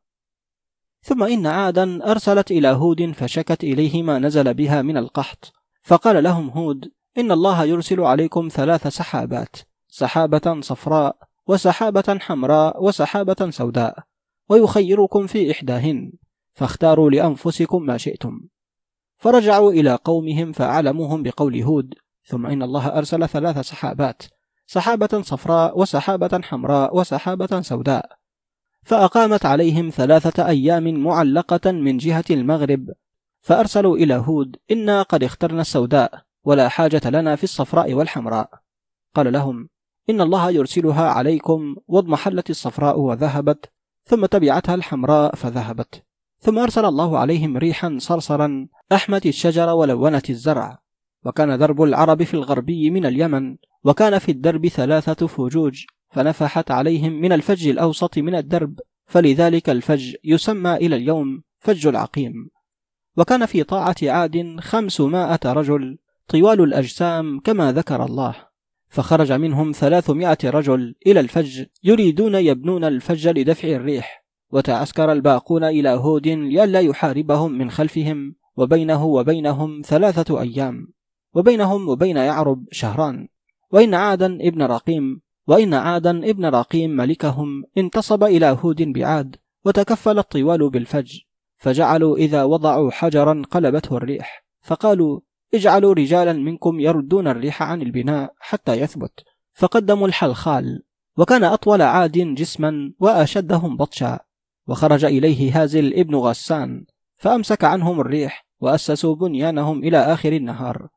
ثم 1.01 1.23
إن 1.23 1.47
عادا 1.47 2.11
أرسلت 2.11 2.51
إلى 2.51 2.67
هود 2.67 3.11
فشكت 3.11 3.63
إليه 3.63 4.03
ما 4.03 4.19
نزل 4.19 4.53
بها 4.53 4.81
من 4.81 4.97
القحط. 4.97 5.53
فقال 5.81 6.23
لهم 6.23 6.49
هود 6.49 6.91
إن 7.19 7.31
الله 7.31 7.63
يرسل 7.63 8.01
عليكم 8.01 8.47
ثلاث 8.51 8.87
سحابات 8.87 9.55
سحابة 9.87 10.61
صفراء 10.61 11.17
وسحابة 11.47 12.19
حمراء 12.19 12.83
وسحابة 12.83 13.49
سوداء 13.49 13.99
ويخيركم 14.49 15.27
في 15.27 15.51
إحداهن 15.51 16.11
فاختاروا 16.53 17.09
لأنفسكم 17.09 17.83
ما 17.83 17.97
شئتم. 17.97 18.41
فرجعوا 19.17 19.71
إلى 19.71 19.95
قومهم 19.95 20.51
فأعلموهم 20.51 21.23
بقول 21.23 21.61
هود 21.61 21.93
ثم 22.23 22.45
إن 22.45 22.63
الله 22.63 22.87
أرسل 22.87 23.27
ثلاث 23.29 23.59
سحابات 23.59 24.23
سحابة 24.67 25.21
صفراء 25.21 25.79
وسحابة 25.79 26.41
حمراء 26.43 26.97
وسحابة 26.97 27.61
سوداء. 27.61 28.09
فأقامت 28.83 29.45
عليهم 29.45 29.89
ثلاثة 29.89 30.47
أيام 30.47 31.03
معلقة 31.03 31.71
من 31.71 31.97
جهة 31.97 32.25
المغرب. 32.31 32.89
فأرسلوا 33.41 33.97
إلى 33.97 34.13
هود 34.15 34.55
إنا 34.71 35.01
قد 35.01 35.23
اخترنا 35.23 35.61
السوداء. 35.61 36.28
ولا 36.43 36.69
حاجة 36.69 37.01
لنا 37.05 37.35
في 37.35 37.43
الصفراء 37.43 37.93
والحمراء. 37.93 38.49
قال 39.15 39.33
لهم 39.33 39.69
إن 40.09 40.21
الله 40.21 40.51
يرسلها 40.51 41.09
عليكم 41.09 41.75
واضمحلت 41.87 42.49
الصفراء 42.49 42.99
وذهبت 42.99 43.71
ثم 44.03 44.25
تبعتها 44.25 44.75
الحمراء 44.75 45.35
فذهبت. 45.35 46.03
ثم 46.39 46.59
أرسل 46.59 46.85
الله 46.85 47.17
عليهم 47.17 47.57
ريحا 47.57 47.97
صرصرا 47.99 48.67
أحمت 48.91 49.25
الشجر 49.25 49.69
ولونت 49.69 50.29
الزرع. 50.29 50.79
وكان 51.25 51.57
درب 51.57 51.83
العرب 51.83 52.23
في 52.23 52.33
الغربي 52.33 52.89
من 52.89 53.05
اليمن 53.05 53.57
وكان 53.83 54.19
في 54.19 54.31
الدرب 54.31 54.67
ثلاثة 54.67 55.27
فجوج 55.27 55.85
فنفحت 56.09 56.71
عليهم 56.71 57.21
من 57.21 57.31
الفج 57.33 57.67
الأوسط 57.67 58.17
من 58.17 58.35
الدرب 58.35 58.79
فلذلك 59.05 59.69
الفج 59.69 60.15
يسمى 60.23 60.75
إلى 60.75 60.95
اليوم 60.95 61.43
فج 61.59 61.87
العقيم. 61.87 62.49
وكان 63.17 63.45
في 63.45 63.63
طاعة 63.63 63.95
عاد 64.03 64.59
خمسمائة 64.59 65.39
رجل 65.45 65.97
طوال 66.29 66.61
الأجسام 66.61 67.39
كما 67.39 67.71
ذكر 67.71 68.05
الله. 68.05 68.35
فخرج 68.89 69.31
منهم 69.31 69.71
ثلاثمائة 69.71 70.37
رجل 70.45 70.95
إلى 71.07 71.19
الفج 71.19 71.65
يريدون 71.83 72.35
يبنون 72.35 72.83
الفج 72.83 73.27
لدفع 73.27 73.67
الريح 73.67 74.25
وتعسكر 74.51 75.11
الباقون 75.11 75.63
إلى 75.63 75.89
هود 75.89 76.27
لئلا 76.27 76.79
يحاربهم 76.79 77.51
من 77.51 77.71
خلفهم 77.71 78.35
وبينه 78.57 79.05
وبينهم 79.05 79.81
ثلاثة 79.85 80.41
أيام 80.41 80.87
وبينهم 81.33 81.89
وبين 81.89 82.17
يعرب 82.17 82.65
شهران. 82.71 83.27
وإن 83.71 83.93
عادا 83.93 84.25
ابن 84.41 84.61
رقيم 84.61 85.21
وإن 85.47 85.73
عادا 85.73 86.29
ابن 86.29 86.45
رقيم 86.45 86.89
ملكهم 86.89 87.63
انتصب 87.77 88.23
إلى 88.23 88.57
هود 88.63 88.81
بعاد 88.81 89.35
وتكفل 89.65 90.19
الطوال 90.19 90.69
بالفج 90.69 91.19
فجعلوا 91.57 92.17
إذا 92.17 92.43
وضعوا 92.43 92.91
حجرا 92.91 93.41
قلبته 93.51 93.97
الريح 93.97 94.45
فقالوا 94.61 95.19
اجعلوا 95.53 95.93
رجالا 95.93 96.33
منكم 96.33 96.79
يردون 96.79 97.27
الريح 97.27 97.63
عن 97.63 97.81
البناء 97.81 98.33
حتى 98.39 98.73
يثبت. 98.73 99.23
فقدموا 99.53 100.07
الحلخال 100.07 100.83
وكان 101.17 101.43
أطول 101.43 101.81
عاد 101.81 102.17
جسما 102.17 102.93
وأشدهم 102.99 103.77
بطشا. 103.77 104.19
وخرج 104.67 105.05
إليه 105.05 105.61
هازل 105.63 105.93
ابن 105.93 106.15
غسان 106.15 106.85
فأمسك 107.15 107.63
عنهم 107.63 107.99
الريح 108.01 108.45
وأسسوا 108.59 109.15
بنيانهم 109.15 109.83
إلى 109.83 109.97
آخر 109.97 110.33
النهار. 110.33 110.87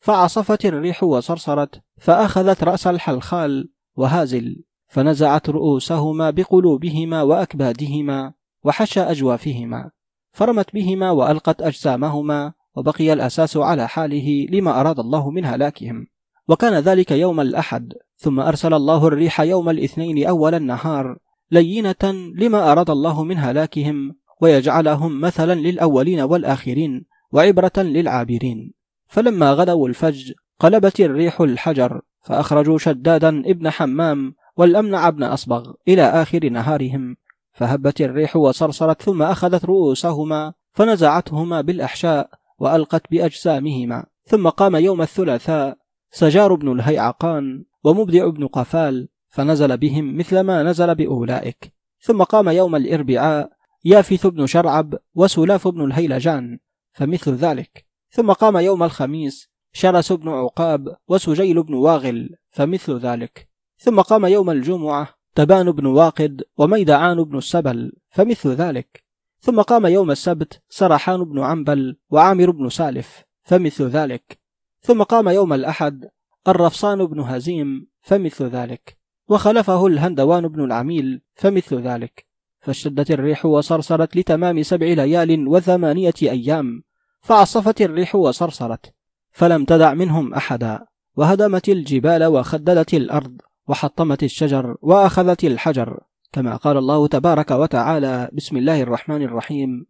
فعصفت 0.00 0.66
الريح 0.66 1.02
وصرصرت 1.02 1.82
فأخذت 2.00 2.64
رأس 2.64 2.86
الحلخال 2.86 3.70
وهازل 3.96 4.64
فنزعت 4.88 5.50
رؤوسهما 5.50 6.30
بقلوبهما 6.30 7.22
وأكبادهما 7.22 8.32
وحشى 8.64 9.00
أجوافهما. 9.00 9.90
فرمت 10.32 10.74
بهما 10.74 11.10
وألقت 11.10 11.62
أجسامهما 11.62 12.52
وبقي 12.76 13.12
الأساس 13.12 13.56
على 13.56 13.88
حاله 13.88 14.46
لما 14.50 14.80
أراد 14.80 14.98
الله 14.98 15.30
من 15.30 15.44
هلاكهم. 15.44 16.06
وكان 16.48 16.74
ذلك 16.74 17.10
يوم 17.10 17.40
الأحد 17.40 17.92
ثم 18.16 18.40
أرسل 18.40 18.74
الله 18.74 19.06
الريح 19.06 19.40
يوم 19.40 19.70
الاثنين 19.70 20.26
أول 20.26 20.54
النهار 20.54 21.16
لينة 21.50 22.32
لما 22.34 22.72
أراد 22.72 22.90
الله 22.90 23.24
من 23.24 23.38
هلاكهم 23.38 24.14
ويجعلهم 24.40 25.20
مثلا 25.20 25.54
للأولين 25.54 26.20
والآخرين 26.20 27.04
وعبرة 27.32 27.72
للعابرين. 27.78 28.72
فلما 29.08 29.52
غدوا 29.52 29.88
الفج 29.88 30.32
قلبت 30.60 31.00
الريح 31.00 31.40
الحجر 31.40 32.00
فأخرجوا 32.20 32.78
شدادا 32.78 33.28
ابن 33.28 33.70
حمام 33.70 34.34
والأمنع 34.56 35.08
ابن 35.08 35.22
أصبغ 35.22 35.72
إلى 35.88 36.02
آخر 36.02 36.48
نهارهم. 36.48 37.16
فهبت 37.52 38.00
الريح 38.00 38.36
وصرصرت 38.36 39.02
ثم 39.02 39.22
أخذت 39.22 39.64
رؤوسهما 39.64 40.52
فنزعتهما 40.72 41.60
بالأحشاء 41.60 42.30
وألقت 42.58 43.02
بأجسامهما. 43.10 44.04
ثم 44.24 44.48
قام 44.48 44.76
يوم 44.76 45.02
الثلاثاء 45.02 45.78
سجار 46.10 46.54
بن 46.54 46.72
الهيعقان 46.72 47.64
ومبدع 47.84 48.28
بن 48.28 48.46
قفال 48.46 49.08
فنزل 49.28 49.76
بهم 49.76 50.18
مثل 50.18 50.40
ما 50.40 50.62
نزل 50.62 50.94
بأولئك. 50.94 51.74
ثم 52.00 52.22
قام 52.22 52.48
يوم 52.48 52.76
الإربعاء 52.76 53.50
يافث 53.84 54.26
بن 54.26 54.46
شرعب 54.46 54.94
وسلاف 55.14 55.68
بن 55.68 55.84
الهيلجان 55.84 56.58
فمثل 56.92 57.34
ذلك. 57.34 57.86
ثم 58.10 58.32
قام 58.32 58.56
يوم 58.56 58.82
الخميس 58.82 59.50
شرس 59.72 60.12
بن 60.12 60.28
عقاب 60.28 60.96
وسجيل 61.08 61.62
بن 61.62 61.74
واغل 61.74 62.30
فمثل 62.50 62.98
ذلك. 62.98 63.48
ثم 63.78 64.00
قام 64.00 64.26
يوم 64.26 64.50
الجمعة 64.50 65.08
تبان 65.34 65.72
بن 65.72 65.86
واقد 65.86 66.42
وميدعان 66.56 67.24
بن 67.24 67.38
السبل 67.38 67.92
فمثل 68.10 68.48
ذلك. 68.48 69.01
ثم 69.44 69.60
قام 69.60 69.86
يوم 69.86 70.10
السبت 70.10 70.62
سرحان 70.68 71.24
بن 71.24 71.38
عنبل 71.38 71.96
وعامر 72.10 72.50
بن 72.50 72.68
سالف 72.68 73.24
فمثل 73.42 73.84
ذلك. 73.84 74.38
ثم 74.80 75.02
قام 75.02 75.28
يوم 75.28 75.52
الأحد 75.52 76.08
الرفصان 76.48 77.06
بن 77.06 77.20
هزيم 77.20 77.86
فمثل 78.00 78.44
ذلك. 78.44 78.98
وخلفه 79.28 79.86
الهندوان 79.86 80.48
بن 80.48 80.64
العميل 80.64 81.22
فمثل 81.34 81.80
ذلك. 81.80 82.26
فاشتدت 82.60 83.10
الريح 83.10 83.46
وصرصرت 83.46 84.16
لتمام 84.16 84.62
سبع 84.62 84.86
ليال 84.86 85.48
وثمانية 85.48 86.14
أيام 86.22 86.82
فعصفت 87.20 87.82
الريح 87.82 88.14
وصرصرت 88.14 88.94
فلم 89.30 89.64
تدع 89.64 89.94
منهم 89.94 90.34
أحدا. 90.34 90.86
وهدمت 91.16 91.68
الجبال 91.68 92.24
وخددت 92.24 92.94
الأرض 92.94 93.36
وحطمت 93.68 94.22
الشجر 94.22 94.76
وأخذت 94.82 95.44
الحجر. 95.44 96.00
كما 96.32 96.56
قال 96.56 96.76
الله 96.76 97.06
تبارك 97.06 97.50
وتعالى 97.50 98.28
بسم 98.32 98.56
الله 98.56 98.82
الرحمن 98.82 99.22
الرحيم. 99.22 99.86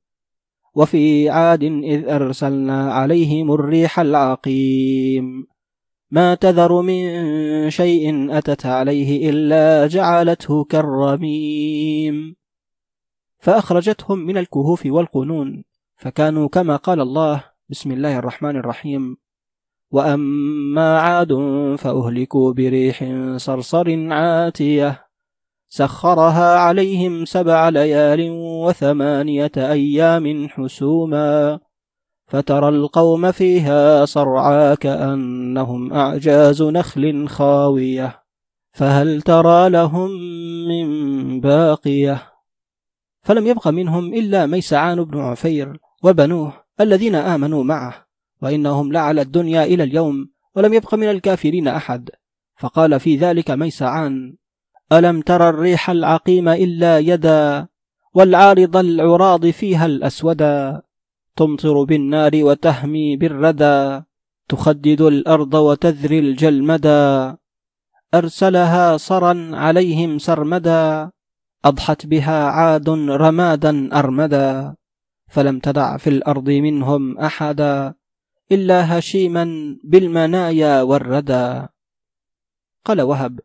وفي 0.74 1.30
عاد 1.30 1.62
إذ 1.62 2.08
أرسلنا 2.08 2.92
عليهم 2.92 3.52
الريح 3.52 4.00
العقيم. 4.00 5.46
ما 6.10 6.34
تذر 6.34 6.82
من 6.82 7.00
شيء 7.70 8.38
أتت 8.38 8.66
عليه 8.66 9.30
إلا 9.30 9.86
جعلته 9.86 10.64
كالرميم. 10.64 12.36
فأخرجتهم 13.38 14.18
من 14.18 14.38
الكهوف 14.38 14.86
والقنون 14.86 15.64
فكانوا 15.96 16.48
كما 16.48 16.76
قال 16.76 17.00
الله 17.00 17.44
بسم 17.68 17.92
الله 17.92 18.18
الرحمن 18.18 18.56
الرحيم. 18.56 19.16
وأما 19.90 20.98
عاد 20.98 21.32
فأهلكوا 21.78 22.52
بريح 22.52 23.04
صرصر 23.36 24.12
عاتية. 24.12 25.11
سخرها 25.74 26.58
عليهم 26.58 27.24
سبع 27.24 27.68
ليال 27.68 28.30
وثمانية 28.30 29.52
أيام 29.56 30.48
حسوما 30.48 31.60
فترى 32.26 32.68
القوم 32.68 33.32
فيها 33.32 34.04
صرعى 34.04 34.76
كأنهم 34.76 35.92
أعجاز 35.92 36.62
نخل 36.62 37.28
خاوية 37.28 38.22
فهل 38.72 39.22
ترى 39.22 39.68
لهم 39.68 40.10
من 40.68 41.40
باقية 41.40 42.32
فلم 43.22 43.46
يبق 43.46 43.68
منهم 43.68 44.14
إلا 44.14 44.46
ميسعان 44.46 45.04
بن 45.04 45.18
عفير 45.18 45.78
وبنوه 46.02 46.52
الذين 46.80 47.14
آمنوا 47.14 47.64
معه 47.64 48.06
وإنهم 48.42 48.92
لعلى 48.92 49.22
الدنيا 49.22 49.64
إلى 49.64 49.84
اليوم 49.84 50.30
ولم 50.56 50.74
يبق 50.74 50.94
من 50.94 51.10
الكافرين 51.10 51.68
أحد 51.68 52.10
فقال 52.56 53.00
في 53.00 53.16
ذلك 53.16 53.50
ميسعان 53.50 54.41
ألم 54.92 55.20
تر 55.20 55.48
الريح 55.48 55.90
العقيم 55.90 56.48
إلا 56.48 56.98
يدا 56.98 57.68
والعارض 58.14 58.76
العراض 58.76 59.46
فيها 59.46 59.86
الأسودا 59.86 60.82
تمطر 61.36 61.84
بالنار 61.84 62.32
وتهمي 62.34 63.16
بالردى 63.16 64.02
تخدد 64.48 65.00
الأرض 65.00 65.54
وتذري 65.54 66.18
الجلمدا 66.18 67.36
أرسلها 68.14 68.96
صرا 68.96 69.50
عليهم 69.56 70.18
سرمدا 70.18 71.10
أضحت 71.64 72.06
بها 72.06 72.44
عاد 72.44 72.88
رمادا 73.24 73.98
أرمدا 73.98 74.74
فلم 75.28 75.58
تدع 75.58 75.96
في 75.96 76.10
الأرض 76.10 76.50
منهم 76.50 77.18
أحدا 77.18 77.94
إلا 78.52 78.98
هشيما 78.98 79.44
بالمنايا 79.84 80.82
والردى 80.82 81.66
قال 82.84 83.00
وهب 83.00 83.40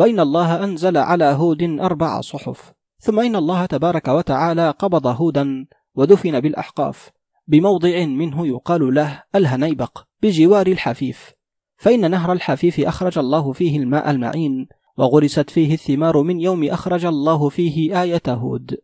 وإن 0.00 0.20
الله 0.20 0.64
أنزل 0.64 0.96
على 0.96 1.24
هود 1.24 1.62
أربع 1.62 2.20
صحف. 2.20 2.72
ثم 2.98 3.20
إن 3.20 3.36
الله 3.36 3.66
تبارك 3.66 4.08
وتعالى 4.08 4.70
قبض 4.70 5.06
هودا 5.06 5.66
ودفن 5.94 6.40
بالأحقاف. 6.40 7.10
بموضع 7.46 8.06
منه 8.06 8.46
يقال 8.46 8.94
له 8.94 9.22
الهنيبق 9.34 10.04
بجوار 10.22 10.66
الحفيف. 10.66 11.32
فإن 11.76 12.10
نهر 12.10 12.32
الحفيف 12.32 12.80
أخرج 12.80 13.18
الله 13.18 13.52
فيه 13.52 13.78
الماء 13.78 14.10
المعين 14.10 14.68
وغرست 14.96 15.50
فيه 15.50 15.74
الثمار 15.74 16.22
من 16.22 16.40
يوم 16.40 16.64
أخرج 16.64 17.04
الله 17.04 17.48
فيه 17.48 18.02
آية 18.02 18.22
هود. 18.28 18.78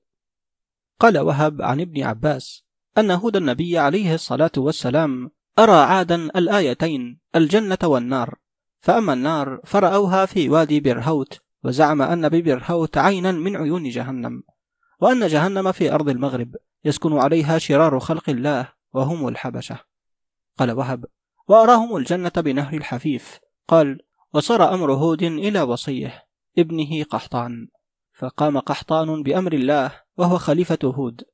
قال 1.01 1.19
وهب 1.19 1.63
عن 1.63 1.81
ابن 1.81 2.03
عباس 2.03 2.65
أن 2.99 3.11
هود 3.11 3.37
النبي 3.37 3.79
عليه 3.79 4.15
الصلاة 4.15 4.53
والسلام 4.57 5.31
أرى 5.59 5.77
عادا 5.77 6.15
الآيتين 6.15 7.21
الجنة 7.37 7.79
والنار. 7.85 8.35
فأما 8.81 9.13
النار 9.13 9.61
فرأوها 9.65 10.27
في 10.27 10.49
وادي 10.49 10.81
برهوت 10.81 11.41
وزعم 11.65 12.03
أن 12.03 12.29
ببرهوت 12.29 12.99
عينا 12.99 13.33
من 13.33 13.57
عيون 13.57 13.89
جهنم 13.89 14.43
وأن 15.01 15.27
جهنم 15.27 15.73
في 15.73 15.93
أرض 15.93 16.09
المغرب 16.09 16.57
يسكن 16.85 17.19
عليها 17.19 17.59
شرار 17.59 18.01
خلق 18.01 18.31
الله 18.31 18.73
وهم 18.93 19.29
الحبشة. 19.29 19.79
قال 20.59 20.73
وهب 20.73 21.05
وأراهم 21.49 21.97
الجنة 21.97 22.33
بنهر 22.37 22.75
الحفيف. 22.75 23.39
قال 23.69 23.99
وصار 24.35 24.75
أمر 24.75 24.93
هود 24.93 25.23
إلى 25.23 25.63
وصيه 25.63 26.25
ابنه 26.59 27.05
قحطان. 27.05 27.69
فقام 28.19 28.59
قحطان 28.59 29.23
بأمر 29.23 29.53
الله 29.53 29.93
وهو 30.17 30.39
خليفة 30.39 30.79
هود. 30.85 31.25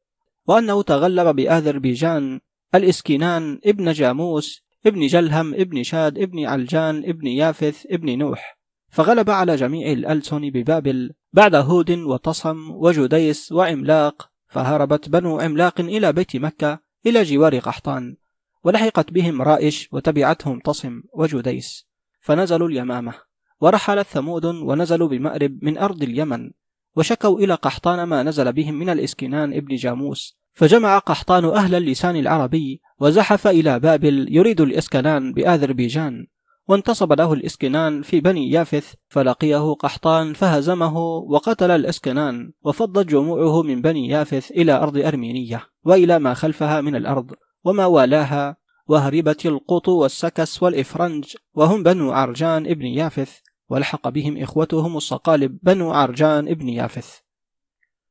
وأنه 0.47 0.83
تغلب 0.83 1.37
بآذربيجان 1.37 2.41
الإسكينان 2.75 3.61
ابن 3.67 3.93
جاموس 3.93 4.65
ابن 4.87 5.07
جلهم 5.07 5.55
ابن 5.55 5.83
شاد 5.83 6.19
ابن 6.19 6.47
علجان 6.47 7.05
ابن 7.05 7.27
يافث 7.27 7.87
ابن 7.91 8.19
نوح. 8.19 8.59
فغلب 8.89 9.31
على 9.31 9.57
جميع 9.57 9.93
الألسن 9.93 10.51
ببابل 10.51 11.13
بعد 11.33 11.55
هود 11.55 11.91
وتصم 11.91 12.71
وجديس 12.71 13.53
وعملاق 13.53 14.31
فهربت 14.49 15.09
بنو 15.09 15.41
عملاق 15.41 15.81
إلى 15.81 16.13
بيت 16.13 16.37
مكة 16.37 16.79
إلى 17.07 17.23
جوار 17.23 17.59
قحطان. 17.59 18.17
ولحقت 18.65 19.11
بهم 19.11 19.43
رائش 19.43 19.89
وتبعتهم 19.93 20.61
تصم 20.61 21.03
وجديس. 21.13 21.87
فنزلوا 22.21 22.69
اليمامة. 22.69 23.15
ورحلت 23.61 24.07
ثمود 24.07 24.45
ونزلوا 24.45 25.09
بمأرب 25.09 25.59
من 25.63 25.79
أرض 25.79 26.03
اليمن. 26.03 26.51
وشكوا 26.97 27.39
إلى 27.39 27.55
قحطان 27.55 28.03
ما 28.03 28.23
نزل 28.23 28.53
بهم 28.53 28.75
من 28.75 28.89
الإسكنان 28.89 29.55
ابن 29.55 29.75
جاموس. 29.75 30.42
فجمع 30.53 30.99
قحطان 30.99 31.45
أهل 31.45 31.75
اللسان 31.75 32.17
العربي 32.17 32.81
وزحف 33.01 33.47
إلى 33.47 33.81
بابل 33.81 34.27
يريد 34.31 34.61
الإسكنان 34.61 35.33
بآذربيجان 35.33 36.27
وانتصب 36.69 37.13
له 37.13 37.33
الإسكنان 37.33 38.03
في 38.03 38.21
بني 38.21 38.51
يافث 38.51 38.95
فلقيه 39.09 39.73
قحطان 39.73 40.33
فهزمه 40.33 40.99
وقتل 40.99 41.71
الإسكنان 41.71 42.53
وفضت 42.63 43.07
جموعه 43.07 43.63
من 43.63 43.83
بني 43.83 44.09
يافث 44.09 44.51
إلى 44.51 44.73
أرض 44.73 44.97
أرمينية 44.97 45.67
وإلى 45.85 46.19
ما 46.19 46.35
خلفها 46.35 46.81
من 46.81 46.97
الأرض 46.97 47.33
وما 47.65 47.87
والاها 47.87 48.57
وهربت 48.87 49.47
القوط 49.47 49.89
والسكس 49.89 50.63
والإفرنج 50.63 51.37
وهم 51.55 51.83
بنو 51.83 52.13
عرجان 52.13 52.67
ابن 52.67 52.87
يافث 52.87 53.39
ولحق 53.69 54.09
بهم 54.09 54.43
إخوتهم 54.43 54.97
الصقالب 54.97 55.59
بنو 55.63 55.93
عرجان 55.93 56.49
ابن 56.49 56.69
يافث. 56.69 57.19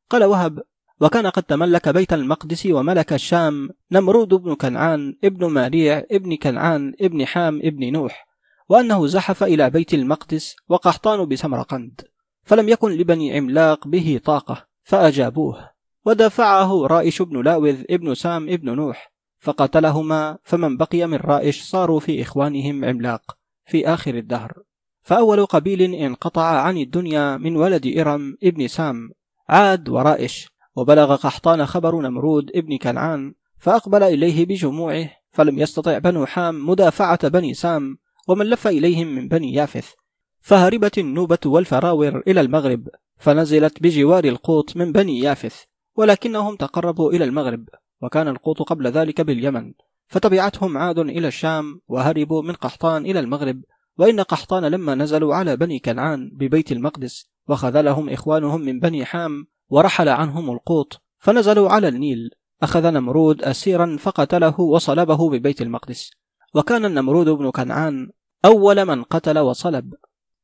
قال 0.09 0.23
وهب 0.23 0.61
وكان 1.01 1.27
قد 1.27 1.43
تملك 1.43 1.89
بيت 1.89 2.13
المقدس 2.13 2.65
وملك 2.65 3.13
الشام 3.13 3.69
نمرود 3.91 4.33
بن 4.33 4.55
كنعان 4.55 5.17
ابن 5.23 5.45
ماريع 5.45 6.03
ابن 6.11 6.35
كنعان 6.35 6.93
ابن 7.01 7.25
حام 7.25 7.57
ابن 7.63 7.91
نوح 7.91 8.27
وأنه 8.69 9.07
زحف 9.07 9.43
إلى 9.43 9.69
بيت 9.69 9.93
المقدس 9.93 10.55
وقحطان 10.69 11.25
بسمرقند 11.25 12.01
فلم 12.43 12.69
يكن 12.69 12.91
لبني 12.91 13.37
عملاق 13.37 13.87
به 13.87 14.19
طاقة 14.23 14.67
فأجابوه 14.83 15.71
ودفعه 16.05 16.87
رائش 16.87 17.21
بن 17.21 17.41
لاوذ 17.41 17.83
ابن 17.89 18.13
سام 18.13 18.49
ابن 18.49 18.75
نوح 18.75 19.11
فقتلهما 19.39 20.37
فمن 20.43 20.77
بقي 20.77 21.07
من 21.07 21.17
رائش 21.17 21.61
صاروا 21.61 21.99
في 21.99 22.21
إخوانهم 22.21 22.85
عملاق 22.85 23.37
في 23.65 23.87
آخر 23.87 24.15
الدهر. 24.15 24.53
فأول 25.01 25.45
قبيل 25.45 25.81
انقطع 25.81 26.61
عن 26.61 26.77
الدنيا 26.77 27.37
من 27.37 27.55
ولد 27.55 27.97
إرم 27.97 28.37
ابن 28.43 28.67
سام 28.67 29.11
عاد 29.49 29.89
ورائش. 29.89 30.50
وبلغ 30.75 31.15
قحطان 31.15 31.65
خبر 31.65 32.01
نمرود 32.01 32.51
ابن 32.55 32.77
كنعان 32.77 33.33
فأقبل 33.57 34.03
إليه 34.03 34.45
بجموعه 34.45 35.09
فلم 35.31 35.59
يستطع 35.59 35.97
بنو 35.97 36.25
حام 36.25 36.69
مدافعة 36.69 37.27
بني 37.27 37.53
سام 37.53 37.97
ومن 38.27 38.45
لف 38.45 38.67
إليهم 38.67 39.07
من 39.07 39.27
بني 39.27 39.53
يافث. 39.53 39.93
فهربت 40.41 40.97
النوبة 40.97 41.39
والفراور 41.45 42.23
إلى 42.27 42.41
المغرب 42.41 42.87
فنزلت 43.17 43.83
بجوار 43.83 44.25
القوط 44.25 44.77
من 44.77 44.91
بني 44.91 45.19
يافث 45.19 45.63
ولكنهم 45.95 46.55
تقربوا 46.55 47.11
إلى 47.11 47.23
المغرب 47.23 47.69
وكان 48.01 48.27
القوط 48.27 48.61
قبل 48.61 48.87
ذلك 48.87 49.21
باليمن. 49.21 49.73
فتبعتهم 50.07 50.77
عاد 50.77 50.99
إلى 50.99 51.27
الشام 51.27 51.81
وهربوا 51.87 52.41
من 52.41 52.53
قحطان 52.53 53.05
إلى 53.05 53.19
المغرب 53.19 53.61
وإن 53.97 54.19
قحطان 54.21 54.65
لما 54.65 54.95
نزلوا 54.95 55.35
على 55.35 55.57
بني 55.57 55.79
كنعان 55.79 56.31
ببيت 56.33 56.71
المقدس 56.71 57.29
وخذلهم 57.47 58.09
إخوانهم 58.09 58.61
من 58.61 58.79
بني 58.79 59.05
حام 59.05 59.47
ورحل 59.71 60.09
عنهم 60.09 60.51
القوط 60.51 61.01
فنزلوا 61.19 61.69
على 61.69 61.87
النيل. 61.87 62.29
أخذ 62.63 62.89
نمرود 62.89 63.43
أسيرا 63.43 63.97
فقتله 63.99 64.59
وصلبه 64.59 65.29
ببيت 65.29 65.61
المقدس. 65.61 66.11
وكان 66.55 66.85
النمرود 66.85 67.29
بن 67.29 67.49
كنعان 67.49 68.09
أول 68.45 68.85
من 68.85 69.03
قتل 69.03 69.39
وصلب. 69.39 69.93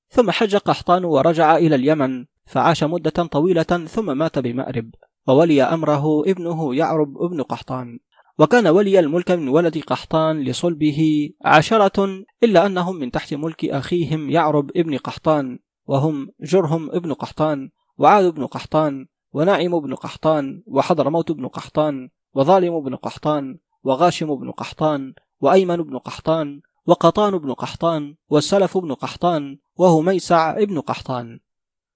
ثم 0.09 0.31
حج 0.31 0.55
قحطان 0.55 1.05
ورجع 1.05 1.57
إلى 1.57 1.75
اليمن 1.75 2.25
فعاش 2.45 2.83
مدة 2.83 3.09
طويلة 3.09 3.63
ثم 3.63 4.17
مات 4.17 4.39
بمأرب. 4.39 4.89
وولي 5.27 5.63
أمره 5.63 6.23
ابنه 6.27 6.75
يعرب 6.75 7.17
ابن 7.21 7.41
قحطان. 7.41 7.99
وكان 8.39 8.67
ولي 8.67 8.99
الملك 8.99 9.31
من 9.31 9.47
ولد 9.47 9.77
قحطان 9.77 10.43
لصلبه 10.43 11.29
عشرة 11.45 12.23
إلا 12.43 12.65
أنهم 12.65 12.95
من 12.95 13.11
تحت 13.11 13.33
ملك 13.33 13.65
أخيهم 13.65 14.29
يعرب 14.29 14.71
ابن 14.75 14.97
قحطان. 14.97 15.59
وهم 15.85 16.29
جرهم 16.41 16.89
ابن 16.91 17.13
قحطان 17.13 17.69
وعاد 17.97 18.33
بن 18.33 18.45
قحطان. 18.45 19.07
وناعم 19.33 19.79
بن 19.79 19.95
قحطان 19.95 20.63
وحضرموت 20.67 21.31
بن 21.31 21.47
قحطان 21.47 22.09
وظالم 22.33 22.79
بن 22.79 22.95
قحطان 22.95 23.57
وغاشم 23.83 24.35
بن 24.35 24.51
قحطان 24.51 25.13
وأيمن 25.41 25.75
بن 25.75 25.97
قحطان 25.97 26.61
وقطان 26.85 27.37
بن 27.37 27.53
قحطان 27.53 28.15
والسلف 28.29 28.77
بن 28.77 28.93
قحطان 28.93 29.57
وهميسع 29.75 30.51
ابن 30.51 30.79
قحطان. 30.79 31.39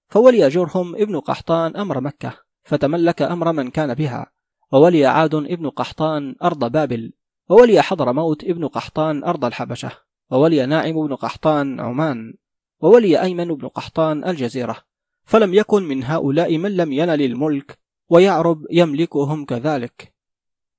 فولي 0.08 0.48
جرهم 0.48 0.94
ابن 0.94 1.20
قحطان 1.20 1.76
أمر 1.76 2.00
مكة 2.00 2.34
فتملك 2.64 3.22
أمر 3.22 3.52
من 3.52 3.70
كان 3.70 3.94
بها 3.94 4.26
وولي 4.72 5.06
عاد 5.06 5.34
ابن 5.34 5.68
قحطان 5.68 6.36
أرض 6.42 6.72
بابل 6.72 7.12
وولي 7.48 7.82
حضرموت 7.82 8.44
ابن 8.44 8.66
قحطان 8.66 9.24
أرض 9.24 9.44
الحبشة 9.44 9.92
وولي 10.30 10.66
ناعم 10.66 11.06
بن 11.06 11.14
قحطان 11.14 11.80
عمان 11.80 12.34
وولي 12.80 13.22
أيمن 13.22 13.54
بن 13.54 13.68
قحطان 13.68 14.24
الجزيرة. 14.24 14.91
فلم 15.24 15.54
يكن 15.54 15.82
من 15.82 16.04
هؤلاء 16.04 16.58
من 16.58 16.76
لم 16.76 16.92
ينل 16.92 17.22
الملك 17.22 17.78
ويعرب 18.08 18.66
يملكهم 18.70 19.44
كذلك. 19.44 20.14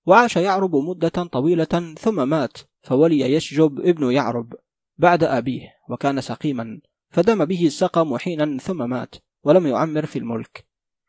وعاش 0.06 0.38
يعرب 0.38 0.76
مدة 0.76 1.10
طويلة 1.10 1.96
ثم 2.00 2.30
مات 2.30 2.58
فولي 2.82 3.20
يشجب 3.20 3.80
ابن 3.80 4.12
يعرب 4.12 4.54
بعد 4.98 5.24
أبيه 5.24 5.70
وكان 5.90 6.22
سقيما 6.22 6.80
فدم 7.10 7.46
به 7.46 7.66
السقم 7.66 8.18
حينا 8.18 8.58
ثم 8.58 8.90
مات 8.90 9.16
ولم 9.44 9.68
يعمر 9.68 10.06
في 10.06 10.20
الملك. 10.20 10.66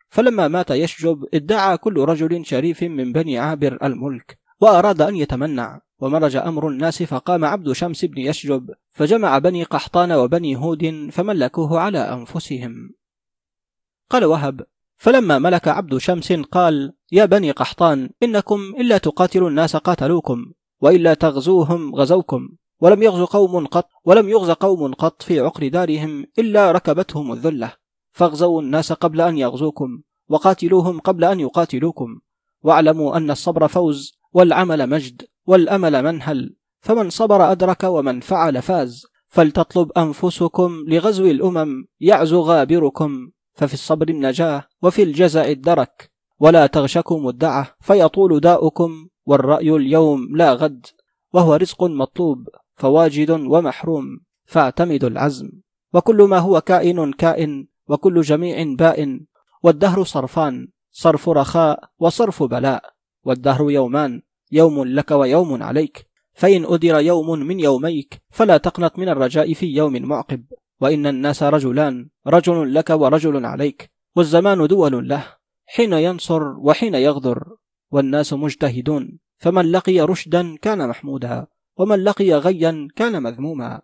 فلما 0.09 0.49
مات 0.49 0.71
يشجب 0.71 1.25
ادعى 1.35 1.77
كل 1.77 1.99
رجل 1.99 2.47
شريف 2.47 2.83
من 2.83 3.13
بني 3.13 3.39
عابر 3.39 3.79
الملك 3.83 4.39
وأراد 4.61 5.03
أن 5.03 5.17
يتمنع 5.17 5.81
ومرج 5.99 6.37
أمر 6.37 6.69
الناس 6.69 7.03
فقام 7.03 7.45
عبد 7.45 7.73
شمس 7.73 8.05
بن 8.05 8.19
يشجب 8.19 8.71
فجمع 8.91 9.39
بني 9.39 9.63
قحطان 9.63 10.13
وبني 10.13 10.57
هود 10.57 11.11
فملكوه 11.13 11.81
على 11.81 11.99
أنفسهم. 11.99 12.91
قال 14.11 14.25
وهب 14.25 14.67
فلما 14.97 15.39
ملك 15.39 15.69
عبد 15.69 15.97
شمس 15.97 16.33
قال 16.33 16.93
يا 17.13 17.25
بني 17.25 17.51
قحطان 17.51 18.11
إنكم 18.23 18.61
إلا 18.79 18.99
تقاتلوا 18.99 19.49
الناس 19.49 19.77
قاتلوكم 19.77 20.53
وإلا 20.81 21.15
تغزوهم 21.15 21.95
غزوكم 21.95 22.49
ولم 22.81 23.03
يغز 23.03 23.23
قوم 23.23 23.67
قط 23.67 23.89
ولم 24.05 24.29
يغز 24.29 24.51
قوم 24.51 24.95
قط 24.95 25.23
في 25.23 25.41
عقر 25.41 25.69
دارهم 25.69 26.27
إلا 26.39 26.73
ركبتهم 26.73 27.33
الذلة 27.33 27.73
فاغزوا 28.13 28.63
الناس 28.63 28.93
قبل 28.93 29.21
أن 29.21 29.39
يغزوكم 29.39 30.01
وقاتلوهم 30.29 31.01
قبل 31.01 31.25
أن 31.25 31.41
يقاتلوكم 31.41 32.21
واعلموا 32.63 33.17
أن 33.17 33.31
الصبر 33.31 33.69
فوز 33.69 34.19
والعمل 34.33 34.87
مجد 34.87 35.23
والأمل 35.47 36.03
منهل 36.03 36.57
فمن 36.81 37.11
صبر 37.11 37.53
أدرك 37.53 37.85
ومن 37.85 38.21
فعل 38.21 38.63
فاز 38.63 39.07
فلتطلب 39.29 39.93
أنفسكم 39.93 40.85
لغزو 40.89 41.25
الأمم 41.25 41.85
يعزو 42.01 42.41
غابركم 42.41 43.31
ففي 43.55 43.75
الصبر 43.75 44.09
النجاة 44.09 44.65
وفي 44.83 45.03
الجزع 45.03 45.45
الدرك 45.45 46.11
ولا 46.41 46.67
تغشكم 46.67 47.29
الدعة 47.29 47.77
فيطول 47.81 48.41
داؤكم 48.41 49.09
والرأي 49.27 49.71
اليوم 49.71 50.37
لا 50.37 50.53
غد 50.53 50.87
وهو 51.33 51.55
رزق 51.55 51.85
مطلوب 51.85 52.49
فواجد 52.77 53.31
ومحروم 53.31 54.21
فاعتمد 54.45 55.05
العزم. 55.05 55.51
وكل 55.95 56.23
ما 56.23 56.39
هو 56.39 56.61
كائن 56.61 57.13
كائن 57.13 57.67
وكل 57.89 58.21
جميع 58.21 58.75
بائن 58.79 59.27
والدهر 59.63 60.05
صرفان 60.05 60.69
صرف 60.91 61.29
رخاء 61.29 61.85
وصرف 61.99 62.43
بلاء. 62.43 62.83
والدهر 63.25 63.71
يومان 63.71 64.23
يوم 64.53 64.85
لك 64.85 65.11
ويوم 65.11 65.63
عليك 65.63 66.07
فإن 66.35 66.65
أدر 66.65 67.01
يوم 67.01 67.39
من 67.39 67.61
يوميك 67.61 68.23
فلا 68.31 68.57
تقنط 68.57 68.99
من 68.99 69.09
الرجاء 69.09 69.53
في 69.53 69.67
يوم 69.67 70.03
معقب. 70.03 70.45
وإن 70.81 71.07
الناس 71.07 71.43
رجلان 71.43 72.09
رجل 72.27 72.75
لك 72.75 72.91
ورجل 72.91 73.47
عليك 73.47 73.91
والزمان 74.17 74.67
دول 74.67 75.09
له 75.09 75.25
حين 75.67 75.93
ينصر 75.93 76.43
وحين 76.59 76.95
يغدر 76.95 77.57
والناس 77.91 78.33
مجتهدون 78.33 79.19
فمن 79.39 79.73
لقي 79.73 80.01
رشدا 80.01 80.57
كان 80.57 80.89
محمودا 80.89 81.47
ومن 81.77 82.05
لقي 82.05 82.33
غيا 82.33 82.89
كان 82.97 83.23
مذموما. 83.23 83.81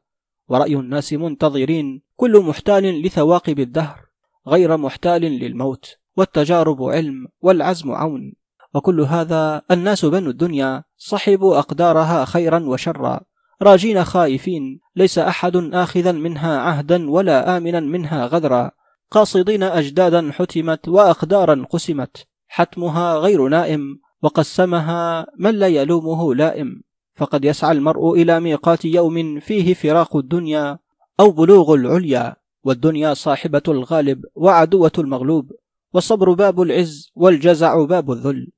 ورأي 0.49 0.77
الناس 0.77 1.13
منتظرين 1.13 2.03
كل 2.17 2.41
محتال 2.41 3.03
لثواقب 3.03 3.61
الدهر 3.61 4.07
غير 4.49 4.77
محتال 4.77 5.23
للموت 5.23 5.97
والتجارب 6.17 6.83
علم 6.83 7.29
والعزم 7.41 7.91
عون. 7.91 8.33
وكل 8.75 9.01
هذا 9.01 9.63
الناس 9.71 10.05
بنو 10.05 10.31
الدنيا 10.31 10.85
صحبوا 10.97 11.59
أقدارها 11.59 12.25
خيرا 12.25 12.59
وشرا. 12.59 13.21
راجين 13.63 14.05
خائفين 14.05 14.81
ليس 14.97 15.19
أحد 15.19 15.57
آخذا 15.57 16.13
منها 16.13 16.59
عهدا 16.59 17.11
ولا 17.11 17.57
آمنا 17.57 17.81
منها 17.81 18.27
غدرا. 18.27 18.71
قاصدين 19.11 19.63
أجدادا 19.63 20.33
حتمت 20.33 20.89
وأقدارا 20.89 21.67
قسمت. 21.71 22.27
حتمها 22.49 23.17
غير 23.17 23.49
نائم 23.49 24.01
وقسمها 24.23 25.27
من 25.39 25.51
لا 25.51 25.67
يلومه 25.67 26.35
لائم. 26.35 26.83
فقد 27.17 27.45
يسعى 27.45 27.73
المرء 27.73 28.13
إلى 28.15 28.41
ميقات 28.41 28.85
يوم 28.85 29.41
فيه 29.41 29.75
فراق 29.75 30.17
الدنيا 30.17 30.79
أو 31.21 31.31
بلوغ 31.31 31.75
العليا. 31.75 32.37
والدنيا 32.65 33.15
صاحبة 33.15 33.63
الغالب 33.69 34.25
وعدوة 34.35 34.93
المغلوب. 34.99 35.53
والصبر 35.95 36.33
باب 36.33 36.63
العز 36.63 37.13
والجزع 37.15 37.85
باب 37.85 38.11
الذل. 38.11 38.53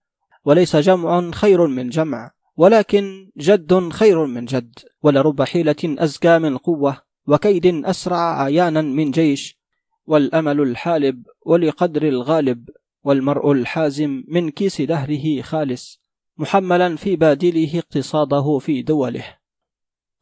وليس 0.45 0.77
جمع 0.77 1.31
خير 1.31 1.67
من 1.67 1.89
جمع. 1.89 2.31
ولكن 2.57 3.31
جد 3.39 3.89
خير 3.89 4.27
من 4.27 4.45
جد 4.45 4.79
ولرب 5.03 5.43
حيلة 5.43 5.77
أزكى 5.85 6.39
من 6.39 6.57
قوة 6.57 7.03
وكيد 7.27 7.67
أسرع 7.67 8.43
عيانا 8.43 8.83
من 8.83 9.11
جيش 9.11 9.59
والأمل 10.07 10.61
الحالب 10.61 11.27
ولقدر 11.47 12.09
الغالب 12.09 12.69
والمرء 13.05 13.53
الحازم 13.53 14.25
من 14.29 14.51
كيس 14.51 14.83
دهره 14.83 15.43
خالص 15.43 16.03
محملا 16.39 16.97
في 16.97 17.17
بادله 17.17 17.79
اقتصاده 17.79 18.59
في 18.59 18.83
دوله. 18.83 19.25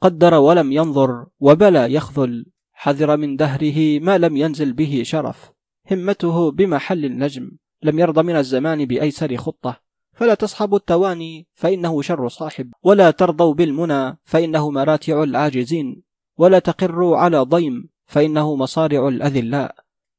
قدر 0.01 0.35
ولم 0.35 0.73
ينظر 0.73 1.27
وبلى 1.41 1.95
يخذل 1.95 2.47
حذر 2.73 3.17
من 3.17 3.37
دهره 3.37 3.99
ما 3.99 4.19
لم 4.19 4.37
ينزل 4.37 4.73
به 4.73 5.03
شرف. 5.05 5.51
همته 5.91 6.51
بمحل 6.51 7.05
النجم 7.05 7.51
لم 7.83 7.99
يرض 7.99 8.19
من 8.19 8.37
الزمان 8.37 8.85
بأيسر 8.85 9.37
خطة. 9.37 9.81
فلا 10.21 10.35
تصحبوا 10.35 10.79
التواني 10.79 11.49
فإنه 11.55 12.03
شر 12.03 12.29
صاحب. 12.29 12.73
ولا 12.83 13.11
ترضوا 13.11 13.55
بالمنى 13.55 14.19
فإنه 14.25 14.71
مراتع 14.71 15.23
العاجزين. 15.23 16.03
ولا 16.37 16.59
تقروا 16.59 17.17
على 17.17 17.39
ضيم 17.39 17.89
فإنه 18.07 18.57
مصارع 18.57 19.09
الأذلاء. 19.09 19.75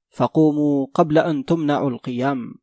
فقوموا 0.10 0.88
قبل 0.94 1.18
أن 1.18 1.46
تمنعوا 1.46 1.90
القيام. 1.90 2.54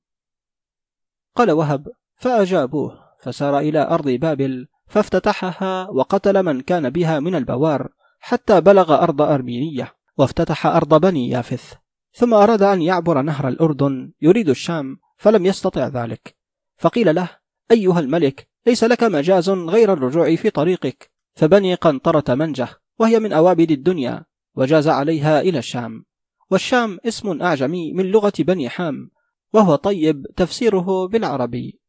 قال 1.36 1.51
وهب 1.51 1.89
فأجابوه 2.16 2.98
فسار 3.20 3.59
إلى 3.59 3.89
أرض 3.89 4.09
بابل 4.09 4.69
فافتتحها 4.86 5.89
وقتل 5.90 6.43
من 6.43 6.60
كان 6.60 6.90
بها 6.90 7.20
من 7.20 7.35
البوار 7.35 7.89
حتى 8.20 8.60
بلغ 8.60 9.02
أرض 9.02 9.23
أرمينية 9.23 9.94
وافتتح 10.16 10.66
أرض 10.66 11.01
بني 11.01 11.28
يافث. 11.28 11.74
ثم 12.12 12.35
أراد 12.35 12.62
أن 12.62 12.82
يعبر 12.82 13.23
نهر 13.23 13.48
الأردن 13.48 14.12
يريد 14.23 14.48
الشام 14.48 14.98
فلم 15.16 15.47
يستطع 15.47 15.86
ذلك. 15.89 16.38
فقيل 16.79 17.15
له 17.15 17.31
أيها 17.71 18.01
الملك 18.01 18.49
ليس 18.67 18.85
لك 18.85 19.05
مجاز 19.05 19.51
غير 19.51 19.93
الرجوع 19.93 20.37
في 20.37 20.51
طريقك. 20.51 21.11
فبني 21.35 21.75
قنطرة 21.75 22.35
منجة 22.35 22.69
وهي 22.99 23.19
من 23.19 23.33
أوابد 23.33 23.71
الدنيا 23.71 24.25
وجاز 24.55 24.89
عليها 24.89 25.41
إلى 25.41 25.59
الشام. 25.59 26.05
والشام 26.51 26.99
اسم 27.07 27.43
أعجمي 27.43 27.93
من 27.93 28.07
لغة 28.07 28.33
بني 28.39 28.69
حام 28.69 29.11
وهو 29.53 29.75
طيب 29.75 30.27
تفسيره 30.37 31.07
بالعربي. 31.07 31.81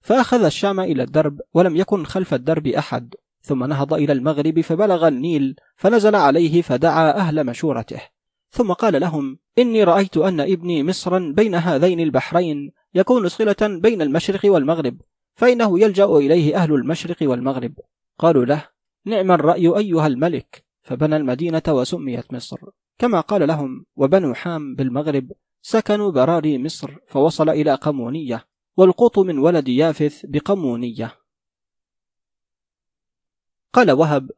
فأخذ 0.00 0.44
الشام 0.44 0.80
إلى 0.80 1.02
الدرب 1.02 1.40
ولم 1.54 1.76
يكن 1.76 2.04
خلف 2.04 2.34
الدرب 2.34 2.66
أحد. 2.66 3.14
ثم 3.42 3.64
نهض 3.64 3.94
إلى 3.94 4.12
المغرب 4.12 4.60
فبلغ 4.60 5.08
النيل 5.08 5.56
فنزل 5.76 6.14
عليه 6.14 6.62
فدعا 6.62 7.10
أهل 7.16 7.46
مشورته. 7.46 8.00
ثم 8.50 8.72
قال 8.72 9.00
لهم 9.00 9.38
إني 9.58 9.84
رأيت 9.84 10.16
أن 10.16 10.40
ابني 10.40 10.82
مصرا 10.82 11.32
بين 11.36 11.54
هذين 11.54 12.00
البحرين 12.00 12.72
يكون 12.94 13.28
صلة 13.28 13.56
بين 13.82 14.02
المشرق 14.02 14.40
والمغرب 14.44 15.00
فإنه 15.34 15.80
يلجأ 15.80 16.04
إليه 16.04 16.56
أهل 16.56 16.74
المشرق 16.74 17.16
والمغرب. 17.22 17.74
قالوا 18.18 18.44
له 18.44 18.68
نعم 19.04 19.32
الرأي 19.32 19.78
أيها 19.78 20.06
الملك. 20.06 20.64
فبنى 20.82 21.16
المدينة 21.16 21.62
وسميت 21.68 22.32
مصر. 22.32 22.56
كما 22.98 23.20
قال 23.20 23.48
لهم 23.48 23.86
وبنو 23.96 24.34
حام 24.34 24.74
بالمغرب 24.74 25.32
سكنوا 25.62 26.10
براري 26.10 26.58
مصر 26.58 26.96
فوصل 27.08 27.48
إلى 27.48 27.74
قمونية 27.74 28.44
والقوط 28.76 29.18
من 29.18 29.38
ولد 29.38 29.68
يافث 29.68 30.26
بقمونية. 30.26 31.12
قال 33.72 33.90
وهب 33.90 34.30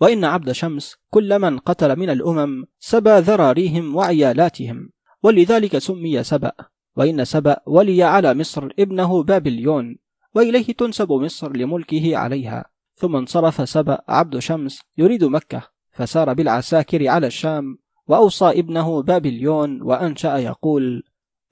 وإن 0.00 0.24
عبد 0.24 0.52
شمس 0.52 0.96
كل 1.10 1.38
من 1.38 1.58
قتل 1.58 1.98
من 1.98 2.10
الأمم 2.10 2.64
سبى 2.78 3.10
ذراريهم 3.10 3.96
وعيالاتهم 3.96 4.90
ولذلك 5.22 5.78
سمي 5.78 6.22
سبأ. 6.22 6.52
وإن 6.96 7.24
سبأ 7.24 7.56
ولي 7.66 8.02
على 8.02 8.34
مصر 8.34 8.68
ابنه 8.78 9.22
بابليون 9.22 9.96
وإليه 10.34 10.72
تنسب 10.72 11.12
مصر 11.12 11.56
لملكه 11.56 12.16
عليها. 12.16 12.64
ثم 12.96 13.16
انصرف 13.16 13.68
سبأ 13.68 13.98
عبد 14.08 14.38
شمس 14.38 14.80
يريد 14.98 15.24
مكة 15.24 15.62
فسار 15.92 16.32
بالعساكر 16.32 17.08
على 17.08 17.26
الشام 17.26 17.78
وأوصى 18.06 18.44
ابنه 18.44 19.02
بابليون 19.02 19.82
وأنشأ 19.82 20.36
يقول 20.36 21.02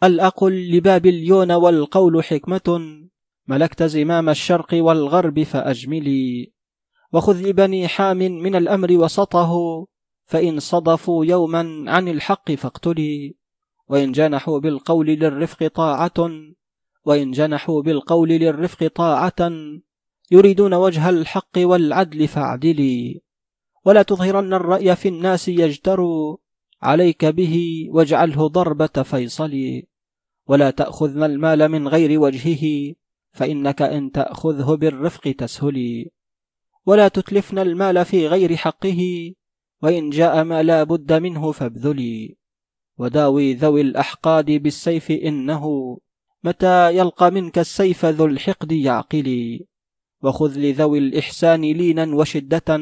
الأقل 0.02 0.70
لبابليون 0.76 1.52
والقول 1.52 2.24
حكمة؟ 2.24 2.80
ملكت 3.48 3.82
زمام 3.82 4.28
الشرق 4.28 4.68
والغرب 4.72 5.42
فأجملي. 5.42 6.52
وخذ 7.12 7.42
لبني 7.42 7.88
حام 7.88 8.18
من 8.18 8.54
الأمر 8.54 8.92
وسطه 8.92 9.52
فإن 10.24 10.60
صدفوا 10.60 11.24
يوما 11.24 11.84
عن 11.90 12.08
الحق 12.08 12.52
فاقتلي. 12.52 13.39
وإن 13.90 14.12
جنحوا 14.12 14.58
بالقول 14.58 15.06
للرفق 15.06 15.66
طاعة 15.66 16.30
وإن 17.04 17.30
جنحوا 17.30 17.82
بالقول 17.82 18.28
للرفق 18.28 18.86
طاعة 18.86 19.50
يريدون 20.30 20.74
وجه 20.74 21.08
الحق 21.08 21.58
والعدل 21.58 22.28
فاعدلي. 22.28 23.20
ولا 23.84 24.02
تظهرن 24.02 24.54
الرأي 24.54 24.96
في 24.96 25.08
الناس 25.08 25.48
يجتروا 25.48 26.36
عليك 26.82 27.24
به 27.24 27.86
واجعله 27.90 28.46
ضربة 28.46 28.86
فيصل 28.86 29.82
ولا 30.46 30.70
تأخذن 30.70 31.22
المال 31.22 31.68
من 31.68 31.88
غير 31.88 32.20
وجهه 32.20 32.94
فإنك 33.32 33.82
إن 33.82 34.10
تأخذه 34.10 34.74
بالرفق 34.74 35.30
تسهلي. 35.38 36.10
ولا 36.86 37.08
تتلفن 37.08 37.58
المال 37.58 38.04
في 38.04 38.28
غير 38.28 38.56
حقه 38.56 39.32
وإن 39.82 40.10
جاء 40.10 40.44
ما 40.44 40.62
لا 40.62 40.84
بد 40.84 41.12
منه 41.12 41.52
فابذلي. 41.52 42.39
وداوي 43.00 43.54
ذوي 43.54 43.80
الأحقاد 43.80 44.50
بالسيف 44.50 45.10
إنه 45.10 45.64
متى 46.44 46.96
يلقى 46.96 47.30
منك 47.30 47.58
السيف 47.58 48.04
ذو 48.04 48.26
الحقد 48.26 48.72
يعقلي 48.72 49.66
وخذ 50.22 50.58
لذوي 50.58 50.98
الإحسان 50.98 51.60
لينا 51.60 52.14
وشدة 52.14 52.80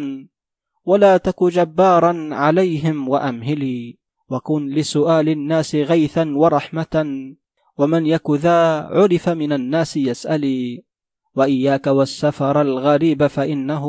ولا 0.84 1.16
تك 1.16 1.44
جبارا 1.44 2.28
عليهم 2.32 3.08
وأمهلي. 3.08 3.98
وكن 4.30 4.68
لسؤال 4.68 5.28
الناس 5.28 5.74
غيثا 5.74 6.32
ورحمة 6.36 6.94
ومن 7.78 8.06
يك 8.06 8.30
ذا 8.30 8.80
عرف 8.80 9.28
من 9.28 9.52
الناس 9.52 9.96
يسألي. 9.96 10.84
وإياك 11.36 11.86
والسفر 11.86 12.60
الغريب 12.60 13.26
فإنه 13.26 13.84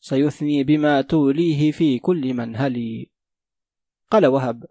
سيثني 0.00 0.64
بما 0.64 1.00
توليه 1.00 1.72
في 1.72 1.98
كل 1.98 2.34
منهل 2.34 3.06
قال 4.10 4.26
وهب 4.26 4.64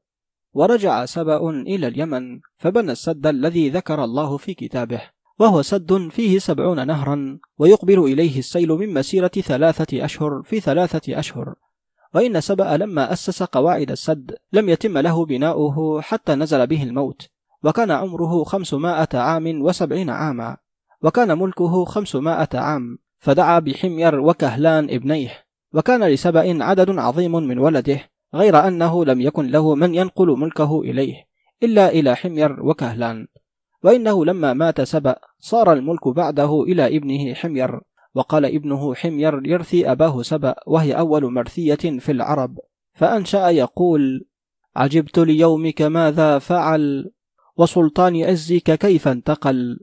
ورجع 0.57 1.05
سبأ 1.05 1.49
إلى 1.49 1.87
اليمن 1.87 2.39
فبنى 2.57 2.91
السد 2.91 3.27
الذي 3.27 3.69
ذكر 3.69 4.03
الله 4.03 4.37
في 4.37 4.53
كتابه 4.53 5.01
وهو 5.39 5.61
سد 5.61 6.07
فيه 6.11 6.39
سبعون 6.39 6.87
نهرا 6.87 7.39
ويقبل 7.57 7.99
إليه 7.99 8.39
السيل 8.39 8.69
من 8.69 8.93
مسيرة 8.93 9.27
ثلاثة 9.27 10.05
أشهر 10.05 10.41
في 10.43 10.59
ثلاثة 10.59 11.19
أشهر. 11.19 11.55
وإن 12.15 12.41
سبأ 12.41 12.77
لما 12.77 13.13
أسس 13.13 13.43
قواعد 13.43 13.91
السد 13.91 14.35
لم 14.53 14.69
يتم 14.69 14.97
له 14.97 15.25
بناؤه 15.25 16.01
حتى 16.01 16.35
نزل 16.35 16.67
به 16.67 16.83
الموت 16.83 17.29
وكان 17.63 17.91
عمره 17.91 18.43
خمسمائة 18.43 19.17
عام 19.17 19.61
وسبعين 19.61 20.09
عاما 20.09 20.57
وكان 21.01 21.39
ملكه 21.39 21.85
خمسمائة 21.85 22.49
عام 22.53 22.97
فدعا 23.19 23.59
بحمير 23.59 24.19
وكهلان 24.19 24.89
ابنيه 24.89 25.31
وكان 25.73 26.03
لسبأ 26.03 26.63
عدد 26.63 26.97
عظيم 26.97 27.31
من 27.31 27.59
ولده 27.59 27.99
غير 28.33 28.67
أنه 28.67 29.05
لم 29.05 29.21
يكن 29.21 29.47
له 29.47 29.75
من 29.75 29.95
ينقل 29.95 30.27
ملكه 30.27 30.81
إليه 30.81 31.27
إلا 31.63 31.89
إلى 31.89 32.15
حمير 32.15 32.65
وكهلان. 32.65 33.27
وإنه 33.83 34.25
لما 34.25 34.53
مات 34.53 34.81
سبأ 34.81 35.15
صار 35.39 35.73
الملك 35.73 36.07
بعده 36.07 36.63
إلى 36.63 36.97
ابنه 36.97 37.33
حمير. 37.33 37.79
وقال 38.15 38.45
ابنه 38.45 38.95
حمير 38.95 39.41
يرثي 39.45 39.91
أباه 39.91 40.21
سبأ 40.21 40.55
وهي 40.67 40.93
أول 40.93 41.33
مرثية 41.33 41.75
في 41.75 42.11
العرب. 42.11 42.59
فأنشأ 42.93 43.49
يقول 43.49 44.25
عجبت 44.75 45.19
ليومك 45.19 45.81
ماذا 45.81 46.39
فعل؟ 46.39 47.11
وسلطان 47.57 48.23
عزك 48.23 48.71
كيف 48.79 49.07
انتقل؟ 49.07 49.79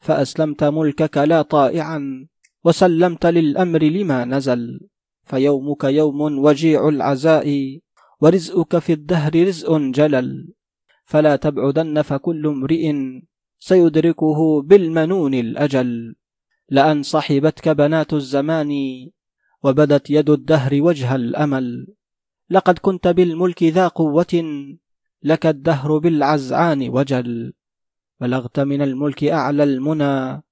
فأسلمت 0.00 0.64
ملكك 0.64 1.18
لا 1.18 1.42
طائعا 1.42 2.26
وسلمت 2.64 3.26
للأمر 3.26 3.82
لما 3.82 4.24
نزل. 4.24 4.80
فيومك 5.24 5.84
يوم 5.84 6.20
وجيع 6.20 6.88
العزاء 6.88 7.78
ورزقك 8.20 8.78
في 8.78 8.92
الدهر 8.92 9.46
رزق 9.46 9.76
جلل. 9.76 10.52
فلا 11.04 11.36
تبعدن 11.36 12.02
فكل 12.02 12.46
امرئ 12.46 12.92
سيدركه 13.58 14.62
بالمنون 14.62 15.34
الأجل. 15.34 16.14
لأن 16.68 17.02
صحبتك 17.02 17.68
بنات 17.68 18.12
الزمان 18.12 18.72
وبدت 19.62 20.10
يد 20.10 20.30
الدهر 20.30 20.82
وجه 20.82 21.14
الأمل. 21.14 21.86
لقد 22.50 22.78
كنت 22.78 23.08
بالملك 23.08 23.62
ذا 23.62 23.88
قوة 23.88 24.34
لك 25.22 25.46
الدهر 25.46 25.98
بالعزعان 25.98 26.88
وجل. 26.88 27.52
بلغت 28.20 28.60
من 28.60 28.82
الملك 28.82 29.24
أعلى 29.24 29.62
المنى 29.62 30.42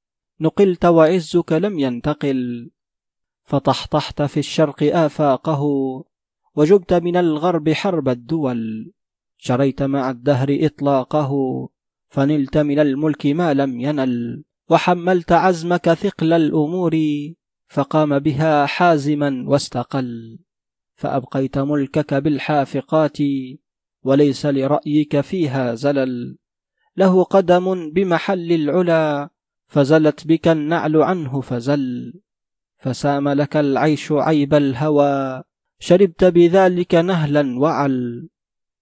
نقلت 0.41 0.85
وعزك 0.85 1.53
لم 1.53 1.79
ينتقل. 1.79 2.71
فطحطحت 3.51 4.23
في 4.23 4.41
الشرق 4.41 4.83
آفاقه 4.83 5.63
وجبت 6.55 6.95
من 6.95 7.17
الغرب 7.17 7.71
حرب 7.71 8.09
الدول. 8.09 8.93
شريت 9.39 9.83
مع 9.83 10.11
الدهر 10.11 10.59
إطلاقه 10.61 11.33
فنلت 12.09 12.59
من 12.59 12.79
الملك 12.79 13.27
ما 13.27 13.55
لم 13.55 13.81
ينل. 13.81 14.45
وحملت 14.69 15.33
عزمك 15.33 15.93
ثقل 15.93 16.33
الأمور 16.33 16.97
فقام 17.69 18.19
بها 18.19 18.67
حازما 18.67 19.45
واستقل. 19.47 20.39
فأبقيت 20.95 21.59
ملكك 21.59 22.15
بالحافقات 22.15 23.19
وليس 24.03 24.47
لرأيك 24.47 25.21
فيها 25.21 25.75
زلل. 25.75 26.39
له 26.97 27.25
قدم 27.25 27.91
بمحل 27.91 28.53
العلا 28.53 29.31
فزلت 29.67 30.27
بك 30.27 30.49
النعل 30.49 30.97
عنه 30.97 31.41
فزل. 31.41 32.13
فسام 32.81 33.29
لك 33.29 33.57
العيش 33.57 34.13
عيب 34.13 34.55
الهوى. 34.55 35.43
شربت 35.79 36.25
بذلك 36.25 36.95
نهلا 36.95 37.59
وعل. 37.59 38.29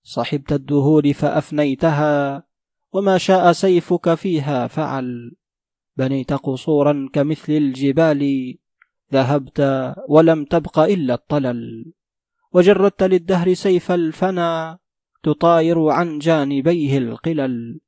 صحبت 0.03 0.53
الدهور 0.53 1.13
فأفنيتها. 1.13 2.43
وما 2.93 3.19
شاء 3.19 3.53
سيفك 3.53 4.15
فيها 4.15 4.67
فعل. 4.67 5.37
بنيت 5.97 6.33
قصورا 6.33 7.09
كمثل 7.13 7.53
الجبال. 7.53 8.55
ذهبت 9.13 9.61
ولم 10.09 10.45
تبق 10.45 10.79
إلا 10.79 11.15
الطلل. 11.15 11.93
وجردت 12.53 13.03
للدهر 13.03 13.55
سيف 13.55 13.93
الفنا. 13.93 14.79
تطاير 15.23 15.89
عن 15.89 16.19
جانبيه 16.19 16.99
القلل. 16.99 17.81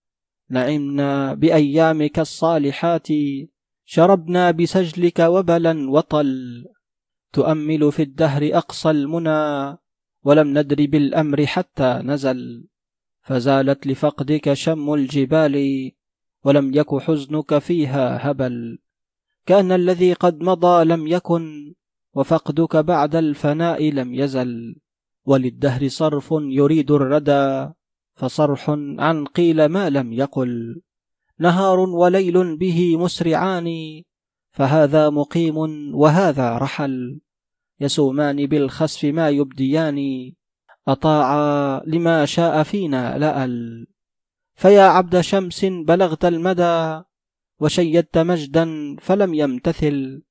نعمنا 0.50 1.34
بأيامك 1.34 2.18
الصالحات. 2.18 3.08
شربنا 3.94 4.50
بسجلك 4.50 5.18
وبلا 5.18 5.90
وطل. 5.90 6.30
تؤمل 7.32 7.92
في 7.92 8.02
الدهر 8.02 8.42
أقصى 8.52 8.90
المنى 8.90 9.78
ولم 10.24 10.58
ندر 10.58 10.86
بالأمر 10.86 11.46
حتى 11.46 12.00
نزل. 12.04 12.68
فزالت 13.22 13.86
لفقدك 13.86 14.52
شم 14.52 14.94
الجبال 14.94 15.56
ولم 16.44 16.74
يك 16.74 16.94
حزنك 16.94 17.58
فيها 17.58 18.30
هبل. 18.30 18.78
كأن 19.46 19.72
الذي 19.72 20.12
قد 20.12 20.40
مضى 20.40 20.84
لم 20.84 21.06
يكن 21.06 21.74
وفقدك 22.14 22.76
بعد 22.76 23.16
الفناء 23.16 23.90
لم 23.90 24.14
يزل. 24.14 24.76
وللدهر 25.24 25.88
صرف 25.88 26.28
يريد 26.32 26.90
الردى 26.90 27.72
فصرح 28.14 28.70
عن 28.98 29.24
قيل 29.24 29.66
ما 29.66 29.90
لم 29.90 30.12
يقل. 30.12 30.80
نهار 31.40 31.78
وليل 31.80 32.56
به 32.56 32.96
مسرعان 32.96 33.68
فهذا 34.50 35.10
مقيم 35.10 35.56
وهذا 35.94 36.58
رحل. 36.58 37.20
يسومان 37.80 38.46
بالخسف 38.46 39.04
ما 39.04 39.28
يبديان 39.28 39.98
أطاعا 40.88 41.82
لما 41.86 42.24
شاء 42.24 42.62
فينا 42.62 43.18
لأل 43.18 43.86
فيا 44.54 44.82
عبد 44.82 45.20
شمس 45.20 45.64
بلغت 45.64 46.24
المدى 46.24 47.02
وشيدت 47.60 48.18
مجدا 48.18 48.96
فلم 49.00 49.34
يمتثل. 49.34 50.22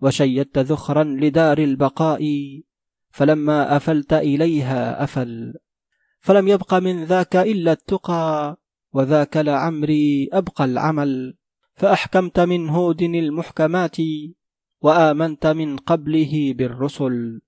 وشيدت 0.00 0.58
ذخرا 0.58 1.04
لدار 1.04 1.58
البقاء 1.58 2.22
فلما 3.10 3.76
أفلت 3.76 4.12
إليها 4.12 5.04
أفل. 5.04 5.54
فلم 6.20 6.48
يبق 6.48 6.74
من 6.74 7.04
ذاك 7.04 7.36
إلا 7.36 7.72
التقى. 7.72 8.56
وذاك 8.96 9.36
لعمري 9.36 10.28
أبقى 10.32 10.64
العمل 10.64 11.36
فأحكمت 11.74 12.40
من 12.40 12.68
هود 12.68 13.02
المحكمات 13.02 13.96
وآمنت 14.80 15.46
من 15.46 15.76
قبله 15.76 16.54
بالرسل 16.56 17.40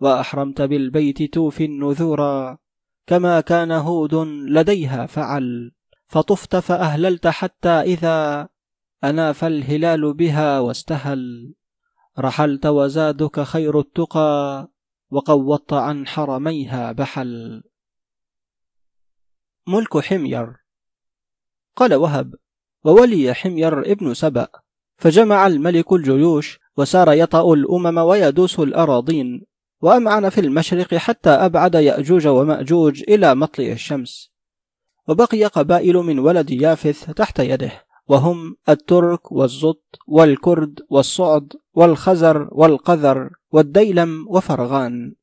وأحرمت 0.00 0.62
بالبيت 0.62 1.22
توفي 1.34 1.64
النذورا 1.64 2.58
كما 3.06 3.40
كان 3.40 3.72
هود 3.72 4.14
لديها 4.48 5.06
فعل 5.06 5.72
فطفت 6.06 6.56
فأهللت 6.56 7.26
حتى 7.26 7.68
إذا 7.68 8.48
أناف 9.04 9.44
الهلال 9.44 10.14
بها 10.14 10.60
واستهل. 10.60 11.54
رحلت 12.18 12.66
وزادك 12.66 13.40
خير 13.40 13.80
التقى 13.80 14.68
وقوضت 15.10 15.72
عن 15.72 16.06
حرميها 16.06 16.92
بحل. 16.92 17.62
ملك 19.66 19.98
حمير 19.98 20.65
قال 21.76 21.94
وهب 21.94 22.34
وولي 22.84 23.34
حمير 23.34 23.92
ابن 23.92 24.14
سبأ 24.14 24.48
فجمع 24.96 25.46
الملك 25.46 25.92
الجيوش 25.92 26.58
وسار 26.76 27.12
يطأ 27.12 27.54
الأمم 27.54 27.98
ويدوس 27.98 28.60
الأراضين 28.60 29.46
وأمعن 29.80 30.28
في 30.28 30.40
المشرق 30.40 30.94
حتى 30.94 31.30
أبعد 31.30 31.74
يأجوج 31.74 32.26
ومأجوج 32.26 33.02
إلى 33.08 33.34
مطلع 33.34 33.66
الشمس. 33.66 34.32
وبقي 35.08 35.44
قبائل 35.44 35.96
من 35.96 36.18
ولد 36.18 36.50
يافث 36.50 37.10
تحت 37.10 37.38
يده 37.38 37.72
وهم 38.08 38.56
الترك 38.68 39.32
والزط 39.32 39.98
والكرد 40.06 40.80
والصعد 40.90 41.52
والخزر 41.74 42.48
والقذر 42.52 43.30
والديلم 43.50 44.26
وفرغان. 44.28 45.14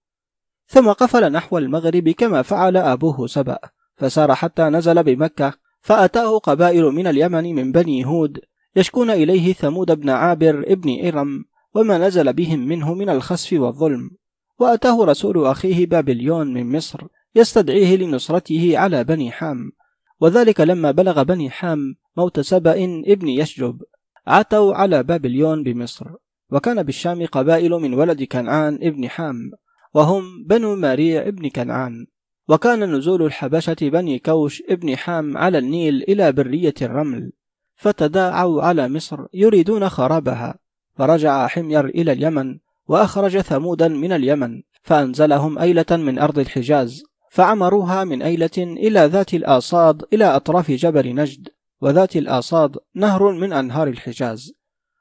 ثم 0.67 0.91
قفل 0.91 1.31
نحو 1.31 1.57
المغرب 1.57 2.09
كما 2.09 2.41
فعل 2.41 2.77
أبوه 2.77 3.27
سبأ 3.27 3.59
فسار 3.95 4.35
حتى 4.35 4.63
نزل 4.63 5.03
بمكة 5.03 5.53
فأتاه 5.83 6.37
قبائل 6.37 6.83
من 6.83 7.07
اليمن 7.07 7.55
من 7.55 7.71
بني 7.71 8.05
هود 8.05 8.39
يشكون 8.75 9.09
إليه 9.09 9.53
ثمود 9.53 9.91
بن 9.91 10.09
عابر 10.09 10.63
ابن 10.67 11.05
إرم 11.07 11.45
وما 11.75 11.97
نزل 11.97 12.33
بهم 12.33 12.59
منه 12.59 12.93
من 12.93 13.09
الخسف 13.09 13.53
والظلم. 13.53 14.11
وأتاه 14.59 15.05
رسول 15.05 15.45
أخيه 15.45 15.85
بابليون 15.85 16.53
من 16.53 16.77
مصر 16.77 17.01
يستدعيه 17.35 17.97
لنصرته 17.97 18.77
على 18.77 19.03
بني 19.03 19.31
حام. 19.31 19.71
وذلك 20.19 20.61
لما 20.61 20.91
بلغ 20.91 21.23
بني 21.23 21.49
حام 21.49 21.95
موت 22.17 22.39
سبأ 22.39 22.83
ابن 23.07 23.27
يشجب. 23.27 23.81
عتوا 24.27 24.73
على 24.73 25.03
بابليون 25.03 25.63
بمصر. 25.63 26.05
وكان 26.51 26.83
بالشام 26.83 27.25
قبائل 27.25 27.71
من 27.71 27.93
ولد 27.93 28.23
كنعان 28.23 28.79
ابن 28.81 29.09
حام. 29.09 29.51
وهم 29.93 30.43
بنو 30.47 30.75
ماريع 30.75 31.27
ابن 31.27 31.49
كنعان. 31.49 32.05
وكان 32.49 32.95
نزول 32.95 33.21
الحبشة 33.21 33.75
بني 33.81 34.19
كوش 34.19 34.63
ابن 34.69 34.97
حام 34.97 35.37
على 35.37 35.57
النيل 35.57 36.03
إلى 36.07 36.31
برية 36.31 36.73
الرمل 36.81 37.31
فتداعوا 37.75 38.61
على 38.63 38.89
مصر 38.89 39.25
يريدون 39.33 39.89
خرابها 39.89 40.55
فرجع 40.95 41.47
حمير 41.47 41.85
إلى 41.85 42.11
اليمن 42.11 42.59
وأخرج 42.87 43.39
ثمودا 43.39 43.87
من 43.87 44.11
اليمن 44.11 44.61
فأنزلهم 44.83 45.59
أيلة 45.59 45.85
من 45.91 46.19
أرض 46.19 46.39
الحجاز 46.39 47.03
فعمروها 47.31 48.03
من 48.03 48.21
أيلة 48.21 48.57
إلى 48.57 48.99
ذات 48.99 49.33
الآصاد 49.33 50.03
إلى 50.13 50.25
أطراف 50.25 50.71
جبل 50.71 51.15
نجد 51.15 51.49
وذات 51.81 52.15
الآصاد 52.15 52.77
نهر 52.95 53.31
من 53.31 53.53
أنهار 53.53 53.87
الحجاز 53.87 54.53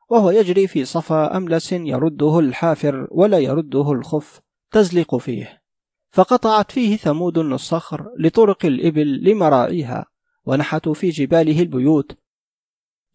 وهو 0.08 0.30
يجري 0.30 0.66
في 0.66 0.84
صفا 0.84 1.36
أملس 1.36 1.72
يرده 1.72 2.38
الحافر 2.38 3.08
ولا 3.10 3.38
يرده 3.38 3.92
الخف 3.92 4.40
تزلق 4.70 5.16
فيه. 5.16 5.61
فقطعت 6.12 6.72
فيه 6.72 6.96
ثمود 6.96 7.38
الصخر 7.38 8.10
لطرق 8.18 8.66
الإبل 8.66 9.24
لمراعيها 9.24 10.06
ونحتوا 10.44 10.94
في 10.94 11.10
جباله 11.10 11.60
البيوت. 11.60 12.16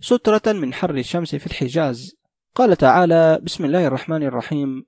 سترة 0.02 0.53
من 0.53 0.74
حر 0.74 0.95
الشمس 0.95 1.36
في 1.36 1.48
الحجاز. 1.48 2.15
قال 2.56 2.76
تعالى 2.76 3.40
بسم 3.44 3.65
الله 3.65 3.88
الرحمن 3.88 4.24
الرحيم. 4.24 4.86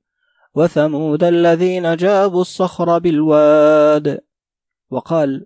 وثمود 0.56 1.23
الذين 1.23 1.95
جابوا 1.95 2.41
الصخر 2.41 2.98
بالواد. 2.98 4.19
وقال 4.90 5.45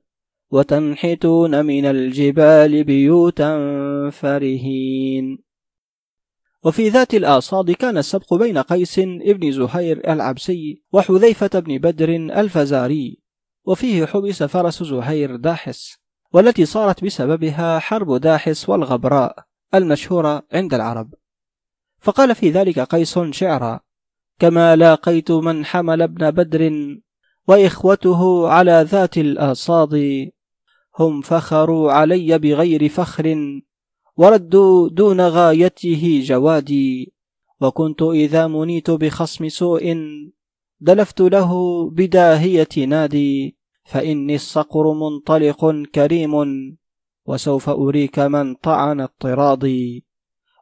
وتنحتون 0.51 1.65
من 1.65 1.85
الجبال 1.85 2.83
بيوتا 2.83 3.59
فرهين. 4.09 5.43
وفي 6.65 6.89
ذات 6.89 7.13
الآصاد 7.13 7.71
كان 7.71 7.97
السبق 7.97 8.33
بين 8.33 8.57
قيس 8.57 8.99
ابن 8.99 9.51
زهير 9.51 10.11
العبسي 10.11 10.83
وحذيفة 10.93 11.59
بن 11.59 11.77
بدر 11.77 12.09
الفزاري 12.09 13.19
وفيه 13.65 14.05
حبس 14.05 14.43
فرس 14.43 14.83
زهير 14.83 15.35
داحس 15.35 15.97
والتي 16.33 16.65
صارت 16.65 17.03
بسببها 17.03 17.79
حرب 17.79 18.15
داحس 18.15 18.69
والغبراء 18.69 19.35
المشهورة 19.73 20.43
عند 20.51 20.73
العرب. 20.73 21.13
فقال 21.99 22.35
في 22.35 22.49
ذلك 22.49 22.79
قيس 22.79 23.19
شعرا 23.19 23.79
كما 24.39 24.75
لاقيت 24.75 25.31
من 25.31 25.65
حمل 25.65 26.01
ابن 26.01 26.31
بدر 26.31 26.71
وإخوته 27.47 28.49
على 28.49 28.85
ذات 28.89 29.17
الآصاد 29.17 30.29
هم 30.99 31.21
فخروا 31.21 31.91
علي 31.91 32.37
بغير 32.37 32.89
فخر 32.89 33.35
وردوا 34.17 34.89
دون 34.89 35.21
غايته 35.21 36.21
جوادي 36.23 37.13
وكنت 37.61 38.01
إذا 38.01 38.47
منيت 38.47 38.91
بخصم 38.91 39.49
سوء 39.49 39.95
دلفت 40.81 41.21
له 41.21 41.51
بداهية 41.89 42.85
نادي 42.87 43.57
فإني 43.83 44.35
الصقر 44.35 44.93
منطلق 44.93 45.83
كريم 45.95 46.33
وسوف 47.25 47.69
أريك 47.69 48.19
من 48.19 48.55
طعن 48.55 49.01
الطراضي 49.01 50.05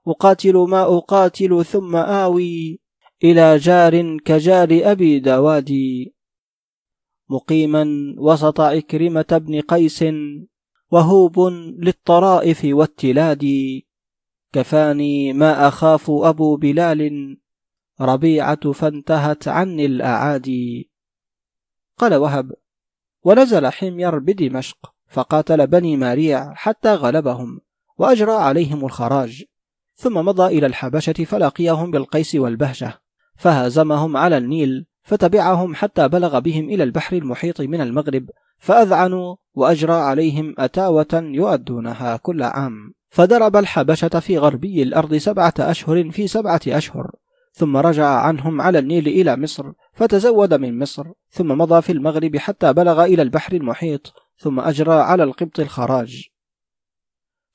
أقاتل 0.07 0.53
ما 0.53 0.97
أقاتل 0.97 1.65
ثم 1.65 1.95
آوي 1.95 2.81
إلى 3.23 3.57
جار 3.57 4.17
كجار 4.17 4.69
أبي 4.71 5.19
دوادي 5.19 6.15
مقيما 7.29 8.15
وسط 8.17 8.59
عكرمة 8.59 9.41
بن 9.45 9.61
قيس 9.61 10.03
وهوب 10.91 11.39
للطرائف 11.79 12.61
والتلاد 12.65 13.45
كفاني 14.53 15.33
ما 15.33 15.67
أخاف 15.67 16.11
أبو 16.11 16.55
بلال 16.55 17.37
ربيعة 18.01 18.71
فانتهت 18.71 19.47
عني 19.47 19.85
الأعادي. 19.85 20.91
قال 21.97 22.15
وهب 22.15 22.51
ونزل 23.23 23.67
حمير 23.67 24.19
بدمشق 24.19 24.93
فقاتل 25.07 25.67
بني 25.67 25.97
ماريع 25.97 26.53
حتى 26.53 26.93
غلبهم 26.93 27.61
وأجرى 27.97 28.31
عليهم 28.31 28.85
الخراج. 28.85 29.43
ثم 29.95 30.17
مضى 30.17 30.57
إلى 30.57 30.65
الحبشة 30.65 31.13
فلقيهم 31.13 31.91
بالقيس 31.91 32.35
والبهجة 32.35 33.01
فهزمهم 33.35 34.17
على 34.17 34.37
النيل 34.37 34.85
فتبعهم 35.03 35.75
حتى 35.75 36.07
بلغ 36.07 36.39
بهم 36.39 36.69
إلى 36.69 36.83
البحر 36.83 37.15
المحيط 37.17 37.61
من 37.61 37.81
المغرب 37.81 38.29
فأذعنوا 38.57 39.35
وأجرى 39.53 39.93
عليهم 39.93 40.55
أتاوة 40.57 41.07
يؤدونها 41.13 42.17
كل 42.17 42.43
عام. 42.43 42.93
فضرب 43.09 43.55
الحبشة 43.55 44.19
في 44.19 44.37
غربي 44.37 44.83
الأرض 44.83 45.15
سبعة 45.15 45.53
أشهر 45.59 46.11
في 46.11 46.27
سبعة 46.27 46.61
أشهر 46.67 47.11
ثم 47.53 47.77
رجع 47.77 48.07
عنهم 48.07 48.61
على 48.61 48.79
النيل 48.79 49.07
إلى 49.07 49.37
مصر 49.37 49.71
فتزود 49.93 50.53
من 50.53 50.79
مصر 50.79 51.07
ثم 51.29 51.47
مضى 51.47 51.81
في 51.81 51.91
المغرب 51.91 52.37
حتى 52.37 52.73
بلغ 52.73 53.03
إلى 53.05 53.21
البحر 53.21 53.53
المحيط 53.53 54.13
ثم 54.37 54.59
أجرى 54.59 54.93
على 54.93 55.23
القبط 55.23 55.59
الخراج. 55.59 56.27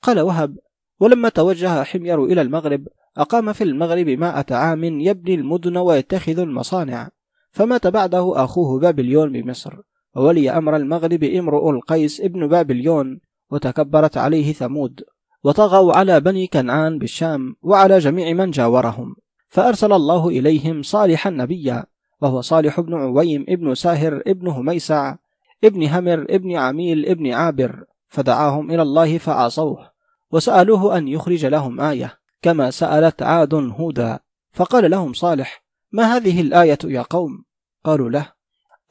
قال 0.01 0.19
وهب 0.19 0.57
ولما 0.99 1.29
توجه 1.29 1.83
حمير 1.83 2.25
إلى 2.25 2.41
المغرب 2.41 2.87
أقام 3.17 3.53
في 3.53 3.63
المغرب 3.63 4.09
مائة 4.09 4.55
عام 4.55 4.83
يبني 4.83 5.35
المدن 5.35 5.77
ويتخذ 5.77 6.39
المصانع 6.39 7.09
فمات 7.51 7.87
بعده 7.87 8.43
أخوه 8.43 8.79
بابليون 8.79 9.31
بمصر 9.31 9.81
وولي 10.17 10.51
أمر 10.51 10.75
المغرب 10.75 11.23
امرؤ 11.23 11.69
القيس 11.69 12.21
ابن 12.21 12.47
بابليون 12.47 13.19
وتكبرت 13.51 14.17
عليه 14.17 14.53
ثمود 14.53 15.03
وطغوا 15.43 15.93
على 15.93 16.19
بني 16.19 16.47
كنعان 16.47 16.99
بالشام 16.99 17.55
وعلى 17.61 17.99
جميع 17.99 18.33
من 18.33 18.51
جاورهم. 18.51 19.15
فأرسل 19.49 19.93
الله 19.93 20.29
إليهم 20.29 20.81
صالحا 20.81 21.29
نبيا 21.29 21.85
وهو 22.21 22.41
صالح 22.41 22.79
بن 22.79 22.93
عويم 22.93 23.45
ابن 23.49 23.75
ساهر 23.75 24.23
ابن 24.27 24.47
هميسع 24.47 25.15
ابن 25.63 25.87
همر 25.87 26.25
ابن 26.29 26.55
عميل 26.55 27.05
ابن 27.05 27.31
عابر 27.31 27.83
فدعاهم 28.07 28.71
إلى 28.71 28.81
الله 28.81 29.17
فعصوه 29.17 29.91
وسألوه 30.31 30.97
أن 30.97 31.07
يخرج 31.07 31.45
لهم 31.45 31.81
آية 31.81 32.19
كما 32.41 32.71
سألت 32.71 33.23
عاد 33.23 33.53
هودا 33.53 34.19
فقال 34.51 34.91
لهم 34.91 35.13
صالح 35.13 35.63
ما 35.91 36.15
هذه 36.15 36.41
الآية 36.41 36.77
يا 36.83 37.01
قوم؟ 37.01 37.43
قالوا 37.83 38.09
له 38.09 38.36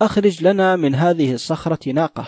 أخرج 0.02 0.44
لنا 0.44 0.76
من 0.76 0.94
هذه 0.94 1.34
الصخرة 1.34 1.92
ناقة. 1.92 2.26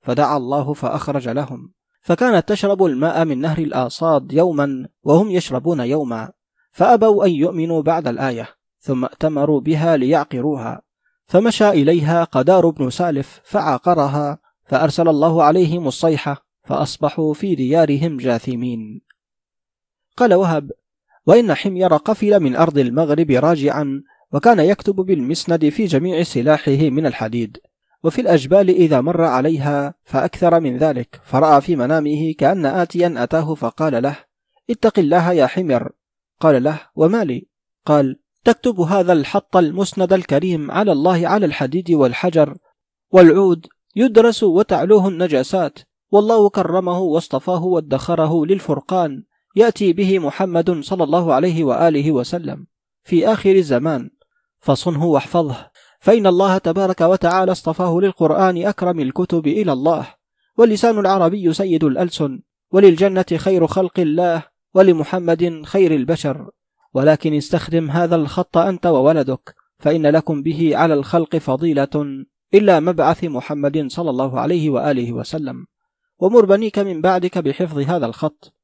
فدعا 0.00 0.36
الله 0.36 0.72
فأخرج 0.72 1.28
لهم. 1.28 1.72
فكانت 2.02 2.48
تشرب 2.48 2.84
الماء 2.84 3.24
من 3.24 3.40
نهر 3.40 3.58
الآصاد 3.58 4.32
يوما 4.32 4.88
وهم 5.02 5.30
يشربون 5.30 5.80
يوما. 5.80 6.32
فأبوا 6.72 7.24
أن 7.26 7.30
يؤمنوا 7.30 7.82
بعد 7.82 8.08
الآية 8.08 8.48
ثم 8.80 9.04
ائتمروا 9.04 9.60
بها 9.60 9.96
ليعقروها. 9.96 10.82
فمشى 11.26 11.70
إليها 11.70 12.24
قدار 12.24 12.70
بن 12.70 12.90
سالف 12.90 13.40
فعاقرها 13.44 14.38
فأرسل 14.64 15.08
الله 15.08 15.42
عليهم 15.42 15.88
الصيحة 15.88 16.46
فأصبحوا 16.64 17.34
في 17.34 17.54
ديارهم 17.54 18.16
جاثمين. 18.16 19.00
قال 20.16 20.34
وهب 20.34 20.70
وإن 21.26 21.54
حمير 21.54 21.96
قفل 21.96 22.40
من 22.40 22.56
أرض 22.56 22.78
المغرب 22.78 23.30
راجعا 23.30 24.02
وكان 24.32 24.60
يكتب 24.60 24.94
بالمسند 24.94 25.68
في 25.68 25.84
جميع 25.84 26.22
سلاحه 26.22 26.72
من 26.72 27.06
الحديد 27.06 27.56
وفي 28.04 28.20
الأجبال 28.20 28.68
إذا 28.68 29.00
مر 29.00 29.24
عليها 29.24 29.94
فأكثر 30.04 30.60
من 30.60 30.76
ذلك 30.76 31.20
فرأى 31.24 31.60
في 31.60 31.76
منامه 31.76 32.32
كأن 32.38 32.66
آتيا 32.66 33.14
أتاه 33.16 33.54
فقال 33.54 34.02
له 34.02 34.16
اتق 34.70 34.98
الله 34.98 35.32
يا 35.32 35.46
حمر. 35.46 35.90
قال 36.40 36.62
له 36.62 36.80
وما 36.96 37.24
لي؟ 37.24 37.46
قال 37.86 38.20
تكتب 38.44 38.80
هذا 38.80 39.12
الحط 39.12 39.56
المسند 39.56 40.12
الكريم 40.12 40.70
على 40.70 40.92
الله 40.92 41.28
على 41.28 41.46
الحديد 41.46 41.90
والحجر 41.90 42.56
والعود 43.10 43.66
يدرس 43.96 44.42
وتعلوه 44.42 45.08
النجاسات 45.08 45.78
والله 46.10 46.48
كرمه 46.48 46.98
واصطفاه 46.98 47.64
وادخره 47.64 48.46
للفرقان 48.46 49.24
يأتي 49.56 49.92
به 49.92 50.18
محمد 50.18 50.80
صلى 50.80 51.04
الله 51.04 51.34
عليه 51.34 51.64
وآله 51.64 52.12
وسلم. 52.12 52.66
في 53.04 53.28
آخر 53.28 53.54
الزمان 53.54 54.10
فصنه 54.60 55.04
واحفظه. 55.04 55.70
فإن 56.00 56.26
الله 56.26 56.58
تبارك 56.58 57.00
وتعالى 57.00 57.52
اصطفاه 57.52 58.00
للقرآن 58.00 58.66
أكرم 58.66 59.00
الكتب 59.00 59.46
إلى 59.46 59.72
الله. 59.72 60.06
واللسان 60.58 60.98
العربي 60.98 61.52
سيد 61.52 61.84
الألسن. 61.84 62.40
وللجنة 62.72 63.24
خير 63.36 63.66
خلق 63.66 64.00
الله. 64.00 64.42
ولمحمد 64.74 65.62
خير 65.64 65.94
البشر. 65.94 66.50
ولكن 66.94 67.34
استخدم 67.34 67.90
هذا 67.90 68.16
الخط 68.16 68.58
أنت 68.58 68.86
وولدك. 68.86 69.54
فإن 69.78 70.06
لكم 70.06 70.42
به 70.42 70.76
على 70.76 70.94
الخلق 70.94 71.36
فضيلة. 71.36 72.24
إلا 72.54 72.80
مبعث 72.80 73.24
محمد 73.24 73.86
صلى 73.90 74.10
الله 74.10 74.40
عليه 74.40 74.70
وآله 74.70 75.12
وسلم. 75.12 75.66
ومر 76.18 76.44
بنيك 76.44 76.78
من 76.78 77.00
بعدك 77.00 77.38
بحفظ 77.38 77.78
هذا 77.78 78.06
الخط. 78.06 78.54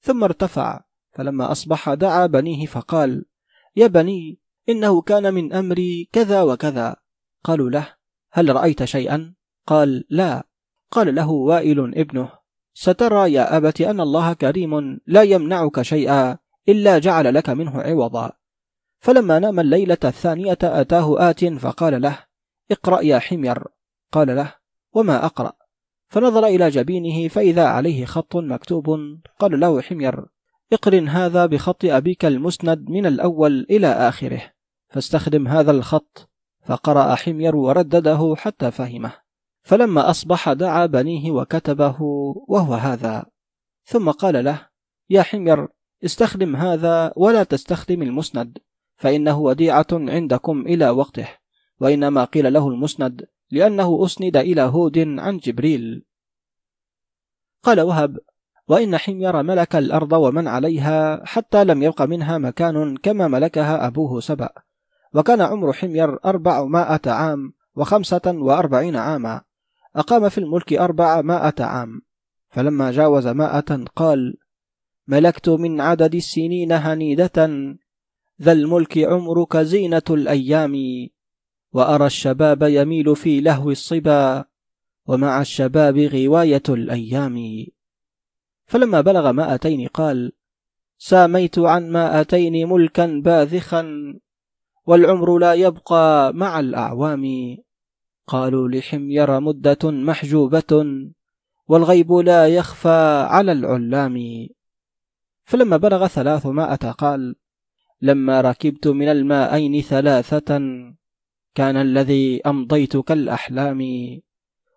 ثم 0.00 0.24
ارتفع. 0.24 0.80
فلما 1.12 1.52
أصبح 1.52 1.94
دعا 1.94 2.26
بنيه 2.26 2.66
فقال 2.66 3.24
يا 3.76 3.86
بني 3.86 4.43
إنه 4.68 5.02
كان 5.02 5.34
من 5.34 5.52
أمري 5.52 6.08
كذا 6.12 6.42
وكذا. 6.42 6.96
قالوا 7.44 7.70
له 7.70 7.94
هل 8.32 8.56
رأيت 8.56 8.84
شيئا؟ 8.84 9.34
قال 9.66 10.04
لا. 10.10 10.44
قال 10.90 11.14
له 11.14 11.30
وائل 11.30 11.92
ابنه 11.98 12.28
سترى 12.74 13.32
يا 13.32 13.56
أبت 13.56 13.80
أن 13.80 14.00
الله 14.00 14.32
كريم 14.32 15.00
لا 15.06 15.22
يمنعك 15.22 15.82
شيئا 15.82 16.38
إلا 16.68 16.98
جعل 16.98 17.34
لك 17.34 17.50
منه 17.50 17.82
عوضا. 17.82 18.32
فلما 18.98 19.38
نام 19.38 19.60
الليلة 19.60 19.98
الثانية 20.04 20.58
أتاه 20.62 21.30
آت 21.30 21.44
فقال 21.44 22.02
له 22.02 22.18
اقرأ 22.70 23.00
يا 23.00 23.18
حمير. 23.18 23.64
قال 24.12 24.36
له 24.36 24.54
وما 24.92 25.26
أقرأ؟ 25.26 25.52
فنظر 26.08 26.46
إلى 26.46 26.70
جبينه 26.70 27.28
فإذا 27.28 27.64
عليه 27.66 28.04
خط 28.04 28.36
مكتوب. 28.36 29.18
قال 29.38 29.60
له 29.60 29.80
حمير 29.80 30.26
اقرن 30.72 31.08
هذا 31.08 31.46
بخط 31.46 31.84
أبيك 31.84 32.24
المسند 32.24 32.84
من 32.88 33.06
الأول 33.06 33.66
إلى 33.70 33.86
آخره. 33.86 34.53
فاستخدم 34.94 35.48
هذا 35.48 35.70
الخط. 35.70 36.30
فقرأ 36.64 37.14
حمير 37.14 37.56
وردده 37.56 38.34
حتى 38.36 38.70
فهمه. 38.70 39.12
فلما 39.62 40.10
أصبح 40.10 40.52
دعا 40.52 40.86
بنيه 40.86 41.30
وكتبه 41.30 41.96
وهو 42.48 42.74
هذا. 42.74 43.24
ثم 43.84 44.10
قال 44.10 44.44
له 44.44 44.68
يا 45.10 45.22
حمير 45.22 45.68
استخدم 46.04 46.56
هذا 46.56 47.12
ولا 47.16 47.42
تستخدم 47.42 48.02
المسند 48.02 48.58
فإنه 48.96 49.38
وديعة 49.38 49.86
عندكم 49.92 50.60
إلى 50.60 50.90
وقته. 50.90 51.28
وإنما 51.80 52.24
قيل 52.24 52.52
له 52.52 52.68
المسند 52.68 53.26
لأنه 53.50 54.04
أسند 54.04 54.36
إلى 54.36 54.62
هود 54.62 54.98
عن 54.98 55.38
جبريل. 55.38 56.04
قال 57.62 57.80
وهب 57.80 58.18
وإن 58.68 58.96
حمير 58.96 59.42
ملك 59.42 59.76
الأرض 59.76 60.12
ومن 60.12 60.48
عليها 60.48 61.24
حتى 61.26 61.64
لم 61.64 61.82
يبق 61.82 62.02
منها 62.02 62.38
مكان 62.38 62.96
كما 62.96 63.28
ملكها 63.28 63.86
أبوه 63.86 64.20
سبأ. 64.20 64.73
وكان 65.14 65.40
عمر 65.40 65.72
حمير 65.72 66.24
أربعمائة 66.24 67.00
عام 67.06 67.52
وخمسة 67.74 68.22
وأربعين 68.26 68.96
عاما. 68.96 69.42
أقام 69.96 70.28
في 70.28 70.38
الملك 70.38 70.72
أربعمائة 70.72 71.54
عام. 71.60 72.02
فلما 72.50 72.90
جاوز 72.90 73.26
مائة 73.26 73.84
قال 73.96 74.36
ملكت 75.08 75.48
من 75.48 75.80
عدد 75.80 76.14
السنين 76.14 76.72
هنيدة. 76.72 77.48
ذا 78.42 78.52
الملك 78.52 78.98
عمرك 78.98 79.56
زينة 79.56 80.02
الأيام. 80.10 80.74
وأرى 81.72 82.06
الشباب 82.06 82.62
يميل 82.62 83.16
في 83.16 83.40
لهو 83.40 83.70
الصبا. 83.70 84.44
ومع 85.06 85.40
الشباب 85.40 85.98
غواية 85.98 86.62
الأيام. 86.68 87.66
فلما 88.66 89.00
بلغ 89.00 89.32
مائتين 89.32 89.88
قال 89.88 90.32
ساميت 90.98 91.58
عن 91.58 91.90
مائتين 91.90 92.68
ملكا 92.68 93.06
باذخا. 93.24 93.84
والعمر 94.86 95.38
لا 95.38 95.54
يبقى 95.54 96.34
مع 96.34 96.60
الأعوام. 96.60 97.56
قالوا 98.26 98.68
لحمير 98.68 99.40
مدة 99.40 99.78
محجوبة 99.84 100.84
والغيب 101.68 102.12
لا 102.12 102.48
يخفى 102.48 103.26
على 103.28 103.52
العلام. 103.52 104.46
فلما 105.44 105.76
بلغ 105.76 106.06
ثلاثمائة 106.06 106.90
قال 106.90 107.36
لما 108.02 108.40
ركبت 108.40 108.88
من 108.88 109.08
المائين 109.08 109.80
ثلاثة 109.80 110.48
كان 111.54 111.76
الذي 111.76 112.40
أمضيت 112.46 112.96
كالأحلام. 112.96 113.80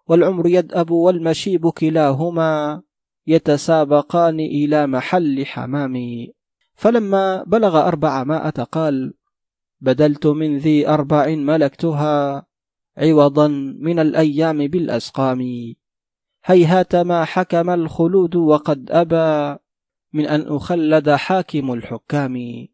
والعمر 0.07 0.47
يدأب 0.47 0.91
والمشيب 0.91 1.69
كلاهما 1.69 2.81
يتسابقان 3.27 4.39
إلى 4.39 4.87
محل 4.87 5.45
حمام. 5.45 5.95
فلما 6.73 7.43
بلغ 7.43 7.87
أربعمائة 7.87 8.49
قال 8.49 9.13
بدلت 9.81 10.27
من 10.27 10.57
ذي 10.57 10.87
أربع 10.87 11.35
ملكتها 11.35 12.45
عوضا 12.97 13.47
من 13.79 13.99
الأيام 13.99 14.57
بالأسقام. 14.57 15.73
هيهات 16.45 16.95
ما 16.95 17.25
حكم 17.25 17.69
الخلود 17.69 18.35
وقد 18.35 18.91
أبى 18.91 19.59
من 20.13 20.25
أن 20.25 20.55
أخلد 20.55 21.09
حاكم 21.09 21.73
الحكام. 21.73 22.67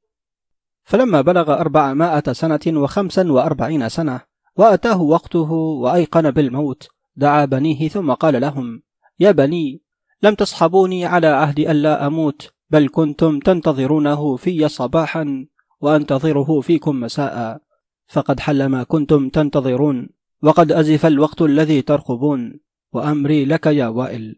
فلما 0.84 1.22
بلغ 1.22 1.60
أربعمائة 1.60 2.34
سنة 2.34 2.60
وخمسا 2.68 3.32
وأربعين 3.32 3.90
سنة 3.90 4.22
وأتاه 4.56 5.02
وقته 5.02 5.52
وأيقن 5.52 6.32
بالموت 6.32 6.88
دعا 7.16 7.46
بنيه 7.46 7.88
ثم 7.90 8.14
قال 8.14 8.42
لهم 8.42 8.82
يا 9.20 9.32
بني 9.32 9.82
لم 10.24 10.36
تصحبوني 10.36 11.06
على 11.06 11.28
عهد 11.28 11.60
ألا 11.60 12.08
أموت 12.08 12.52
بل 12.70 12.90
كنتم 12.90 13.40
تنتظرونه 13.40 14.36
في 14.36 14.68
صباحا 14.68 15.46
وأنتظره 15.84 16.62
فيكم 16.62 17.00
مساء. 17.00 17.62
فقد 18.08 18.40
حل 18.40 18.66
ما 18.66 18.84
كنتم 18.84 19.30
تنتظرون. 19.30 20.10
وقد 20.42 20.72
أزف 20.72 21.06
الوقت 21.06 21.42
الذي 21.42 21.82
ترقبون. 21.82 22.60
وأمري 22.94 23.46
لك 23.46 23.66
يا 23.66 23.88
وائل. 23.88 24.36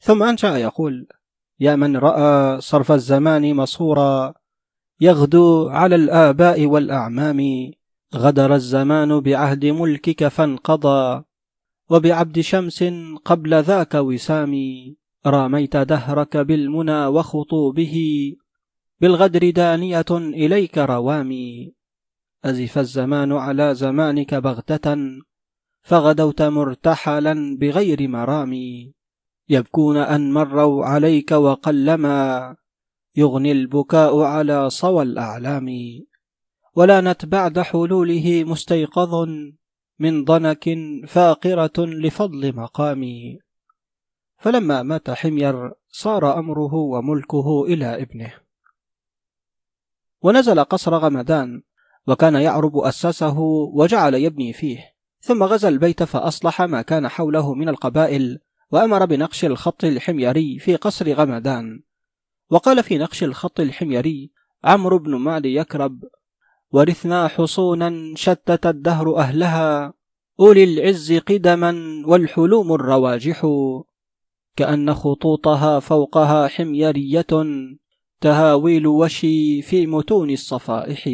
ثم 0.00 0.22
أنشأ 0.22 0.56
يقول 0.56 1.06
يا 1.60 1.76
من 1.76 1.96
رأى 1.96 2.60
صرف 2.60 2.92
الزمان 2.92 3.54
مصورا 3.54 4.34
يغدو 5.00 5.68
على 5.68 5.94
الآباء 5.94 6.66
والأعمام. 6.66 7.70
غدر 8.14 8.54
الزمان 8.54 9.20
بعهد 9.20 9.66
ملكك 9.66 10.28
فانقضى. 10.28 11.24
وبعبد 11.90 12.40
شمس 12.40 12.84
قبل 13.24 13.62
ذاك 13.62 13.94
وسامي. 13.94 14.96
راميت 15.26 15.76
دهرك 15.76 16.36
بالمنى 16.36 17.06
وخطوبه. 17.06 17.96
بالغدر 19.04 19.50
دانية 19.50 20.04
إليك 20.10 20.78
روامي 20.78 21.72
أزف 22.44 22.78
الزمان 22.78 23.32
على 23.32 23.74
زمانك 23.74 24.34
بغتة 24.34 24.96
فغدوت 25.82 26.42
مرتحلا 26.42 27.56
بغير 27.60 28.08
مرامي. 28.08 28.94
يبكون 29.48 29.96
أن 29.96 30.32
مروا 30.32 30.84
عليك 30.84 31.32
وقلما 31.32 32.56
يغني 33.16 33.52
البكاء 33.52 34.20
على 34.20 34.70
صوى 34.70 35.02
الأعلام. 35.02 35.68
ولانت 36.74 37.24
بعد 37.24 37.60
حلوله 37.60 38.44
مستيقظ 38.44 39.28
من 39.98 40.24
ضنك 40.24 40.64
فاقرة 41.08 41.78
لفضل 41.78 42.56
مقامي 42.56 43.38
فلما 44.38 44.82
مات 44.82 45.10
حمير 45.10 45.72
صار 45.88 46.38
أمره 46.38 46.74
وملكه 46.74 47.64
إلى 47.64 48.02
ابنه. 48.02 48.43
ونزل 50.24 50.64
قصر 50.64 50.94
غمدان 50.94 51.62
وكان 52.06 52.34
يعرب 52.34 52.76
أسسه 52.76 53.38
وجعل 53.74 54.14
يبني 54.14 54.52
فيه. 54.52 54.78
ثم 55.20 55.42
غزا 55.42 55.68
البيت 55.68 56.02
فأصلح 56.02 56.62
ما 56.62 56.82
كان 56.82 57.08
حوله 57.08 57.54
من 57.54 57.68
القبائل 57.68 58.38
وأمر 58.70 59.04
بنقش 59.04 59.44
الخط 59.44 59.84
الحميري 59.84 60.58
في 60.58 60.76
قصر 60.76 61.12
غمدان. 61.12 61.82
وقال 62.50 62.82
في 62.82 62.98
نقش 62.98 63.24
الخط 63.24 63.60
الحميري 63.60 64.30
عمرو 64.64 64.98
بن 64.98 65.14
معد 65.14 65.46
يكرب 65.46 66.04
ورثنا 66.70 67.28
حصونا 67.28 68.14
شتت 68.16 68.66
الدهر 68.66 69.16
أهلها 69.16 69.94
أولي 70.40 70.64
العز 70.64 71.12
قدما 71.12 72.02
والحلوم 72.06 72.72
الرواجح 72.72 73.46
كأن 74.56 74.94
خطوطها 74.94 75.80
فوقها 75.80 76.48
حميرية 76.48 77.26
تهاويل 78.24 78.86
وشي 78.86 79.62
في 79.62 79.86
متون 79.86 80.30
الصفائح. 80.30 81.08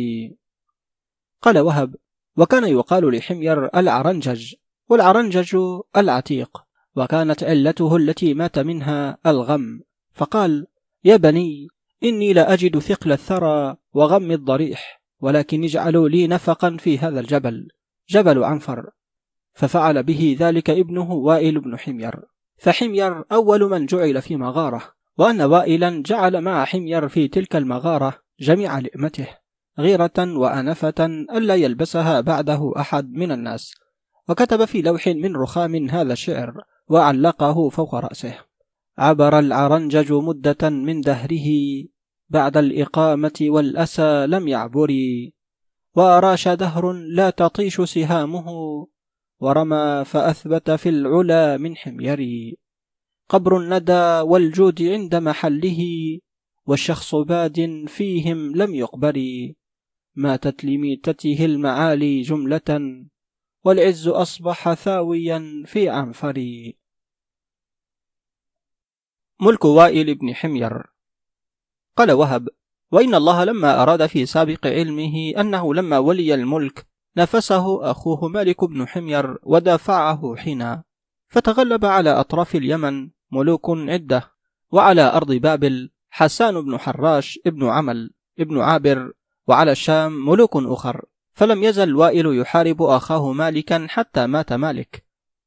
قال 1.43 1.59
وهب 1.59 1.95
وكان 2.37 2.65
يقال 2.65 3.17
لحمير 3.17 3.79
العرنجج 3.79 4.55
والعرنجج 4.89 5.57
العتيق 5.97 6.63
وكانت 6.97 7.45
علته 7.45 7.97
التي 7.97 8.35
مات 8.35 8.59
منها 8.59 9.19
الغم. 9.27 9.81
فقال 10.13 10.67
يا 11.05 11.17
بني 11.17 11.69
إني 12.03 12.33
لأجد 12.33 12.79
ثقل 12.79 13.13
الثرى 13.13 13.77
وغم 13.95 14.31
الضريح 14.31 15.03
ولكن 15.21 15.65
اجعلوا 15.65 16.09
لي 16.09 16.27
نفقا 16.27 16.77
في 16.77 16.99
هذا 16.99 17.21
الجبل. 17.21 17.69
جبل 18.09 18.45
عنفر. 18.45 18.91
ففعل 19.53 20.03
به 20.03 20.37
ذلك 20.41 20.71
ابنه 20.71 21.13
وائل 21.13 21.61
بن 21.61 21.79
حمير. 21.79 22.21
فحمير 22.59 23.25
أول 23.33 23.71
من 23.71 23.87
جعل 23.87 24.23
في 24.23 24.37
مغارة. 24.37 25.00
وأن 25.21 25.43
وائلا 25.43 26.03
جعل 26.07 26.41
مع 26.41 26.65
حمير 26.65 27.09
في 27.09 27.29
تلك 27.29 27.57
المغارة 27.57 28.19
جميع 28.41 28.79
لئمته 28.79 29.29
غيرة 29.79 30.13
وأنفة 30.19 31.07
ألا 31.37 31.55
يلبسها 31.55 32.21
بعده 32.21 32.73
أحد 32.77 33.13
من 33.13 33.33
الناس. 33.33 33.75
وكتب 34.29 34.65
في 34.65 34.83
لوح 34.83 35.09
من 35.09 35.37
رخام 35.37 35.89
هذا 35.91 36.13
الشعر 36.13 36.55
وعلقه 36.89 37.69
فوق 37.69 37.95
رأسه. 37.95 38.35
عبر 38.99 39.39
العرنجج 39.39 40.13
مدة 40.13 40.71
من 40.71 41.01
دهره 41.01 41.49
بعد 42.29 42.57
الإقامة 42.57 43.39
والأسى 43.41 44.27
لم 44.27 44.49
يعبري 44.49 45.35
وأراش 45.95 46.49
دهر 46.49 46.93
لا 46.93 47.31
تطيش 47.31 47.81
سهامه 47.81 48.47
ورمى 49.41 50.05
فأثبت 50.07 50.71
في 50.71 50.89
العلا 50.89 51.57
من 51.57 51.77
حميري 51.77 52.59
قبر 53.31 53.57
الندى 53.57 54.21
والجود 54.21 54.83
عند 54.83 55.15
محله 55.15 55.81
والشخص 56.67 57.15
باد 57.15 57.85
فيهم 57.89 58.57
لم 58.57 58.75
يقبر. 58.75 59.23
ماتت 60.15 60.65
لميتته 60.65 61.45
المعالي 61.45 62.21
جملة 62.21 63.05
والعز 63.65 64.09
أصبح 64.09 64.75
ثاويا 64.75 65.63
في 65.67 65.89
عنفري 65.89 66.79
ملك 69.41 69.65
وائل 69.65 70.15
بن 70.15 70.35
حمير. 70.35 70.83
قال 71.97 72.13
وهب 72.13 72.49
وإن 72.93 73.15
الله 73.15 73.45
لما 73.45 73.83
أراد 73.83 74.07
في 74.07 74.27
سابق 74.27 74.67
علمه 74.67 75.41
أنه 75.41 75.75
لما 75.75 75.99
ولي 75.99 76.35
الملك 76.35 76.87
نفسه 77.17 77.91
أخوه 77.91 78.29
مالك 78.29 78.65
بن 78.65 78.89
حمير 78.89 79.39
ودافعه 79.43 80.37
حينا 80.37 80.85
فتغلب 81.29 81.85
على 81.85 82.11
أطراف 82.11 82.55
اليمن 82.55 83.20
ملوك 83.31 83.71
عدة 83.71 84.33
وعلى 84.71 85.03
أرض 85.03 85.33
بابل 85.33 85.91
حسان 86.11 86.61
بن 86.61 86.79
حراش 86.79 87.39
ابن 87.47 87.69
عمل 87.69 88.11
ابن 88.39 88.61
عابر 88.61 89.13
وعلى 89.47 89.73
الشام 89.73 90.29
ملوك 90.29 90.57
أخر. 90.57 91.05
فلم 91.33 91.63
يزل 91.63 91.97
وائل 91.97 92.39
يحارب 92.41 92.83
أخاه 92.83 93.33
مالكا 93.33 93.87
حتى 93.89 94.27
مات 94.27 94.53
مالك 94.53 95.05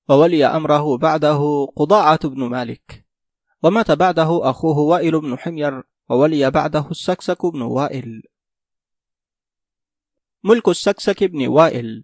وولي 0.09 0.45
أمره 0.45 0.97
بعده 0.97 1.67
قضاعة 1.75 2.27
بن 2.27 2.43
مالك. 2.43 3.05
ومات 3.63 3.91
بعده 3.91 4.49
أخوه 4.49 4.77
وائل 4.79 5.21
بن 5.21 5.37
حمير 5.37 5.83
وولي 6.09 6.51
بعده 6.51 6.87
السكسك 6.91 7.45
بن 7.45 7.61
وائل. 7.61 8.23
ملك 10.43 10.69
السكسك 10.69 11.23
بن 11.23 11.47
وائل. 11.47 12.03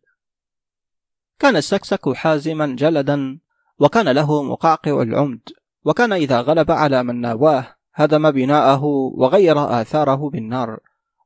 كان 1.39 1.55
السكسك 1.55 2.09
حازما 2.13 2.75
جلدا 2.75 3.39
وكان 3.79 4.09
له 4.09 4.43
مقعقع 4.43 5.01
العمد. 5.01 5.49
وكان 5.85 6.13
إذا 6.13 6.41
غلب 6.41 6.71
على 6.71 7.03
من 7.03 7.21
ناواه 7.21 7.75
هدم 7.93 8.31
بناءه 8.31 8.83
وغير 9.15 9.81
آثاره 9.81 10.29
بالنار. 10.29 10.79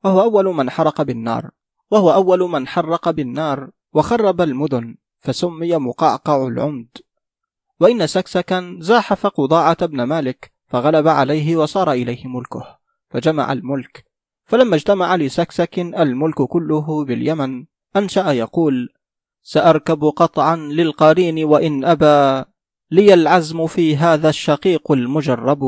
وهو 0.03 0.21
أول 0.21 0.45
من 0.45 0.69
حرق 0.69 1.01
بالنار. 1.01 1.49
وهو 1.91 2.13
أول 2.13 2.39
من 2.39 2.67
حرق 2.67 3.09
بالنار. 3.09 3.69
وخرب 3.93 4.41
المدن 4.41 4.95
فسمي 5.19 5.77
مقعقع 5.77 6.47
العمد. 6.47 6.97
وإن 7.79 8.07
سكسكا 8.07 8.77
زاحف 8.79 9.27
قضاعة 9.27 9.85
بن 9.85 10.03
مالك 10.03 10.51
فغلب 10.67 11.07
عليه 11.07 11.57
وصار 11.57 11.91
إليه 11.91 12.27
ملكه 12.27 12.77
فجمع 13.09 13.51
الملك. 13.51 14.05
فلما 14.45 14.75
اجتمع 14.75 15.15
لسكسك 15.15 15.79
الملك 15.79 16.41
كله 16.41 17.05
باليمن. 17.05 17.65
أنشأ 17.95 18.31
يقول 18.31 18.89
سأركب 19.43 20.03
قطعا 20.03 20.55
للقرين 20.55 21.43
وإن 21.43 21.85
أبى 21.85 22.45
لي 22.93 23.13
العزم 23.13 23.67
في 23.67 23.97
هذا 23.97 24.29
الشقيق 24.29 24.91
المجرب. 24.91 25.63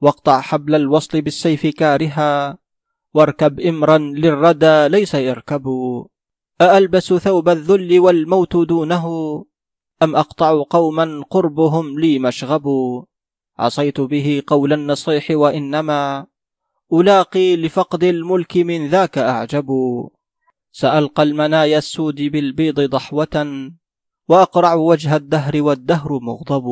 واقطع 0.00 0.40
حبل 0.40 0.74
الوصل 0.74 1.20
بالسيف 1.20 1.66
كارها. 1.66 2.58
واركب 3.14 3.60
إمرا 3.60 3.98
للردى 3.98 4.88
ليس 4.88 5.14
يركب 5.14 5.66
أألبس 6.60 7.12
ثوب 7.14 7.48
الذل 7.48 8.00
والموت 8.00 8.56
دونه. 8.56 9.06
أم 10.02 10.16
أقطع 10.16 10.62
قوما 10.70 11.24
قربهم 11.30 12.00
لي 12.00 12.18
مشغب. 12.18 12.66
عصيت 13.58 14.00
به 14.00 14.42
قول 14.46 14.72
النصيح 14.72 15.30
وإنما 15.30 16.26
ألاقي 16.92 17.56
لفقد 17.56 18.04
الملك 18.04 18.56
من 18.56 18.88
ذاك 18.88 19.18
أعجب. 19.18 19.70
سألقى 20.72 21.22
المنايا 21.22 21.78
السود 21.78 22.22
بالبيض 22.22 22.80
ضحوة. 22.80 23.70
وأقرع 24.30 24.74
وجه 24.74 25.16
الدهر 25.16 25.62
والدهر 25.62 26.18
مغضب 26.22 26.64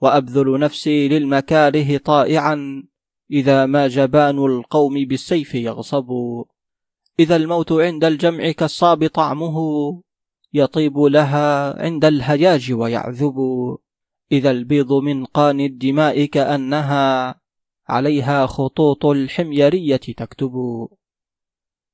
وأبذل 0.00 0.58
نفسي 0.58 1.08
للمكاره 1.08 1.96
طائعا 1.96 2.84
إذا 3.30 3.66
ما 3.66 3.88
جبان 3.88 4.38
القوم 4.38 4.94
بالسيف 4.94 5.54
يغصب. 5.54 6.10
إذا 7.20 7.36
الموت 7.36 7.72
عند 7.72 8.04
الجمع 8.04 8.50
كالصاب 8.50 9.06
طعمه 9.06 9.56
يطيب 10.52 10.98
لها 10.98 11.82
عند 11.82 12.04
الهياج 12.04 12.72
ويعذب. 12.72 13.36
إذا 14.32 14.50
البيض 14.50 14.92
من 14.92 15.24
قان 15.24 15.60
الدماء 15.60 16.24
كأنها 16.24 17.34
عليها 17.88 18.46
خطوط 18.46 19.06
الحميرية 19.06 19.96
تكتب. 19.96 20.54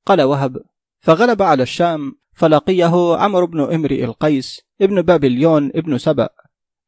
قال 0.05 0.21
وهب 0.21 0.63
فغلب 0.99 1.41
على 1.41 1.63
الشام 1.63 2.22
فلقيه 2.33 3.17
عمرو 3.17 3.47
بن 3.47 3.59
إمرئ 3.73 4.03
القيس 4.03 4.61
ابن 4.81 5.01
بابليون 5.01 5.71
ابن 5.75 5.97
سبأ. 5.97 6.29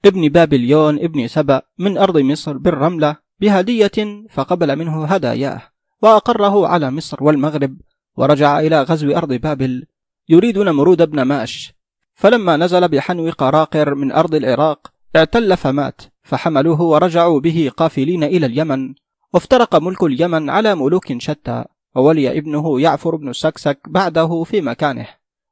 ابن 0.06 0.30
بابليون 0.30 1.00
ابن 1.00 1.28
سبأ 1.28 1.62
من 1.78 1.98
أرض 1.98 2.18
مصر 2.18 2.58
بالرملة 2.58 3.16
بهدية 3.40 4.26
فقبل 4.30 4.76
منه 4.76 5.06
هداياه 5.06 5.62
وأقره 6.02 6.68
على 6.68 6.92
مصر 6.92 7.24
والمغرب 7.24 7.78
ورجع 8.18 8.60
إلى 8.60 8.82
غزو 8.82 9.12
أرض 9.12 9.34
بابل 9.34 9.86
يريد 10.30 10.58
نمرود 10.58 11.10
بن 11.12 11.22
ماش. 11.22 11.74
فلما 12.16 12.58
نزل 12.58 12.88
بحنو 12.88 13.32
قراقر 13.32 13.96
من 13.96 14.12
أرض 14.12 14.36
العراق 14.36 14.92
اعتل 15.16 15.58
فمات 15.58 16.02
فحملوه 16.24 16.82
ورجعوا 16.82 17.40
به 17.40 17.72
قافلين 17.78 18.24
إلى 18.24 18.46
اليمن. 18.46 18.94
وافترق 19.34 19.76
ملك 19.76 20.04
اليمن 20.04 20.50
على 20.50 20.76
ملوك 20.76 21.18
شتى 21.18 21.66
وولي 21.96 22.38
ابنه 22.38 22.82
يعفر 22.82 23.16
بن 23.16 23.30
السكسك 23.30 23.80
بعده 23.88 24.44
في 24.44 24.62
مكانه. 24.62 25.08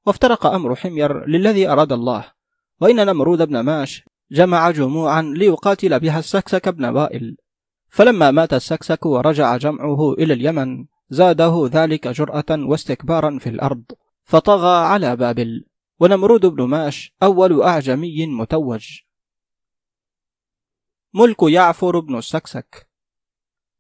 وافترق 0.06 0.46
أمر 0.46 0.76
حمير 0.76 1.26
للذي 1.28 1.70
أراد 1.70 1.92
الله. 1.92 2.32
وإن 2.82 3.06
نمرود 3.06 3.42
بن 3.42 3.60
ماش 3.60 4.04
جمع 4.32 4.72
جموعا 4.72 5.22
ليقاتل 5.22 6.00
بها 6.00 6.20
السكسك 6.20 6.70
بن 6.70 6.86
وائل. 6.86 7.38
فلما 7.90 8.32
مات 8.32 8.54
السكسك 8.54 9.06
ورجع 9.06 9.58
جمعه 9.58 10.14
إلى 10.14 10.34
اليمن 10.34 10.86
زاده 11.10 11.70
ذلك 11.72 12.08
جرأة 12.08 12.46
واستكبارا 12.50 13.40
في 13.40 13.50
الأرض. 13.50 13.84
فطغى 14.24 14.86
على 14.86 15.16
بابل. 15.16 15.66
ونمرود 16.00 16.46
بن 16.46 16.64
ماش 16.64 17.14
أول 17.24 17.62
أعجمي 17.62 18.28
متوج. 18.28 19.00
ملك 21.14 21.44
يعفر 21.44 22.00
بن 22.00 22.18
السكسك. 22.18 22.90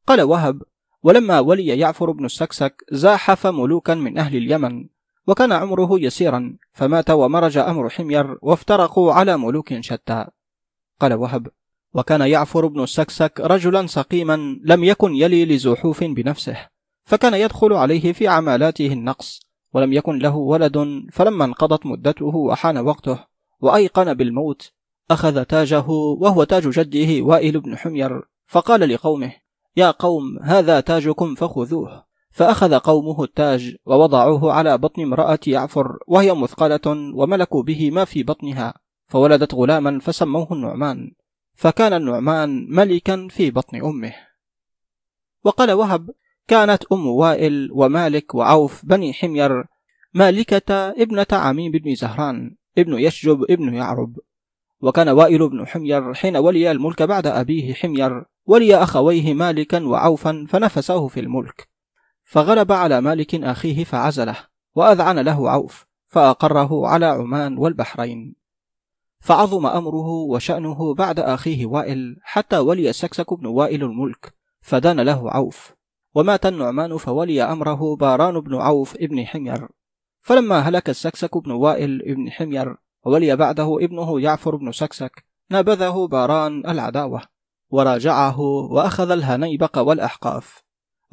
قال 0.07 0.21
وهب 0.21 0.63
ولما 1.03 1.39
ولي 1.39 1.67
يعفر 1.67 2.11
بن 2.11 2.25
السكسك 2.25 2.83
زاحف 2.91 3.47
ملوكا 3.47 3.95
من 3.95 4.17
أهل 4.17 4.35
اليمن. 4.35 4.92
وكان 5.27 5.51
عمره 5.51 5.89
يسيرا 5.91 6.57
فمات 6.73 7.09
ومرج 7.09 7.57
أمر 7.57 7.89
حمير 7.89 8.37
وافترقوا 8.41 9.13
على 9.13 9.37
ملوك 9.37 9.79
شتى. 9.79 10.27
قال 10.99 11.13
وهب 11.13 11.47
وكان 11.93 12.21
يعفر 12.21 12.67
بن 12.67 12.83
السكسك 12.83 13.39
رجلا 13.39 13.87
سقيما 13.87 14.59
لم 14.63 14.83
يكن 14.83 15.15
يلي 15.15 15.45
الزحوف 15.45 16.03
بنفسه 16.03 16.57
فكان 17.03 17.33
يدخل 17.33 17.73
عليه 17.73 18.13
في 18.13 18.27
عمالاته 18.27 18.87
النقص 18.87 19.39
ولم 19.73 19.93
يكن 19.93 20.19
له 20.19 20.35
ولد 20.35 21.05
فلما 21.11 21.45
انقضت 21.45 21.85
مدته 21.85 22.35
وحان 22.35 22.77
وقته 22.77 23.19
وأيقن 23.61 24.13
بالموت 24.13 24.71
أخذ 25.11 25.43
تاجه 25.43 25.87
وهو 26.19 26.43
تاج 26.43 26.67
جده 26.69 27.25
وائل 27.25 27.59
بن 27.59 27.77
حمير 27.77 28.21
فقال 28.47 28.89
لقومه 28.89 29.33
يا 29.77 29.91
قوم 29.91 30.39
هذا 30.39 30.79
تاجكم 30.79 31.35
فخذوه. 31.35 32.05
فأخذ 32.33 32.79
قومه 32.79 33.23
التاج 33.23 33.75
ووضعوه 33.85 34.53
على 34.53 34.77
بطن 34.77 35.01
امرأة 35.01 35.39
يعفر 35.47 35.97
وهي 36.07 36.33
مثقلة 36.33 37.13
وملكوا 37.15 37.63
به 37.63 37.91
ما 37.91 38.05
في 38.05 38.23
بطنها 38.23 38.73
فولدت 39.05 39.53
غلاما 39.53 39.99
فسموه 39.99 40.47
النعمان 40.51 41.11
فكان 41.55 41.93
النعمان 41.93 42.67
ملكا 42.69 43.27
في 43.29 43.51
بطن 43.51 43.77
أمه. 43.81 44.13
وقال 45.43 45.71
وهب 45.71 46.09
كانت 46.47 46.83
أم 46.91 47.07
وائل 47.07 47.69
ومالك 47.71 48.35
وعوف 48.35 48.85
بني 48.85 49.13
حمير 49.13 49.65
مالكة 50.13 50.73
ابنة 50.89 51.27
عميم 51.31 51.71
بن 51.71 51.95
زهران 51.95 52.55
ابن 52.77 52.99
يشجب 52.99 53.43
ابن 53.49 53.73
يعرب. 53.73 54.19
وكان 54.81 55.09
وائل 55.09 55.49
بن 55.49 55.67
حمير 55.67 56.13
حين 56.13 56.37
ولي 56.37 56.71
الملك 56.71 57.03
بعد 57.03 57.27
أبيه 57.27 57.73
حمير 57.73 58.25
ولي 58.45 58.75
أخويه 58.75 59.33
مالكا 59.33 59.83
وعوفا 59.85 60.45
فنفسه 60.49 61.07
في 61.07 61.19
الملك. 61.19 61.72
فغلب 62.33 62.71
على 62.71 63.01
مالك 63.01 63.35
أخيه 63.35 63.83
فعزله 63.83 64.37
وأذعن 64.75 65.19
له 65.19 65.49
عوف 65.49 65.85
فأقره 66.07 66.87
على 66.87 67.05
عمان 67.05 67.57
والبحرين. 67.57 68.35
فعظم 69.19 69.65
أمره 69.65 70.07
وشأنه 70.07 70.93
بعد 70.93 71.19
أخيه 71.19 71.65
وائل 71.65 72.17
حتى 72.21 72.57
ولي 72.57 72.93
سكسك 72.93 73.33
بن 73.33 73.45
وائل 73.45 73.83
الملك 73.83 74.33
فدان 74.61 74.99
له 74.99 75.31
عوف. 75.31 75.73
ومات 76.15 76.45
النعمان 76.45 76.97
فولي 76.97 77.43
أمره 77.43 77.95
باران 77.95 78.39
بن 78.39 78.55
عوف 78.55 78.95
ابن 78.95 79.25
حمير. 79.25 79.67
فلما 80.21 80.59
هلك 80.59 80.89
السكسك 80.89 81.37
بن 81.37 81.51
وائل 81.51 82.01
ابن 82.01 82.31
حمير 82.31 82.75
وولي 83.05 83.35
بعده 83.35 83.77
ابنه 83.81 84.21
يعفر 84.21 84.55
بن 84.55 84.71
سكسك 84.71 85.25
نابذه 85.49 86.07
باران 86.11 86.65
العداوة 86.69 87.21
وراجعه 87.69 88.39
وأخذ 88.71 89.11
الهنيبق 89.11 89.77
والأحقاف. 89.77 90.62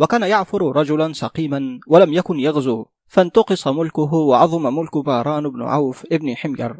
وكان 0.00 0.22
يعفر 0.22 0.76
رجلا 0.76 1.12
سقيما 1.12 1.80
ولم 1.86 2.12
يكن 2.12 2.40
يغزو 2.40 2.86
فانتقص 3.06 3.68
ملكه 3.68 4.14
وعظم 4.14 4.76
ملك 4.76 4.98
باران 4.98 5.50
بن 5.50 5.62
عوف 5.62 6.06
ابن 6.12 6.36
حمير. 6.36 6.76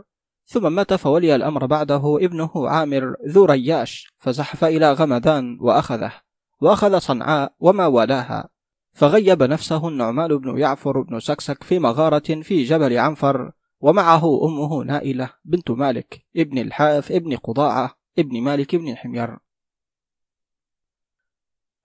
ثم 0.47 0.73
مات 0.73 0.95
فولي 0.95 1.35
الأمر 1.35 1.67
بعده 1.67 2.19
ابنه 2.21 2.51
عامر 2.55 3.15
ذو 3.29 3.45
رياش 3.45 4.13
فزحف 4.19 4.65
إلى 4.65 4.93
غمدان 4.93 5.59
وأخذه 5.61 6.13
وأخذ 6.61 6.99
صنعاء 6.99 7.53
وما 7.61 7.87
والاها. 7.87 8.49
فغيب 8.93 9.43
نفسه 9.43 9.89
النعمان 9.89 10.37
بن 10.37 10.59
يعفر 10.59 11.01
بن 11.01 11.21
سكسك 11.21 11.63
في 11.63 11.79
مغارة 11.79 12.43
في 12.43 12.63
جبل 12.63 12.99
عنفر 12.99 13.53
ومعه 13.81 14.45
أمه 14.45 14.85
نائلة 14.85 15.31
بنت 15.45 15.71
مالك 15.71 16.27
ابن 16.37 16.59
الحاف 16.59 17.13
ابن 17.13 17.37
قضاعة 17.37 17.95
ابن 18.19 18.43
مالك 18.43 18.77
بن 18.77 18.97
حمير. 18.97 19.37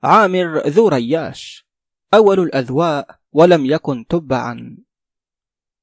عامر 0.06 0.68
ذو 0.68 0.88
رياش. 0.88 1.66
أول 2.14 2.40
الأذواء 2.40 3.08
ولم 3.34 3.66
يكن 3.66 4.08
تبعا. 4.08 4.78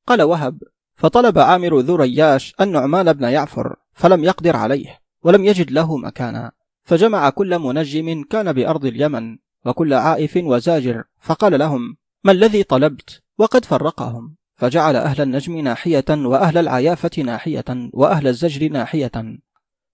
قال 0.07 0.23
وهب 0.23 0.63
فطلب 0.95 1.39
عامر 1.39 1.81
ذو 1.81 1.97
رياش 1.97 2.55
النعمان 2.61 3.13
بن 3.13 3.25
يعفر 3.29 3.77
فلم 3.93 4.25
يقدر 4.25 4.57
عليه 4.57 5.01
ولم 5.23 5.45
يجد 5.45 5.71
له 5.71 5.97
مكانا. 5.97 6.53
فجمع 6.83 7.31
كل 7.31 7.59
منجم 7.59 8.25
كان 8.31 8.53
بأرض 8.53 8.85
اليمن 8.85 9.39
وكل 9.67 9.95
عائف 9.95 10.37
وزاجر 10.37 11.05
فقال 11.21 11.59
لهم 11.59 11.97
ما 12.25 12.33
الذي 12.33 12.63
طلبت؟ 12.63 13.23
وقد 13.39 13.65
فرقهم. 13.65 14.37
فجعل 14.55 14.97
أهل 14.97 15.23
النجم 15.23 15.59
ناحية 15.59 16.05
وأهل 16.11 16.59
العيافة 16.59 17.23
ناحية 17.23 17.65
وأهل 17.93 18.29
الزجر 18.29 18.69
ناحية. 18.69 19.39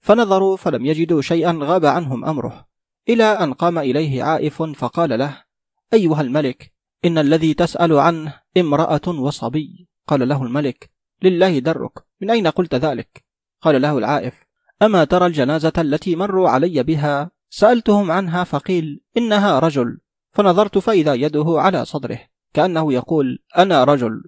فنظروا 0.00 0.56
فلم 0.56 0.86
يجدوا 0.86 1.22
شيئا 1.22 1.58
غاب 1.62 1.86
عنهم 1.86 2.24
أمره. 2.24 2.67
إلى 3.08 3.24
أن 3.24 3.52
قام 3.52 3.78
إليه 3.78 4.22
عائف 4.22 4.62
فقال 4.62 5.18
له 5.18 5.44
أيها 5.92 6.20
الملك 6.20 6.72
إن 7.04 7.18
الذي 7.18 7.54
تسأل 7.54 7.92
عنه 7.92 8.34
امرأة 8.56 9.08
وصبي. 9.08 9.88
قال 10.06 10.28
له 10.28 10.42
الملك 10.42 10.90
لله 11.22 11.58
درك 11.58 11.92
من 12.20 12.30
أين 12.30 12.46
قلت 12.46 12.74
ذلك؟ 12.74 13.24
قال 13.60 13.82
له 13.82 13.98
العائف 13.98 14.34
أما 14.82 15.04
ترى 15.04 15.26
الجنازة 15.26 15.72
التي 15.78 16.16
مروا 16.16 16.48
علي 16.48 16.82
بها؟ 16.82 17.30
سألتهم 17.50 18.10
عنها 18.10 18.44
فقيل 18.44 19.00
إنها 19.16 19.58
رجل. 19.58 19.98
فنظرت 20.32 20.78
فإذا 20.78 21.14
يده 21.14 21.46
على 21.48 21.84
صدره 21.84 22.20
كأنه 22.54 22.92
يقول 22.92 23.38
أنا 23.58 23.84
رجل. 23.84 24.22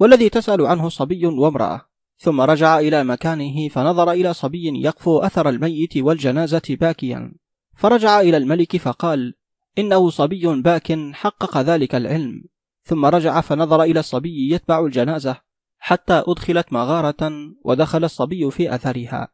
والذي 0.00 0.28
تسأل 0.28 0.66
عنه 0.66 0.88
صبي 0.88 1.26
وامرأة. 1.26 1.80
ثم 2.18 2.40
رجع 2.40 2.78
إلى 2.78 3.04
مكانه 3.04 3.68
فنظر 3.68 4.10
إلى 4.10 4.34
صبي 4.34 4.82
يقفو 4.84 5.18
أثر 5.18 5.48
الميت 5.48 5.96
والجنازة 5.96 6.62
باكيا. 6.68 7.34
فرجع 7.76 8.20
إلى 8.20 8.36
الملك 8.36 8.76
فقال 8.76 9.34
إنه 9.78 10.10
صبي 10.10 10.62
باك 10.62 10.98
حقق 11.12 11.58
ذلك 11.58 11.94
العلم. 11.94 12.44
ثم 12.82 13.04
رجع 13.06 13.40
فنظر 13.40 13.82
إلى 13.82 14.00
الصبي 14.00 14.52
يتبع 14.52 14.80
الجنازة 14.80 15.36
حتى 15.78 16.22
أدخلت 16.26 16.72
مغارة 16.72 17.30
ودخل 17.64 18.04
الصبي 18.04 18.50
في 18.50 18.74
أثرها. 18.74 19.28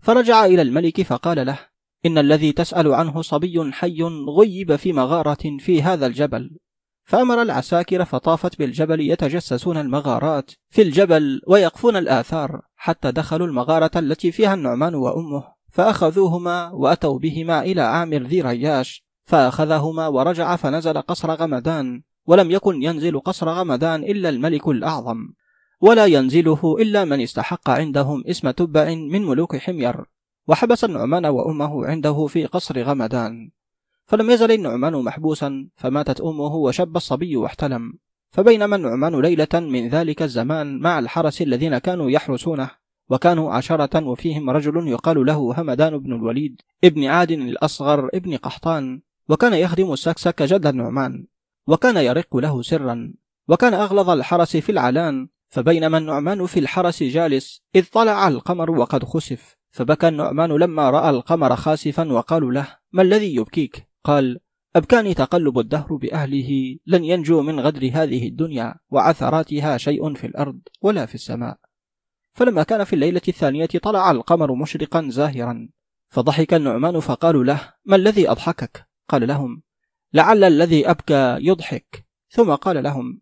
فرجع 0.00 0.44
إلى 0.44 0.62
الملك 0.62 1.02
فقال 1.02 1.46
له 1.46 1.58
إن 2.06 2.18
الذي 2.18 2.52
تسأل 2.52 2.94
عنه 2.94 3.22
صبي 3.22 3.72
حي 3.72 4.02
غيب 4.38 4.76
في 4.76 4.92
مغارة 4.92 5.58
في 5.58 5.82
هذا 5.82 6.06
الجبل. 6.06 6.58
فأمر 7.04 7.42
العساكر 7.42 8.04
فطافت 8.04 8.58
بالجبل 8.58 9.00
يتجسسون 9.00 9.76
المغارات 9.76 10.50
في 10.70 10.82
الجبل 10.82 11.40
ويقفون 11.48 11.96
الآثار 11.96 12.60
حتى 12.76 13.12
دخلوا 13.12 13.46
المغارة 13.46 13.90
التي 13.96 14.32
فيها 14.32 14.54
النعمان 14.54 14.94
وأمه. 14.94 15.61
فأخذوهما 15.72 16.70
وأتوا 16.70 17.18
بهما 17.18 17.62
إلى 17.62 17.80
عامر 17.80 18.22
ذي 18.22 18.40
رياش 18.40 19.04
فأخذهما 19.24 20.08
ورجع 20.08 20.56
فنزل 20.56 21.00
قصر 21.00 21.30
غمدان 21.34 22.02
ولم 22.26 22.50
يكن 22.50 22.82
ينزل 22.82 23.20
قصر 23.20 23.48
غمدان 23.48 24.04
إلا 24.04 24.28
الملك 24.28 24.68
الأعظم. 24.68 25.32
ولا 25.80 26.06
ينزله 26.06 26.76
إلا 26.80 27.04
من 27.04 27.20
استحق 27.20 27.70
عندهم 27.70 28.24
اسم 28.26 28.50
تبع 28.50 28.94
من 28.94 29.26
ملوك 29.26 29.56
حمير. 29.56 30.04
وحبس 30.48 30.84
النعمان 30.84 31.26
وأمه 31.26 31.86
عنده 31.86 32.26
في 32.26 32.46
قصر 32.46 32.82
غمدان. 32.82 33.50
فلم 34.06 34.30
يزل 34.30 34.52
النعمان 34.52 34.92
محبوسا 34.92 35.68
فماتت 35.76 36.20
أمه 36.20 36.54
وشب 36.54 36.96
الصبي 36.96 37.36
واحتلم. 37.36 37.92
فبينما 38.30 38.76
النعمان 38.76 39.20
ليلة 39.20 39.54
من 39.54 39.88
ذلك 39.88 40.22
الزمان 40.22 40.78
مع 40.78 40.98
الحرس 40.98 41.42
الذين 41.42 41.78
كانوا 41.78 42.10
يحرسونه 42.10 42.81
وكانوا 43.12 43.52
عشرة 43.52 44.06
وفيهم 44.06 44.50
رجل 44.50 44.88
يقال 44.88 45.26
له 45.26 45.54
همدان 45.60 45.98
بن 45.98 46.12
الوليد 46.12 46.60
ابن 46.84 47.04
عاد 47.04 47.30
الأصغر 47.30 48.08
ابن 48.14 48.36
قحطان 48.36 49.02
وكان 49.28 49.54
يخدم 49.54 49.92
السكسك 49.92 50.42
جد 50.42 50.66
النعمان 50.66 51.26
وكان 51.66 51.96
يرق 51.96 52.36
له 52.36 52.62
سرا 52.62 53.14
وكان 53.48 53.74
أغلظ 53.74 54.10
الحرس 54.10 54.56
في 54.56 54.72
العلان 54.72 55.28
فبينما 55.48 55.98
النعمان 55.98 56.46
في 56.46 56.60
الحرس 56.60 57.02
جالس 57.02 57.62
إذ 57.74 57.84
طلع 57.92 58.28
القمر 58.28 58.70
وقد 58.70 59.04
خسف 59.04 59.56
فبكى 59.70 60.08
النعمان 60.08 60.50
لما 60.50 60.90
رأى 60.90 61.10
القمر 61.10 61.56
خاسفا 61.56 62.12
وقالوا 62.12 62.52
له 62.52 62.76
ما 62.92 63.02
الذي 63.02 63.34
يبكيك؟ 63.34 63.88
قال 64.04 64.38
أبكاني 64.76 65.14
تقلب 65.14 65.58
الدهر 65.58 65.94
بأهله 65.94 66.76
لن 66.86 67.04
ينجو 67.04 67.42
من 67.42 67.60
غدر 67.60 67.90
هذه 67.92 68.28
الدنيا 68.28 68.74
وعثراتها 68.90 69.76
شيء 69.76 70.14
في 70.14 70.26
الأرض 70.26 70.58
ولا 70.82 71.06
في 71.06 71.14
السماء. 71.14 71.58
فلما 72.32 72.62
كان 72.62 72.84
في 72.84 72.92
الليلة 72.92 73.20
الثانية 73.28 73.68
طلع 73.82 74.10
القمر 74.10 74.54
مشرقا 74.54 75.06
زاهرا. 75.08 75.68
فضحك 76.08 76.54
النعمان 76.54 77.00
فقالوا 77.00 77.44
له 77.44 77.72
ما 77.84 77.96
الذي 77.96 78.30
أضحكك؟ 78.30 78.86
قال 79.08 79.28
لهم 79.28 79.62
لعل 80.12 80.44
الذي 80.44 80.90
أبكى 80.90 81.36
يضحك. 81.40 82.06
ثم 82.28 82.54
قال 82.54 82.82
لهم 82.82 83.20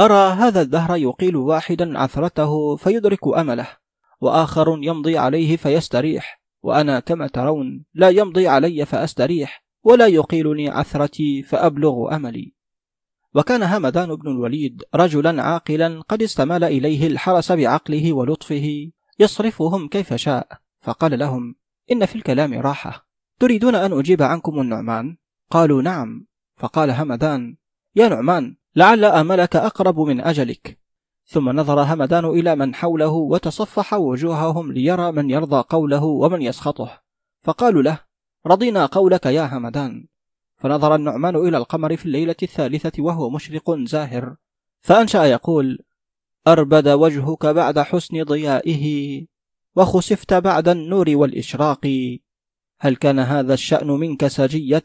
أرى 0.00 0.32
هذا 0.32 0.62
الدهر 0.62 0.96
يقيل 0.96 1.36
واحدا 1.36 1.98
عثرته 1.98 2.76
فيدرك 2.76 3.28
أمله 3.28 3.68
وآخر 4.20 4.78
يمضي 4.82 5.18
عليه 5.18 5.56
فيستريح 5.56 6.42
وأنا 6.62 7.00
كما 7.00 7.26
ترون 7.26 7.84
لا 7.94 8.08
يمضي 8.08 8.48
علي 8.48 8.84
فأستريح 8.86 9.64
ولا 9.82 10.06
يقيلني 10.06 10.68
عثرتي 10.68 11.42
فأبلغ 11.42 12.16
أملي. 12.16 12.54
وكان 13.34 13.62
همدان 13.62 14.14
بن 14.16 14.30
الوليد 14.30 14.82
رجلا 14.94 15.42
عاقلا 15.42 16.02
قد 16.08 16.22
استمال 16.22 16.64
إليه 16.64 17.06
الحرس 17.06 17.52
بعقله 17.52 18.12
ولطفه 18.12 18.90
يصرفهم 19.18 19.88
كيف 19.88 20.14
شاء 20.14 20.48
فقال 20.80 21.18
لهم 21.18 21.54
إن 21.92 22.06
في 22.06 22.16
الكلام 22.16 22.54
راحة 22.54 23.06
تريدون 23.38 23.74
أن 23.74 23.98
أجيب 23.98 24.22
عنكم 24.22 24.60
النعمان؟ 24.60 25.16
قالوا 25.50 25.82
نعم. 25.82 26.26
فقال 26.56 26.90
همدان 26.90 27.56
يا 27.96 28.08
نعمان 28.08 28.56
لعل 28.76 29.04
املك 29.04 29.56
أقرب 29.56 30.00
من 30.00 30.20
أجلك. 30.20 30.80
ثم 31.26 31.48
نظر 31.50 31.82
همدان 31.82 32.24
إلى 32.24 32.56
من 32.56 32.74
حوله 32.74 33.12
وتصفح 33.12 33.94
وجوههم 33.94 34.72
ليرى 34.72 35.12
من 35.12 35.30
يرضى 35.30 35.64
قوله 35.68 36.04
ومن 36.04 36.42
يسخطه 36.42 37.02
فقالوا 37.42 37.82
له 37.82 38.00
رضينا 38.46 38.86
قولك 38.86 39.26
يا 39.26 39.56
همدان 39.56 40.06
فنظر 40.60 40.94
النعمان 40.94 41.36
إلى 41.36 41.56
القمر 41.56 41.96
في 41.96 42.06
الليلة 42.06 42.36
الثالثة 42.42 43.02
وهو 43.02 43.30
مشرق 43.30 43.78
زاهر. 43.78 44.36
فأنشأ 44.80 45.24
يقول 45.24 45.78
أربد 46.48 46.88
وجهك 46.88 47.46
بعد 47.46 47.78
حسن 47.78 48.22
ضيائه 48.22 49.26
وخسفت 49.76 50.34
بعد 50.34 50.68
النور 50.68 51.10
والإشراق. 51.10 51.86
هل 52.80 52.96
كان 52.96 53.18
هذا 53.18 53.54
الشأن 53.54 53.86
منك 53.86 54.26
سجية؟ 54.26 54.84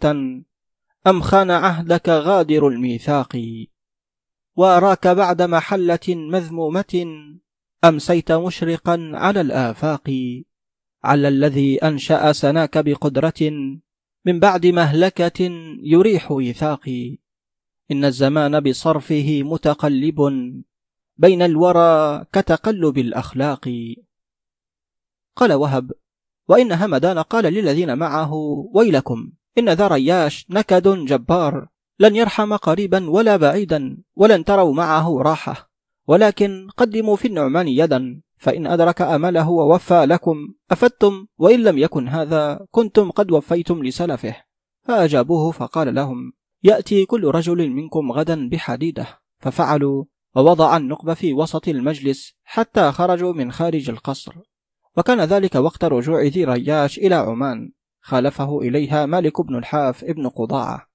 أم 1.08 1.22
خان 1.22 1.52
عهدك 1.52 2.10
غادر 2.10 2.68
الميثاق؟ 2.68 3.38
وأراك 4.56 5.08
بعد 5.08 5.42
محلة 5.42 6.08
مذمومة؟ 6.10 7.06
امسيت 7.84 8.32
مشرقا 8.32 9.12
على 9.14 9.42
الآفاق؟ 9.42 10.12
على 11.04 11.28
الذي 11.28 11.78
أنشأ 11.78 12.32
سناك 12.32 12.78
بقدرة؟ 12.78 13.42
من 14.26 14.40
بعد 14.40 14.66
مهلكة 14.66 15.52
يريح 15.82 16.32
وثاقي 16.32 17.18
إن 17.92 18.06
الزمان 18.06 18.60
بصرفه 18.60 19.44
متقلب 19.44 20.22
بين 21.18 21.42
الورى 21.42 22.26
كتقلب 22.34 22.98
الأخلاق. 22.98 23.70
قال 25.36 25.54
وهب 25.54 25.92
وإن 26.48 26.72
همدان 26.72 27.20
قال 27.20 27.46
للذين 27.46 27.98
معه 27.98 28.34
ويلكم 28.74 29.32
إن 29.58 29.70
ذا 29.70 29.88
رياش 29.88 30.46
نكد 30.50 30.88
جبار. 30.88 31.68
لن 32.00 32.16
يرحم 32.16 32.56
قريبا 32.56 33.10
ولا 33.10 33.38
بعيدا 33.38 33.98
ولن 34.16 34.46
تروا 34.46 34.74
معه 34.74 35.22
راحة. 35.22 35.72
ولكن 36.08 36.68
قدموا 36.78 37.16
في 37.16 37.28
النعمان 37.28 37.68
يدا. 37.68 38.22
فإن 38.38 38.68
أدرك 38.68 39.02
أمله 39.02 39.50
ووفى 39.50 40.06
لكم 40.06 40.36
أفدتم؟ 40.72 41.28
وإن 41.38 41.64
لم 41.64 41.78
يكن 41.78 42.08
هذا 42.08 42.66
كنتم 42.72 43.12
قد 43.12 43.32
وفيتم 43.32 43.84
لسلفه. 43.84 44.36
فأجابوه 44.84 45.52
فقال 45.52 45.96
لهم 45.96 46.34
يأتي 46.64 47.06
كل 47.06 47.26
رجل 47.26 47.70
منكم 47.70 48.12
غدا 48.12 48.50
بحديدة. 48.50 49.08
ففعلوا 49.40 50.06
ووضع 50.36 50.78
النقب 50.78 51.14
في 51.14 51.34
وسط 51.34 51.68
المجلس 51.68 52.34
حتى 52.44 52.92
خرجوا 52.92 53.34
من 53.34 53.52
خارج 53.52 53.90
القصر. 53.90 54.34
وكان 54.98 55.22
ذلك 55.22 55.56
وقت 55.56 55.86
رجوع 55.86 56.22
ذي 56.22 56.44
رياش 56.44 56.98
إلى 56.98 57.16
عمان. 57.16 57.72
خالفه 58.02 58.62
إليها 58.62 59.06
مالك 59.06 59.42
بن 59.42 59.56
الحاف 59.56 60.04
ابن 60.04 60.28
قضاعة. 60.28 60.88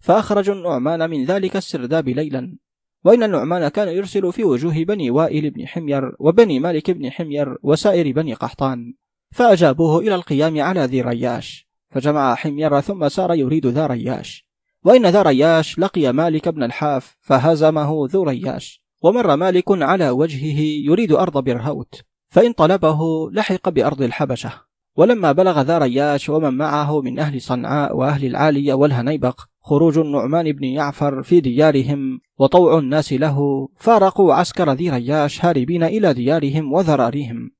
فأخرجوا 0.00 0.54
النعمان 0.54 1.10
من 1.10 1.24
ذلك 1.24 1.56
السرداب 1.56 2.08
ليلا. 2.08 2.58
وإن 3.04 3.22
النعمان 3.22 3.68
كان 3.68 3.88
يرسل 3.88 4.32
في 4.32 4.44
وجوه 4.44 4.84
بني 4.84 5.10
وائل 5.10 5.50
بن 5.50 5.66
حمير 5.66 6.16
وبني 6.18 6.60
مالك 6.60 6.90
بن 6.90 7.10
حمير 7.10 7.58
وسائر 7.62 8.12
بني 8.12 8.34
قحطان 8.34 8.94
فأجابوه 9.32 9.98
إلى 9.98 10.14
القيام 10.14 10.60
على 10.60 10.84
ذي 10.84 11.00
رياش 11.02 11.68
فجمع 11.90 12.34
حمير 12.34 12.80
ثم 12.80 13.08
سار 13.08 13.34
يريد 13.34 13.66
ذا 13.66 13.86
رياش 13.86 14.46
وإن 14.84 15.06
ذا 15.06 15.22
رياش 15.22 15.78
لقي 15.78 16.12
مالك 16.12 16.48
بن 16.48 16.62
الحاف 16.62 17.16
فهزمه 17.20 18.08
ذو 18.10 18.22
رياش 18.22 18.82
ومر 19.02 19.36
مالك 19.36 19.64
على 19.68 20.10
وجهه 20.10 20.60
يريد 20.60 21.12
أرض 21.12 21.44
برهوت 21.44 22.02
فإن 22.28 22.52
طلبه 22.52 23.30
لحق 23.30 23.68
بأرض 23.68 24.02
الحبشة 24.02 24.52
ولما 24.96 25.32
بلغ 25.32 25.60
ذا 25.60 25.78
رياش 25.78 26.28
ومن 26.28 26.54
معه 26.54 27.00
من 27.00 27.18
أهل 27.18 27.40
صنعاء 27.40 27.96
وأهل 27.96 28.24
العالية 28.24 28.74
والهنيبق 28.74 29.40
خروج 29.64 29.98
النعمان 29.98 30.52
بن 30.52 30.64
يعفر 30.64 31.22
في 31.22 31.40
ديارهم 31.40 32.20
وطوع 32.38 32.78
الناس 32.78 33.12
له 33.12 33.68
فارقوا 33.76 34.34
عسكر 34.34 34.72
ذي 34.72 34.90
رياش 34.90 35.44
هاربين 35.44 35.82
إلى 35.82 36.14
ديارهم 36.14 36.72
وذراريهم. 36.72 37.50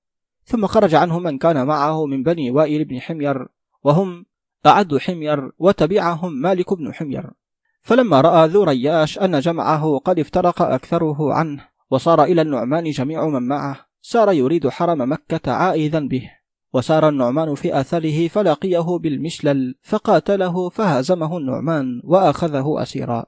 ثم 0.44 0.66
خرج 0.66 0.94
عنه 0.94 1.18
من 1.18 1.38
كان 1.38 1.66
معه 1.66 2.06
من 2.06 2.22
بني 2.22 2.50
وائل 2.50 2.84
بن 2.84 3.00
حمير 3.00 3.46
وهم 3.84 4.26
أعد 4.66 4.96
حمير 4.96 5.50
وتبعهم 5.58 6.32
مالك 6.32 6.74
بن 6.74 6.94
حمير. 6.94 7.30
فلما 7.82 8.20
رأى 8.20 8.48
ذو 8.48 8.64
رياش 8.64 9.18
أن 9.18 9.40
جمعه 9.40 9.98
قد 9.98 10.18
افترق 10.18 10.62
أكثره 10.62 11.32
عنه 11.32 11.68
وصار 11.90 12.24
إلى 12.24 12.42
النعمان 12.42 12.90
جميع 12.90 13.28
من 13.28 13.42
معه 13.42 13.76
سار 14.00 14.32
يريد 14.32 14.68
حرم 14.68 15.12
مكة 15.12 15.52
عائذا 15.52 16.00
به. 16.00 16.30
وسار 16.74 17.09
النعمان 17.09 17.55
في 17.55 17.81
آثره 17.81 18.28
فلقيه 18.28 18.99
بالمشلل 18.99 19.74
فقاتله 19.82 20.69
فهزمه 20.69 21.39
النعمان 21.39 22.01
وأخذه 22.05 22.82
أسيرا. 22.82 23.24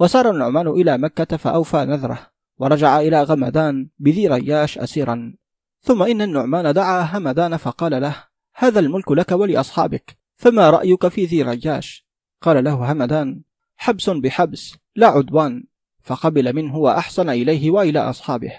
وسار 0.00 0.30
النعمان 0.30 0.68
إلى 0.68 0.98
مكة 0.98 1.36
فأوفى 1.36 1.76
نذره 1.76 2.18
ورجع 2.58 3.00
إلى 3.00 3.22
غمدان 3.22 3.88
بذي 3.98 4.28
رياش 4.28 4.78
أسيرا. 4.78 5.34
ثم 5.80 6.02
إن 6.02 6.22
النعمان 6.22 6.72
دعا 6.72 7.18
همدان 7.18 7.56
فقال 7.56 8.02
له 8.02 8.24
هذا 8.54 8.80
الملك 8.80 9.12
لك 9.12 9.32
ولأصحابك 9.32 10.18
فما 10.36 10.70
رأيك 10.70 11.08
في 11.08 11.24
ذي 11.24 11.42
رياش 11.42 12.06
قال 12.42 12.64
له 12.64 12.92
همدان 12.92 13.42
حبس 13.76 14.10
بحبس 14.10 14.76
لا 14.96 15.06
عدوان. 15.06 15.64
فقبل 16.02 16.52
منه 16.52 16.76
وأحسن 16.76 17.28
إليه 17.28 17.70
وإلى 17.70 17.98
أصحابه. 17.98 18.52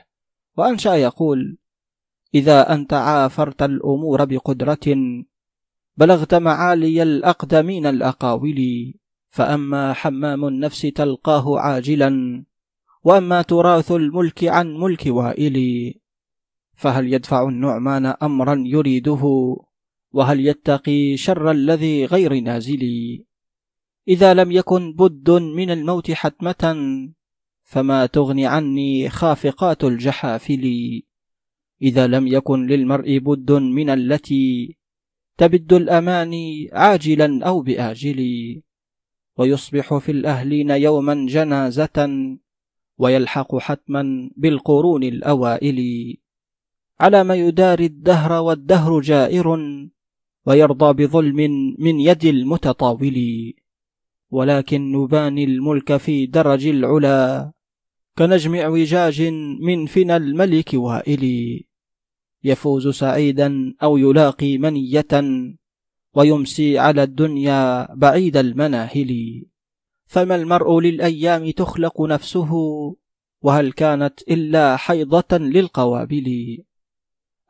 وأنشأ 0.57 0.95
يقول 0.95 1.57
إذا 2.35 2.73
أنت 2.73 2.93
عافرت 2.93 3.63
الأمور 3.63 4.25
بقدرة 4.25 4.87
بلغت 5.97 6.35
معالي 6.35 7.03
الأقدمين 7.03 7.85
الأقاول 7.85 8.93
فأما 9.29 9.93
حمام 9.93 10.45
النفس 10.45 10.81
تلقاه 10.81 11.59
عاجلا 11.59 12.43
وأما 13.03 13.41
تراث 13.41 13.91
الملك 13.91 14.43
عن 14.43 14.77
ملك 14.77 15.03
وائل. 15.07 15.57
فهل 16.73 17.13
يدفع 17.13 17.49
النعمان 17.49 18.05
أمرا 18.05 18.63
يريده؟ 18.65 19.55
وهل 20.11 20.47
يتقي 20.47 21.17
شر 21.17 21.51
الذي 21.51 22.05
غير 22.05 22.39
نازل؟ 22.39 22.83
إذا 24.07 24.33
لم 24.33 24.51
يكن 24.51 24.93
بد 24.93 25.29
من 25.31 25.69
الموت 25.71 26.11
حتمة 26.11 26.77
فما 27.63 28.05
تغني 28.05 28.47
عني 28.47 29.09
خافقات 29.09 29.83
الجحافل. 29.83 30.63
إذا 31.81 32.07
لم 32.07 32.27
يكن 32.27 32.67
للمرء 32.67 33.17
بد 33.17 33.51
من 33.51 33.89
التي 33.89 34.77
تبد 35.37 35.73
الأماني 35.73 36.69
عاجلا 36.73 37.45
أو 37.45 37.61
بآجل 37.61 38.19
ويصبح 39.37 39.97
في 39.97 40.11
الأهلين 40.11 40.69
يوما 40.69 41.25
جنازة 41.29 42.09
ويلحق 42.97 43.57
حتما 43.57 44.29
بالقرون 44.37 45.03
الأوائل. 45.03 45.79
على 46.99 47.23
ما 47.23 47.35
يداري 47.35 47.85
الدهر 47.85 48.31
والدهر 48.41 48.99
جائر 48.99 49.47
ويرضى 50.45 51.05
بظلم 51.05 51.37
من 51.79 51.99
يد 51.99 52.25
المتطاول. 52.25 53.17
ولكن 54.31 54.91
نباني 54.91 55.43
الملك 55.43 55.97
في 55.97 56.25
درج 56.25 56.67
العلا 56.67 57.51
كنجم 58.17 58.55
اعوجاج 58.55 59.21
من 59.61 59.85
فنى 59.85 60.15
الملك 60.15 60.69
وائل 60.73 61.23
يفوز 62.43 62.87
سعيدا 62.87 63.75
أو 63.83 63.97
يلاقي 63.97 64.57
منية 64.57 65.07
ويمسي 66.13 66.79
على 66.79 67.03
الدنيا 67.03 67.93
بعيد 67.95 68.37
المناهل. 68.37 69.43
فما 70.05 70.35
المرء 70.35 70.79
للأيام 70.79 71.51
تخلق 71.51 72.01
نفسه؟ 72.01 72.51
وهل 73.41 73.71
كانت 73.71 74.21
إلا 74.21 74.77
حيضة 74.77 75.37
للقوابل؟ 75.37 76.57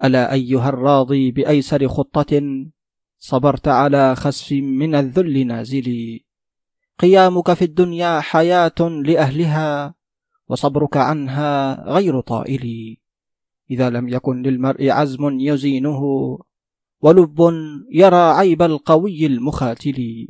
ألا 0.03 0.34
أيها 0.34 0.69
الراضي 0.69 1.31
بأيسر 1.31 1.88
خطة؟ 1.88 2.41
صبرت 3.19 3.68
على 3.68 4.15
خسف 4.15 4.52
من 4.52 4.95
الذل 4.95 5.48
نازل. 5.48 6.19
قيامك 6.99 7.53
في 7.53 7.65
الدنيا 7.65 8.19
حياة 8.19 8.80
لأهلها. 8.80 9.95
وصبرك 10.49 10.98
عنها 10.98 11.84
غير 11.91 12.20
طائل 12.20 12.98
إذا 13.72 13.90
لم 13.90 14.10
يكن 14.10 14.41
للمرء 14.41 14.90
عزم 14.90 15.40
يزينه 15.40 16.02
ولب 17.02 17.40
يرى 17.91 18.15
عيب 18.15 18.61
القوي 18.61 19.26
المخاتل. 19.26 20.28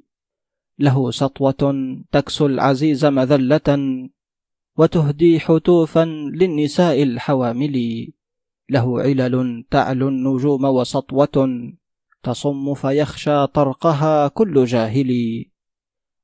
له 0.80 1.11
سطوة 1.11 1.64
تكسو 2.11 2.45
العزيز 2.45 3.06
مذلة 3.06 3.69
وتهدي 4.77 5.40
حتوفا 5.40 6.06
للنساء 6.40 7.03
الحوامل. 7.03 8.07
له 8.69 9.02
علل 9.02 9.65
تعلو 9.72 10.07
النجوم 10.07 10.65
وسطوة 10.65 11.38
تصم 12.23 12.73
فيخشى 12.73 13.48
طرقها 13.48 14.27
كل 14.27 14.65
جاهل. 14.65 15.11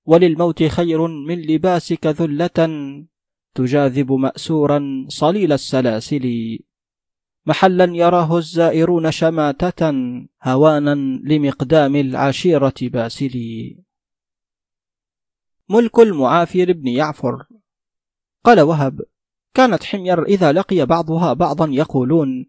وللموت 0.06 0.64
خير 0.64 1.08
من 1.08 1.42
لباسك 1.42 2.08
ذلة 2.08 2.60
تجاذب 3.56 4.12
مأسورا 4.12 5.06
صليل 5.08 5.52
السلاسل. 5.54 6.60
محلا 7.46 7.96
يراه 7.96 8.38
الزائرون 8.38 9.12
شماتة 9.12 9.92
هوانا 10.44 10.96
لمقدام 11.24 11.96
العشيرة 11.96 12.74
باسل. 12.82 13.36
ملك 15.70 16.00
المعافر 16.00 16.74
بن 16.74 16.88
يعفر. 16.88 17.46
قال 18.44 18.62
وهب 18.62 19.02
كانت 19.54 19.84
حمير 19.84 20.24
إذا 20.24 20.52
لقي 20.52 20.86
بعضها 20.86 21.34
بعضا 21.34 21.68
يقولون 21.72 22.46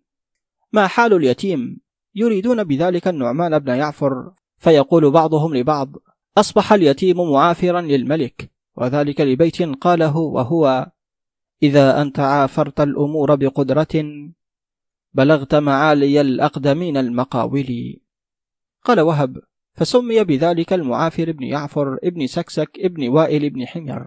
ما 0.73 0.87
حال 0.87 1.13
اليتيم؟ 1.13 1.81
يريدون 2.15 2.65
بذلك 2.65 3.09
النعمان 3.09 3.59
بن 3.59 3.75
يعفر. 3.75 4.33
فيقول 4.59 5.11
بعضهم 5.11 5.57
لبعض 5.57 5.93
أصبح 6.39 6.73
اليتيم 6.73 7.31
معافرا 7.31 7.81
للملك. 7.81 8.51
وذلك 8.77 9.21
لبيت 9.21 9.63
قاله 9.63 10.17
وهو 10.17 10.91
إذا 11.63 12.03
أنت 12.03 12.21
عافرت 12.21 12.81
الأمور 12.81 13.35
بقدرة 13.35 14.05
بلغت 15.15 15.55
معالي 15.55 16.21
الأقدمين 16.21 16.97
المقاول. 16.97 18.01
قال 18.85 19.01
وهب 19.01 19.39
فسمي 19.75 20.25
بذلك 20.25 20.73
المعافر 20.73 21.33
بن 21.33 21.43
يعفر 21.43 21.99
ابن 22.05 22.27
سكسك 22.27 22.71
ابن 22.79 23.09
وائل 23.09 23.51
بن 23.51 23.67
حمير. 23.67 24.07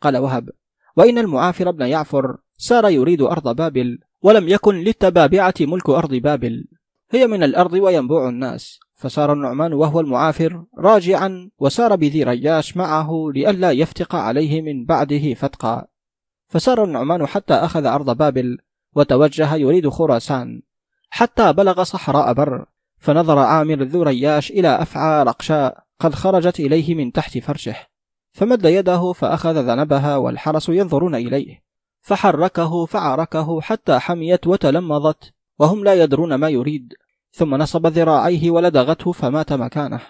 قال 0.00 0.16
وهب 0.16 0.50
وإن 0.96 1.18
المعافر 1.18 1.70
بن 1.70 1.86
يعفر 1.86 2.38
سار 2.56 2.88
يريد 2.88 3.22
أرض 3.22 3.56
بابل 3.56 3.98
ولم 4.22 4.48
يكن 4.48 4.74
للتبابعة 4.74 5.54
ملك 5.60 5.90
أرض 5.90 6.14
بابل. 6.14 6.68
هي 7.10 7.26
من 7.26 7.42
الأرض 7.42 7.72
وينبوع 7.72 8.28
الناس. 8.28 8.80
فسار 9.00 9.32
النعمان 9.32 9.72
وهو 9.72 10.00
المعافر 10.00 10.64
راجعا 10.78 11.50
وسار 11.58 11.96
بذي 11.96 12.22
رياش 12.22 12.76
معه 12.76 13.30
لئلا 13.34 13.70
يفتق 13.70 14.14
عليه 14.14 14.62
من 14.62 14.84
بعده 14.84 15.34
فتقا. 15.34 15.86
فسار 16.48 16.84
النعمان 16.84 17.26
حتى 17.26 17.54
أخذ 17.54 17.86
أرض 17.86 18.16
بابل 18.16 18.58
وتوجه 18.94 19.54
يريد 19.54 19.88
خراسان. 19.88 20.62
حتى 21.10 21.52
بلغ 21.52 21.82
صحراء 21.82 22.32
بر 22.32 22.66
فنظر 22.98 23.38
عامر 23.38 23.82
ذو 23.82 24.02
رياش 24.02 24.50
إلى 24.50 24.82
أفعى 24.82 25.22
رقشاء 25.22 25.84
قد 26.00 26.14
خرجت 26.14 26.60
إليه 26.60 26.94
من 26.94 27.12
تحت 27.12 27.38
فرشه. 27.38 27.76
فمد 28.32 28.64
يده 28.64 29.12
فأخذ 29.12 29.62
ذنبها 29.62 30.16
والحرس 30.16 30.68
ينظرون 30.68 31.14
إليه. 31.14 31.62
فحركه 32.00 32.86
فعركه 32.86 33.60
حتى 33.60 33.98
حميت 33.98 34.46
وتلمضت 34.46 35.32
وهم 35.58 35.84
لا 35.84 35.94
يدرون 35.94 36.34
ما 36.34 36.48
يريد. 36.48 36.94
ثم 37.32 37.54
نصب 37.54 37.86
ذراعيه 37.86 38.50
ولدغته 38.50 39.12
فمات 39.12 39.52
مكانه. 39.52 40.00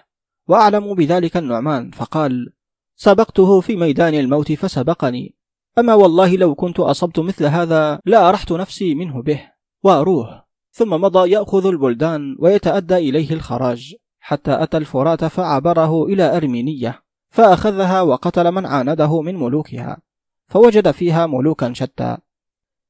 وأعلم 0.49 0.95
بذلك 0.95 1.37
النعمان 1.37 1.91
فقال 1.91 2.53
سبقته 2.97 3.61
في 3.61 3.77
ميدان 3.77 4.15
الموت 4.15 4.53
فسبقني. 4.53 5.35
أما 5.79 5.95
والله 5.95 6.37
لو 6.37 6.55
كنت 6.55 6.81
أصبت 6.81 7.21
مثل 7.21 7.45
هذا 7.45 8.01
لأرحت 8.05 8.53
نفسي 8.53 8.95
منه 8.95 9.23
به. 9.23 9.41
وأروه. 9.83 10.45
ثم 10.73 10.91
مضى 10.91 11.31
يأخذ 11.31 11.67
البلدان 11.67 12.37
ويتأدى 12.39 12.97
إليه 12.97 13.33
الخراج. 13.33 13.95
حتى 14.21 14.63
أتى 14.63 14.77
الفرات 14.77 15.25
فعبره 15.25 16.05
إلى 16.05 16.37
أرمينية 16.37 17.03
فأخذها 17.31 18.03
وقتل 18.03 18.53
من 18.53 18.67
عانده 18.67 19.21
من 19.21 19.37
ملوكها 19.37 19.99
فوجد 20.47 20.91
فيها 20.91 21.27
ملوكا 21.27 21.73
شتى. 21.73 22.19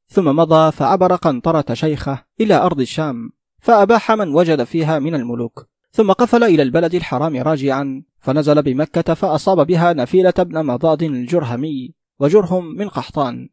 ثم 0.08 0.36
مضى 0.36 0.72
فعبر 0.72 1.16
قنطرة 1.16 1.74
شيخه 1.74 2.24
إلى 2.40 2.54
أرض 2.54 2.80
الشام. 2.80 3.32
فأباح 3.60 4.12
من 4.12 4.34
وجد 4.34 4.64
فيها 4.64 4.98
من 4.98 5.14
الملوك. 5.14 5.66
ثم 5.92 6.12
قفل 6.12 6.44
إلى 6.44 6.62
البلد 6.62 6.94
الحرام 6.94 7.36
راجعا 7.36 8.02
فنزل 8.18 8.62
بمكة 8.62 9.14
فأصاب 9.14 9.66
بها 9.66 9.92
نفيلة 9.92 10.30
بن 10.38 10.66
مضاد 10.66 11.02
الجرهمي 11.02 11.94
وجرهم 12.18 12.74
من 12.76 12.88
قحطان 12.88 13.48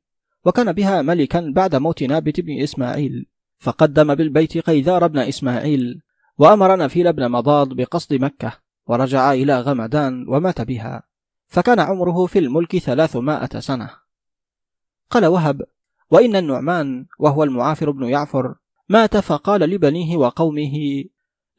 وكان 0.46 0.72
بها 0.72 1.02
ملكا 1.02 1.52
بعد 1.56 1.76
موت 1.76 2.04
نابت 2.04 2.40
بن 2.40 2.62
إسماعيل. 2.62 3.26
فقدم 3.60 4.16
بالبيت 4.16 4.58
قيذار 4.58 5.08
بن 5.08 5.20
إسماعيل 5.20 6.02
وأمر 6.38 6.78
نفيل 6.78 7.14
بن 7.14 7.30
مضاد 7.30 7.68
بقصد 7.68 8.14
مكة 8.14 8.54
ورجع 8.88 9.34
إلى 9.34 9.62
غمدان 9.62 10.26
ومات 10.28 10.62
بها. 10.62 11.04
فكان 11.48 11.80
عمره 11.80 12.26
في 12.26 12.40
الملك 12.40 12.78
ثلاثمائة 12.78 13.60
سنة. 13.60 13.90
قال 15.10 15.26
وهب 15.26 15.62
وإن 16.12 16.36
النعمان 16.36 17.06
وهو 17.20 17.44
المعافر 17.44 17.92
بن 17.92 18.04
يعفر 18.04 18.56
مات 18.90 19.18
فقال 19.18 19.62
لبنيه 19.62 20.18
وقومه 20.18 21.04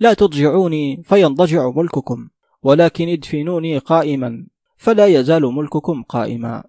لا 0.00 0.14
تضجعوني 0.14 1.02
فينضجع 1.02 1.70
ملككم 1.70 2.28
ولكن 2.62 3.08
ادفنوني 3.08 3.78
قائما 3.78 4.46
فلا 4.76 5.06
يزال 5.06 5.42
ملككم 5.42 6.02
قائما. 6.02 6.64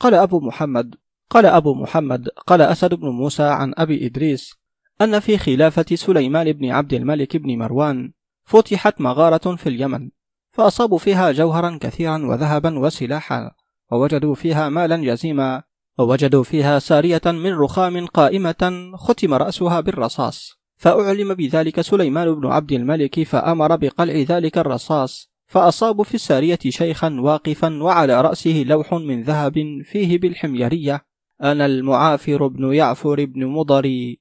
قال 0.00 0.14
أبو 0.14 0.40
محمد 0.40 0.94
قال 1.30 1.46
أبو 1.46 1.74
محمد 1.74 2.28
قال 2.28 2.62
أسد 2.62 2.94
بن 2.94 3.08
موسى 3.08 3.42
عن 3.42 3.74
أبي 3.76 4.06
إدريس 4.06 4.54
أن 5.00 5.20
في 5.20 5.38
خلافة 5.38 5.96
سليمان 5.96 6.52
بن 6.52 6.70
عبد 6.70 6.94
الملك 6.94 7.36
بن 7.36 7.58
مروان 7.58 8.12
فتحت 8.44 9.00
مغارة 9.00 9.56
في 9.56 9.68
اليمن 9.68 10.10
فأصابوا 10.52 10.98
فيها 10.98 11.32
جوهرا 11.32 11.78
كثيرا 11.80 12.26
وذهبا 12.26 12.78
وسلاحا 12.78 13.50
ووجدوا 13.92 14.34
فيها 14.34 14.68
مالا 14.68 14.96
جزيما 14.96 15.62
ووجدوا 15.98 16.42
فيها 16.42 16.78
سارية 16.78 17.20
من 17.26 17.52
رخام 17.52 18.06
قائمة 18.06 18.92
ختم 18.94 19.34
رأسها 19.34 19.80
بالرصاص. 19.80 20.58
فأعلم 20.76 21.34
بذلك 21.34 21.80
سليمان 21.80 22.34
بن 22.34 22.46
عبد 22.46 22.72
الملك 22.72 23.22
فأمر 23.22 23.76
بقلع 23.76 24.14
ذلك 24.14 24.58
الرصاص 24.58 25.30
فأصابوا 25.46 26.04
في 26.04 26.14
السارية 26.14 26.58
شيخا 26.68 27.16
واقفا 27.20 27.82
وعلى 27.82 28.20
رأسه 28.20 28.64
لوح 28.66 28.94
من 28.94 29.22
ذهب 29.22 29.82
فيه 29.84 30.18
بالحميرية. 30.18 31.04
أنا 31.42 31.66
المعافر 31.66 32.46
بن 32.46 32.72
يعفر 32.72 33.24
بن 33.24 33.46
مضري. 33.46 34.20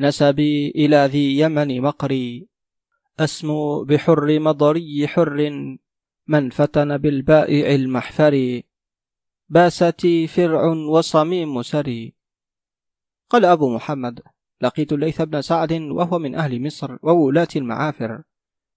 نسبي 0.00 0.70
إلى 0.70 1.08
ذي 1.12 1.38
يمن 1.38 1.80
مقري. 1.80 2.48
أسمو 3.20 3.84
بحر 3.84 4.40
مضري 4.40 5.08
حر. 5.08 5.50
من 6.26 6.50
فتن 6.50 6.96
بالبائع 6.96 7.74
المحفر. 7.74 8.62
باستي 9.50 10.26
فرع 10.26 10.66
وصميم 10.66 11.62
سري. 11.62 12.14
قال 13.30 13.44
أبو 13.44 13.74
محمد 13.74 14.20
لقيت 14.60 14.92
الليث 14.92 15.22
بن 15.22 15.42
سعد 15.42 15.72
وهو 15.72 16.18
من 16.18 16.34
أهل 16.34 16.62
مصر 16.62 16.96
وولاة 17.02 17.48
المعافر. 17.56 18.22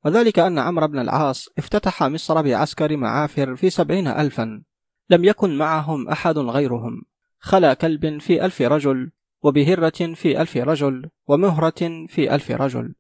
وذلك 0.06 0.40
أن 0.40 0.60
عمرو 0.60 0.88
بن 0.88 1.00
العاص 1.00 1.50
افتتح 1.58 2.04
مصر 2.04 2.42
بعسكر 2.42 2.98
معافر 2.98 3.56
في 3.56 3.70
سبعين 3.70 4.08
ألفا. 4.08 4.64
لم 5.10 5.26
يكن 5.26 5.58
معهم 5.58 6.10
أحد 6.10 6.38
غيرهم. 6.38 7.02
خلا 7.40 7.74
كلب 7.74 8.22
في 8.22 8.46
ألف 8.46 8.62
رجل 8.62 9.12
وبهرة 9.42 10.14
في 10.14 10.42
ألف 10.42 10.58
رجل 10.58 11.10
ومهرة 11.28 12.06
في 12.08 12.36
ألف 12.36 12.52
رجل. 12.52 12.96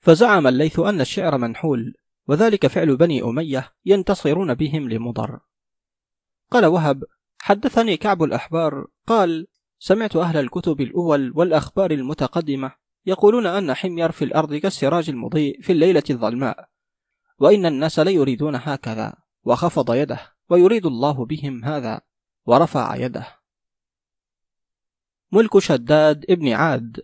فزعم 0.00 0.46
الليث 0.46 0.78
أن 0.78 1.00
الشعر 1.00 1.38
منحول 1.38 1.94
وذلك 2.28 2.66
فعل 2.66 2.96
بني 2.96 3.22
أمية 3.22 3.72
ينتصرون 3.84 4.54
بهم 4.54 4.88
لمضر. 4.88 5.47
قال 6.50 6.66
وهب 6.66 7.04
حدثني 7.38 7.96
كعب 7.96 8.22
الأحبار 8.22 8.86
قال 9.06 9.46
سمعت 9.78 10.16
أهل 10.16 10.36
الكتب 10.36 10.80
الأول 10.80 11.32
والأخبار 11.34 11.90
المتقدمة 11.90 12.72
يقولون 13.06 13.46
أن 13.46 13.74
حمير 13.74 14.12
في 14.12 14.24
الأرض 14.24 14.54
كالسراج 14.54 15.10
المضيء 15.10 15.62
في 15.62 15.72
الليلة 15.72 16.02
الظلماء 16.10 16.68
وإن 17.38 17.66
الناس 17.66 17.98
ليريدون 17.98 18.54
هكذا 18.54 19.14
وخفض 19.44 19.94
يده 19.94 20.20
ويريد 20.50 20.86
الله 20.86 21.24
بهم 21.24 21.64
هذا 21.64 22.00
ورفع 22.46 22.96
يده. 22.96 23.26
ملك 25.32 25.58
شداد 25.58 26.24
ابن 26.30 26.52
عاد. 26.52 27.00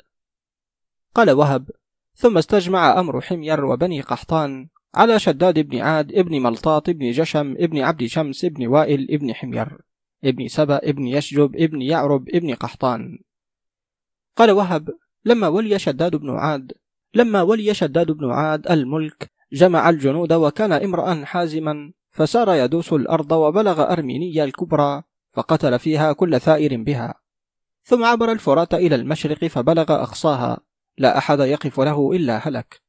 قال 1.15 1.31
وهب 1.31 1.71
ثم 2.15 2.39
استجمع 2.39 3.01
أمر 3.01 3.21
حمير 3.21 3.65
وبني 3.65 4.01
قحطان 4.01 4.69
على 4.95 5.19
شداد 5.19 5.59
بن 5.59 5.79
عاد 5.79 6.13
ابن 6.13 6.43
ملطاط 6.43 6.89
ابن 6.89 7.11
جشم 7.11 7.55
ابن 7.59 7.79
عبد 7.79 8.05
شمس 8.07 8.45
ابن 8.45 8.67
وائل 8.67 9.07
ابن 9.11 9.35
حمير 9.35 9.79
ابن 10.25 10.49
سبأ 10.49 10.77
ابن 10.77 11.07
يشجب 11.07 11.57
ابن 11.57 11.83
يعرب 11.83 12.29
ابن 12.29 12.55
قحطان. 12.55 13.19
قال 14.37 14.51
وهب 14.51 14.89
لما 15.25 15.49
ولي 15.49 15.79
شداد 15.79 16.17
بن 16.17 16.31
عاد 16.31 16.73
لما 17.15 17.43
ولي 17.43 17.75
شداد 17.75 18.11
بن 18.11 18.31
عاد 18.31 18.71
الملك 18.71 19.31
جمع 19.53 19.91
الجنود 19.91 20.33
وكان 20.33 20.73
امرأ 20.73 21.25
حازما 21.25 21.93
فسار 22.11 22.55
يدوس 22.55 22.93
الأرض 22.93 23.33
وبلغ 23.33 23.93
أرمينيا 23.93 24.45
الكبرى 24.45 25.03
فقتل 25.31 25.79
فيها 25.79 26.13
كل 26.13 26.41
ثائر 26.41 26.83
بها. 26.83 27.15
ثم 27.85 28.05
عبر 28.05 28.33
الفرات 28.33 28.75
إلى 28.75 28.95
المشرق 28.95 29.45
فبلغ 29.45 29.93
أقصاها 30.03 30.59
لا 30.99 31.19
أحد 31.19 31.39
يقف 31.41 31.81
له 31.81 32.13
إلا 32.13 32.49
هلك. 32.49 32.84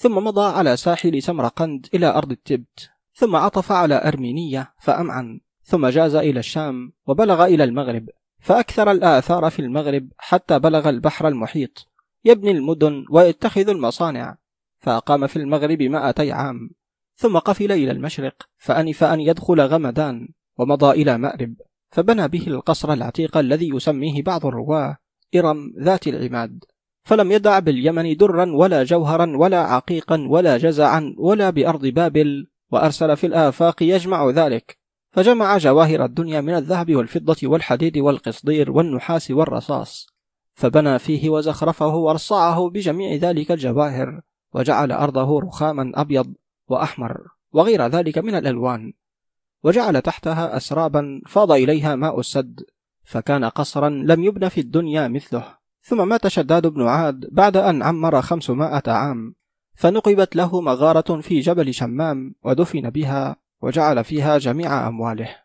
ثم 0.00 0.14
مضى 0.14 0.52
على 0.52 0.76
ساحل 0.76 1.22
سمرقند 1.22 1.86
إلى 1.94 2.06
أرض 2.06 2.30
التبت 2.30 2.90
ثم 3.14 3.36
عطف 3.36 3.72
على 3.72 4.08
أرمينية 4.08 4.74
فأمعن 4.82 5.40
ثم 5.62 5.86
جاز 5.86 6.14
إلى 6.14 6.40
الشام 6.40 6.92
وبلغ 7.06 7.44
إلى 7.44 7.64
المغرب 7.64 8.08
فأكثر 8.38 8.90
الآثار 8.90 9.50
في 9.50 9.58
المغرب 9.58 10.08
حتى 10.18 10.58
بلغ 10.58 10.88
البحر 10.88 11.28
المحيط. 11.28 11.86
يبني 12.24 12.50
المدن 12.50 13.04
ويتخذ 13.10 13.68
المصانع. 13.68 14.36
فأقام 14.78 15.26
في 15.26 15.36
المغرب 15.36 15.82
مائتي 15.82 16.32
عام. 16.32 16.70
ثم 17.16 17.38
قفل 17.38 17.72
إلى 17.72 17.90
المشرق 17.90 18.34
فأنف 18.58 19.04
أن 19.04 19.20
يدخل 19.20 19.60
غمدان 19.60 20.28
ومضى 20.58 21.02
إلى 21.02 21.18
مأرب. 21.18 21.54
فبنى 21.90 22.28
به 22.28 22.46
القصر 22.46 22.92
العتيق 22.92 23.36
الذي 23.36 23.68
يسميه 23.68 24.22
بعض 24.22 24.46
الرواة 24.46 24.96
إرم 25.36 25.74
ذات 25.78 26.08
العماد. 26.08 26.64
فلم 27.10 27.32
يدع 27.32 27.58
باليمن 27.58 28.16
درا 28.16 28.52
ولا 28.52 28.84
جوهرا 28.84 29.36
ولا 29.36 29.58
عقيقا 29.58 30.26
ولا 30.28 30.56
جزعا 30.56 31.14
ولا 31.18 31.50
بأرض 31.50 31.86
بابل 31.86 32.46
وأرسل 32.72 33.16
في 33.16 33.26
الآفاق 33.26 33.82
يجمع 33.82 34.30
ذلك. 34.30 34.78
فجمع 35.12 35.58
جواهر 35.58 36.04
الدنيا 36.04 36.40
من 36.40 36.54
الذهب 36.54 36.96
والفضة 36.96 37.36
والحديد 37.44 37.98
والقصدير 37.98 38.70
والنحاس 38.70 39.30
والرصاص. 39.30 40.06
فبنى 40.54 40.98
فيه 40.98 41.30
وزخرفه 41.30 41.96
ورصعه 41.96 42.70
بجميع 42.70 43.14
ذلك 43.14 43.52
الجواهر 43.52 44.20
وجعل 44.54 44.92
أرضه 44.92 45.40
رخاما 45.40 45.92
أبيض 45.94 46.34
وأحمر 46.68 47.20
وغير 47.52 47.86
ذلك 47.86 48.18
من 48.18 48.34
الألوان. 48.34 48.92
وجعل 49.64 50.02
تحتها 50.02 50.56
أسرابا 50.56 51.20
فاض 51.26 51.52
إليها 51.52 51.94
ماء 51.96 52.20
السد 52.20 52.60
فكان 53.04 53.44
قصرا 53.44 53.88
لم 53.88 54.24
يبن 54.24 54.48
في 54.48 54.60
الدنيا 54.60 55.08
مثله. 55.08 55.59
ثم 55.82 56.08
مات 56.08 56.28
شداد 56.28 56.66
بن 56.66 56.86
عاد 56.86 57.34
بعد 57.34 57.56
أن 57.56 57.82
عمر 57.82 58.22
خمسمائة 58.22 58.82
عام 58.86 59.34
فنقبت 59.74 60.36
له 60.36 60.60
مغارة 60.60 61.20
في 61.20 61.40
جبل 61.40 61.74
شمام 61.74 62.34
ودفن 62.42 62.90
بها 62.90 63.36
وجعل 63.62 64.04
فيها 64.04 64.38
جميع 64.38 64.88
أمواله. 64.88 65.42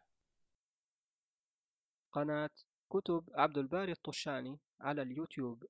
قناة 2.11 2.49
كتب 2.89 3.23
عبد 3.35 3.57
الباري 3.57 3.91
الطشاني 3.91 4.59
على 4.81 5.01
اليوتيوب. 5.01 5.63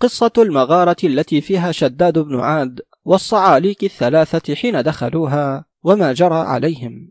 قصة 0.00 0.32
المغارة 0.38 0.96
التي 1.04 1.40
فيها 1.40 1.72
شداد 1.72 2.18
بن 2.18 2.40
عاد 2.40 2.80
والصعاليك 3.04 3.84
الثلاثة 3.84 4.54
حين 4.54 4.82
دخلوها 4.82 5.64
وما 5.82 6.12
جرى 6.12 6.34
عليهم. 6.34 7.10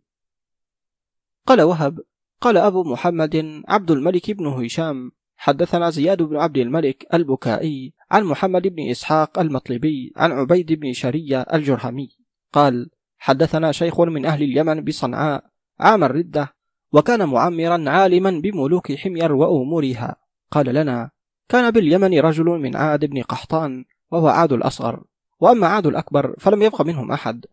قال 1.48 1.62
وهب 1.62 2.00
قال 2.42 2.58
أبو 2.58 2.84
محمد 2.84 3.64
عبد 3.68 3.92
الملك 3.92 4.32
بن 4.32 4.48
هشام 4.48 5.12
حدثنا 5.42 5.90
زياد 5.90 6.22
بن 6.22 6.38
عبد 6.38 6.58
الملك 6.58 7.08
البكائي 7.14 7.94
عن 8.12 8.24
محمد 8.24 8.68
بن 8.68 8.90
إسحاق 8.90 9.40
المطلبي 9.40 10.14
عن 10.18 10.32
عبيد 10.32 10.74
بن 10.74 10.94
شرية 10.94 11.42
الجرهمي 11.42 12.10
قال 12.54 12.90
حدثنا 13.18 13.72
شيخ 13.72 14.02
من 14.02 14.26
أهل 14.26 14.44
اليمن 14.44 14.84
بصنعاء 14.84 15.44
عام 15.80 16.04
الردة 16.04 16.54
وكان 16.94 17.30
معمرا 17.30 17.90
عالما 17.90 18.42
بملوك 18.44 18.92
حمير 18.92 19.32
وأمورها. 19.32 20.16
قال 20.52 20.66
لنا 20.66 21.12
كان 21.50 21.72
باليمن 21.72 22.20
رجل 22.20 22.46
من 22.46 22.76
عاد 22.76 23.06
بن 23.06 23.22
قحطان 23.22 23.86
وهو 24.12 24.28
عاد 24.28 24.54
الأصغر 24.54 25.04
وأما 25.40 25.68
عاد 25.68 25.88
الأكبر 25.88 26.36
فلم 26.40 26.62
يبق 26.62 26.82
منهم 26.82 27.12
أحد. 27.12 27.46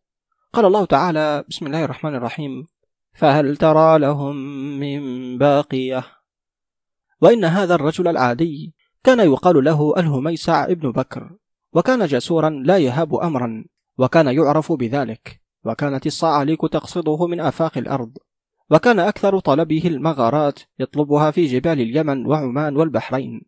قال 0.52 0.64
الله 0.64 0.84
تعالى 0.84 1.44
بسم 1.48 1.66
الله 1.66 1.84
الرحمن 1.84 2.14
الرحيم 2.14 2.66
فهل 3.14 3.56
ترى 3.56 3.98
لهم 3.98 4.36
من 4.80 5.38
باقية 5.38 6.15
وإن 7.22 7.44
هذا 7.44 7.74
الرجل 7.74 8.08
العادي 8.08 8.74
كان 9.04 9.20
يقال 9.20 9.64
له 9.64 9.94
الهميسع 9.96 10.64
ابن 10.64 10.92
بكر 10.92 11.30
وكان 11.72 12.06
جسورا 12.06 12.50
لا 12.50 12.78
يهاب 12.78 13.14
أمرا 13.14 13.64
وكان 13.98 14.26
يعرف 14.26 14.72
بذلك 14.72 15.40
وكانت 15.64 16.06
الصعاليك 16.06 16.60
تقصده 16.60 17.26
من 17.26 17.40
آفاق 17.40 17.78
الأرض 17.78 18.18
وكان 18.70 18.98
أكثر 18.98 19.38
طلبه 19.38 19.82
المغارات 19.84 20.60
يطلبها 20.78 21.30
في 21.30 21.46
جبال 21.46 21.80
اليمن 21.80 22.26
وعمان 22.26 22.76
والبحرين 22.76 23.40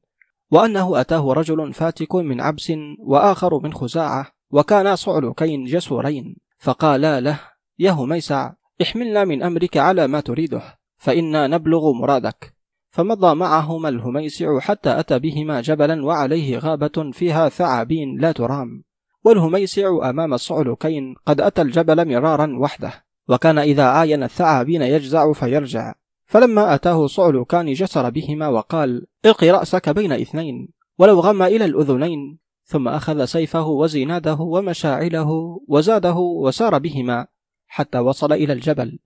وأنه 0.50 1.00
أتاه 1.00 1.32
رجل 1.32 1.72
فاتك 1.72 2.14
من 2.14 2.40
عبس 2.40 2.72
وآخر 2.98 3.58
من 3.58 3.72
خزاعة 3.74 4.26
وكانا 4.50 4.94
صعلوكين 4.94 5.64
جسورين 5.64 6.36
فقالا 6.58 7.20
له 7.20 7.40
يا 7.78 7.90
هميسع 7.90 8.52
احملنا 8.82 9.24
من 9.24 9.42
أمرك 9.42 9.76
على 9.76 10.06
ما 10.06 10.20
تريده 10.20 10.62
فإنا 10.96 11.46
نبلغ 11.46 11.92
مرادك. 11.92 12.57
فمضى 12.90 13.34
معهما 13.34 13.88
الهميسع 13.88 14.58
حتى 14.58 15.00
أتى 15.00 15.18
بهما 15.18 15.60
جبلا 15.60 16.04
وعليه 16.04 16.58
غابة 16.58 17.10
فيها 17.12 17.48
ثعابين 17.48 18.18
لا 18.20 18.32
ترام. 18.32 18.84
والهميسع 19.24 20.10
أمام 20.10 20.34
الصعلوكين 20.34 21.14
قد 21.26 21.40
أتى 21.40 21.62
الجبل 21.62 22.08
مرارا 22.08 22.58
وحده 22.58 22.92
وكان 23.28 23.58
إذا 23.58 23.84
عاين 23.84 24.22
الثعابين 24.22 24.82
يجزع 24.82 25.32
فيرجع. 25.32 25.94
فلما 26.26 26.74
أتاه 26.74 27.06
صعلوكان 27.06 27.72
جسر 27.72 28.10
بهما 28.10 28.48
وقال 28.48 29.06
الق 29.26 29.44
رأسك 29.44 29.88
بين 29.88 30.12
إثنين 30.12 30.68
ولو 30.98 31.20
غم 31.20 31.42
إلى 31.42 31.64
الأذنين. 31.64 32.38
ثم 32.64 32.88
أخذ 32.88 33.24
سيفه 33.24 33.66
وزناده 33.66 34.40
ومشاعله 34.40 35.60
وزاده 35.68 36.16
وسار 36.16 36.78
بهما 36.78 37.26
حتى 37.66 37.98
وصل 37.98 38.32
إلى 38.32 38.52
الجبل. 38.52 38.98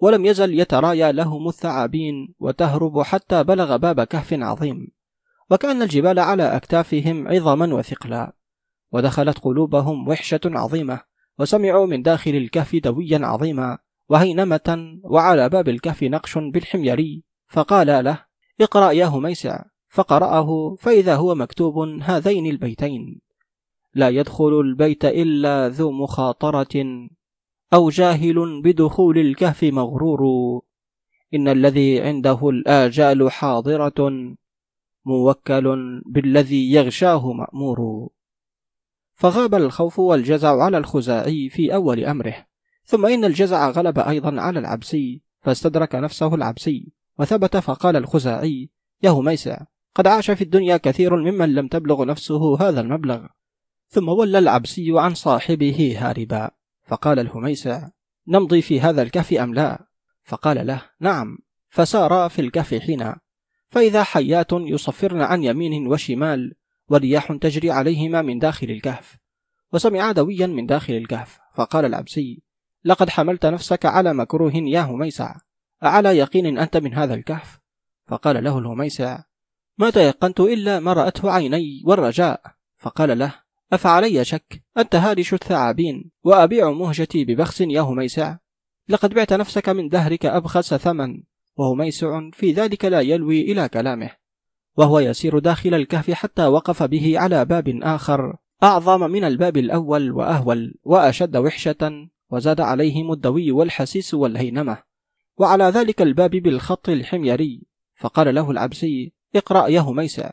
ولم 0.00 0.26
يزل 0.26 0.60
يترايا 0.60 1.12
لهم 1.12 1.48
الثعابين 1.48 2.34
وتهرب 2.38 3.02
حتى 3.02 3.44
بلغ 3.44 3.76
باب 3.76 4.04
كهف 4.04 4.32
عظيم. 4.32 4.88
وكأن 5.50 5.82
الجبال 5.82 6.18
على 6.18 6.56
أكتافهم 6.56 7.28
عظما 7.28 7.74
وثقلا. 7.74 8.32
ودخلت 8.92 9.38
قلوبهم 9.38 10.08
وحشة 10.08 10.40
عظيمة. 10.44 11.00
وسمعوا 11.38 11.86
من 11.86 12.02
داخل 12.02 12.30
الكهف 12.30 12.76
دويا 12.76 13.18
عظيما. 13.22 13.78
وهينمة 14.08 14.98
وعلى 15.04 15.48
باب 15.48 15.68
الكهف 15.68 16.02
نقش 16.02 16.38
بالحميري. 16.38 17.24
فقال 17.48 18.04
له 18.04 18.24
اقرأ 18.60 18.90
يا 18.90 19.06
هميسع 19.06 19.64
فقرأه 19.88 20.76
فإذا 20.78 21.16
هو 21.16 21.34
مكتوب 21.34 21.78
هذين 22.02 22.46
البيتين 22.46 23.20
لا 23.94 24.08
يدخل 24.08 24.60
البيت 24.60 25.04
إلا 25.04 25.68
ذو 25.68 25.90
مخاطرة 25.90 27.08
أو 27.74 27.90
جاهل 27.90 28.62
بدخول 28.62 29.18
الكهف 29.18 29.64
مغرور. 29.64 30.20
إن 31.34 31.48
الذي 31.48 32.00
عنده 32.00 32.48
الآجال 32.48 33.30
حاضرة 33.30 34.34
موكل 35.04 36.00
بالذي 36.06 36.72
يغشاه 36.72 37.32
مأمور. 37.32 38.08
فغاب 39.14 39.54
الخوف 39.54 39.98
والجزع 39.98 40.62
على 40.62 40.78
الخزاعي 40.78 41.48
في 41.48 41.74
أول 41.74 42.04
أمره. 42.04 42.46
ثم 42.84 43.06
إن 43.06 43.24
الجزع 43.24 43.70
غلب 43.70 43.98
أيضا 43.98 44.40
على 44.40 44.58
العبسي 44.58 45.22
فاستدرك 45.40 45.94
نفسه 45.94 46.34
العبسي 46.34 46.92
وثبت 47.18 47.56
فقال 47.56 47.96
الخزاعي 47.96 48.70
يا 49.02 49.10
هميسع 49.10 49.60
قد 49.94 50.06
عاش 50.06 50.30
في 50.30 50.44
الدنيا 50.44 50.76
كثير 50.76 51.16
ممن 51.16 51.54
لم 51.54 51.68
تبلغ 51.68 52.04
نفسه 52.04 52.60
هذا 52.60 52.80
المبلغ. 52.80 53.26
ثم 53.88 54.08
ولى 54.08 54.38
العبسي 54.38 54.92
عن 54.94 55.14
صاحبه 55.14 55.96
هاربا. 55.98 56.50
فقال 56.90 57.18
الهميسع 57.18 57.88
نمضي 58.28 58.62
في 58.62 58.80
هذا 58.80 59.02
الكهف 59.02 59.32
أم 59.32 59.54
لا؟ 59.54 59.86
فقال 60.24 60.66
له 60.66 60.82
نعم. 61.00 61.38
فسارا 61.68 62.28
في 62.28 62.40
الكهف 62.40 62.74
حين 62.74 63.14
فإذا 63.68 64.02
حيات 64.02 64.52
يصفرن 64.52 65.22
عن 65.22 65.44
يمين 65.44 65.86
وشمال 65.86 66.54
ورياح 66.88 67.32
تجري 67.32 67.70
عليهما 67.70 68.22
من 68.22 68.38
داخل 68.38 68.70
الكهف. 68.70 69.16
وسمع 69.72 70.12
دويا 70.12 70.46
من 70.46 70.66
داخل 70.66 70.92
الكهف. 70.94 71.38
فقال 71.54 71.84
العبسي 71.84 72.42
لقد 72.84 73.10
حملت 73.10 73.46
نفسك 73.46 73.86
على 73.86 74.14
مكروه 74.14 74.56
يا 74.56 74.80
هميسع 74.80 75.36
أعلى 75.84 76.18
يقين 76.18 76.58
أنت 76.58 76.76
من 76.76 76.94
هذا 76.94 77.14
الكهف؟ 77.14 77.58
فقال 78.06 78.44
له 78.44 78.58
الهميسع 78.58 79.22
ما 79.78 79.90
تيقنت 79.90 80.40
إلا 80.40 80.80
ما 80.80 80.92
رأته 80.92 81.30
عيني 81.30 81.82
والرجاء. 81.86 82.42
فقال 82.76 83.18
له 83.18 83.34
أفعلي 83.72 84.24
شك؟ 84.24 84.62
أنت 84.78 84.94
هارش 84.94 85.34
الثعابين 85.34 86.10
وأبيع 86.24 86.70
مهجتي 86.70 87.24
ببخس 87.24 87.60
يا 87.60 87.80
هميسع. 87.80 88.36
لقد 88.88 89.14
بعت 89.14 89.32
نفسك 89.32 89.68
من 89.68 89.88
دهرك 89.88 90.26
أبخس 90.26 90.74
ثمن 90.74 91.22
وهميسع 91.56 92.30
في 92.32 92.52
ذلك 92.52 92.84
لا 92.84 93.00
يلوي 93.00 93.40
إلى 93.40 93.68
كلامه. 93.68 94.10
وهو 94.76 94.98
يسير 94.98 95.38
داخل 95.38 95.74
الكهف 95.74 96.10
حتى 96.10 96.46
وقف 96.46 96.82
به 96.82 97.18
على 97.18 97.44
باب 97.44 97.80
آخر. 97.82 98.36
أعظم 98.62 99.10
من 99.10 99.24
الباب 99.24 99.56
الأول 99.56 100.10
وأهول 100.10 100.74
وأشد 100.82 101.36
وحشة 101.36 102.08
وزاد 102.30 102.60
عليهم 102.60 103.12
الدوي 103.12 103.50
والحسيس 103.50 104.14
والهينمة. 104.14 104.78
وعلى 105.36 105.64
ذلك 105.64 106.02
الباب 106.02 106.30
بالخط 106.30 106.88
الحميري. 106.88 107.62
فقال 107.94 108.34
له 108.34 108.50
العبسي 108.50 109.12
اقرأ 109.36 109.68
يا 109.68 109.80
هميسع. 109.80 110.30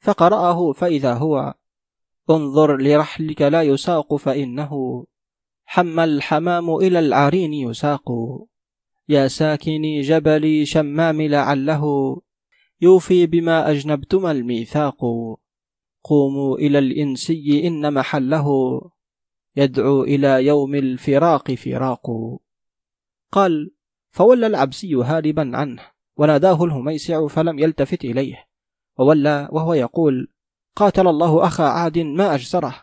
فقرأه 0.00 0.72
فإذا 0.72 1.14
هو 1.14 1.54
انظر 2.30 2.76
لرحلك 2.76 3.42
لا 3.42 3.62
يساق 3.62 4.16
فإنه 4.16 5.04
حم 5.64 6.00
الحمام 6.00 6.76
إلى 6.76 6.98
العرين 6.98 7.54
يساق. 7.54 8.12
يا 9.08 9.28
ساكني 9.28 10.00
جبل 10.00 10.66
شمام 10.66 11.22
لعله 11.22 12.16
يوفي 12.80 13.26
بما 13.26 13.70
أجنبتما 13.70 14.30
الميثاق. 14.30 15.00
قوموا 16.04 16.58
إلى 16.58 16.78
الإنسي 16.78 17.66
إن 17.66 17.94
محله 17.94 18.46
يدعو 19.56 20.02
إلى 20.04 20.46
يوم 20.46 20.74
الفراق 20.74 21.54
فراق. 21.54 22.10
قال 23.32 23.70
فولى 24.10 24.46
العبسي 24.46 24.94
هاربا 24.94 25.50
عنه 25.54 25.82
وناداه 26.16 26.64
الهميسع 26.64 27.26
فلم 27.26 27.58
يلتفت 27.58 28.04
إليه 28.04 28.44
وولى 28.98 29.48
وهو 29.52 29.74
يقول 29.74 30.28
قاتل 30.76 31.08
الله 31.08 31.46
أخا 31.46 31.64
عاد 31.64 31.98
ما 31.98 32.34
أجسره. 32.34 32.74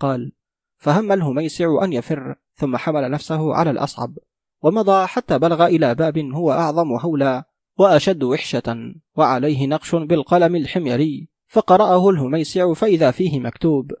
قال 0.00 0.32
فهم 0.78 1.12
الهميسع 1.12 1.84
أن 1.84 1.92
يفر 1.92 2.34
ثم 2.54 2.76
حمل 2.76 3.10
نفسه 3.10 3.54
على 3.54 3.70
الأصعب 3.70 4.18
ومضى 4.62 5.06
حتى 5.06 5.38
بلغ 5.38 5.66
إلى 5.66 5.94
باب 5.94 6.18
هو 6.18 6.52
أعظم 6.52 6.92
هولا 6.92 7.48
وأشد 7.78 8.22
وحشة 8.22 8.94
وعليه 9.16 9.66
نقش 9.66 9.94
بالقلم 9.94 10.56
الحميري 10.56 11.28
فقرأه 11.48 12.08
الهميسع 12.10 12.72
فإذا 12.72 13.10
فيه 13.10 13.40
مكتوب 13.40 13.92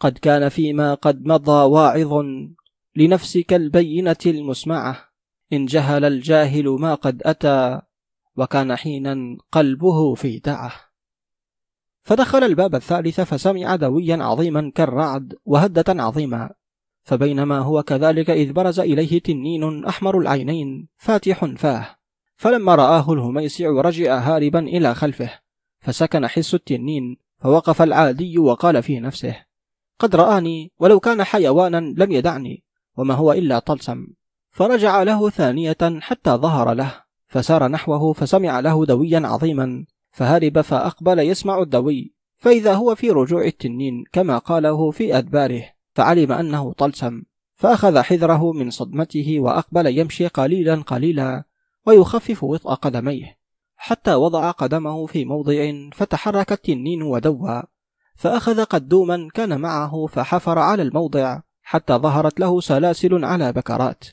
قد 0.00 0.18
كان 0.18 0.48
فيما 0.48 0.94
قد 0.94 1.26
مضى 1.26 1.70
واعظ 1.70 2.24
لنفسك 2.96 3.52
البينة 3.52 4.16
المسمعة 4.26 4.96
إن 5.52 5.66
جهل 5.66 6.04
الجاهل 6.04 6.68
ما 6.68 6.94
قد 6.94 7.22
أتى 7.24 7.80
وكان 8.36 8.76
حينا 8.76 9.36
قلبه 9.52 10.14
في 10.14 10.38
دعة. 10.38 10.72
فدخل 12.04 12.44
الباب 12.44 12.74
الثالث 12.74 13.20
فسمع 13.20 13.76
دويا 13.76 14.16
عظيما 14.16 14.72
كالرعد 14.74 15.34
وهدة 15.44 15.84
عظيمة 15.88 16.50
فبينما 17.02 17.58
هو 17.58 17.82
كذلك 17.82 18.30
إذ 18.30 18.52
برز 18.52 18.80
إليه 18.80 19.20
تنين 19.20 19.84
أحمر 19.84 20.18
العينين 20.18 20.88
فاتح 20.96 21.44
فاه. 21.44 21.96
فلما 22.36 22.74
رآه 22.74 23.12
الهميسع 23.12 23.80
رجع 23.80 24.18
هاربا 24.18 24.58
إلى 24.58 24.94
خلفه 24.94 25.30
فسكن 25.80 26.26
حس 26.26 26.54
التنين 26.54 27.16
فوقف 27.38 27.82
العادي 27.82 28.38
وقال 28.38 28.82
في 28.82 29.00
نفسه 29.00 29.36
قد 29.98 30.16
رآني 30.16 30.72
ولو 30.78 31.00
كان 31.00 31.24
حيوانا 31.24 31.94
لم 31.96 32.12
يدعني 32.12 32.64
وما 32.96 33.14
هو 33.14 33.32
إلا 33.32 33.58
طلسم. 33.58 34.06
فرجع 34.50 35.02
له 35.02 35.30
ثانية 35.30 36.00
حتى 36.00 36.30
ظهر 36.30 36.72
له 36.72 36.94
فسار 37.26 37.68
نحوه 37.68 38.12
فسمع 38.12 38.60
له 38.60 38.86
دويا 38.86 39.22
عظيما 39.24 39.84
فهرب 40.14 40.60
فأقبل 40.60 41.18
يسمع 41.18 41.62
الدوي 41.62 42.14
فإذا 42.36 42.74
هو 42.74 42.94
في 42.94 43.10
رجوع 43.10 43.44
التنين 43.44 44.04
كما 44.12 44.38
قاله 44.38 44.90
في 44.90 45.18
أدباره 45.18 45.64
فعلم 45.94 46.32
أنه 46.32 46.72
طلسم 46.72 47.22
فأخذ 47.54 48.00
حذره 48.00 48.52
من 48.52 48.70
صدمته 48.70 49.40
وأقبل 49.40 49.98
يمشي 49.98 50.26
قليلا 50.26 50.74
قليلا 50.74 51.44
ويخفف 51.86 52.44
وطأ 52.44 52.74
قدميه 52.74 53.38
حتى 53.76 54.14
وضع 54.14 54.50
قدمه 54.50 55.06
في 55.06 55.24
موضع 55.24 55.72
فتحرك 55.92 56.52
التنين 56.52 57.02
ودوى 57.02 57.62
فأخذ 58.16 58.64
قدوما 58.64 59.28
كان 59.34 59.60
معه 59.60 60.06
فحفر 60.06 60.58
على 60.58 60.82
الموضع 60.82 61.40
حتى 61.62 61.92
ظهرت 61.92 62.40
له 62.40 62.60
سلاسل 62.60 63.24
على 63.24 63.52
بكرات 63.52 64.04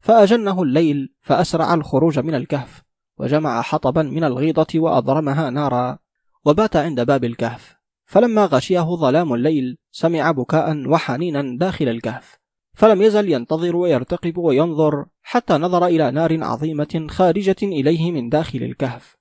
فأجنه 0.00 0.62
الليل 0.62 1.14
فأسرع 1.20 1.74
الخروج 1.74 2.18
من 2.18 2.34
الكهف. 2.34 2.82
وجمع 3.18 3.62
حطبا 3.62 4.02
من 4.02 4.24
الغيضة 4.24 4.66
وأضرمها 4.80 5.50
نارا 5.50 5.98
وبات 6.44 6.76
عند 6.76 7.00
باب 7.00 7.24
الكهف. 7.24 7.76
فلما 8.04 8.44
غشيه 8.44 8.96
ظلام 8.96 9.34
الليل 9.34 9.78
سمع 9.90 10.30
بكاء 10.30 10.88
وحنينا 10.88 11.58
داخل 11.58 11.88
الكهف. 11.88 12.38
فلم 12.74 13.02
يزل 13.02 13.32
ينتظر 13.32 13.76
ويرتقب 13.76 14.38
وينظر 14.38 15.06
حتى 15.22 15.54
نظر 15.54 15.86
إلى 15.86 16.10
نار 16.10 16.44
عظيمة 16.44 17.06
خارجة 17.10 17.56
إليه 17.62 18.12
من 18.12 18.28
داخل 18.28 18.62
الكهف. 18.62 19.16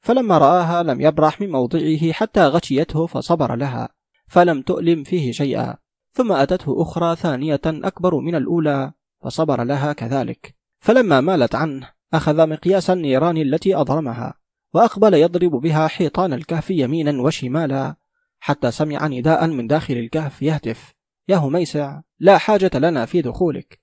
فلما 0.00 0.38
رآها 0.38 0.82
لم 0.82 1.00
يبرح 1.00 1.40
من 1.40 1.50
موضعه 1.50 2.12
حتى 2.12 2.46
غشيته 2.46 3.06
فصبر 3.06 3.56
لها. 3.56 3.88
فلم 4.28 4.62
تؤلم 4.62 5.04
فيه 5.04 5.32
شيئا. 5.32 5.76
ثم 6.12 6.32
أتته 6.32 6.82
أخرى 6.82 7.16
ثانية 7.16 7.60
أكبر 7.66 8.14
من 8.18 8.34
الأولى 8.34 8.92
فصبر 9.22 9.64
لها 9.64 9.92
كذلك. 9.92 10.54
فلما 10.80 11.20
مالت 11.20 11.54
عنه 11.54 11.93
أخذ 12.14 12.48
مقياس 12.48 12.90
النيران 12.90 13.36
التي 13.36 13.74
أضرمها 13.74 14.34
وأقبل 14.74 15.14
يضرب 15.14 15.50
بها 15.50 15.88
حيطان 15.88 16.32
الكهف 16.32 16.70
يمينا 16.70 17.22
وشمالا 17.22 17.96
حتى 18.40 18.70
سمع 18.70 19.06
نداء 19.06 19.46
من 19.46 19.66
داخل 19.66 19.94
الكهف 19.94 20.42
يهتف. 20.42 20.94
يا 21.28 21.36
هميسع 21.36 22.00
لا 22.18 22.38
حاجة 22.38 22.70
لنا 22.74 23.06
في 23.06 23.22
دخولك. 23.22 23.80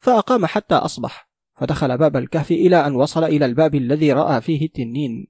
فأقام 0.00 0.46
حتى 0.46 0.74
أصبح 0.74 1.28
فدخل 1.54 1.98
باب 1.98 2.16
الكهف 2.16 2.50
إلى 2.50 2.86
أن 2.86 2.94
وصل 2.94 3.24
إلى 3.24 3.46
الباب 3.46 3.74
الذي 3.74 4.12
رأى 4.12 4.40
فيه 4.40 4.66
التنين. 4.66 5.26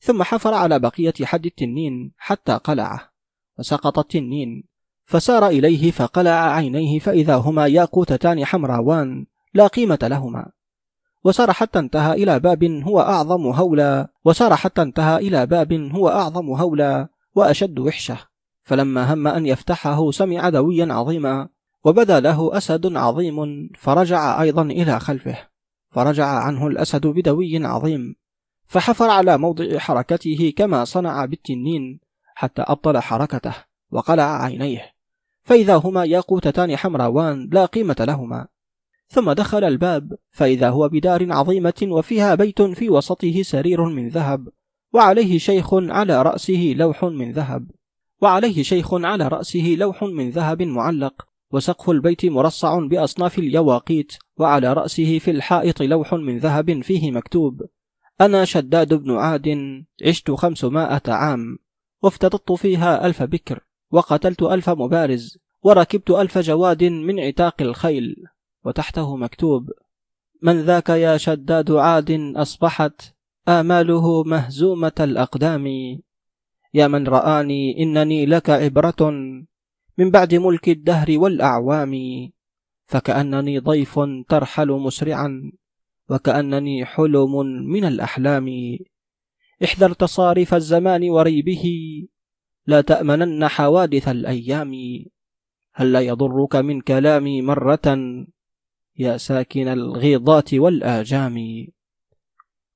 ثم 0.00 0.22
حفر 0.22 0.54
على 0.54 0.78
بقية 0.78 1.14
حد 1.22 1.46
التنين 1.46 2.12
حتى 2.18 2.52
قلعه 2.52 3.12
وسقط 3.58 3.98
التنين. 3.98 4.64
فسار 5.04 5.46
إليه 5.46 5.90
فقلع 5.90 6.54
عينيه 6.54 6.98
فإذا 6.98 7.36
هما 7.36 7.66
ياقوتتان 7.66 8.44
حمراوان 8.44 9.26
لا 9.54 9.66
قيمة 9.66 9.98
لهما. 10.02 10.57
وسار 11.24 11.52
حتى 11.52 11.78
انتهى 11.78 12.12
إلى 12.12 12.40
باب 12.40 12.64
هو 12.64 13.00
أعظم 13.00 13.46
هولا 13.46 14.08
وسار 14.24 14.56
حتى 14.56 14.82
انتهى 14.82 15.16
إلى 15.16 15.46
باب 15.46 15.72
هو 15.72 16.08
أعظم 16.08 16.50
هولا 16.50 17.08
وأشد 17.34 17.78
وحشة. 17.78 18.18
فلما 18.62 19.14
هم 19.14 19.28
أن 19.28 19.46
يفتحه 19.46 20.10
سمع 20.10 20.48
دويا 20.48 20.92
عظيما 20.92 21.48
وبدا 21.84 22.20
له 22.20 22.56
أسد 22.56 22.96
عظيم 22.96 23.70
فرجع 23.78 24.42
أيضا 24.42 24.62
إلى 24.62 25.00
خلفه. 25.00 25.36
فرجع 25.90 26.26
عنه 26.26 26.66
الأسد 26.66 27.06
بدوي 27.06 27.66
عظيم 27.66 28.14
فحفر 28.66 29.10
على 29.10 29.38
موضع 29.38 29.78
حركته 29.78 30.52
كما 30.56 30.84
صنع 30.84 31.24
بالتنين 31.24 32.00
حتى 32.34 32.62
أبطل 32.62 32.98
حركته 32.98 33.54
وقلع 33.90 34.42
عينيه. 34.42 34.82
فإذا 35.42 35.76
هما 35.76 36.04
ياقوتتان 36.04 36.76
حمراوان 36.76 37.48
لا 37.52 37.64
قيمة 37.64 37.96
لهما. 38.00 38.46
ثم 39.08 39.32
دخل 39.32 39.64
الباب 39.64 40.18
فإذا 40.30 40.70
هو 40.70 40.88
بدار 40.88 41.32
عظيمة 41.32 41.82
وفيها 41.82 42.34
بيت 42.34 42.62
في 42.62 42.90
وسطه 42.90 43.42
سرير 43.42 43.84
من 43.84 44.08
ذهب 44.08 44.48
وعليه 44.92 45.38
شيخ 45.38 45.74
على 45.74 46.22
رأسه 46.22 46.74
لوح 46.76 47.04
من 47.04 47.32
ذهب. 47.32 47.70
وعليه 48.22 48.62
شيخ 48.62 48.94
على 48.94 49.28
رأسه 49.28 49.76
لوح 49.78 50.02
من 50.02 50.30
ذهب 50.30 50.62
معلق 50.62 51.26
وسقف 51.52 51.90
البيت 51.90 52.26
مرصع 52.26 52.78
بأصناف 52.86 53.38
اليواقيت 53.38 54.12
وعلى 54.36 54.72
رأسه 54.72 55.18
في 55.18 55.30
الحائط 55.30 55.82
لوح 55.82 56.14
من 56.14 56.38
ذهب 56.38 56.82
فيه 56.82 57.10
مكتوب 57.10 57.62
أنا 58.20 58.44
شداد 58.44 58.94
بن 58.94 59.16
عاد 59.16 59.48
عشت 60.06 60.30
خمسمائة 60.30 61.02
عام 61.08 61.58
وافتضت 62.02 62.52
فيها 62.52 63.06
ألف 63.06 63.22
بكر 63.22 63.60
وقتلت 63.90 64.42
ألف 64.42 64.70
مبارز 64.70 65.38
وركبت 65.62 66.10
ألف 66.10 66.38
جواد 66.38 66.84
من 66.84 67.20
عتاق 67.20 67.62
الخيل. 67.62 68.16
وتحته 68.68 69.16
مكتوب 69.16 69.70
من 70.42 70.60
ذاك 70.60 70.88
يا 70.88 71.16
شداد 71.16 71.70
عاد 71.70 72.10
أصبحت 72.36 73.14
آماله 73.48 74.22
مهزومة 74.22 74.98
الأقدام. 75.00 75.66
يا 76.74 76.86
من 76.88 77.08
رآني 77.08 77.82
إنني 77.82 78.26
لك 78.26 78.50
عبرة 78.50 79.10
من 79.98 80.10
بعد 80.10 80.34
ملك 80.34 80.68
الدهر 80.68 81.18
والأعوام. 81.18 81.94
فكأنني 82.86 83.58
ضيف 83.58 84.00
ترحل 84.28 84.68
مسرعا 84.68 85.52
وكأنني 86.10 86.84
حلم 86.84 87.32
من 87.72 87.84
الأحلام. 87.84 88.48
احذر 89.64 89.92
تصاريف 89.92 90.54
الزمان 90.54 91.10
وريبه 91.10 91.64
لا 92.66 92.80
تأمنن 92.80 93.48
حوادث 93.48 94.08
الأيام. 94.08 94.72
هل 95.74 95.92
لا 95.92 96.00
يضرك 96.00 96.56
من 96.56 96.80
كلامي 96.80 97.42
مرة 97.42 97.86
يا 98.98 99.16
ساكن 99.16 99.68
الغيضات 99.68 100.54
والآجام. 100.54 101.66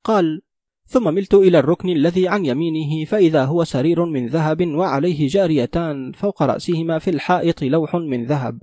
قال 0.04 0.42
ثم 0.86 1.14
ملت 1.14 1.34
إلى 1.34 1.58
الركن 1.58 1.88
الذي 1.88 2.28
عن 2.28 2.46
يمينه 2.46 3.04
فإذا 3.04 3.44
هو 3.44 3.64
سرير 3.64 4.04
من 4.04 4.26
ذهب 4.26 4.66
وعليه 4.66 5.28
جاريتان 5.28 6.12
فوق 6.12 6.42
رأسهما 6.42 6.98
في 6.98 7.10
الحائط 7.10 7.62
لوح 7.62 7.96
من 7.96 8.24
ذهب. 8.24 8.62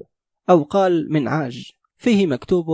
أو 0.49 0.63
قال 0.63 1.11
من 1.11 1.27
عاج 1.27 1.71
فيه 1.97 2.27
مكتوب 2.27 2.65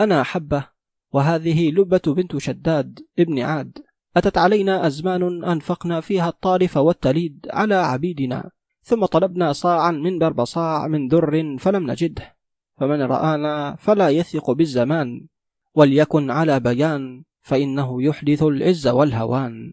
أنا 0.00 0.22
حبة 0.22 0.68
وهذه 1.12 1.70
لبة 1.70 2.02
بنت 2.06 2.36
شداد 2.36 3.00
ابن 3.18 3.38
عاد. 3.38 3.78
أتت 4.16 4.38
علينا 4.38 4.86
أزمان 4.86 5.44
أنفقنا 5.44 6.00
فيها 6.00 6.28
الطارف 6.28 6.76
والتليد 6.76 7.46
على 7.50 7.74
عبيدنا 7.74 8.50
ثم 8.82 9.04
طلبنا 9.04 9.52
صاعا 9.52 9.90
من 9.90 10.18
بربصاع 10.18 10.88
من 10.88 11.08
در 11.08 11.56
فلم 11.58 11.90
نجده. 11.90 12.33
فمن 12.76 13.02
رآنا 13.02 13.76
فلا 13.76 14.08
يثق 14.08 14.50
بالزمان 14.50 15.26
وليكن 15.74 16.30
على 16.30 16.60
بيان 16.60 17.24
فإنه 17.42 18.02
يحدث 18.02 18.42
العز 18.42 18.86
والهوان. 18.88 19.72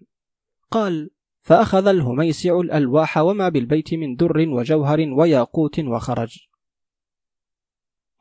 قال 0.72 1.10
فأخذ 1.42 1.88
الهميسع 1.88 2.60
الألواح 2.60 3.18
وما 3.18 3.50
بالبيت 3.50 3.94
من 3.94 4.16
در 4.16 4.38
وجوهر 4.38 5.00
وياقوت 5.00 5.80
وخرج. 5.80 6.40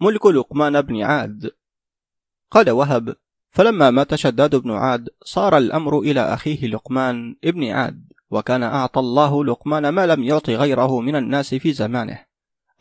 ملك 0.00 0.26
لقمان 0.26 0.83
بن 0.83 1.02
عاد. 1.02 1.50
قال 2.50 2.70
وهب 2.70 3.17
فلما 3.50 3.91
مات 3.91 4.15
شداد 4.15 4.57
بن 4.57 4.70
عاد 4.70 5.09
صار 5.25 5.57
الأمر 5.57 5.99
إلى 5.99 6.20
أخيه 6.20 6.67
لقمان 6.67 7.36
ابن 7.44 7.70
عاد 7.70 8.12
وكان 8.31 8.62
أعطى 8.62 9.00
الله 9.00 9.44
لقمان 9.44 9.89
ما 9.89 10.07
لم 10.07 10.23
يعط 10.23 10.50
غيره 10.50 11.00
من 11.00 11.17
الناس 11.17 11.55
في 11.55 11.73
زمانه. 11.73 12.25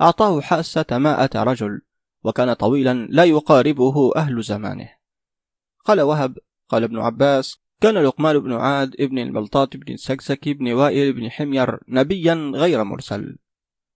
أعطاه 0.02 0.42
حاسة 0.42 0.86
مائة 0.92 1.44
رجل. 1.44 1.82
وكان 2.24 2.54
طويلا 2.54 3.08
لا 3.10 3.24
يقاربه 3.24 4.16
أهل 4.16 4.42
زمانه. 4.42 4.90
قال 5.86 6.02
وهب 6.02 6.38
قال 6.70 6.84
ابن 6.84 7.00
عباس 7.00 7.60
كان 7.82 7.98
لقمان 7.98 8.40
بن 8.40 8.54
عاد 8.54 8.96
ابن 9.00 9.20
البلطات 9.20 9.78
بن 9.78 9.94
السكسك 9.94 10.50
بن 10.50 10.72
وائل 10.72 11.14
بن 11.14 11.30
حمير 11.30 11.80
نبيا 11.88 12.52
غير 12.56 12.84
مرسل. 12.84 13.38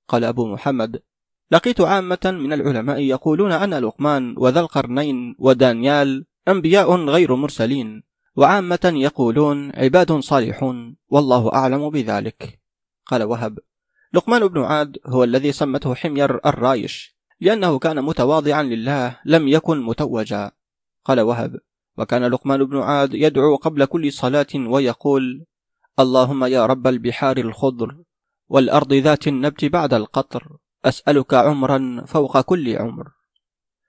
قال 0.08 0.24
أبو 0.24 0.54
محمد 0.54 1.04
لقيت 1.52 1.82
عامة 1.82 2.20
من 2.26 2.54
العلماء 2.54 3.00
يقولون 3.00 3.52
أن 3.52 3.74
لقمان 3.74 4.36
وذا 4.38 4.60
القرنين 4.60 5.36
ودانيال 5.40 6.26
أنبياء 6.48 6.96
غير 6.96 7.36
مرسلين 7.36 8.04
وعامة 8.36 8.94
يقولون 8.96 9.72
عباد 9.76 10.20
صالحون 10.20 10.96
والله 11.10 11.54
أعلم 11.54 11.90
بذلك. 11.90 12.60
قال 13.06 13.24
وهب 13.24 13.60
لقمان 14.14 14.48
بن 14.48 14.62
عاد 14.64 14.98
هو 15.06 15.24
الذي 15.24 15.52
سمته 15.52 15.96
حمير 15.96 16.48
الرايش. 16.48 17.13
لأنه 17.44 17.80
كان 17.80 18.02
متواضعا 18.02 18.64
لله 18.64 19.20
لم 19.26 19.48
يكن 19.48 19.82
متوجا. 19.82 20.52
قال 21.06 21.20
وهب 21.20 21.60
وكان 21.98 22.26
لقمان 22.26 22.64
بن 22.64 22.78
عاد 22.78 23.14
يدعو 23.14 23.56
قبل 23.56 23.86
كل 23.86 24.14
صلاة 24.14 24.48
ويقول 24.56 25.46
اللهم 26.00 26.44
يا 26.44 26.66
رب 26.66 26.88
البحار 26.88 27.38
الخضر 27.38 27.96
والأرض 28.50 28.94
ذات 28.94 29.28
النبت 29.28 29.66
بعد 29.66 29.94
القطر 29.94 30.58
أسألك 30.86 31.34
عمرا 31.34 32.04
فوق 32.08 32.42
كل 32.42 32.78
عمر. 32.78 33.08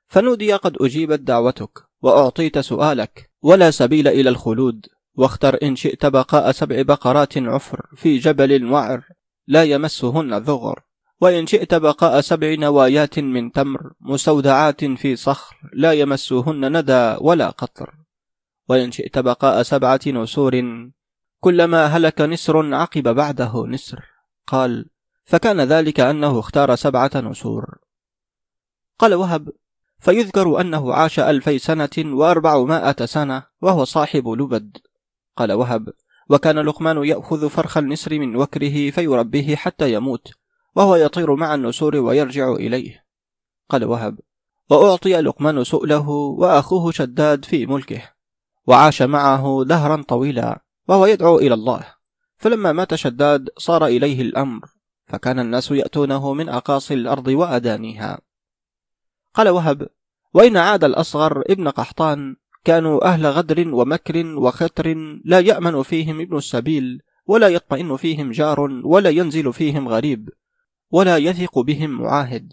فنودي 0.09 0.53
قد 0.53 0.77
أجيبت 0.81 1.21
دعوتك 1.21 1.79
وأعطيت 2.03 2.59
سؤالك 2.59 3.31
ولا 3.43 3.71
سبيل 3.71 4.09
إلى 4.09 4.29
الخلود. 4.29 4.87
واختر 5.17 5.59
إن 5.63 5.77
شئت 5.77 6.07
بقاء 6.07 6.53
سبع 6.53 6.83
بقرات 6.83 7.39
عفر 7.39 7.87
في 7.97 8.19
جبل 8.19 8.73
وعر 8.73 9.09
لا 9.47 9.65
يمسهن 9.65 10.39
ذغر. 10.39 10.83
وإن 11.21 11.47
شئت 11.47 11.75
بقاء 11.75 12.21
سبع 12.21 12.55
نوايات 12.55 13.19
من 13.19 13.53
تمر 13.53 13.93
مستودعات 14.01 14.85
في 14.85 15.17
صخر 15.17 15.57
لا 15.73 15.93
يمسهن 15.93 16.79
ندى 16.79 17.17
ولا 17.21 17.51
قطر. 17.51 17.95
وإن 18.69 18.93
شئت 18.93 19.19
بقاء 19.19 19.63
سبعة 19.63 20.01
نسور 20.07 20.63
كلما 21.41 21.87
هلك 21.87 22.21
نسر 22.21 22.75
عقب 22.75 23.09
بعده 23.09 23.67
نسر. 23.67 24.05
قال 24.47 24.87
فكان 25.25 25.61
ذلك 25.61 26.01
أنه 26.01 26.39
اختار 26.39 26.75
سبعة 26.75 27.11
نسور. 27.15 27.79
قال 28.99 29.15
وهب 29.15 29.49
فيذكر 29.99 30.61
أنه 30.61 30.95
عاش 30.95 31.21
ألفي 31.21 31.59
سنة 31.59 31.91
وأربعمائة 31.99 33.05
سنة 33.05 33.43
وهو 33.63 33.85
صاحب 33.85 34.29
لبد. 34.29 34.79
قال 35.37 35.53
وهب 35.53 35.93
وكان 36.29 36.59
لقمان 36.59 37.05
يأخذ 37.05 37.49
فرخ 37.49 37.77
النسر 37.77 38.19
من 38.19 38.37
وكره 38.37 38.91
فيربيه 38.91 39.57
حتى 39.57 39.93
يموت. 39.93 40.44
وهو 40.75 40.97
يطير 40.97 41.35
مع 41.35 41.55
النسور 41.55 41.97
ويرجع 41.97 42.53
إليه. 42.53 43.05
قال 43.69 43.85
وهب 43.85 44.19
وأعطي 44.71 45.21
لقمان 45.21 45.65
سؤله 45.65 46.09
وأخوه 46.09 46.93
شداد 46.93 47.45
في 47.45 47.67
ملكه 47.67 48.03
وعاش 48.67 49.03
معه 49.03 49.65
دهرا 49.67 50.03
طويلا 50.03 50.65
وهو 50.89 51.07
يدعو 51.07 51.39
إلى 51.39 51.55
الله. 51.55 51.95
فلما 52.37 52.73
مات 52.73 52.95
شداد 52.95 53.49
صار 53.59 53.87
إليه 53.87 54.23
الأمر 54.23 54.61
فكان 55.07 55.39
الناس 55.39 55.71
يأتونه 55.71 56.35
من 56.35 56.49
أقاصي 56.49 56.95
الأرض 56.95 57.29
وأدانيها. 57.29 58.21
قال 59.35 59.49
وهب 59.49 59.89
وإن 60.35 60.57
عاد 60.57 60.85
الأصغر 60.85 61.41
ابن 61.41 61.69
قحطان 61.69 62.37
كانوا 62.65 63.05
أهل 63.05 63.27
غدر 63.27 63.75
ومكر 63.75 64.27
وختر 64.27 64.95
لا 65.25 65.41
يأمن 65.41 65.83
فيهم 65.83 66.21
ابن 66.21 66.37
السبيل 66.37 67.03
ولا 67.27 67.49
يطمئن 67.49 67.97
فيهم 67.97 68.31
جار 68.31 68.61
ولا 68.85 69.11
ينزل 69.11 69.53
فيهم 69.53 69.89
غريب. 69.89 70.29
ولا 70.95 71.17
يثق 71.17 71.59
بهم 71.59 71.91
معاهد. 71.91 72.53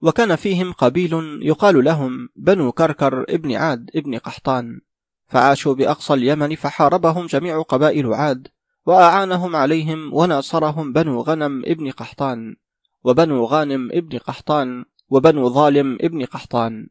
وكان 0.00 0.36
فيهم 0.36 0.72
قبيل 0.72 1.12
يقال 1.42 1.84
لهم 1.84 2.28
بنو 2.36 2.72
كركر 2.72 3.22
ابن 3.28 3.52
عاد 3.52 3.90
ابن 3.96 4.18
قحطان. 4.18 4.80
فعاشوا 5.28 5.74
بأقصى 5.74 6.14
اليمن 6.14 6.54
فحاربهم 6.54 7.26
جميع 7.26 7.62
قبائل 7.62 8.14
عاد 8.14 8.48
وأعانهم 8.86 9.56
عليهم 9.56 10.14
وناصرهم 10.14 10.92
بنو 10.92 11.20
غنم 11.20 11.62
ابن 11.66 11.90
قحطان 11.90 12.56
وبنو 13.04 13.44
غانم 13.44 13.88
ابن 13.92 14.18
قحطان 14.18 14.84
وبنو 15.08 15.48
ظالم 15.48 15.98
ابن 16.00 16.24
قحطان. 16.24 16.88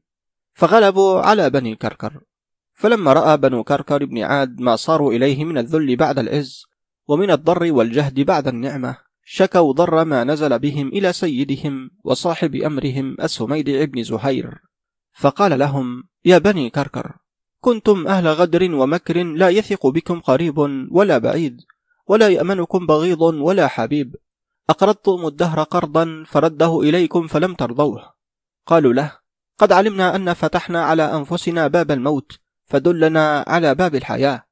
فغلبوا 0.53 1.21
على 1.21 1.49
بني 1.49 1.75
كركر. 1.75 2.21
فلما 2.73 3.13
رأى 3.13 3.37
بنو 3.37 3.63
كركر 3.63 4.05
بن 4.05 4.17
عاد 4.23 4.61
ما 4.61 4.75
صاروا 4.75 5.13
إليه 5.13 5.45
من 5.45 5.57
الذل 5.57 5.95
بعد 5.95 6.19
العز 6.19 6.65
ومن 7.07 7.31
الضر 7.31 7.71
والجهد 7.71 8.19
بعد 8.19 8.47
النعمة. 8.47 9.10
شكوا 9.23 9.73
ضر 9.73 10.05
ما 10.05 10.23
نزل 10.23 10.59
بهم 10.59 10.87
إلى 10.87 11.13
سيدهم 11.13 11.91
وصاحب 12.03 12.55
أمرهم 12.55 13.17
السميد 13.21 13.69
بن 13.69 14.03
زهير. 14.03 14.61
فقال 15.13 15.59
لهم 15.59 16.03
يا 16.25 16.37
بني 16.37 16.69
كركر 16.69 17.17
كنتم 17.59 18.07
أهل 18.07 18.27
غدر 18.27 18.75
ومكر 18.75 19.23
لا 19.23 19.49
يثق 19.49 19.87
بكم 19.87 20.19
قريب 20.19 20.57
ولا 20.91 21.17
بعيد 21.17 21.61
ولا 22.07 22.29
يأمنكم 22.29 22.85
بغيض 22.85 23.21
ولا 23.21 23.67
حبيب. 23.67 24.15
أقرضتم 24.69 25.25
الدهر 25.25 25.63
قرضا 25.63 26.23
فرده 26.27 26.81
إليكم 26.81 27.27
فلم 27.27 27.53
ترضوه. 27.53 28.13
قالوا 28.65 28.93
له 28.93 29.17
قد 29.57 29.71
علمنا 29.71 30.15
أن 30.15 30.33
فتحنا 30.33 30.83
على 30.83 31.15
أنفسنا 31.15 31.67
باب 31.67 31.91
الموت 31.91 32.39
فدلنا 32.65 33.45
على 33.47 33.75
باب 33.75 33.95
الحياة. 33.95 34.43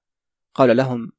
قال 0.56 0.78
لهم 0.78 1.12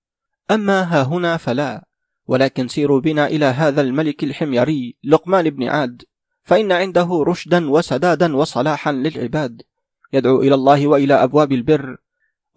أما 0.50 0.82
ها 0.82 1.02
هنا 1.02 1.36
فلا. 1.36 1.89
ولكن 2.30 2.68
سيروا 2.68 3.00
بنا 3.00 3.26
إلى 3.26 3.44
هذا 3.44 3.80
الملك 3.80 4.24
الحميري 4.24 4.96
لقمان 5.04 5.50
بن 5.50 5.68
عاد 5.68 6.02
فإن 6.42 6.72
عنده 6.72 7.24
رشدا 7.26 7.70
وسدادا 7.70 8.36
وصلاحا 8.36 8.92
للعباد. 8.92 9.62
يدعو 10.12 10.42
إلى 10.42 10.54
الله 10.54 10.86
وإلى 10.86 11.14
أبواب 11.14 11.52
البر 11.52 11.96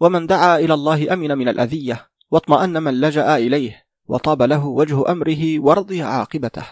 ومن 0.00 0.26
دعا 0.26 0.58
إلى 0.58 0.74
الله 0.74 1.12
أمن 1.12 1.38
من 1.38 1.48
الأذية 1.48 2.10
واطمأن 2.30 2.82
من 2.82 3.00
لجأ 3.00 3.36
إليه 3.36 3.86
وطاب 4.06 4.42
له 4.42 4.66
وجه 4.66 5.12
أمره 5.12 5.60
ورضي 5.60 6.02
عاقبته. 6.02 6.66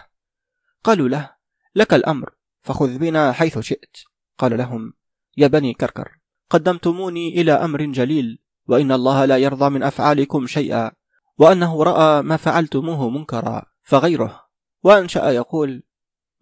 قالوا 0.85 1.09
له 1.09 1.31
لك 1.75 1.95
الأمر 1.95 2.31
فخذ 2.63 2.99
بنا 2.99 3.33
حيث 3.33 3.59
شئت. 3.59 3.97
قال 4.39 4.59
لهم 4.59 4.93
يا 5.37 5.47
بني 5.47 5.75
كركر 5.75 6.19
قدمتموني 6.51 7.41
إلى 7.41 7.53
أمر 7.53 7.85
جليل 7.85 8.39
وإن 8.69 8.93
الله 8.93 9.25
لا 9.25 9.37
يرضى 9.37 9.69
من 9.71 9.83
أفعالكم 9.83 10.47
شيئا. 10.47 11.02
وأنه 11.43 11.83
رأى 11.83 12.23
ما 12.23 12.37
فعلتموه 12.37 13.11
منكرا 13.11 13.63
فغيره. 13.83 14.47
وأنشأ 14.83 15.31
يقول 15.31 15.83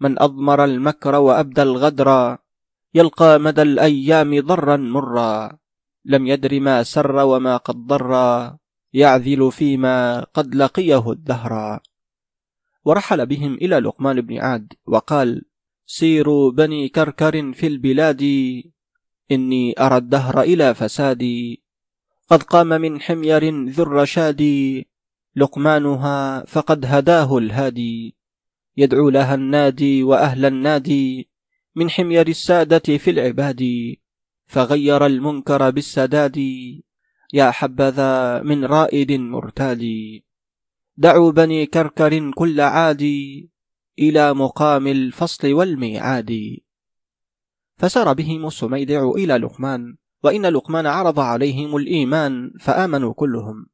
من 0.01 0.23
أضمر 0.23 0.65
المكر 0.65 1.15
وأبدى 1.15 1.63
الغدر 1.63 2.39
يلقى 2.95 3.39
مدى 3.39 3.63
الأيام 3.63 4.41
ضرا 4.41 4.77
مرا. 4.77 5.59
لم 6.05 6.27
يدر 6.27 6.61
ما 6.61 6.83
سر 6.83 7.17
وما 7.17 7.57
قد 7.57 7.77
ضر 7.87 8.13
يعذل 8.93 9.53
فيما 9.53 10.21
قد 10.37 10.55
لقيه 10.55 11.13
الدهر. 11.13 11.81
ورحل 12.85 13.27
بهم 13.27 13.55
إلى 13.55 13.77
لقمان 13.79 14.21
بن 14.21 14.39
عاد 14.39 14.73
وقال 14.87 15.43
سيروا 15.87 16.53
بني 16.53 16.89
كركر 16.89 17.53
في 17.53 17.67
البلاد 17.67 18.23
إني 19.33 19.75
أرى 19.81 19.97
الدهر 19.97 20.41
إلى 20.41 20.75
فسادي. 20.75 21.63
قد 22.31 22.43
قام 22.43 22.69
من 22.69 23.01
حمير 23.01 23.69
ذو 23.69 23.83
الرشاد 23.83 24.41
لقمانها 25.37 26.45
فقد 26.45 26.87
هداه 26.87 27.39
الهادي 27.39 28.17
يدعو 28.77 29.09
لها 29.09 29.35
النادي 29.35 30.03
وأهل 30.03 30.45
النادي 30.45 31.31
من 31.75 31.91
حمير 31.91 32.29
السادة 32.29 32.99
في 32.99 33.11
العباد 33.11 33.63
فغير 34.47 35.07
المنكر 35.07 35.71
بالسداد 35.71 36.39
يا 37.33 37.51
حبذا 37.51 38.43
من 38.43 38.65
رائد 38.65 39.13
مرتاد. 39.13 39.85
دعوا 40.97 41.33
بني 41.33 41.67
كركر 41.67 42.31
كل 42.31 42.61
عادي 42.61 43.51
إلى 43.99 44.35
مقام 44.35 44.87
الفصل 44.87 45.53
والميعاد. 45.53 46.57
فسار 47.77 48.13
بهم 48.13 48.47
السميدع 48.47 49.11
إلى 49.11 49.37
لقمان 49.37 49.97
وإن 50.25 50.47
لقمان 50.47 50.87
عرض 50.87 51.21
عليهم 51.21 51.77
الإيمان 51.77 52.53
فآمنوا 52.61 53.13
كلهم. 53.13 53.67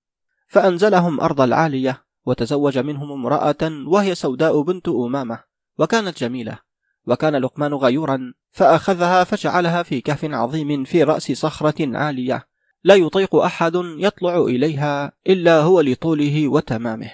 فأنزلهم 0.47 1.21
أرض 1.21 1.41
العالية 1.41 2.05
وتزوج 2.27 2.79
منهم 2.79 3.13
امرأة 3.13 3.87
وهي 3.87 4.15
سوداء 4.15 4.63
بنت 4.63 4.89
أمامة 4.89 5.41
وكانت 5.79 6.19
جميلة. 6.19 6.59
وكان 7.07 7.37
لقمان 7.37 7.75
غيورا 7.75 8.35
فأخذها 8.53 9.25
فجعلها 9.25 9.83
في 9.83 10.01
كهف 10.01 10.25
عظيم 10.25 10.85
في 10.85 11.03
رأس 11.03 11.33
صخرة 11.33 11.97
عالية. 11.97 12.49
لا 12.85 12.95
يطيق 12.95 13.37
أحد 13.37 13.73
يطلع 13.75 14.39
إليها 14.39 15.13
إلا 15.27 15.61
هو 15.61 15.81
لطوله 15.81 16.49
وتمامه. 16.49 17.11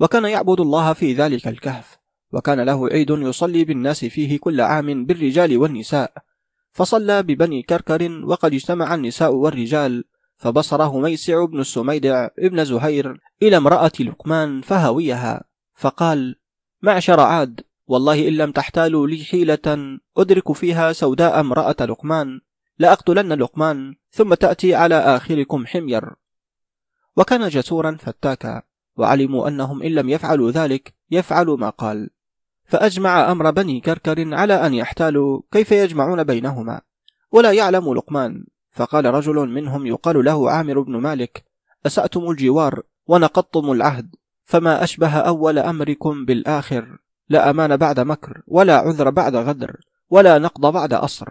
وكان 0.00 0.24
يعبد 0.24 0.60
الله 0.60 0.92
في 0.92 1.12
ذلك 1.12 1.48
الكهف 1.48 1.98
وكان 2.32 2.60
له 2.60 2.88
عيد 2.88 3.10
يصلي 3.10 3.64
بالناس 3.64 4.04
فيه 4.04 4.38
كل 4.38 4.60
عام 4.60 5.06
بالرجال 5.06 5.58
والنساء. 5.58 6.12
فصلى 6.72 7.22
ببني 7.22 7.62
كركر 7.62 8.24
وقد 8.24 8.54
اجتمع 8.54 8.94
النساء 8.94 9.32
والرجال 9.32 10.04
فبصره 10.38 10.98
ميسع 10.98 11.44
بن 11.44 11.60
السميدع 11.60 12.28
ابن 12.38 12.64
زهير 12.64 13.20
إلى 13.42 13.56
امرأة 13.56 13.92
لقمان 14.00 14.60
فهويها 14.60 15.44
فقال 15.74 16.36
معشر 16.82 17.20
عاد 17.20 17.60
والله 17.86 18.28
إن 18.28 18.32
لم 18.32 18.52
تحتالوا 18.52 19.06
لي 19.06 19.24
حيلة 19.24 19.98
أدرك 20.16 20.52
فيها 20.52 20.92
سوداء 20.92 21.40
امرأة 21.40 21.76
لقمان 21.80 22.40
لأقتلن 22.78 23.32
لقمان 23.32 23.94
ثم 24.10 24.34
تأتي 24.34 24.74
على 24.74 24.94
آخركم 24.94 25.66
حمير. 25.66 26.14
وكان 27.16 27.48
جسورا 27.48 27.96
فتاكا 28.00 28.62
وعلموا 28.96 29.48
أنهم 29.48 29.82
إن 29.82 29.90
لم 29.94 30.08
يفعلوا 30.08 30.50
ذلك 30.50 30.94
يفعلوا 31.10 31.56
ما 31.56 31.70
قال. 31.70 32.10
فأجمع 32.64 33.32
أمر 33.32 33.50
بني 33.50 33.80
كركر 33.80 34.34
على 34.34 34.66
أن 34.66 34.74
يحتالوا 34.74 35.40
كيف 35.52 35.72
يجمعون 35.72 36.24
بينهما 36.24 36.80
ولا 37.32 37.52
يعلم 37.52 37.94
لقمان. 37.94 38.44
فقال 38.70 39.04
رجل 39.04 39.34
منهم 39.34 39.86
يقال 39.86 40.24
له 40.24 40.50
عامر 40.50 40.80
بن 40.80 40.96
مالك 40.96 41.44
أسأتم 41.86 42.30
الجوار 42.30 42.82
ونقضتم 43.06 43.72
العهد 43.72 44.14
فما 44.44 44.84
أشبه 44.84 45.16
أول 45.16 45.58
أمركم 45.58 46.24
بالآخر 46.24 46.98
لا 47.28 47.50
أمان 47.50 47.76
بعد 47.76 48.00
مكر 48.00 48.42
ولا 48.46 48.76
عذر 48.76 49.10
بعد 49.10 49.36
غدر 49.36 49.80
ولا 50.10 50.38
نقض 50.38 50.72
بعد 50.72 50.92
أصر. 50.92 51.26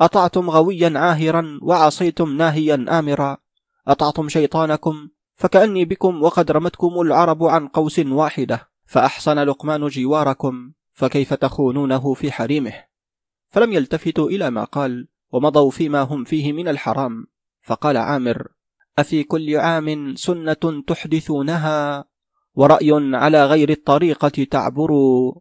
أطعتم 0.00 0.50
غويا 0.50 0.98
عاهرا 0.98 1.58
وعصيتم 1.62 2.36
ناهيا 2.36 2.86
آمرا. 2.88 3.36
أطعتم 3.88 4.28
شيطانكم 4.28 5.08
فكأني 5.34 5.84
بكم 5.84 6.22
وقد 6.22 6.50
رمتكم 6.50 7.00
العرب 7.00 7.44
عن 7.44 7.68
قوس 7.68 7.98
واحدة 7.98 8.68
فأحسن 8.86 9.38
لقمان 9.38 9.86
جواركم 9.86 10.72
فكيف 10.92 11.34
تخونونه 11.34 12.14
في 12.14 12.32
حريمه؟ 12.32 12.74
فلم 13.48 13.72
يلتفتوا 13.72 14.28
إلى 14.28 14.50
ما 14.50 14.64
قال. 14.64 15.08
ومضوا 15.32 15.70
فيما 15.70 16.00
هم 16.00 16.24
فيه 16.24 16.52
من 16.52 16.68
الحرام. 16.68 17.26
فقال 17.62 17.96
عامر 17.96 18.48
أفي 18.98 19.24
كل 19.24 19.56
عام 19.56 20.16
سنة 20.16 20.82
تحدثونها؟ 20.86 22.04
ورأي 22.54 22.90
على 23.14 23.46
غير 23.46 23.70
الطريقة 23.70 24.44
تعبروا. 24.50 25.34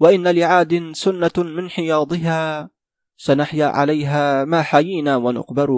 وإن 0.00 0.28
لعاد 0.28 0.92
سنة 0.92 1.32
من 1.38 1.70
حياضها 1.70 2.70
سنحيا 3.16 3.66
عليها 3.66 4.44
ما 4.44 4.62
حيينا 4.62 5.16
ونقبر. 5.16 5.70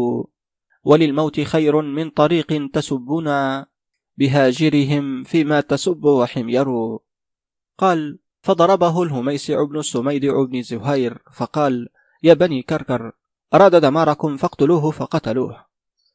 وللموت 0.85 1.41
خير 1.41 1.83
من 1.83 2.11
طريق 2.11 2.71
تسبنا 2.73 3.67
بهاجرهم 4.17 5.25
فيما 5.25 5.61
تسب 5.61 6.05
وحمير. 6.05 6.67
قال 7.79 8.19
فضربه 8.43 9.03
الهميسع 9.03 9.65
بن 9.65 9.79
السميدع 9.79 10.45
بن 10.45 10.63
زهير 10.63 11.23
فقال 11.33 11.89
يا 12.23 12.35
بني 12.35 12.63
كركر 12.63 13.13
أراد 13.55 13.77
دماركم 13.77 14.37
فاقتلوه 14.37 14.91
فقتلوه. 14.91 15.65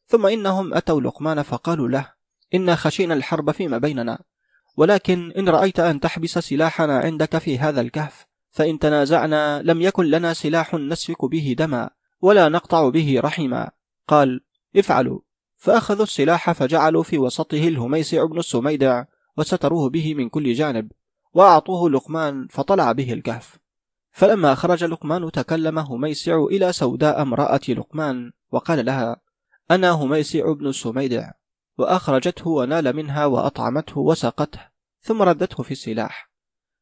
ثم 0.07 0.25
إنهم 0.25 0.73
أتوا 0.73 1.01
لقمان 1.01 1.41
فقالوا 1.41 1.87
له 1.87 2.13
إنا 2.53 2.75
خشينا 2.75 3.13
الحرب 3.13 3.51
فيما 3.51 3.77
بيننا. 3.77 4.19
ولكن 4.77 5.31
إن 5.37 5.49
رأيت 5.49 5.79
أن 5.79 5.99
تحبس 5.99 6.37
سلاحنا 6.37 6.99
عندك 6.99 7.37
في 7.37 7.59
هذا 7.59 7.81
الكهف 7.81 8.25
فإن 8.49 8.79
تنازعنا 8.79 9.61
لم 9.61 9.81
يكن 9.81 10.05
لنا 10.05 10.33
سلاح 10.33 10.73
نسفك 10.73 11.25
به 11.25 11.55
دما 11.57 11.89
ولا 12.21 12.49
نقطع 12.49 12.89
به 12.89 13.19
رحما. 13.23 13.71
قال 14.07 14.41
افعلوا. 14.75 15.19
فأخذوا 15.57 16.03
السلاح 16.03 16.51
فجعلوا 16.51 17.03
في 17.03 17.17
وسطه 17.17 17.67
الهميسع 17.67 18.25
بن 18.25 18.39
السميدع 18.39 19.03
وستروه 19.37 19.89
به 19.89 20.13
من 20.13 20.29
كل 20.29 20.53
جانب 20.53 20.91
وأعطوه 21.33 21.89
لقمان 21.89 22.47
فطلع 22.47 22.91
به 22.91 23.13
الكهف. 23.13 23.57
فلما 24.17 24.55
خرج 24.55 24.83
لقمان 24.83 25.31
تكلم 25.31 25.79
هميسع 25.79 26.43
إلى 26.43 26.73
سوداء 26.73 27.21
امرأة 27.21 27.59
لقمان 27.69 28.31
وقال 28.51 28.85
لها 28.85 29.21
أنا 29.71 29.91
هميسع 29.91 30.53
بن 30.53 30.67
السميدع 30.67 31.31
وأخرجته 31.77 32.47
ونال 32.49 32.95
منها 32.95 33.25
وأطعمته 33.25 33.99
وسقته 33.99 34.59
ثم 35.01 35.21
ردته 35.21 35.63
في 35.63 35.71
السلاح. 35.71 36.31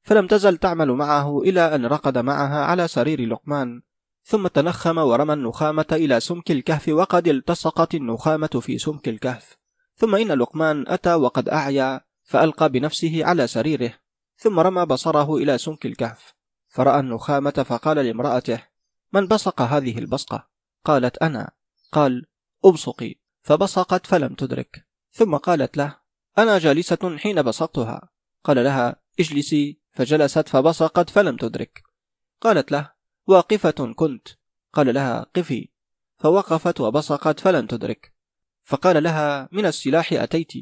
فلم 0.02 0.28
تزل 0.28 0.58
تعمل 0.58 0.92
معه 0.92 1.42
إلى 1.42 1.76
أن 1.76 1.86
رقد 1.86 2.18
معها 2.18 2.66
على 2.66 2.88
سرير 2.88 3.30
لقمان 3.30 3.82
ثم 4.24 4.48
تنخم 4.48 4.98
ورمى 4.98 5.34
النخامة 5.34 5.88
إلى 5.92 6.20
سمك 6.20 6.52
الكهف 6.52 6.88
وقد 6.90 7.28
التصقت 7.28 7.96
النخامة 7.96 8.60
في 8.62 8.78
سمك 8.78 9.10
الكهف. 9.10 9.58
ثم 9.96 10.16
إن 10.16 10.32
لقمان 10.32 10.86
أتى 10.88 11.14
وقد 11.14 11.50
أعيا 11.50 12.02
فألقى 12.24 12.70
بنفسه 12.70 13.26
على 13.26 13.48
سريره 13.48 13.94
ثم 14.38 14.60
رمى 14.60 14.86
بصره 14.86 15.36
إلى 15.36 15.58
سمك 15.58 15.86
الكهف. 15.86 16.36
فرأى 16.76 17.00
النخامة 17.00 17.52
فقال 17.52 17.98
لامرأته 17.98 18.64
من 19.14 19.28
بصق 19.28 19.62
هذه 19.62 19.98
البصقة؟ 19.98 20.48
قالت 20.86 21.18
أنا. 21.18 21.52
قال 21.92 22.26
أبصقي 22.66 23.16
فبصقت 23.42 24.08
فلم 24.08 24.34
تدرك. 24.34 24.88
ثم 25.12 25.36
قالت 25.36 25.78
له 25.78 25.98
أنا 26.38 26.58
جالسة 26.58 27.18
حين 27.18 27.42
بصقتها. 27.42 28.10
قال 28.44 28.64
لها 28.64 28.96
اجلسي. 29.20 29.80
فجلست 29.92 30.50
فبصقت 30.50 31.10
فلم 31.10 31.38
تدرك. 31.38 31.84
قالت 32.42 32.72
له 32.72 32.92
واقفة 33.28 33.94
كنت. 33.94 34.28
قال 34.74 34.94
لها 34.94 35.26
قفي. 35.36 35.70
فوقفت 36.18 36.82
وبصقت 36.82 37.40
فلم 37.40 37.68
تدرك. 37.68 38.14
فقال 38.64 39.04
لها 39.04 39.50
من 39.52 39.66
السلاح 39.66 40.14
أتيت. 40.14 40.54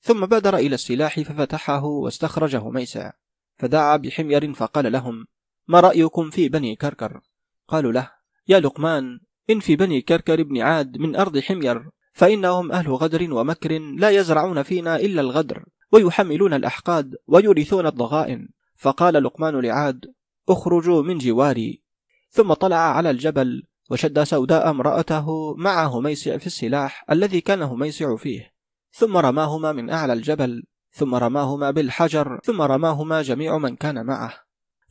ثم 0.00 0.26
بادر 0.26 0.56
إلى 0.56 0.74
السلاح 0.74 1.20
ففتحه 1.20 1.84
واستخرجه 1.84 2.70
ميسع 2.70 3.12
فدعا 3.56 3.96
بحمير 3.96 4.54
فقال 4.54 4.92
لهم 4.92 5.26
ما 5.68 5.80
رأيكم 5.80 6.30
في 6.30 6.48
بني 6.48 6.76
كركر؟ 6.76 7.20
قالوا 7.68 7.92
له 7.92 8.10
يا 8.48 8.60
لقمان 8.60 9.20
إن 9.50 9.60
في 9.60 9.76
بني 9.76 10.00
كركر 10.00 10.42
بن 10.42 10.60
عاد 10.60 10.98
من 10.98 11.16
أرض 11.16 11.38
حمير 11.38 11.90
فإنهم 12.12 12.72
أهل 12.72 12.88
غدر 12.88 13.34
ومكر 13.34 13.78
لا 13.78 14.10
يزرعون 14.10 14.62
فينا 14.62 14.96
إلا 14.96 15.20
الغدر 15.20 15.64
ويحملون 15.92 16.54
الأحقاد 16.54 17.16
ويورثون 17.26 17.86
الضغائن. 17.86 18.48
فقال 18.76 19.14
لقمان 19.14 19.60
لعاد 19.60 20.14
اخرجوا 20.48 21.02
من 21.02 21.18
جواري. 21.18 21.82
ثم 22.30 22.52
طلع 22.52 22.76
على 22.76 23.10
الجبل 23.10 23.62
وشد 23.90 24.22
سوداء 24.22 24.70
امرأته 24.70 25.54
مع 25.54 25.86
هميسع 25.86 26.36
في 26.36 26.46
السلاح 26.46 27.04
الذي 27.10 27.40
كان 27.40 27.62
هميسع 27.62 28.16
فيه. 28.16 28.52
ثم 28.92 29.16
رماهما 29.16 29.72
من 29.72 29.90
أعلى 29.90 30.12
الجبل 30.12 30.64
ثم 30.90 31.14
رماهما 31.14 31.70
بالحجر 31.70 32.40
ثم 32.44 32.62
رماهما 32.62 33.22
جميع 33.22 33.58
من 33.58 33.76
كان 33.76 34.06
معه. 34.06 34.34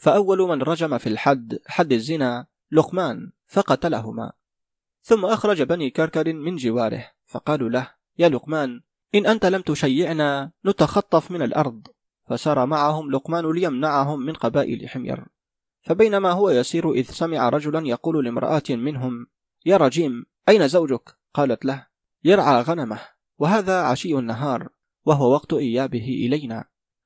فأول 0.01 0.39
من 0.39 0.61
رجم 0.61 0.97
في 0.97 1.07
الحد 1.07 1.59
حد 1.67 1.93
الزنا 1.93 2.47
لقمان 2.71 3.31
فقتلهما. 3.47 4.31
ثم 5.01 5.25
أخرج 5.25 5.61
بني 5.61 5.89
كركر 5.89 6.33
من 6.33 6.55
جواره 6.55 7.11
فقالوا 7.25 7.69
له 7.69 7.91
يا 8.19 8.29
لقمان 8.29 8.81
إن 9.15 9.25
أنت 9.25 9.45
لم 9.45 9.61
تشيعنا 9.61 10.51
نتخطف 10.65 11.31
من 11.31 11.41
الأرض. 11.41 11.87
فسار 12.23 12.65
معهم 12.65 13.11
لقمان 13.11 13.51
ليمنعهم 13.51 14.19
من 14.19 14.33
قبائل 14.33 14.89
حمير. 14.89 15.25
فبينما 15.81 16.31
هو 16.31 16.49
يسير 16.49 16.91
إذ 16.91 17.11
سمع 17.11 17.49
رجلا 17.49 17.87
يقول 17.87 18.25
لامرأة 18.25 18.63
منهم 18.69 19.27
يا 19.65 19.77
رجيم 19.77 20.25
أين 20.49 20.67
زوجك؟ 20.67 21.17
قالت 21.33 21.65
له 21.65 21.87
يرعى 22.23 22.61
غنمه 22.61 22.99
وهذا 23.37 23.81
عشي 23.81 24.15
النهار 24.15 24.69
وهو 25.05 25.33
وقت 25.33 25.53
إيابه 25.53 26.25
إلينا. 26.25 26.65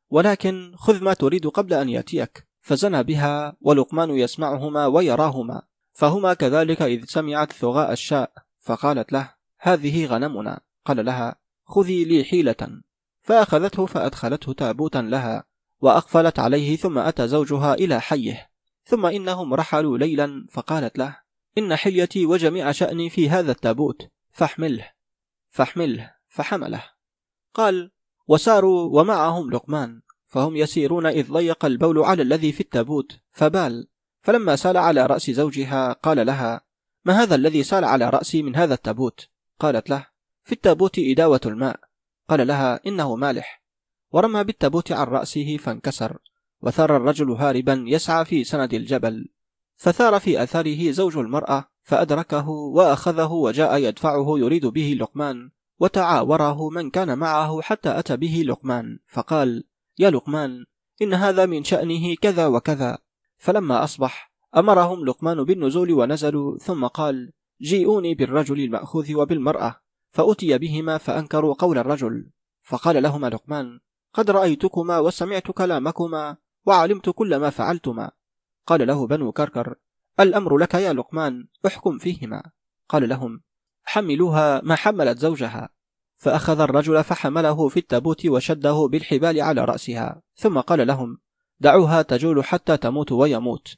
ولكن 0.09 0.73
خذ 0.75 1.03
ما 1.03 1.13
تريد 1.13 1.47
قبل 1.47 1.73
أن 1.73 1.89
يأتيك. 1.89 2.54
فزنى 2.65 3.03
بها 3.03 3.57
ولقمان 3.61 4.09
يسمعهما 4.09 4.85
ويراهما 4.87 5.61
فهما 5.93 6.33
كذلك 6.33 6.81
إذ 6.81 7.05
سمعت 7.05 7.51
ثغاء 7.53 7.91
الشاء 7.91 8.31
فقالت 8.59 9.13
له 9.13 9.33
هذه 9.59 10.05
غنمنا. 10.05 10.59
قال 10.85 11.05
لها 11.05 11.35
خذي 11.65 12.05
لي 12.05 12.23
حيلة. 12.23 12.81
فأخذته 13.21 13.85
فأدخلته 13.85 14.53
تابوتا 14.53 14.97
لها 14.97 15.43
وأقفلت 15.79 16.39
عليه 16.39 16.77
ثم 16.77 16.97
أتى 16.97 17.27
زوجها 17.27 17.73
إلى 17.73 18.01
حيه 18.01 18.49
ثم 18.83 19.05
إنهم 19.05 19.53
رحلوا 19.53 19.97
ليلا 19.97 20.45
فقالت 20.51 20.97
له 20.97 21.19
إن 21.57 21.75
حليتي 21.75 22.25
وجميع 22.25 22.71
شأني 22.71 23.09
في 23.09 23.29
هذا 23.29 23.51
التابوت 23.51 24.09
فاحمله. 24.31 24.91
فاحمله 25.49 26.15
فحمله. 26.27 26.83
قال 27.53 27.91
وساروا 28.27 29.01
ومعهم 29.01 29.51
لقمان. 29.51 30.01
فهم 30.35 30.55
يسيرون 30.55 31.05
إذ 31.05 31.31
ضيق 31.31 31.65
البول 31.65 31.99
على 31.99 32.21
الذي 32.21 32.51
في 32.51 32.61
التابوت 32.61 33.19
فبال. 33.31 33.87
فلما 34.21 34.55
سال 34.55 34.77
على 34.77 35.05
رأس 35.05 35.31
زوجها 35.31 35.93
قال 35.93 36.25
لها 36.25 36.61
ما 37.05 37.23
هذا 37.23 37.35
الذي 37.35 37.63
سال 37.63 37.83
على 37.83 38.09
رأسي 38.09 38.43
من 38.43 38.55
هذا 38.55 38.73
التابوت؟ 38.73 39.27
قالت 39.59 39.89
له 39.89 40.07
في 40.43 40.51
التابوت 40.51 40.99
إداوة 40.99 41.39
الماء. 41.45 41.79
قال 42.29 42.47
لها 42.47 42.79
إنه 42.87 43.15
مالح. 43.15 43.63
ورمى 44.11 44.43
بالتابوت 44.43 44.91
عن 44.91 45.07
رأسه 45.07 45.57
فانكسر 45.57 46.17
وثار 46.61 46.97
الرجل 46.97 47.31
هاربا 47.31 47.83
يسعى 47.87 48.25
في 48.25 48.43
سند 48.43 48.73
الجبل. 48.73 49.29
فثار 49.75 50.19
في 50.19 50.43
أثره 50.43 50.91
زوج 50.91 51.17
المرأة 51.17 51.65
فأدركه 51.83 52.49
وأخذه 52.49 53.31
وجاء 53.31 53.77
يدفعه 53.77 54.39
يريد 54.39 54.65
به 54.65 54.97
لقمان 54.99 55.49
وتعاوره 55.79 56.69
من 56.69 56.89
كان 56.89 57.17
معه 57.17 57.61
حتى 57.61 57.99
أتى 57.99 58.17
به 58.17 58.43
لقمان 58.47 58.99
فقال 59.07 59.63
يا 59.99 60.09
لقمان 60.09 60.65
إن 61.01 61.13
هذا 61.13 61.45
من 61.45 61.63
شأنه 61.63 62.15
كذا 62.21 62.47
وكذا. 62.47 62.97
فلما 63.37 63.83
أصبح 63.83 64.31
أمرهم 64.57 65.05
لقمان 65.05 65.43
بالنزول 65.43 65.91
ونزلوا 65.91 66.57
ثم 66.57 66.87
قال 66.87 67.31
جيئوني 67.61 68.13
بالرجل 68.13 68.59
المأخوذ 68.59 69.15
وبالمرأة. 69.15 69.75
فأتي 70.11 70.57
بهما 70.57 70.97
فأنكروا 70.97 71.53
قول 71.53 71.77
الرجل. 71.77 72.31
فقال 72.63 73.03
لهما 73.03 73.27
لقمان 73.27 73.79
قد 74.13 74.31
رأيتكما 74.31 74.99
وسمعت 74.99 75.51
كلامكما 75.51 76.37
وعلمت 76.65 77.09
كل 77.09 77.35
ما 77.35 77.49
فعلتما. 77.49 78.11
قال 78.67 78.87
له 78.87 79.07
بنو 79.07 79.31
كركر 79.31 79.75
الأمر 80.19 80.57
لك 80.57 80.73
يا 80.73 80.93
لقمان 80.93 81.47
احكم 81.65 81.97
فيهما. 81.97 82.43
قال 82.89 83.09
لهم 83.09 83.41
حملوها 83.83 84.61
ما 84.61 84.75
حملت 84.75 85.17
زوجها. 85.17 85.69
فأخذ 86.15 86.59
الرجل 86.59 87.03
فحمله 87.03 87.67
في 87.67 87.77
التابوت 87.77 88.25
وشده 88.25 88.87
بالحبال 88.91 89.41
على 89.41 89.65
رأسها 89.65 90.21
ثم 90.35 90.59
قال 90.59 90.87
لهم 90.87 91.17
دعوها 91.59 92.01
تجول 92.01 92.43
حتى 92.43 92.77
تموت 92.77 93.11
ويموت. 93.11 93.75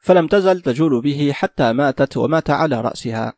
فلم 0.00 0.26
تزل 0.26 0.60
تجول 0.60 1.02
به 1.02 1.32
حتى 1.32 1.72
ماتت 1.72 2.16
ومات 2.16 2.50
على 2.50 2.80
رأسها. 2.80 3.32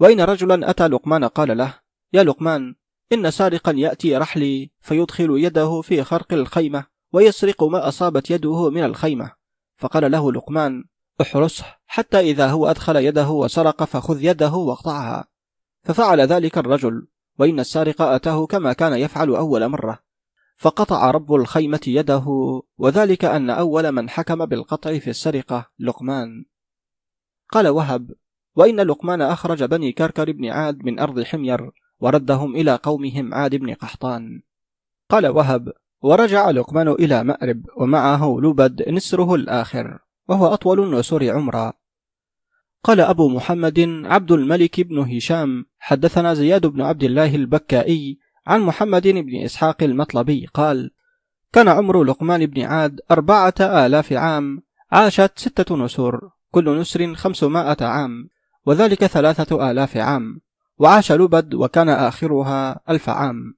وإن 0.00 0.20
رجلا 0.20 0.70
أتى 0.70 0.86
لقمان 0.86 1.24
قال 1.24 1.58
له 1.58 1.74
يا 2.12 2.22
لقمان 2.22 2.74
إن 3.12 3.30
سارقا 3.30 3.72
يأتي 3.72 4.16
رحلي 4.16 4.70
فيدخل 4.80 5.30
يده 5.30 5.80
في 5.80 6.04
خرق 6.04 6.32
الخيمة 6.32 6.86
ويسرق 7.12 7.64
ما 7.64 7.88
أصابت 7.88 8.30
يده 8.30 8.70
من 8.70 8.84
الخيمة. 8.84 9.32
فقال 9.76 10.10
له 10.10 10.32
لقمان 10.32 10.84
احرسه 11.20 11.64
حتى 11.86 12.20
إذا 12.20 12.46
هو 12.46 12.66
أدخل 12.66 12.96
يده 12.96 13.28
وسرق 13.28 13.84
فخذ 13.84 14.24
يده 14.24 14.54
واقطعها. 14.54 15.28
ففعل 15.82 16.20
ذلك 16.20 16.58
الرجل 16.58 17.06
وإن 17.38 17.60
السارق 17.60 18.02
أتاه 18.02 18.46
كما 18.46 18.72
كان 18.72 18.92
يفعل 18.92 19.28
أول 19.28 19.68
مرة. 19.68 19.98
فقطع 20.56 21.10
رب 21.10 21.34
الخيمة 21.34 21.80
يده 21.86 22.24
وذلك 22.78 23.24
أن 23.24 23.50
أول 23.50 23.92
من 23.92 24.10
حكم 24.10 24.46
بالقطع 24.46 24.98
في 24.98 25.10
السرقة 25.10 25.70
لقمان. 25.78 26.44
قال 27.52 27.68
وهب 27.68 28.10
وإن 28.56 28.80
لقمان 28.80 29.22
أخرج 29.22 29.64
بني 29.64 29.92
كركر 29.92 30.32
بن 30.32 30.46
عاد 30.46 30.84
من 30.84 30.98
أرض 30.98 31.22
حمير 31.22 31.70
وردهم 32.00 32.56
إلى 32.56 32.74
قومهم 32.82 33.34
عاد 33.34 33.54
بن 33.56 33.74
قحطان. 33.74 34.42
قال 35.10 35.26
وهب 35.26 35.72
ورجع 36.02 36.50
لقمان 36.50 36.88
إلى 36.88 37.24
مأرب 37.24 37.66
ومعه 37.76 38.38
لبد 38.40 38.88
نسره 38.88 39.34
الآخر 39.34 39.98
وهو 40.28 40.46
أطول 40.46 40.80
النسور 40.80 41.30
عمرا. 41.30 41.72
قال 42.88 43.00
أبو 43.00 43.28
محمد 43.28 43.80
عبد 44.04 44.32
الملك 44.32 44.80
بن 44.80 44.98
هشام 44.98 45.66
حدثنا 45.78 46.34
زياد 46.34 46.66
بن 46.66 46.80
عبد 46.80 47.04
الله 47.04 47.34
البكائي 47.34 48.18
عن 48.46 48.60
محمد 48.60 49.08
بن 49.08 49.36
إسحاق 49.44 49.82
المطلبي 49.82 50.46
قال 50.54 50.90
كان 51.52 51.68
عمر 51.68 52.04
لقمان 52.04 52.46
بن 52.46 52.62
عاد 52.62 53.00
أربعة 53.10 53.54
آلاف 53.60 54.12
عام 54.12 54.62
عاشت 54.92 55.32
ستة 55.36 55.76
نسور 55.76 56.30
كل 56.50 56.80
نسر 56.80 57.14
خمسمائة 57.14 57.86
عام 57.86 58.28
وذلك 58.66 59.06
ثلاثة 59.06 59.70
آلاف 59.70 59.96
عام 59.96 60.40
وعاش 60.78 61.12
لبد 61.12 61.54
وكان 61.54 61.88
آخرها 61.88 62.80
ألف 62.90 63.08
عام. 63.08 63.54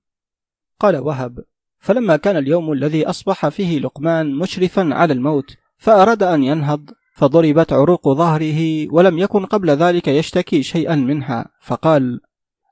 قال 0.80 0.96
وهب 0.96 1.44
فلما 1.78 2.16
كان 2.16 2.36
اليوم 2.36 2.72
الذي 2.72 3.06
أصبح 3.06 3.48
فيه 3.48 3.78
لقمان 3.78 4.34
مشرفا 4.34 4.94
على 4.94 5.12
الموت 5.12 5.56
فأراد 5.76 6.22
أن 6.22 6.42
ينهض 6.42 6.90
فضربت 7.20 7.72
عروق 7.72 8.08
ظهره 8.08 8.92
ولم 8.92 9.18
يكن 9.18 9.46
قبل 9.46 9.70
ذلك 9.70 10.08
يشتكي 10.08 10.62
شيئا 10.62 10.94
منها. 10.94 11.46
فقال 11.62 12.20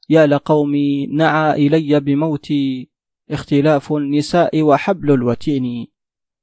يا 0.08 0.26
لقومي 0.26 1.06
نعى 1.06 1.66
إلي 1.66 2.00
بموتي 2.00 2.90
اختلاف 3.30 3.92
النساء 3.92 4.62
وحبل 4.62 5.10
الوتين. 5.10 5.86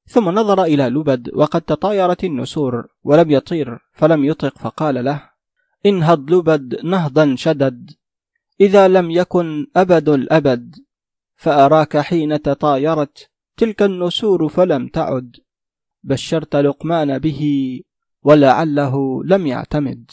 ثم 0.08 0.30
نظر 0.30 0.64
إلى 0.64 0.90
لبد 0.90 1.32
وقد 1.34 1.61
تطايرت 1.61 2.24
النسور 2.24 2.88
ولم 3.03 3.32
يطير 3.32 3.80
فلم 3.93 4.25
يطق 4.25 4.58
فقال 4.58 5.06
له 5.06 5.22
انهض 5.85 6.32
لبد 6.32 6.85
نهضا 6.85 7.35
شدد. 7.35 7.92
إذا 8.61 8.88
لم 8.88 9.11
يكن 9.11 9.67
أبد 9.75 10.09
الأبد 10.09 10.75
فأراك 11.35 11.98
حين 11.98 12.42
تطايرت 12.42 13.30
تلك 13.58 13.84
النسور 13.84 14.50
فلم 14.50 14.88
تعد. 14.88 15.35
بشرت 16.03 16.56
لقمان 16.56 17.19
به 17.19 17.42
ولعله 18.26 19.24
لم 19.24 19.48
يعتمد. 19.48 20.12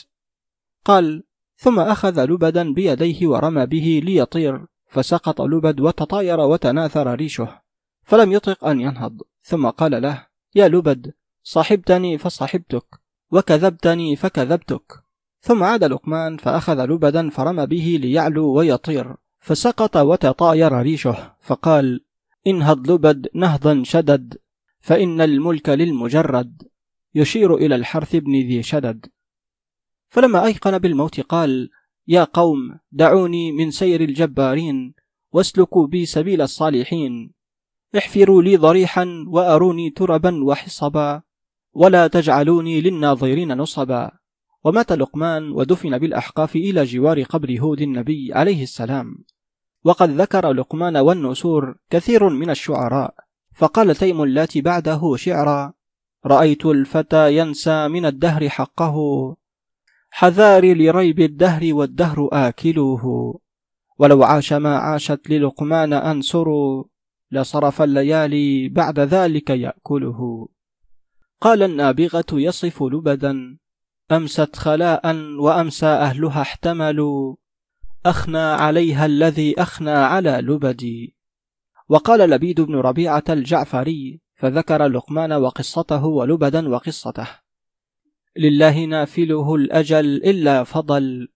قال 0.85 1.25
ثم 1.57 1.81
أخذ 1.81 2.25
لبدا 2.25 2.73
بيديه 2.73 3.27
ورمى 3.27 3.67
به 3.67 4.03
ليطير 4.05 4.67
فسقط 4.87 5.41
لبد 5.41 5.81
وتطاير 5.81 6.41
وتناثر 6.41 7.15
ريشه 7.15 7.49
فلم 8.03 8.33
يطق 8.33 8.65
أن 8.65 8.81
ينهض. 8.81 9.15
ثم 9.43 9.65
قال 9.81 10.03
له 10.03 10.27
يا 10.55 10.69
لبد 10.69 11.13
صحبتني 11.43 12.19
فصحبتك 12.19 12.87
وكذبتني 13.33 14.17
فكذبتك. 14.17 15.03
ثم 15.41 15.63
عاد 15.63 15.85
لقمان 15.85 16.37
فأخذ 16.37 16.85
لبدا 16.85 17.31
فرمى 17.31 17.67
به 17.67 17.99
ليعلو 18.03 18.53
ويطير 18.53 19.17
فسقط 19.41 19.97
وتطاير 19.97 20.73
ريشه 20.73 21.35
فقال 21.41 22.05
انهض 22.47 22.91
لبد 22.91 23.29
نهضا 23.35 23.83
شدد 23.85 24.39
فإن 24.81 25.21
الملك 25.21 25.69
للمجرد. 25.69 26.63
يشير 27.15 27.55
إلى 27.55 27.75
الحرث 27.75 28.17
بن 28.17 28.33
ذي 28.33 28.63
شدد. 28.63 29.07
فلما 30.09 30.47
أيقن 30.47 30.79
بالموت 30.79 31.21
قال 31.21 31.71
يا 32.09 32.25
قوم 32.25 32.79
دعوني 32.93 33.53
من 33.53 33.71
سير 33.71 34.01
الجبارين 34.01 34.95
واسلكوا 35.33 35.87
بي 35.87 36.07
سبيل 36.07 36.43
الصالحين. 36.43 37.33
احفروا 37.97 38.43
لي 38.43 38.57
ضريحا 38.57 39.25
واروني 39.29 39.91
تربا 39.91 40.45
وحصبا 40.45 41.23
ولا 41.73 42.07
تجعلوني 42.07 42.81
للناظرين 42.81 43.53
نصبا. 43.53 44.11
ومات 44.65 44.93
لقمان 44.93 45.51
ودفن 45.51 45.99
بالأحقاف 45.99 46.57
إلى 46.57 46.85
جوار 46.85 47.23
قبر 47.23 47.61
هود 47.61 47.81
النبي 47.81 48.33
عليه 48.33 48.63
السلام. 48.63 49.25
وقد 49.85 50.11
ذكر 50.11 50.53
لقمان 50.53 50.97
والنسور 50.97 51.75
كثير 51.91 52.29
من 52.29 52.51
الشعراء 52.51 53.15
فقال 53.55 53.97
تيم 53.97 54.23
اللات 54.23 54.59
بعده 54.59 55.17
شعرا 55.17 55.73
رأيت 56.27 56.67
الفتى 56.67 57.37
ينسى 57.37 57.89
من 57.89 58.07
الدهر 58.07 58.49
حقه. 58.49 58.97
حذار 60.11 60.75
لريب 60.75 61.21
الدهر 61.21 61.75
والدهر 61.75 62.29
آكله. 62.33 63.35
ولو 63.99 64.23
عاش 64.23 64.53
ما 64.53 64.77
عاشت 64.77 65.31
للقمان 65.31 65.93
أنصر 65.93 66.47
لصرف 67.31 67.83
الليالي 67.83 68.69
بعد 68.69 69.01
ذلك 69.01 69.51
يأكله. 69.51 70.49
قال 71.41 71.63
النابغة 71.63 72.25
يصف 72.33 72.83
لبدا 72.83 73.59
أمست 74.13 74.57
خلاء 74.57 75.17
وأمسى 75.39 75.87
أهلها 75.87 76.43
احتملوا. 76.43 77.37
أخنى 78.07 78.39
عليها 78.39 79.07
الذي 79.07 79.63
أخنى 79.63 79.91
على 79.91 80.31
لبدي. 80.43 81.17
وقال 81.89 82.31
لبيد 82.31 82.61
بن 82.61 82.75
ربيعة 82.75 83.25
الجعفري 83.29 84.22
فذكر 84.43 84.87
لقمان 84.87 85.33
وقصته 85.33 86.05
ولبدا 86.07 86.69
وقصته. 86.69 87.29
لله 88.37 88.85
نافله 88.85 89.55
الأجل 89.55 90.07
إلا 90.07 90.65
فضل 90.65 91.29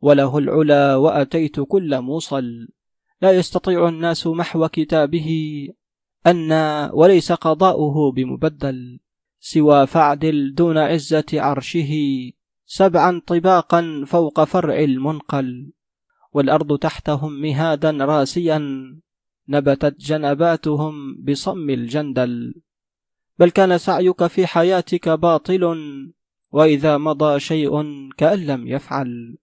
وله 0.00 0.38
العلا 0.38 0.96
وأتيت 0.96 1.60
كل 1.60 2.00
موصل. 2.00 2.68
لا 3.22 3.30
يستطيع 3.30 3.88
الناس 3.88 4.26
محو 4.26 4.68
كتابه 4.68 5.28
أنا 6.26 6.90
وليس 6.92 7.32
قضاؤه 7.32 8.12
بمبدل. 8.12 9.00
سوى 9.40 9.86
فعدل 9.86 10.54
دون 10.54 10.78
عزة 10.78 11.26
عرشه 11.34 11.92
سبعا 12.66 13.22
طباقا 13.26 14.04
فوق 14.06 14.44
فرع 14.44 14.78
المنقل. 14.78 15.72
والأرض 16.32 16.78
تحتهم 16.78 17.40
مهادا 17.40 17.90
راسيا 17.90 18.58
نبتت 19.48 20.00
جنباتهم 20.00 21.24
بصم 21.24 21.70
الجندل. 21.70 22.54
بل 23.38 23.50
كان 23.50 23.78
سعيك 23.78 24.26
في 24.26 24.46
حياتك 24.46 25.08
باطل 25.08 25.64
وإذا 26.52 26.98
مضى 26.98 27.40
شيء 27.40 27.72
كأن 28.16 28.46
لم 28.46 28.68
يفعل. 28.68 29.38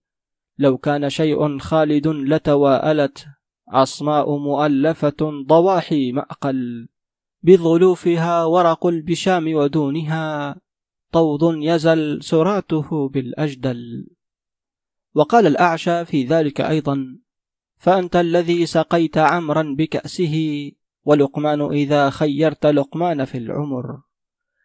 لو 0.58 0.78
كان 0.78 1.10
شيء 1.10 1.58
خالد 1.58 2.08
لتواءلت 2.08 3.26
عصماء 3.68 4.36
مؤلفة 4.36 5.44
ضواحي 5.46 6.12
مأقل. 6.12 6.88
بظلوفها 7.42 8.44
ورق 8.44 8.86
البشام 8.86 9.54
ودونها 9.54 10.56
طوض 11.12 11.56
يزل 11.56 12.22
سراته 12.22 13.08
بالأجدل. 13.08 14.06
وقال 15.14 15.46
الأعشى 15.46 16.04
في 16.04 16.24
ذلك 16.24 16.60
أيضا 16.60 17.18
فأنت 17.86 18.16
الذي 18.16 18.66
سقيت 18.66 19.18
عمرا 19.18 19.74
بكأسه 19.78 20.34
ولقمان 21.04 21.60
إذا 21.72 22.10
خيرت 22.10 22.66
لقمان 22.66 23.24
في 23.24 23.38
العمر. 23.38 24.00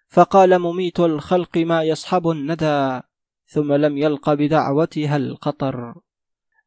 فقال 0.07 0.59
مميت 0.59 0.99
الخلق 0.99 1.57
ما 1.57 1.83
يصحب 1.83 2.29
الندى 2.29 3.01
ثم 3.45 3.73
لم 3.73 3.97
يلق 3.97 4.33
بدعوتها 4.33 5.17
القطر. 5.17 5.95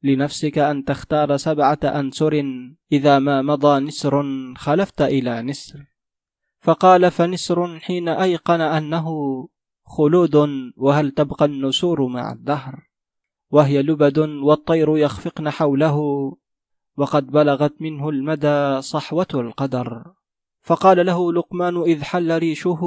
لنفسك 0.02 0.58
أن 0.58 0.84
تختار 0.84 1.36
سبعة 1.36 1.78
أنسر 1.84 2.44
إذا 2.92 3.18
ما 3.18 3.42
مضى 3.42 3.81
نسر 3.81 4.24
خلفت 4.57 5.02
إلى 5.02 5.42
نسر. 5.42 5.86
فقال 6.60 7.10
فنسر 7.10 7.78
حين 7.78 8.08
أيقن 8.08 8.60
أنه 8.60 9.08
خلود 9.84 10.34
وهل 10.76 11.10
تبقى 11.10 11.44
النسور 11.44 12.07
مع 12.07 12.33
الدهر؟ 12.33 12.89
وهي 13.50 13.83
لبد 13.83 14.18
والطير 14.18 14.99
يخفقن 14.99 15.50
حوله. 15.50 16.36
وقد 16.97 17.26
بلغت 17.26 17.82
منه 17.82 18.08
المدى 18.08 18.82
صحوة 18.82 19.26
القدر. 19.34 20.05
فقال 20.62 21.06
له 21.06 21.32
لقمان 21.32 21.82
إذ 21.82 22.02
حل 22.02 22.39
ريشه 22.39 22.81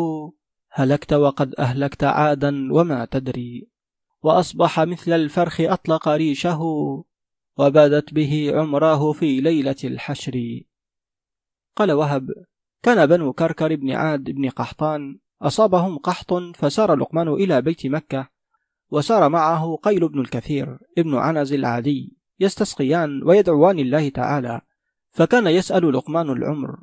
هلكت 0.71 1.13
وقد 1.13 1.55
أهلكت 1.59 2.03
عادا 2.03 2.73
وما 2.73 3.05
تدري. 3.05 3.67
وأصبح 4.21 4.79
مثل 4.79 5.11
الفرخ 5.13 5.61
أطلق 5.61 6.07
ريشه 6.07 6.61
وبادت 7.57 8.13
به 8.13 8.51
عمراه 8.55 9.11
في 9.11 9.41
ليلة 9.41 9.75
الحشر. 9.83 10.61
قال 11.75 11.91
وهب 11.91 12.29
كان 12.83 13.05
بنو 13.05 13.33
كركر 13.33 13.75
بن 13.75 13.91
عاد 13.91 14.23
بن 14.23 14.49
قحطان 14.49 15.19
أصابهم 15.41 15.97
قحط 15.97 16.33
فسار 16.33 16.95
لقمان 16.95 17.27
إلى 17.27 17.61
بيت 17.61 17.87
مكة 17.87 18.29
وسار 18.89 19.29
معه 19.29 19.75
قيل 19.75 20.07
بن 20.09 20.19
الكثير 20.19 20.77
ابن 20.97 21.15
عنز 21.15 21.53
العادي. 21.53 22.16
يستسقيان 22.39 23.23
ويدعوان 23.23 23.79
الله 23.79 24.09
تعالى 24.09 24.61
فكان 25.09 25.47
يسأل 25.47 25.93
لقمان 25.93 26.29
العمر 26.29 26.79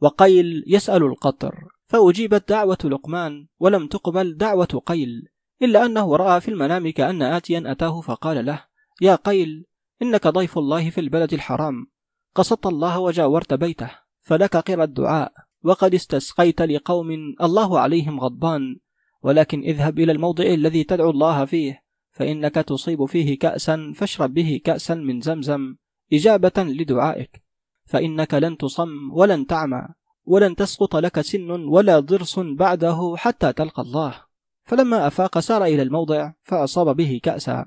وقيل 0.00 0.64
يسأل 0.66 1.02
القطر 1.02 1.54
فأجيبت 1.86 2.48
دعوة 2.48 2.78
لقمان 2.84 3.46
ولم 3.58 3.86
تقبل 3.86 4.36
دعوة 4.36 4.82
قيل 4.86 5.28
إلا 5.62 5.86
أنه 5.86 6.16
رأى 6.16 6.40
في 6.40 6.48
المنام 6.50 6.90
كأن 6.90 7.22
آتيا 7.22 7.62
أتاه 7.66 8.00
فقال 8.00 8.46
له 8.46 8.64
يا 9.02 9.14
قيل 9.14 9.64
إنك 10.02 10.26
ضيف 10.28 10.58
الله 10.58 10.90
في 10.90 11.00
البلد 11.00 11.32
الحرام 11.32 11.86
قصدت 12.34 12.66
الله 12.66 12.98
وجاورت 12.98 13.54
بيته 13.54 13.90
فلك 14.20 14.56
قرى 14.56 14.84
الدعاء 14.84 15.32
وقد 15.62 15.94
استسقيت 15.94 16.62
لقوم 16.62 17.10
الله 17.42 17.80
عليهم 17.80 18.20
غضبان 18.20 18.76
ولكن 19.22 19.60
اذهب 19.60 19.98
إلى 19.98 20.12
الموضع 20.12 20.44
الذي 20.44 20.84
تدعو 20.84 21.10
الله 21.10 21.44
فيه 21.44 21.82
فإنك 22.16 22.54
تصيب 22.54 23.04
فيه 23.04 23.38
كأسا 23.38 23.92
فاشرب 23.96 24.34
به 24.34 24.60
كأسا 24.64 24.94
من 24.94 25.20
زمزم 25.20 25.76
إجابة 26.12 26.52
لدعائك. 26.56 27.42
فإنك 27.84 28.34
لن 28.34 28.56
تصم 28.56 29.10
ولن 29.12 29.46
تعمى 29.46 29.88
ولن 30.24 30.56
تسقط 30.56 30.96
لك 30.96 31.20
سن 31.20 31.50
ولا 31.50 32.00
ضرس 32.00 32.38
بعده 32.38 33.14
حتى 33.16 33.52
تلقى 33.52 33.82
الله. 33.82 34.24
فلما 34.64 35.06
أفاق 35.06 35.38
سار 35.38 35.64
إلى 35.64 35.82
الموضع 35.82 36.32
فأصاب 36.42 36.96
به 36.96 37.20
كأسا 37.22 37.66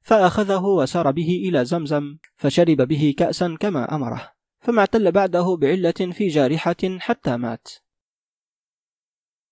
فأخذه 0.00 0.64
وسار 0.64 1.10
به 1.10 1.42
إلى 1.48 1.64
زمزم 1.64 2.18
فشرب 2.36 2.82
به 2.82 3.14
كأسا 3.18 3.56
كما 3.60 3.94
أمره. 3.94 4.32
فما 4.60 4.80
اعتل 4.80 5.12
بعده 5.12 5.56
بعلة 5.60 6.12
في 6.12 6.28
جارحة 6.28 6.98
حتى 6.98 7.36
مات. 7.36 7.68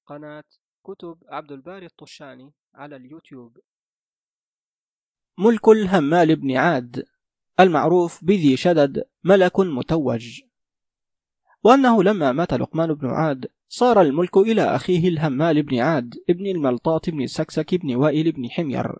قناة 0.06 0.44
كتب 0.84 1.16
عبد 1.28 1.52
الباري 1.52 1.86
الطشاني 1.86 2.52
على 2.74 2.96
اليوتيوب. 2.96 3.58
ملك 5.40 5.68
الهمال 5.68 6.36
بن 6.36 6.56
عاد 6.56 7.04
المعروف 7.60 8.24
بذي 8.24 8.56
شدد 8.56 9.04
ملك 9.24 9.60
متوج. 9.60 10.40
وأنه 11.64 12.02
لما 12.02 12.32
مات 12.32 12.54
لقمان 12.54 12.94
بن 12.94 13.08
عاد 13.08 13.46
صار 13.68 14.00
الملك 14.00 14.36
إلى 14.36 14.62
أخيه 14.62 15.08
الهمال 15.08 15.62
بن 15.62 15.78
عاد 15.78 16.14
ابن 16.30 16.46
الملطاط 16.46 17.10
بن 17.10 17.26
سكسك 17.26 17.74
بن 17.74 17.94
وائل 17.94 18.32
بن 18.32 18.50
حمير. 18.50 18.98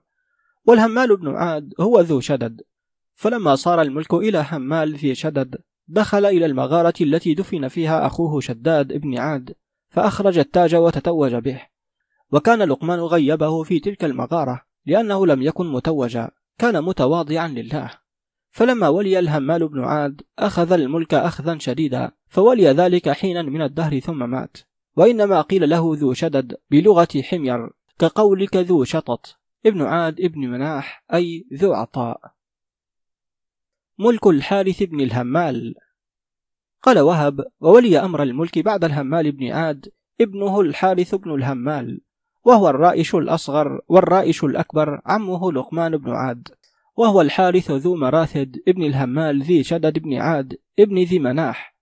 والهمال 0.64 1.16
بن 1.16 1.36
عاد 1.36 1.74
هو 1.80 2.00
ذو 2.00 2.20
شدد. 2.20 2.60
فلما 3.14 3.56
صار 3.56 3.82
الملك 3.82 4.14
إلى 4.14 4.46
همال 4.50 4.94
ذي 4.94 5.14
شدد 5.14 5.58
دخل 5.88 6.26
إلى 6.26 6.46
المغارة 6.46 6.94
التي 7.00 7.34
دفن 7.34 7.68
فيها 7.68 8.06
أخوه 8.06 8.40
شداد 8.40 8.92
بن 8.92 9.18
عاد 9.18 9.54
فأخرج 9.88 10.38
التاج 10.38 10.74
وتتوج 10.74 11.34
به. 11.34 11.62
وكان 12.32 12.62
لقمان 12.62 12.98
غيبه 12.98 13.62
في 13.62 13.80
تلك 13.80 14.04
المغارة. 14.04 14.67
لأنه 14.88 15.26
لم 15.26 15.42
يكن 15.42 15.72
متوجا 15.72 16.30
كان 16.58 16.84
متواضعا 16.84 17.48
لله. 17.48 17.90
فلما 18.50 18.88
ولي 18.88 19.18
الهمال 19.18 19.68
بن 19.68 19.84
عاد 19.84 20.22
أخذ 20.38 20.72
الملك 20.72 21.14
أخذا 21.14 21.58
شديدا 21.58 22.10
فولي 22.28 22.66
ذلك 22.66 23.10
حينا 23.10 23.42
من 23.42 23.62
الدهر 23.62 23.98
ثم 23.98 24.30
مات. 24.30 24.56
وإنما 24.96 25.40
قيل 25.40 25.70
له 25.70 25.92
ذو 25.94 26.12
شدد 26.12 26.56
بلغة 26.70 27.08
حمير 27.22 27.70
كقولك 27.98 28.56
ذو 28.56 28.84
شطط. 28.84 29.38
ابن 29.66 29.82
عاد 29.82 30.20
ابن 30.20 30.40
مناح 30.40 31.04
أي 31.14 31.46
ذو 31.54 31.72
عطاء. 31.72 32.20
ملك 33.98 34.26
الحارث 34.26 34.82
بن 34.82 35.00
الهمال. 35.00 35.74
قال 36.82 36.98
وهب 36.98 37.46
وولي 37.60 37.98
أمر 37.98 38.22
الملك 38.22 38.58
بعد 38.58 38.84
الهمال 38.84 39.32
بن 39.32 39.50
عاد 39.50 39.92
ابنه 40.20 40.60
الحارث 40.60 41.14
بن 41.14 41.34
الهمال. 41.34 42.00
وهو 42.48 42.68
الرائش 42.68 43.14
الأصغر 43.14 43.80
والرائش 43.88 44.44
الأكبر 44.44 45.00
عمه 45.06 45.52
لقمان 45.52 45.96
بن 45.96 46.10
عاد 46.10 46.48
وهو 46.96 47.20
الحارث 47.20 47.70
ذو 47.70 47.96
مراثد 47.96 48.56
ابن 48.68 48.82
الهمال 48.82 49.42
ذي 49.42 49.62
شدد 49.62 49.98
بن 49.98 50.14
عاد 50.14 50.58
ابن 50.78 50.98
ذي 50.98 51.18
مناح. 51.18 51.76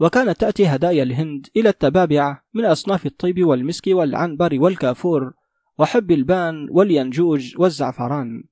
وكانت 0.00 0.40
تأتي 0.40 0.66
هدايا 0.66 1.02
الهند 1.02 1.46
إلى 1.56 1.68
التبابعة 1.68 2.44
من 2.54 2.64
أصناف 2.64 3.06
الطيب 3.06 3.44
والمسك 3.44 3.86
والعنبر 3.86 4.60
والكافور 4.60 5.32
وحب 5.78 6.10
البان 6.10 6.66
والينجوج 6.70 7.54
والزعفران 7.58 8.44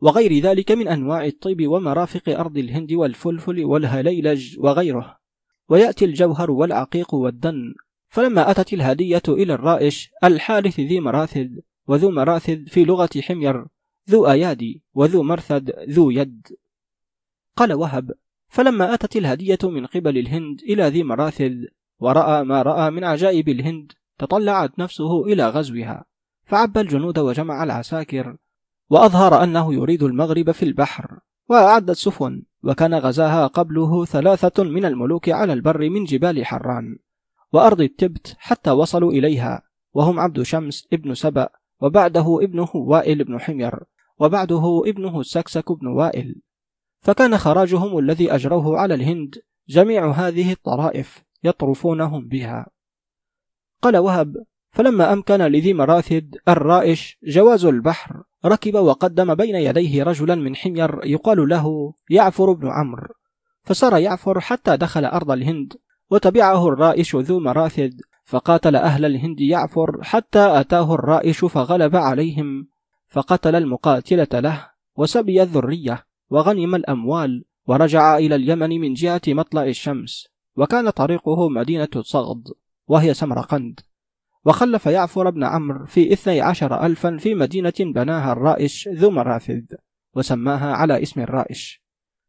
وغير 0.00 0.38
ذلك 0.38 0.72
من 0.72 0.88
أنواع 0.88 1.26
الطيب 1.26 1.68
ومرافق 1.68 2.28
أرض 2.28 2.58
الهند 2.58 2.92
والفلفل 2.92 3.64
والهليلج 3.64 4.58
وغيره. 4.58 5.16
ويأتي 5.68 6.04
الجوهر 6.04 6.50
والعقيق 6.50 7.14
والدن 7.14 7.74
فلما 8.14 8.50
أتت 8.50 8.72
الهدية 8.72 9.22
إلى 9.28 9.54
الرائش 9.54 10.10
الحارث 10.24 10.80
ذي 10.80 11.00
مراثد 11.00 11.60
وذو 11.86 12.10
مراثد 12.10 12.68
في 12.68 12.84
لغة 12.84 13.08
حمير 13.22 13.66
ذو 14.10 14.30
أيادي 14.30 14.82
وذو 14.94 15.22
مرثد 15.22 15.70
ذو 15.88 16.10
يد. 16.10 16.46
قال 17.56 17.72
وهب 17.72 18.12
فلما 18.48 18.94
أتت 18.94 19.16
الهدية 19.16 19.58
من 19.62 19.86
قبل 19.86 20.18
الهند 20.18 20.60
إلى 20.62 20.88
ذي 20.88 21.02
مراثد 21.02 21.66
ورأى 21.98 22.44
ما 22.44 22.62
رأى 22.62 22.90
من 22.90 23.04
عجائب 23.04 23.48
الهند 23.48 23.92
تطلعت 24.18 24.78
نفسه 24.78 25.24
إلى 25.24 25.48
غزوها 25.48 26.04
فعبى 26.44 26.80
الجنود 26.80 27.18
وجمع 27.18 27.64
العساكر 27.64 28.36
وأظهر 28.90 29.42
أنه 29.44 29.74
يريد 29.74 30.02
المغرب 30.02 30.50
في 30.50 30.62
البحر 30.62 31.18
وأعد 31.48 31.90
السفن 31.90 32.42
وكان 32.62 32.94
غزاها 32.94 33.46
قبله 33.46 34.04
ثلاثة 34.04 34.64
من 34.64 34.84
الملوك 34.84 35.28
على 35.28 35.52
البر 35.52 35.90
من 35.90 36.04
جبال 36.04 36.46
حران. 36.46 36.98
وأرض 37.54 37.80
التبت 37.80 38.36
حتى 38.38 38.70
وصلوا 38.70 39.12
إليها 39.12 39.62
وهم 39.92 40.20
عبد 40.20 40.42
شمس 40.42 40.88
ابن 40.92 41.14
سبأ 41.14 41.48
وبعده 41.80 42.38
ابنه 42.42 42.70
وائل 42.74 43.24
بن 43.24 43.40
حمير 43.40 43.80
وبعده 44.18 44.82
ابنه 44.86 45.20
السكسك 45.20 45.72
بن 45.72 45.86
وائل. 45.86 46.34
فكان 47.00 47.38
خراجهم 47.38 47.98
الذي 47.98 48.34
أجروه 48.34 48.78
على 48.78 48.94
الهند 48.94 49.34
جميع 49.68 50.10
هذه 50.10 50.52
الطرائف 50.52 51.22
يطرفونهم 51.44 52.28
بها. 52.28 52.66
قال 53.82 53.96
وهب 53.96 54.36
فلما 54.70 55.12
أمكن 55.12 55.42
لذي 55.42 55.74
مراثد 55.74 56.36
الرائش 56.48 57.18
جواز 57.22 57.64
البحر 57.64 58.22
ركب 58.44 58.74
وقدم 58.74 59.34
بين 59.34 59.54
يديه 59.54 60.02
رجلا 60.02 60.34
من 60.34 60.56
حمير 60.56 61.00
يقال 61.04 61.48
له 61.48 61.94
يعفر 62.10 62.52
بن 62.52 62.68
عمرو 62.68 63.14
فسار 63.62 63.96
يعفر 63.98 64.40
حتى 64.40 64.76
دخل 64.76 65.04
أرض 65.04 65.30
الهند 65.30 65.72
وتبعه 66.14 66.68
الرائش 66.68 67.16
ذو 67.16 67.40
مراثد 67.40 68.00
فقاتل 68.24 68.76
أهل 68.76 69.04
الهند 69.04 69.40
يعفر 69.40 70.02
حتى 70.02 70.60
أتاه 70.60 70.94
الرائش 70.94 71.44
فغلب 71.44 71.96
عليهم 71.96 72.68
فقتل 73.08 73.54
المقاتلة 73.54 74.40
له 74.40 74.70
وسبي 74.96 75.42
الذرية 75.42 76.06
وغنم 76.30 76.74
الأموال 76.74 77.44
ورجع 77.66 78.18
إلى 78.18 78.34
اليمن 78.34 78.80
من 78.80 78.94
جهة 78.94 79.20
مطلع 79.28 79.64
الشمس 79.64 80.28
وكان 80.56 80.90
طريقه 80.90 81.48
مدينة 81.48 81.88
صغد 82.00 82.48
وهي 82.88 83.14
سمرقند. 83.14 83.80
وخلف 84.44 84.86
يعفر 84.86 85.30
بن 85.30 85.44
عمرو 85.44 85.86
في 85.86 86.12
اثني 86.12 86.40
عشر 86.40 86.86
ألفا 86.86 87.16
في 87.16 87.34
مدينة 87.34 87.72
بناها 87.80 88.32
الرائش 88.32 88.88
ذو 88.88 89.10
مرافذ 89.10 89.62
وسماها 90.14 90.72
على 90.72 91.02
اسم 91.02 91.20
الرائش. 91.20 91.82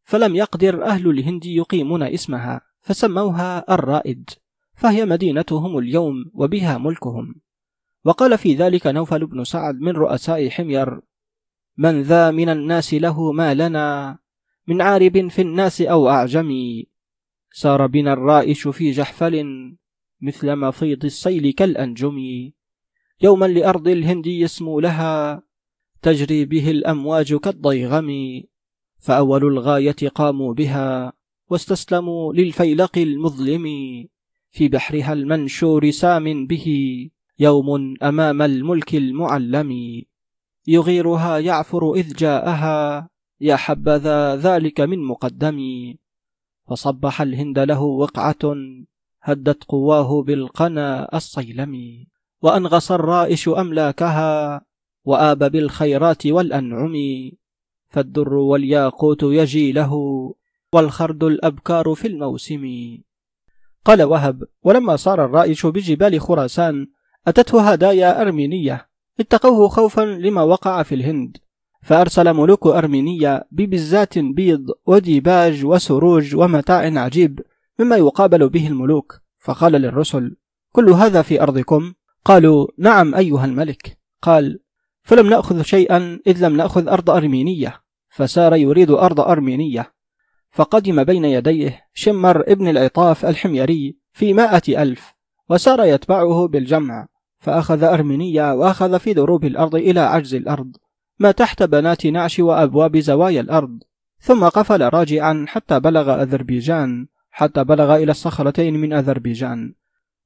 فلم 0.04 0.36
يقدر 0.36 0.86
أهل 0.86 1.10
الهند 1.10 1.46
يقيمون 1.46 2.04
اسمها. 2.04 2.62
فسموها 2.86 3.74
الرائد 3.74 4.30
فهي 4.76 5.06
مدينتهم 5.06 5.78
اليوم 5.78 6.32
وبها 6.34 6.78
ملكهم. 6.78 7.36
وقال 8.06 8.38
في 8.38 8.56
ذلك 8.56 8.88
نوفل 8.88 9.26
بن 9.26 9.44
سعد 9.44 9.80
من 9.80 9.92
رؤساء 9.92 10.50
حمير 10.50 11.02
من 11.78 12.02
ذا 12.02 12.32
من 12.32 12.50
الناس 12.50 12.94
له 12.94 13.32
ما 13.32 13.54
لنا 13.54 14.18
من 14.68 14.82
عارب 14.82 15.28
في 15.28 15.42
الناس 15.42 15.82
أو 15.82 16.10
أعجمي. 16.10 16.88
سار 17.52 17.88
بنا 17.88 18.14
الرائش 18.14 18.68
في 18.68 18.92
جحفل 18.92 19.46
مثل 20.22 20.56
مفيض 20.56 21.06
السيل 21.06 21.54
كالأنجم. 21.54 22.18
يوما 23.22 23.46
لأرض 23.46 23.88
الهند 23.88 24.28
يسمو 24.28 24.80
لها 24.80 25.44
تجري 26.02 26.46
به 26.46 26.72
الأمواج 26.72 27.36
كالضيغم. 27.36 28.12
فأول 29.00 29.46
الغاية 29.46 30.10
قاموا 30.16 30.54
بها 30.54 31.14
واستسلموا 31.50 32.34
للفيلق 32.34 32.98
المظلم 32.98 33.66
في 34.52 34.68
بحرها 34.68 35.14
المنشور 35.14 35.92
سام 35.92 36.48
به 36.48 36.68
يوم 37.40 37.94
أمام 38.04 38.42
الملك 38.42 38.96
المعلم. 38.96 40.02
يغيرها 40.68 41.38
يعفر 41.40 41.94
إذ 41.94 42.14
جاءها 42.14 43.10
يا 43.42 43.56
حبذا 43.56 44.36
ذلك 44.36 44.82
من 44.82 45.04
مقدم. 45.04 45.60
فصبح 46.68 47.22
الهند 47.22 47.60
له 47.60 47.82
وقعة 47.82 48.56
هدت 49.22 49.64
قواه 49.64 50.24
بالقنا 50.24 51.18
الصيلم. 51.18 52.06
وأنغص 52.42 52.92
الرائش 52.92 53.50
أملاكها 53.50 54.62
وآب 55.06 55.52
بالخيرات 55.52 56.28
والأنعم. 56.28 56.96
فالدر 57.90 58.34
والياقوت 58.34 59.24
يجي 59.24 59.72
له 59.72 59.94
والخرد 60.76 61.24
الأبكار 61.24 61.94
في 61.94 62.08
الموسم. 62.08 62.64
قال 63.86 64.04
وهب 64.04 64.44
ولما 64.64 64.96
صار 64.96 65.26
الرائش 65.26 65.66
بجبال 65.66 66.22
خراسان 66.22 66.88
أتته 67.28 67.62
هدايا 67.72 68.22
أرمينية. 68.22 68.90
اتقوه 69.20 69.68
خوفا 69.68 70.02
لما 70.02 70.42
وقع 70.42 70.84
في 70.84 70.96
الهند. 70.96 71.38
فأرسل 71.84 72.34
ملوك 72.34 72.68
أرمينيا 72.68 73.44
ببزات 73.52 74.20
بيض 74.20 74.66
وديباج 74.86 75.66
وسروج 75.66 76.36
ومتاع 76.36 77.02
عجيب 77.02 77.42
مما 77.80 77.96
يقابل 77.96 78.50
به 78.50 78.68
الملوك. 78.68 79.22
فقال 79.40 79.72
للرسل 79.72 80.36
كل 80.72 80.90
هذا 80.90 81.22
في 81.22 81.42
أرضكم؟ 81.42 81.94
قالوا 82.26 82.68
نعم 82.78 83.16
أيها 83.16 83.46
الملك. 83.46 83.98
قال 84.22 84.60
فلم 85.04 85.30
نأخذ 85.30 85.62
شيئا 85.62 86.20
إذ 86.28 86.46
لم 86.46 86.58
نأخذ 86.58 86.88
أرض 86.88 87.10
أرمينية. 87.10 87.82
فسار 88.10 88.56
يريد 88.56 88.92
أرض 88.92 89.20
أرمينية. 89.20 89.95
فقدم 90.56 91.04
بين 91.04 91.26
يديه 91.26 91.82
شمر 91.94 92.42
ابن 92.48 92.68
العطاف 92.68 93.26
الحميري 93.26 93.98
في 94.14 94.34
مائة 94.34 94.82
ألف 94.82 95.14
وسار 95.50 95.84
يتبعه 95.84 96.48
بالجمع 96.48 97.08
فأخذ 97.40 97.84
أرمينية 97.84 98.54
وأخذ 98.54 99.00
في 99.00 99.14
دروب 99.14 99.46
الأرض 99.46 99.76
إلى 99.76 100.00
عجز 100.00 100.36
الأرض 100.36 100.78
ما 101.20 101.32
تحت 101.32 101.64
بنات 101.64 102.06
نعش 102.06 102.40
وأبواب 102.40 102.98
زوايا 102.98 103.42
الأرض. 103.42 103.80
ثم 104.20 104.44
قفل 104.44 104.90
راجعا 104.90 105.46
حتى 105.48 105.80
بلغ 105.80 106.22
أذربيجان 106.22 107.08
حتى 107.32 107.64
بلغ 107.64 107.96
إلى 107.96 108.12
الصخرتين 108.12 108.74
من 108.74 108.94
أذربيجان. 108.94 109.74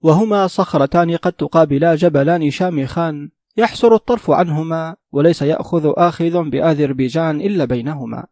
وهما 0.01 0.47
صخرتان 0.47 1.15
قد 1.15 1.33
تقابلا 1.33 1.95
جبلان 1.95 2.51
شامخان 2.51 3.29
يحسر 3.57 3.95
الطرف 3.95 4.31
عنهما 4.31 4.95
وليس 5.11 5.41
يأخذ 5.41 5.93
آخذ 5.97 6.49
بأذربيجان 6.49 7.41
إلا 7.41 7.65
بينهما. 7.65 8.25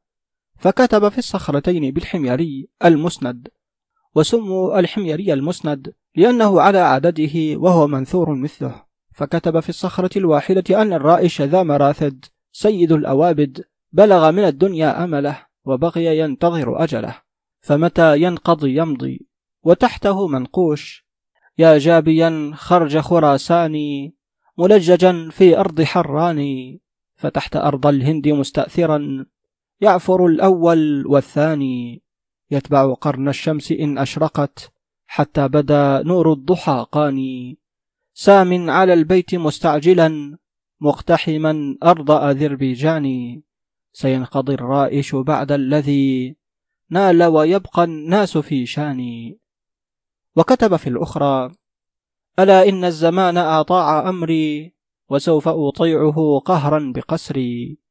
فكتب 0.58 1.10
في 1.10 1.18
الصخرتين 1.18 1.94
بالحميري 1.94 2.68
المسند 2.86 3.48
وسموا 4.16 4.80
الحميري 4.80 5.34
المسند 5.34 5.94
لأنه 6.16 6.62
على 6.62 6.78
عدده 6.78 7.58
وهو 7.60 7.88
منثور 7.88 8.36
مثله. 8.36 8.88
فكتب 9.14 9.60
في 9.60 9.70
الصخرة 9.70 10.18
الواحدة 10.18 10.82
أن 10.82 10.94
الرائش 10.94 11.42
ذا 11.42 11.64
مراثد 11.64 12.26
سيد 12.52 12.92
الأوابد 12.92 13.64
بلغ 13.92 14.32
من 14.32 14.44
الدنيا 14.44 15.04
أمله 15.04 15.46
وبقي 15.66 16.18
ينتظر 16.18 16.84
أجله. 16.84 17.16
فمتى 17.62 18.22
ينقضي 18.22 18.78
يمضي؟ 18.78 19.28
وتحته 19.64 20.28
منقوش. 20.28 21.08
يا 21.58 21.78
جابيا 21.78 22.52
خرج 22.56 22.98
خراساني 22.98 24.16
ملججا 24.58 25.30
في 25.32 25.58
أرض 25.58 25.82
حراني. 25.82 26.82
فتحت 27.16 27.56
أرض 27.56 27.88
الهند 27.88 28.28
مستأثرا 28.28 29.26
يعفر 29.82 30.26
الأول 30.26 31.08
والثاني 31.08 32.02
يتبع 32.52 32.94
قرن 32.94 33.30
الشمس 33.30 33.72
إن 33.72 33.98
أشرقت 33.98 34.72
حتى 35.08 35.48
بدا 35.48 36.04
نور 36.06 36.34
الضحى 36.34 36.86
قاني. 36.92 37.58
سام 38.14 38.70
على 38.70 38.94
البيت 38.94 39.36
مستعجلا 39.36 40.38
مقتحما 40.82 41.78
أرض 41.84 42.12
أذربيجان 42.12 43.42
سينقضي 43.94 44.54
الرائش 44.54 45.16
بعد 45.16 45.52
الذي 45.52 46.36
نال 46.90 47.24
ويبقى 47.24 47.84
الناس 47.84 48.38
في 48.38 48.66
شاني. 48.66 49.40
وكتب 50.36 50.76
في 50.76 50.90
الأخرى 50.90 51.52
ألا 52.40 52.70
إن 52.70 52.84
الزمان 52.86 53.38
أطاع 53.38 54.10
أمري 54.10 54.74
وسوف 55.10 55.48
أطيعه 55.48 56.42
قهرا 56.46 56.94
بقسري. 56.96 57.87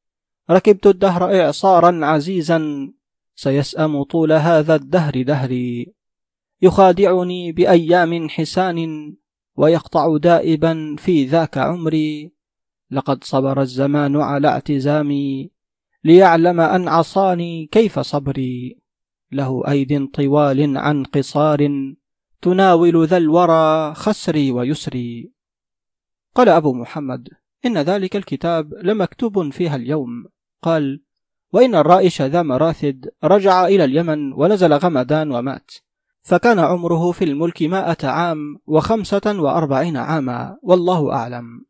ركبت 0.50 0.86
الدهر 0.86 1.40
إعصارا 1.40 2.06
عزيزا 2.06 2.92
سيسأم 3.34 4.02
طول 4.02 4.32
هذا 4.32 4.74
الدهر 4.74 5.22
دهري. 5.22 5.94
يخادعني 6.62 7.52
بأيام 7.52 8.28
حسان 8.28 8.78
ويقطع 9.56 10.16
دائبا 10.16 10.96
في 10.98 11.24
ذاك 11.24 11.58
عمري. 11.58 12.32
لقد 12.90 13.24
صبر 13.24 13.60
الزمان 13.60 14.16
على 14.16 14.48
اعتزامي 14.48 15.50
ليعلم 16.04 16.60
أن 16.60 16.88
عصاني 16.88 17.66
كيف 17.66 17.98
صبري. 17.98 18.78
له 19.32 19.62
أيد 19.68 20.10
طوال 20.10 20.78
عن 20.78 21.04
قصار 21.04 21.68
تناول 22.42 23.06
ذا 23.06 23.16
الورى 23.16 23.94
خسري 23.94 24.50
ويسري. 24.50 25.32
قال 26.34 26.48
أبو 26.48 26.72
محمد 26.72 27.28
إن 27.66 27.78
ذلك 27.78 28.16
الكتاب 28.16 28.74
لمكتوب 28.74 29.50
فيها 29.50 29.76
اليوم. 29.76 30.26
قال 30.62 31.02
وإن 31.52 31.74
الرائش 31.74 32.22
ذا 32.22 32.42
مراثد 32.42 33.10
رجع 33.24 33.66
إلى 33.66 33.84
اليمن 33.84 34.32
ونزل 34.32 34.72
غمدان 34.72 35.32
ومات. 35.32 35.70
فكان 36.22 36.58
عمره 36.58 37.12
في 37.12 37.24
الملك 37.24 37.62
مائة 37.62 38.08
عام 38.08 38.38
وخمسة 38.66 39.40
وأربعين 39.40 39.96
عاما 39.96 40.56
والله 40.62 41.12
أعلم. 41.12 41.64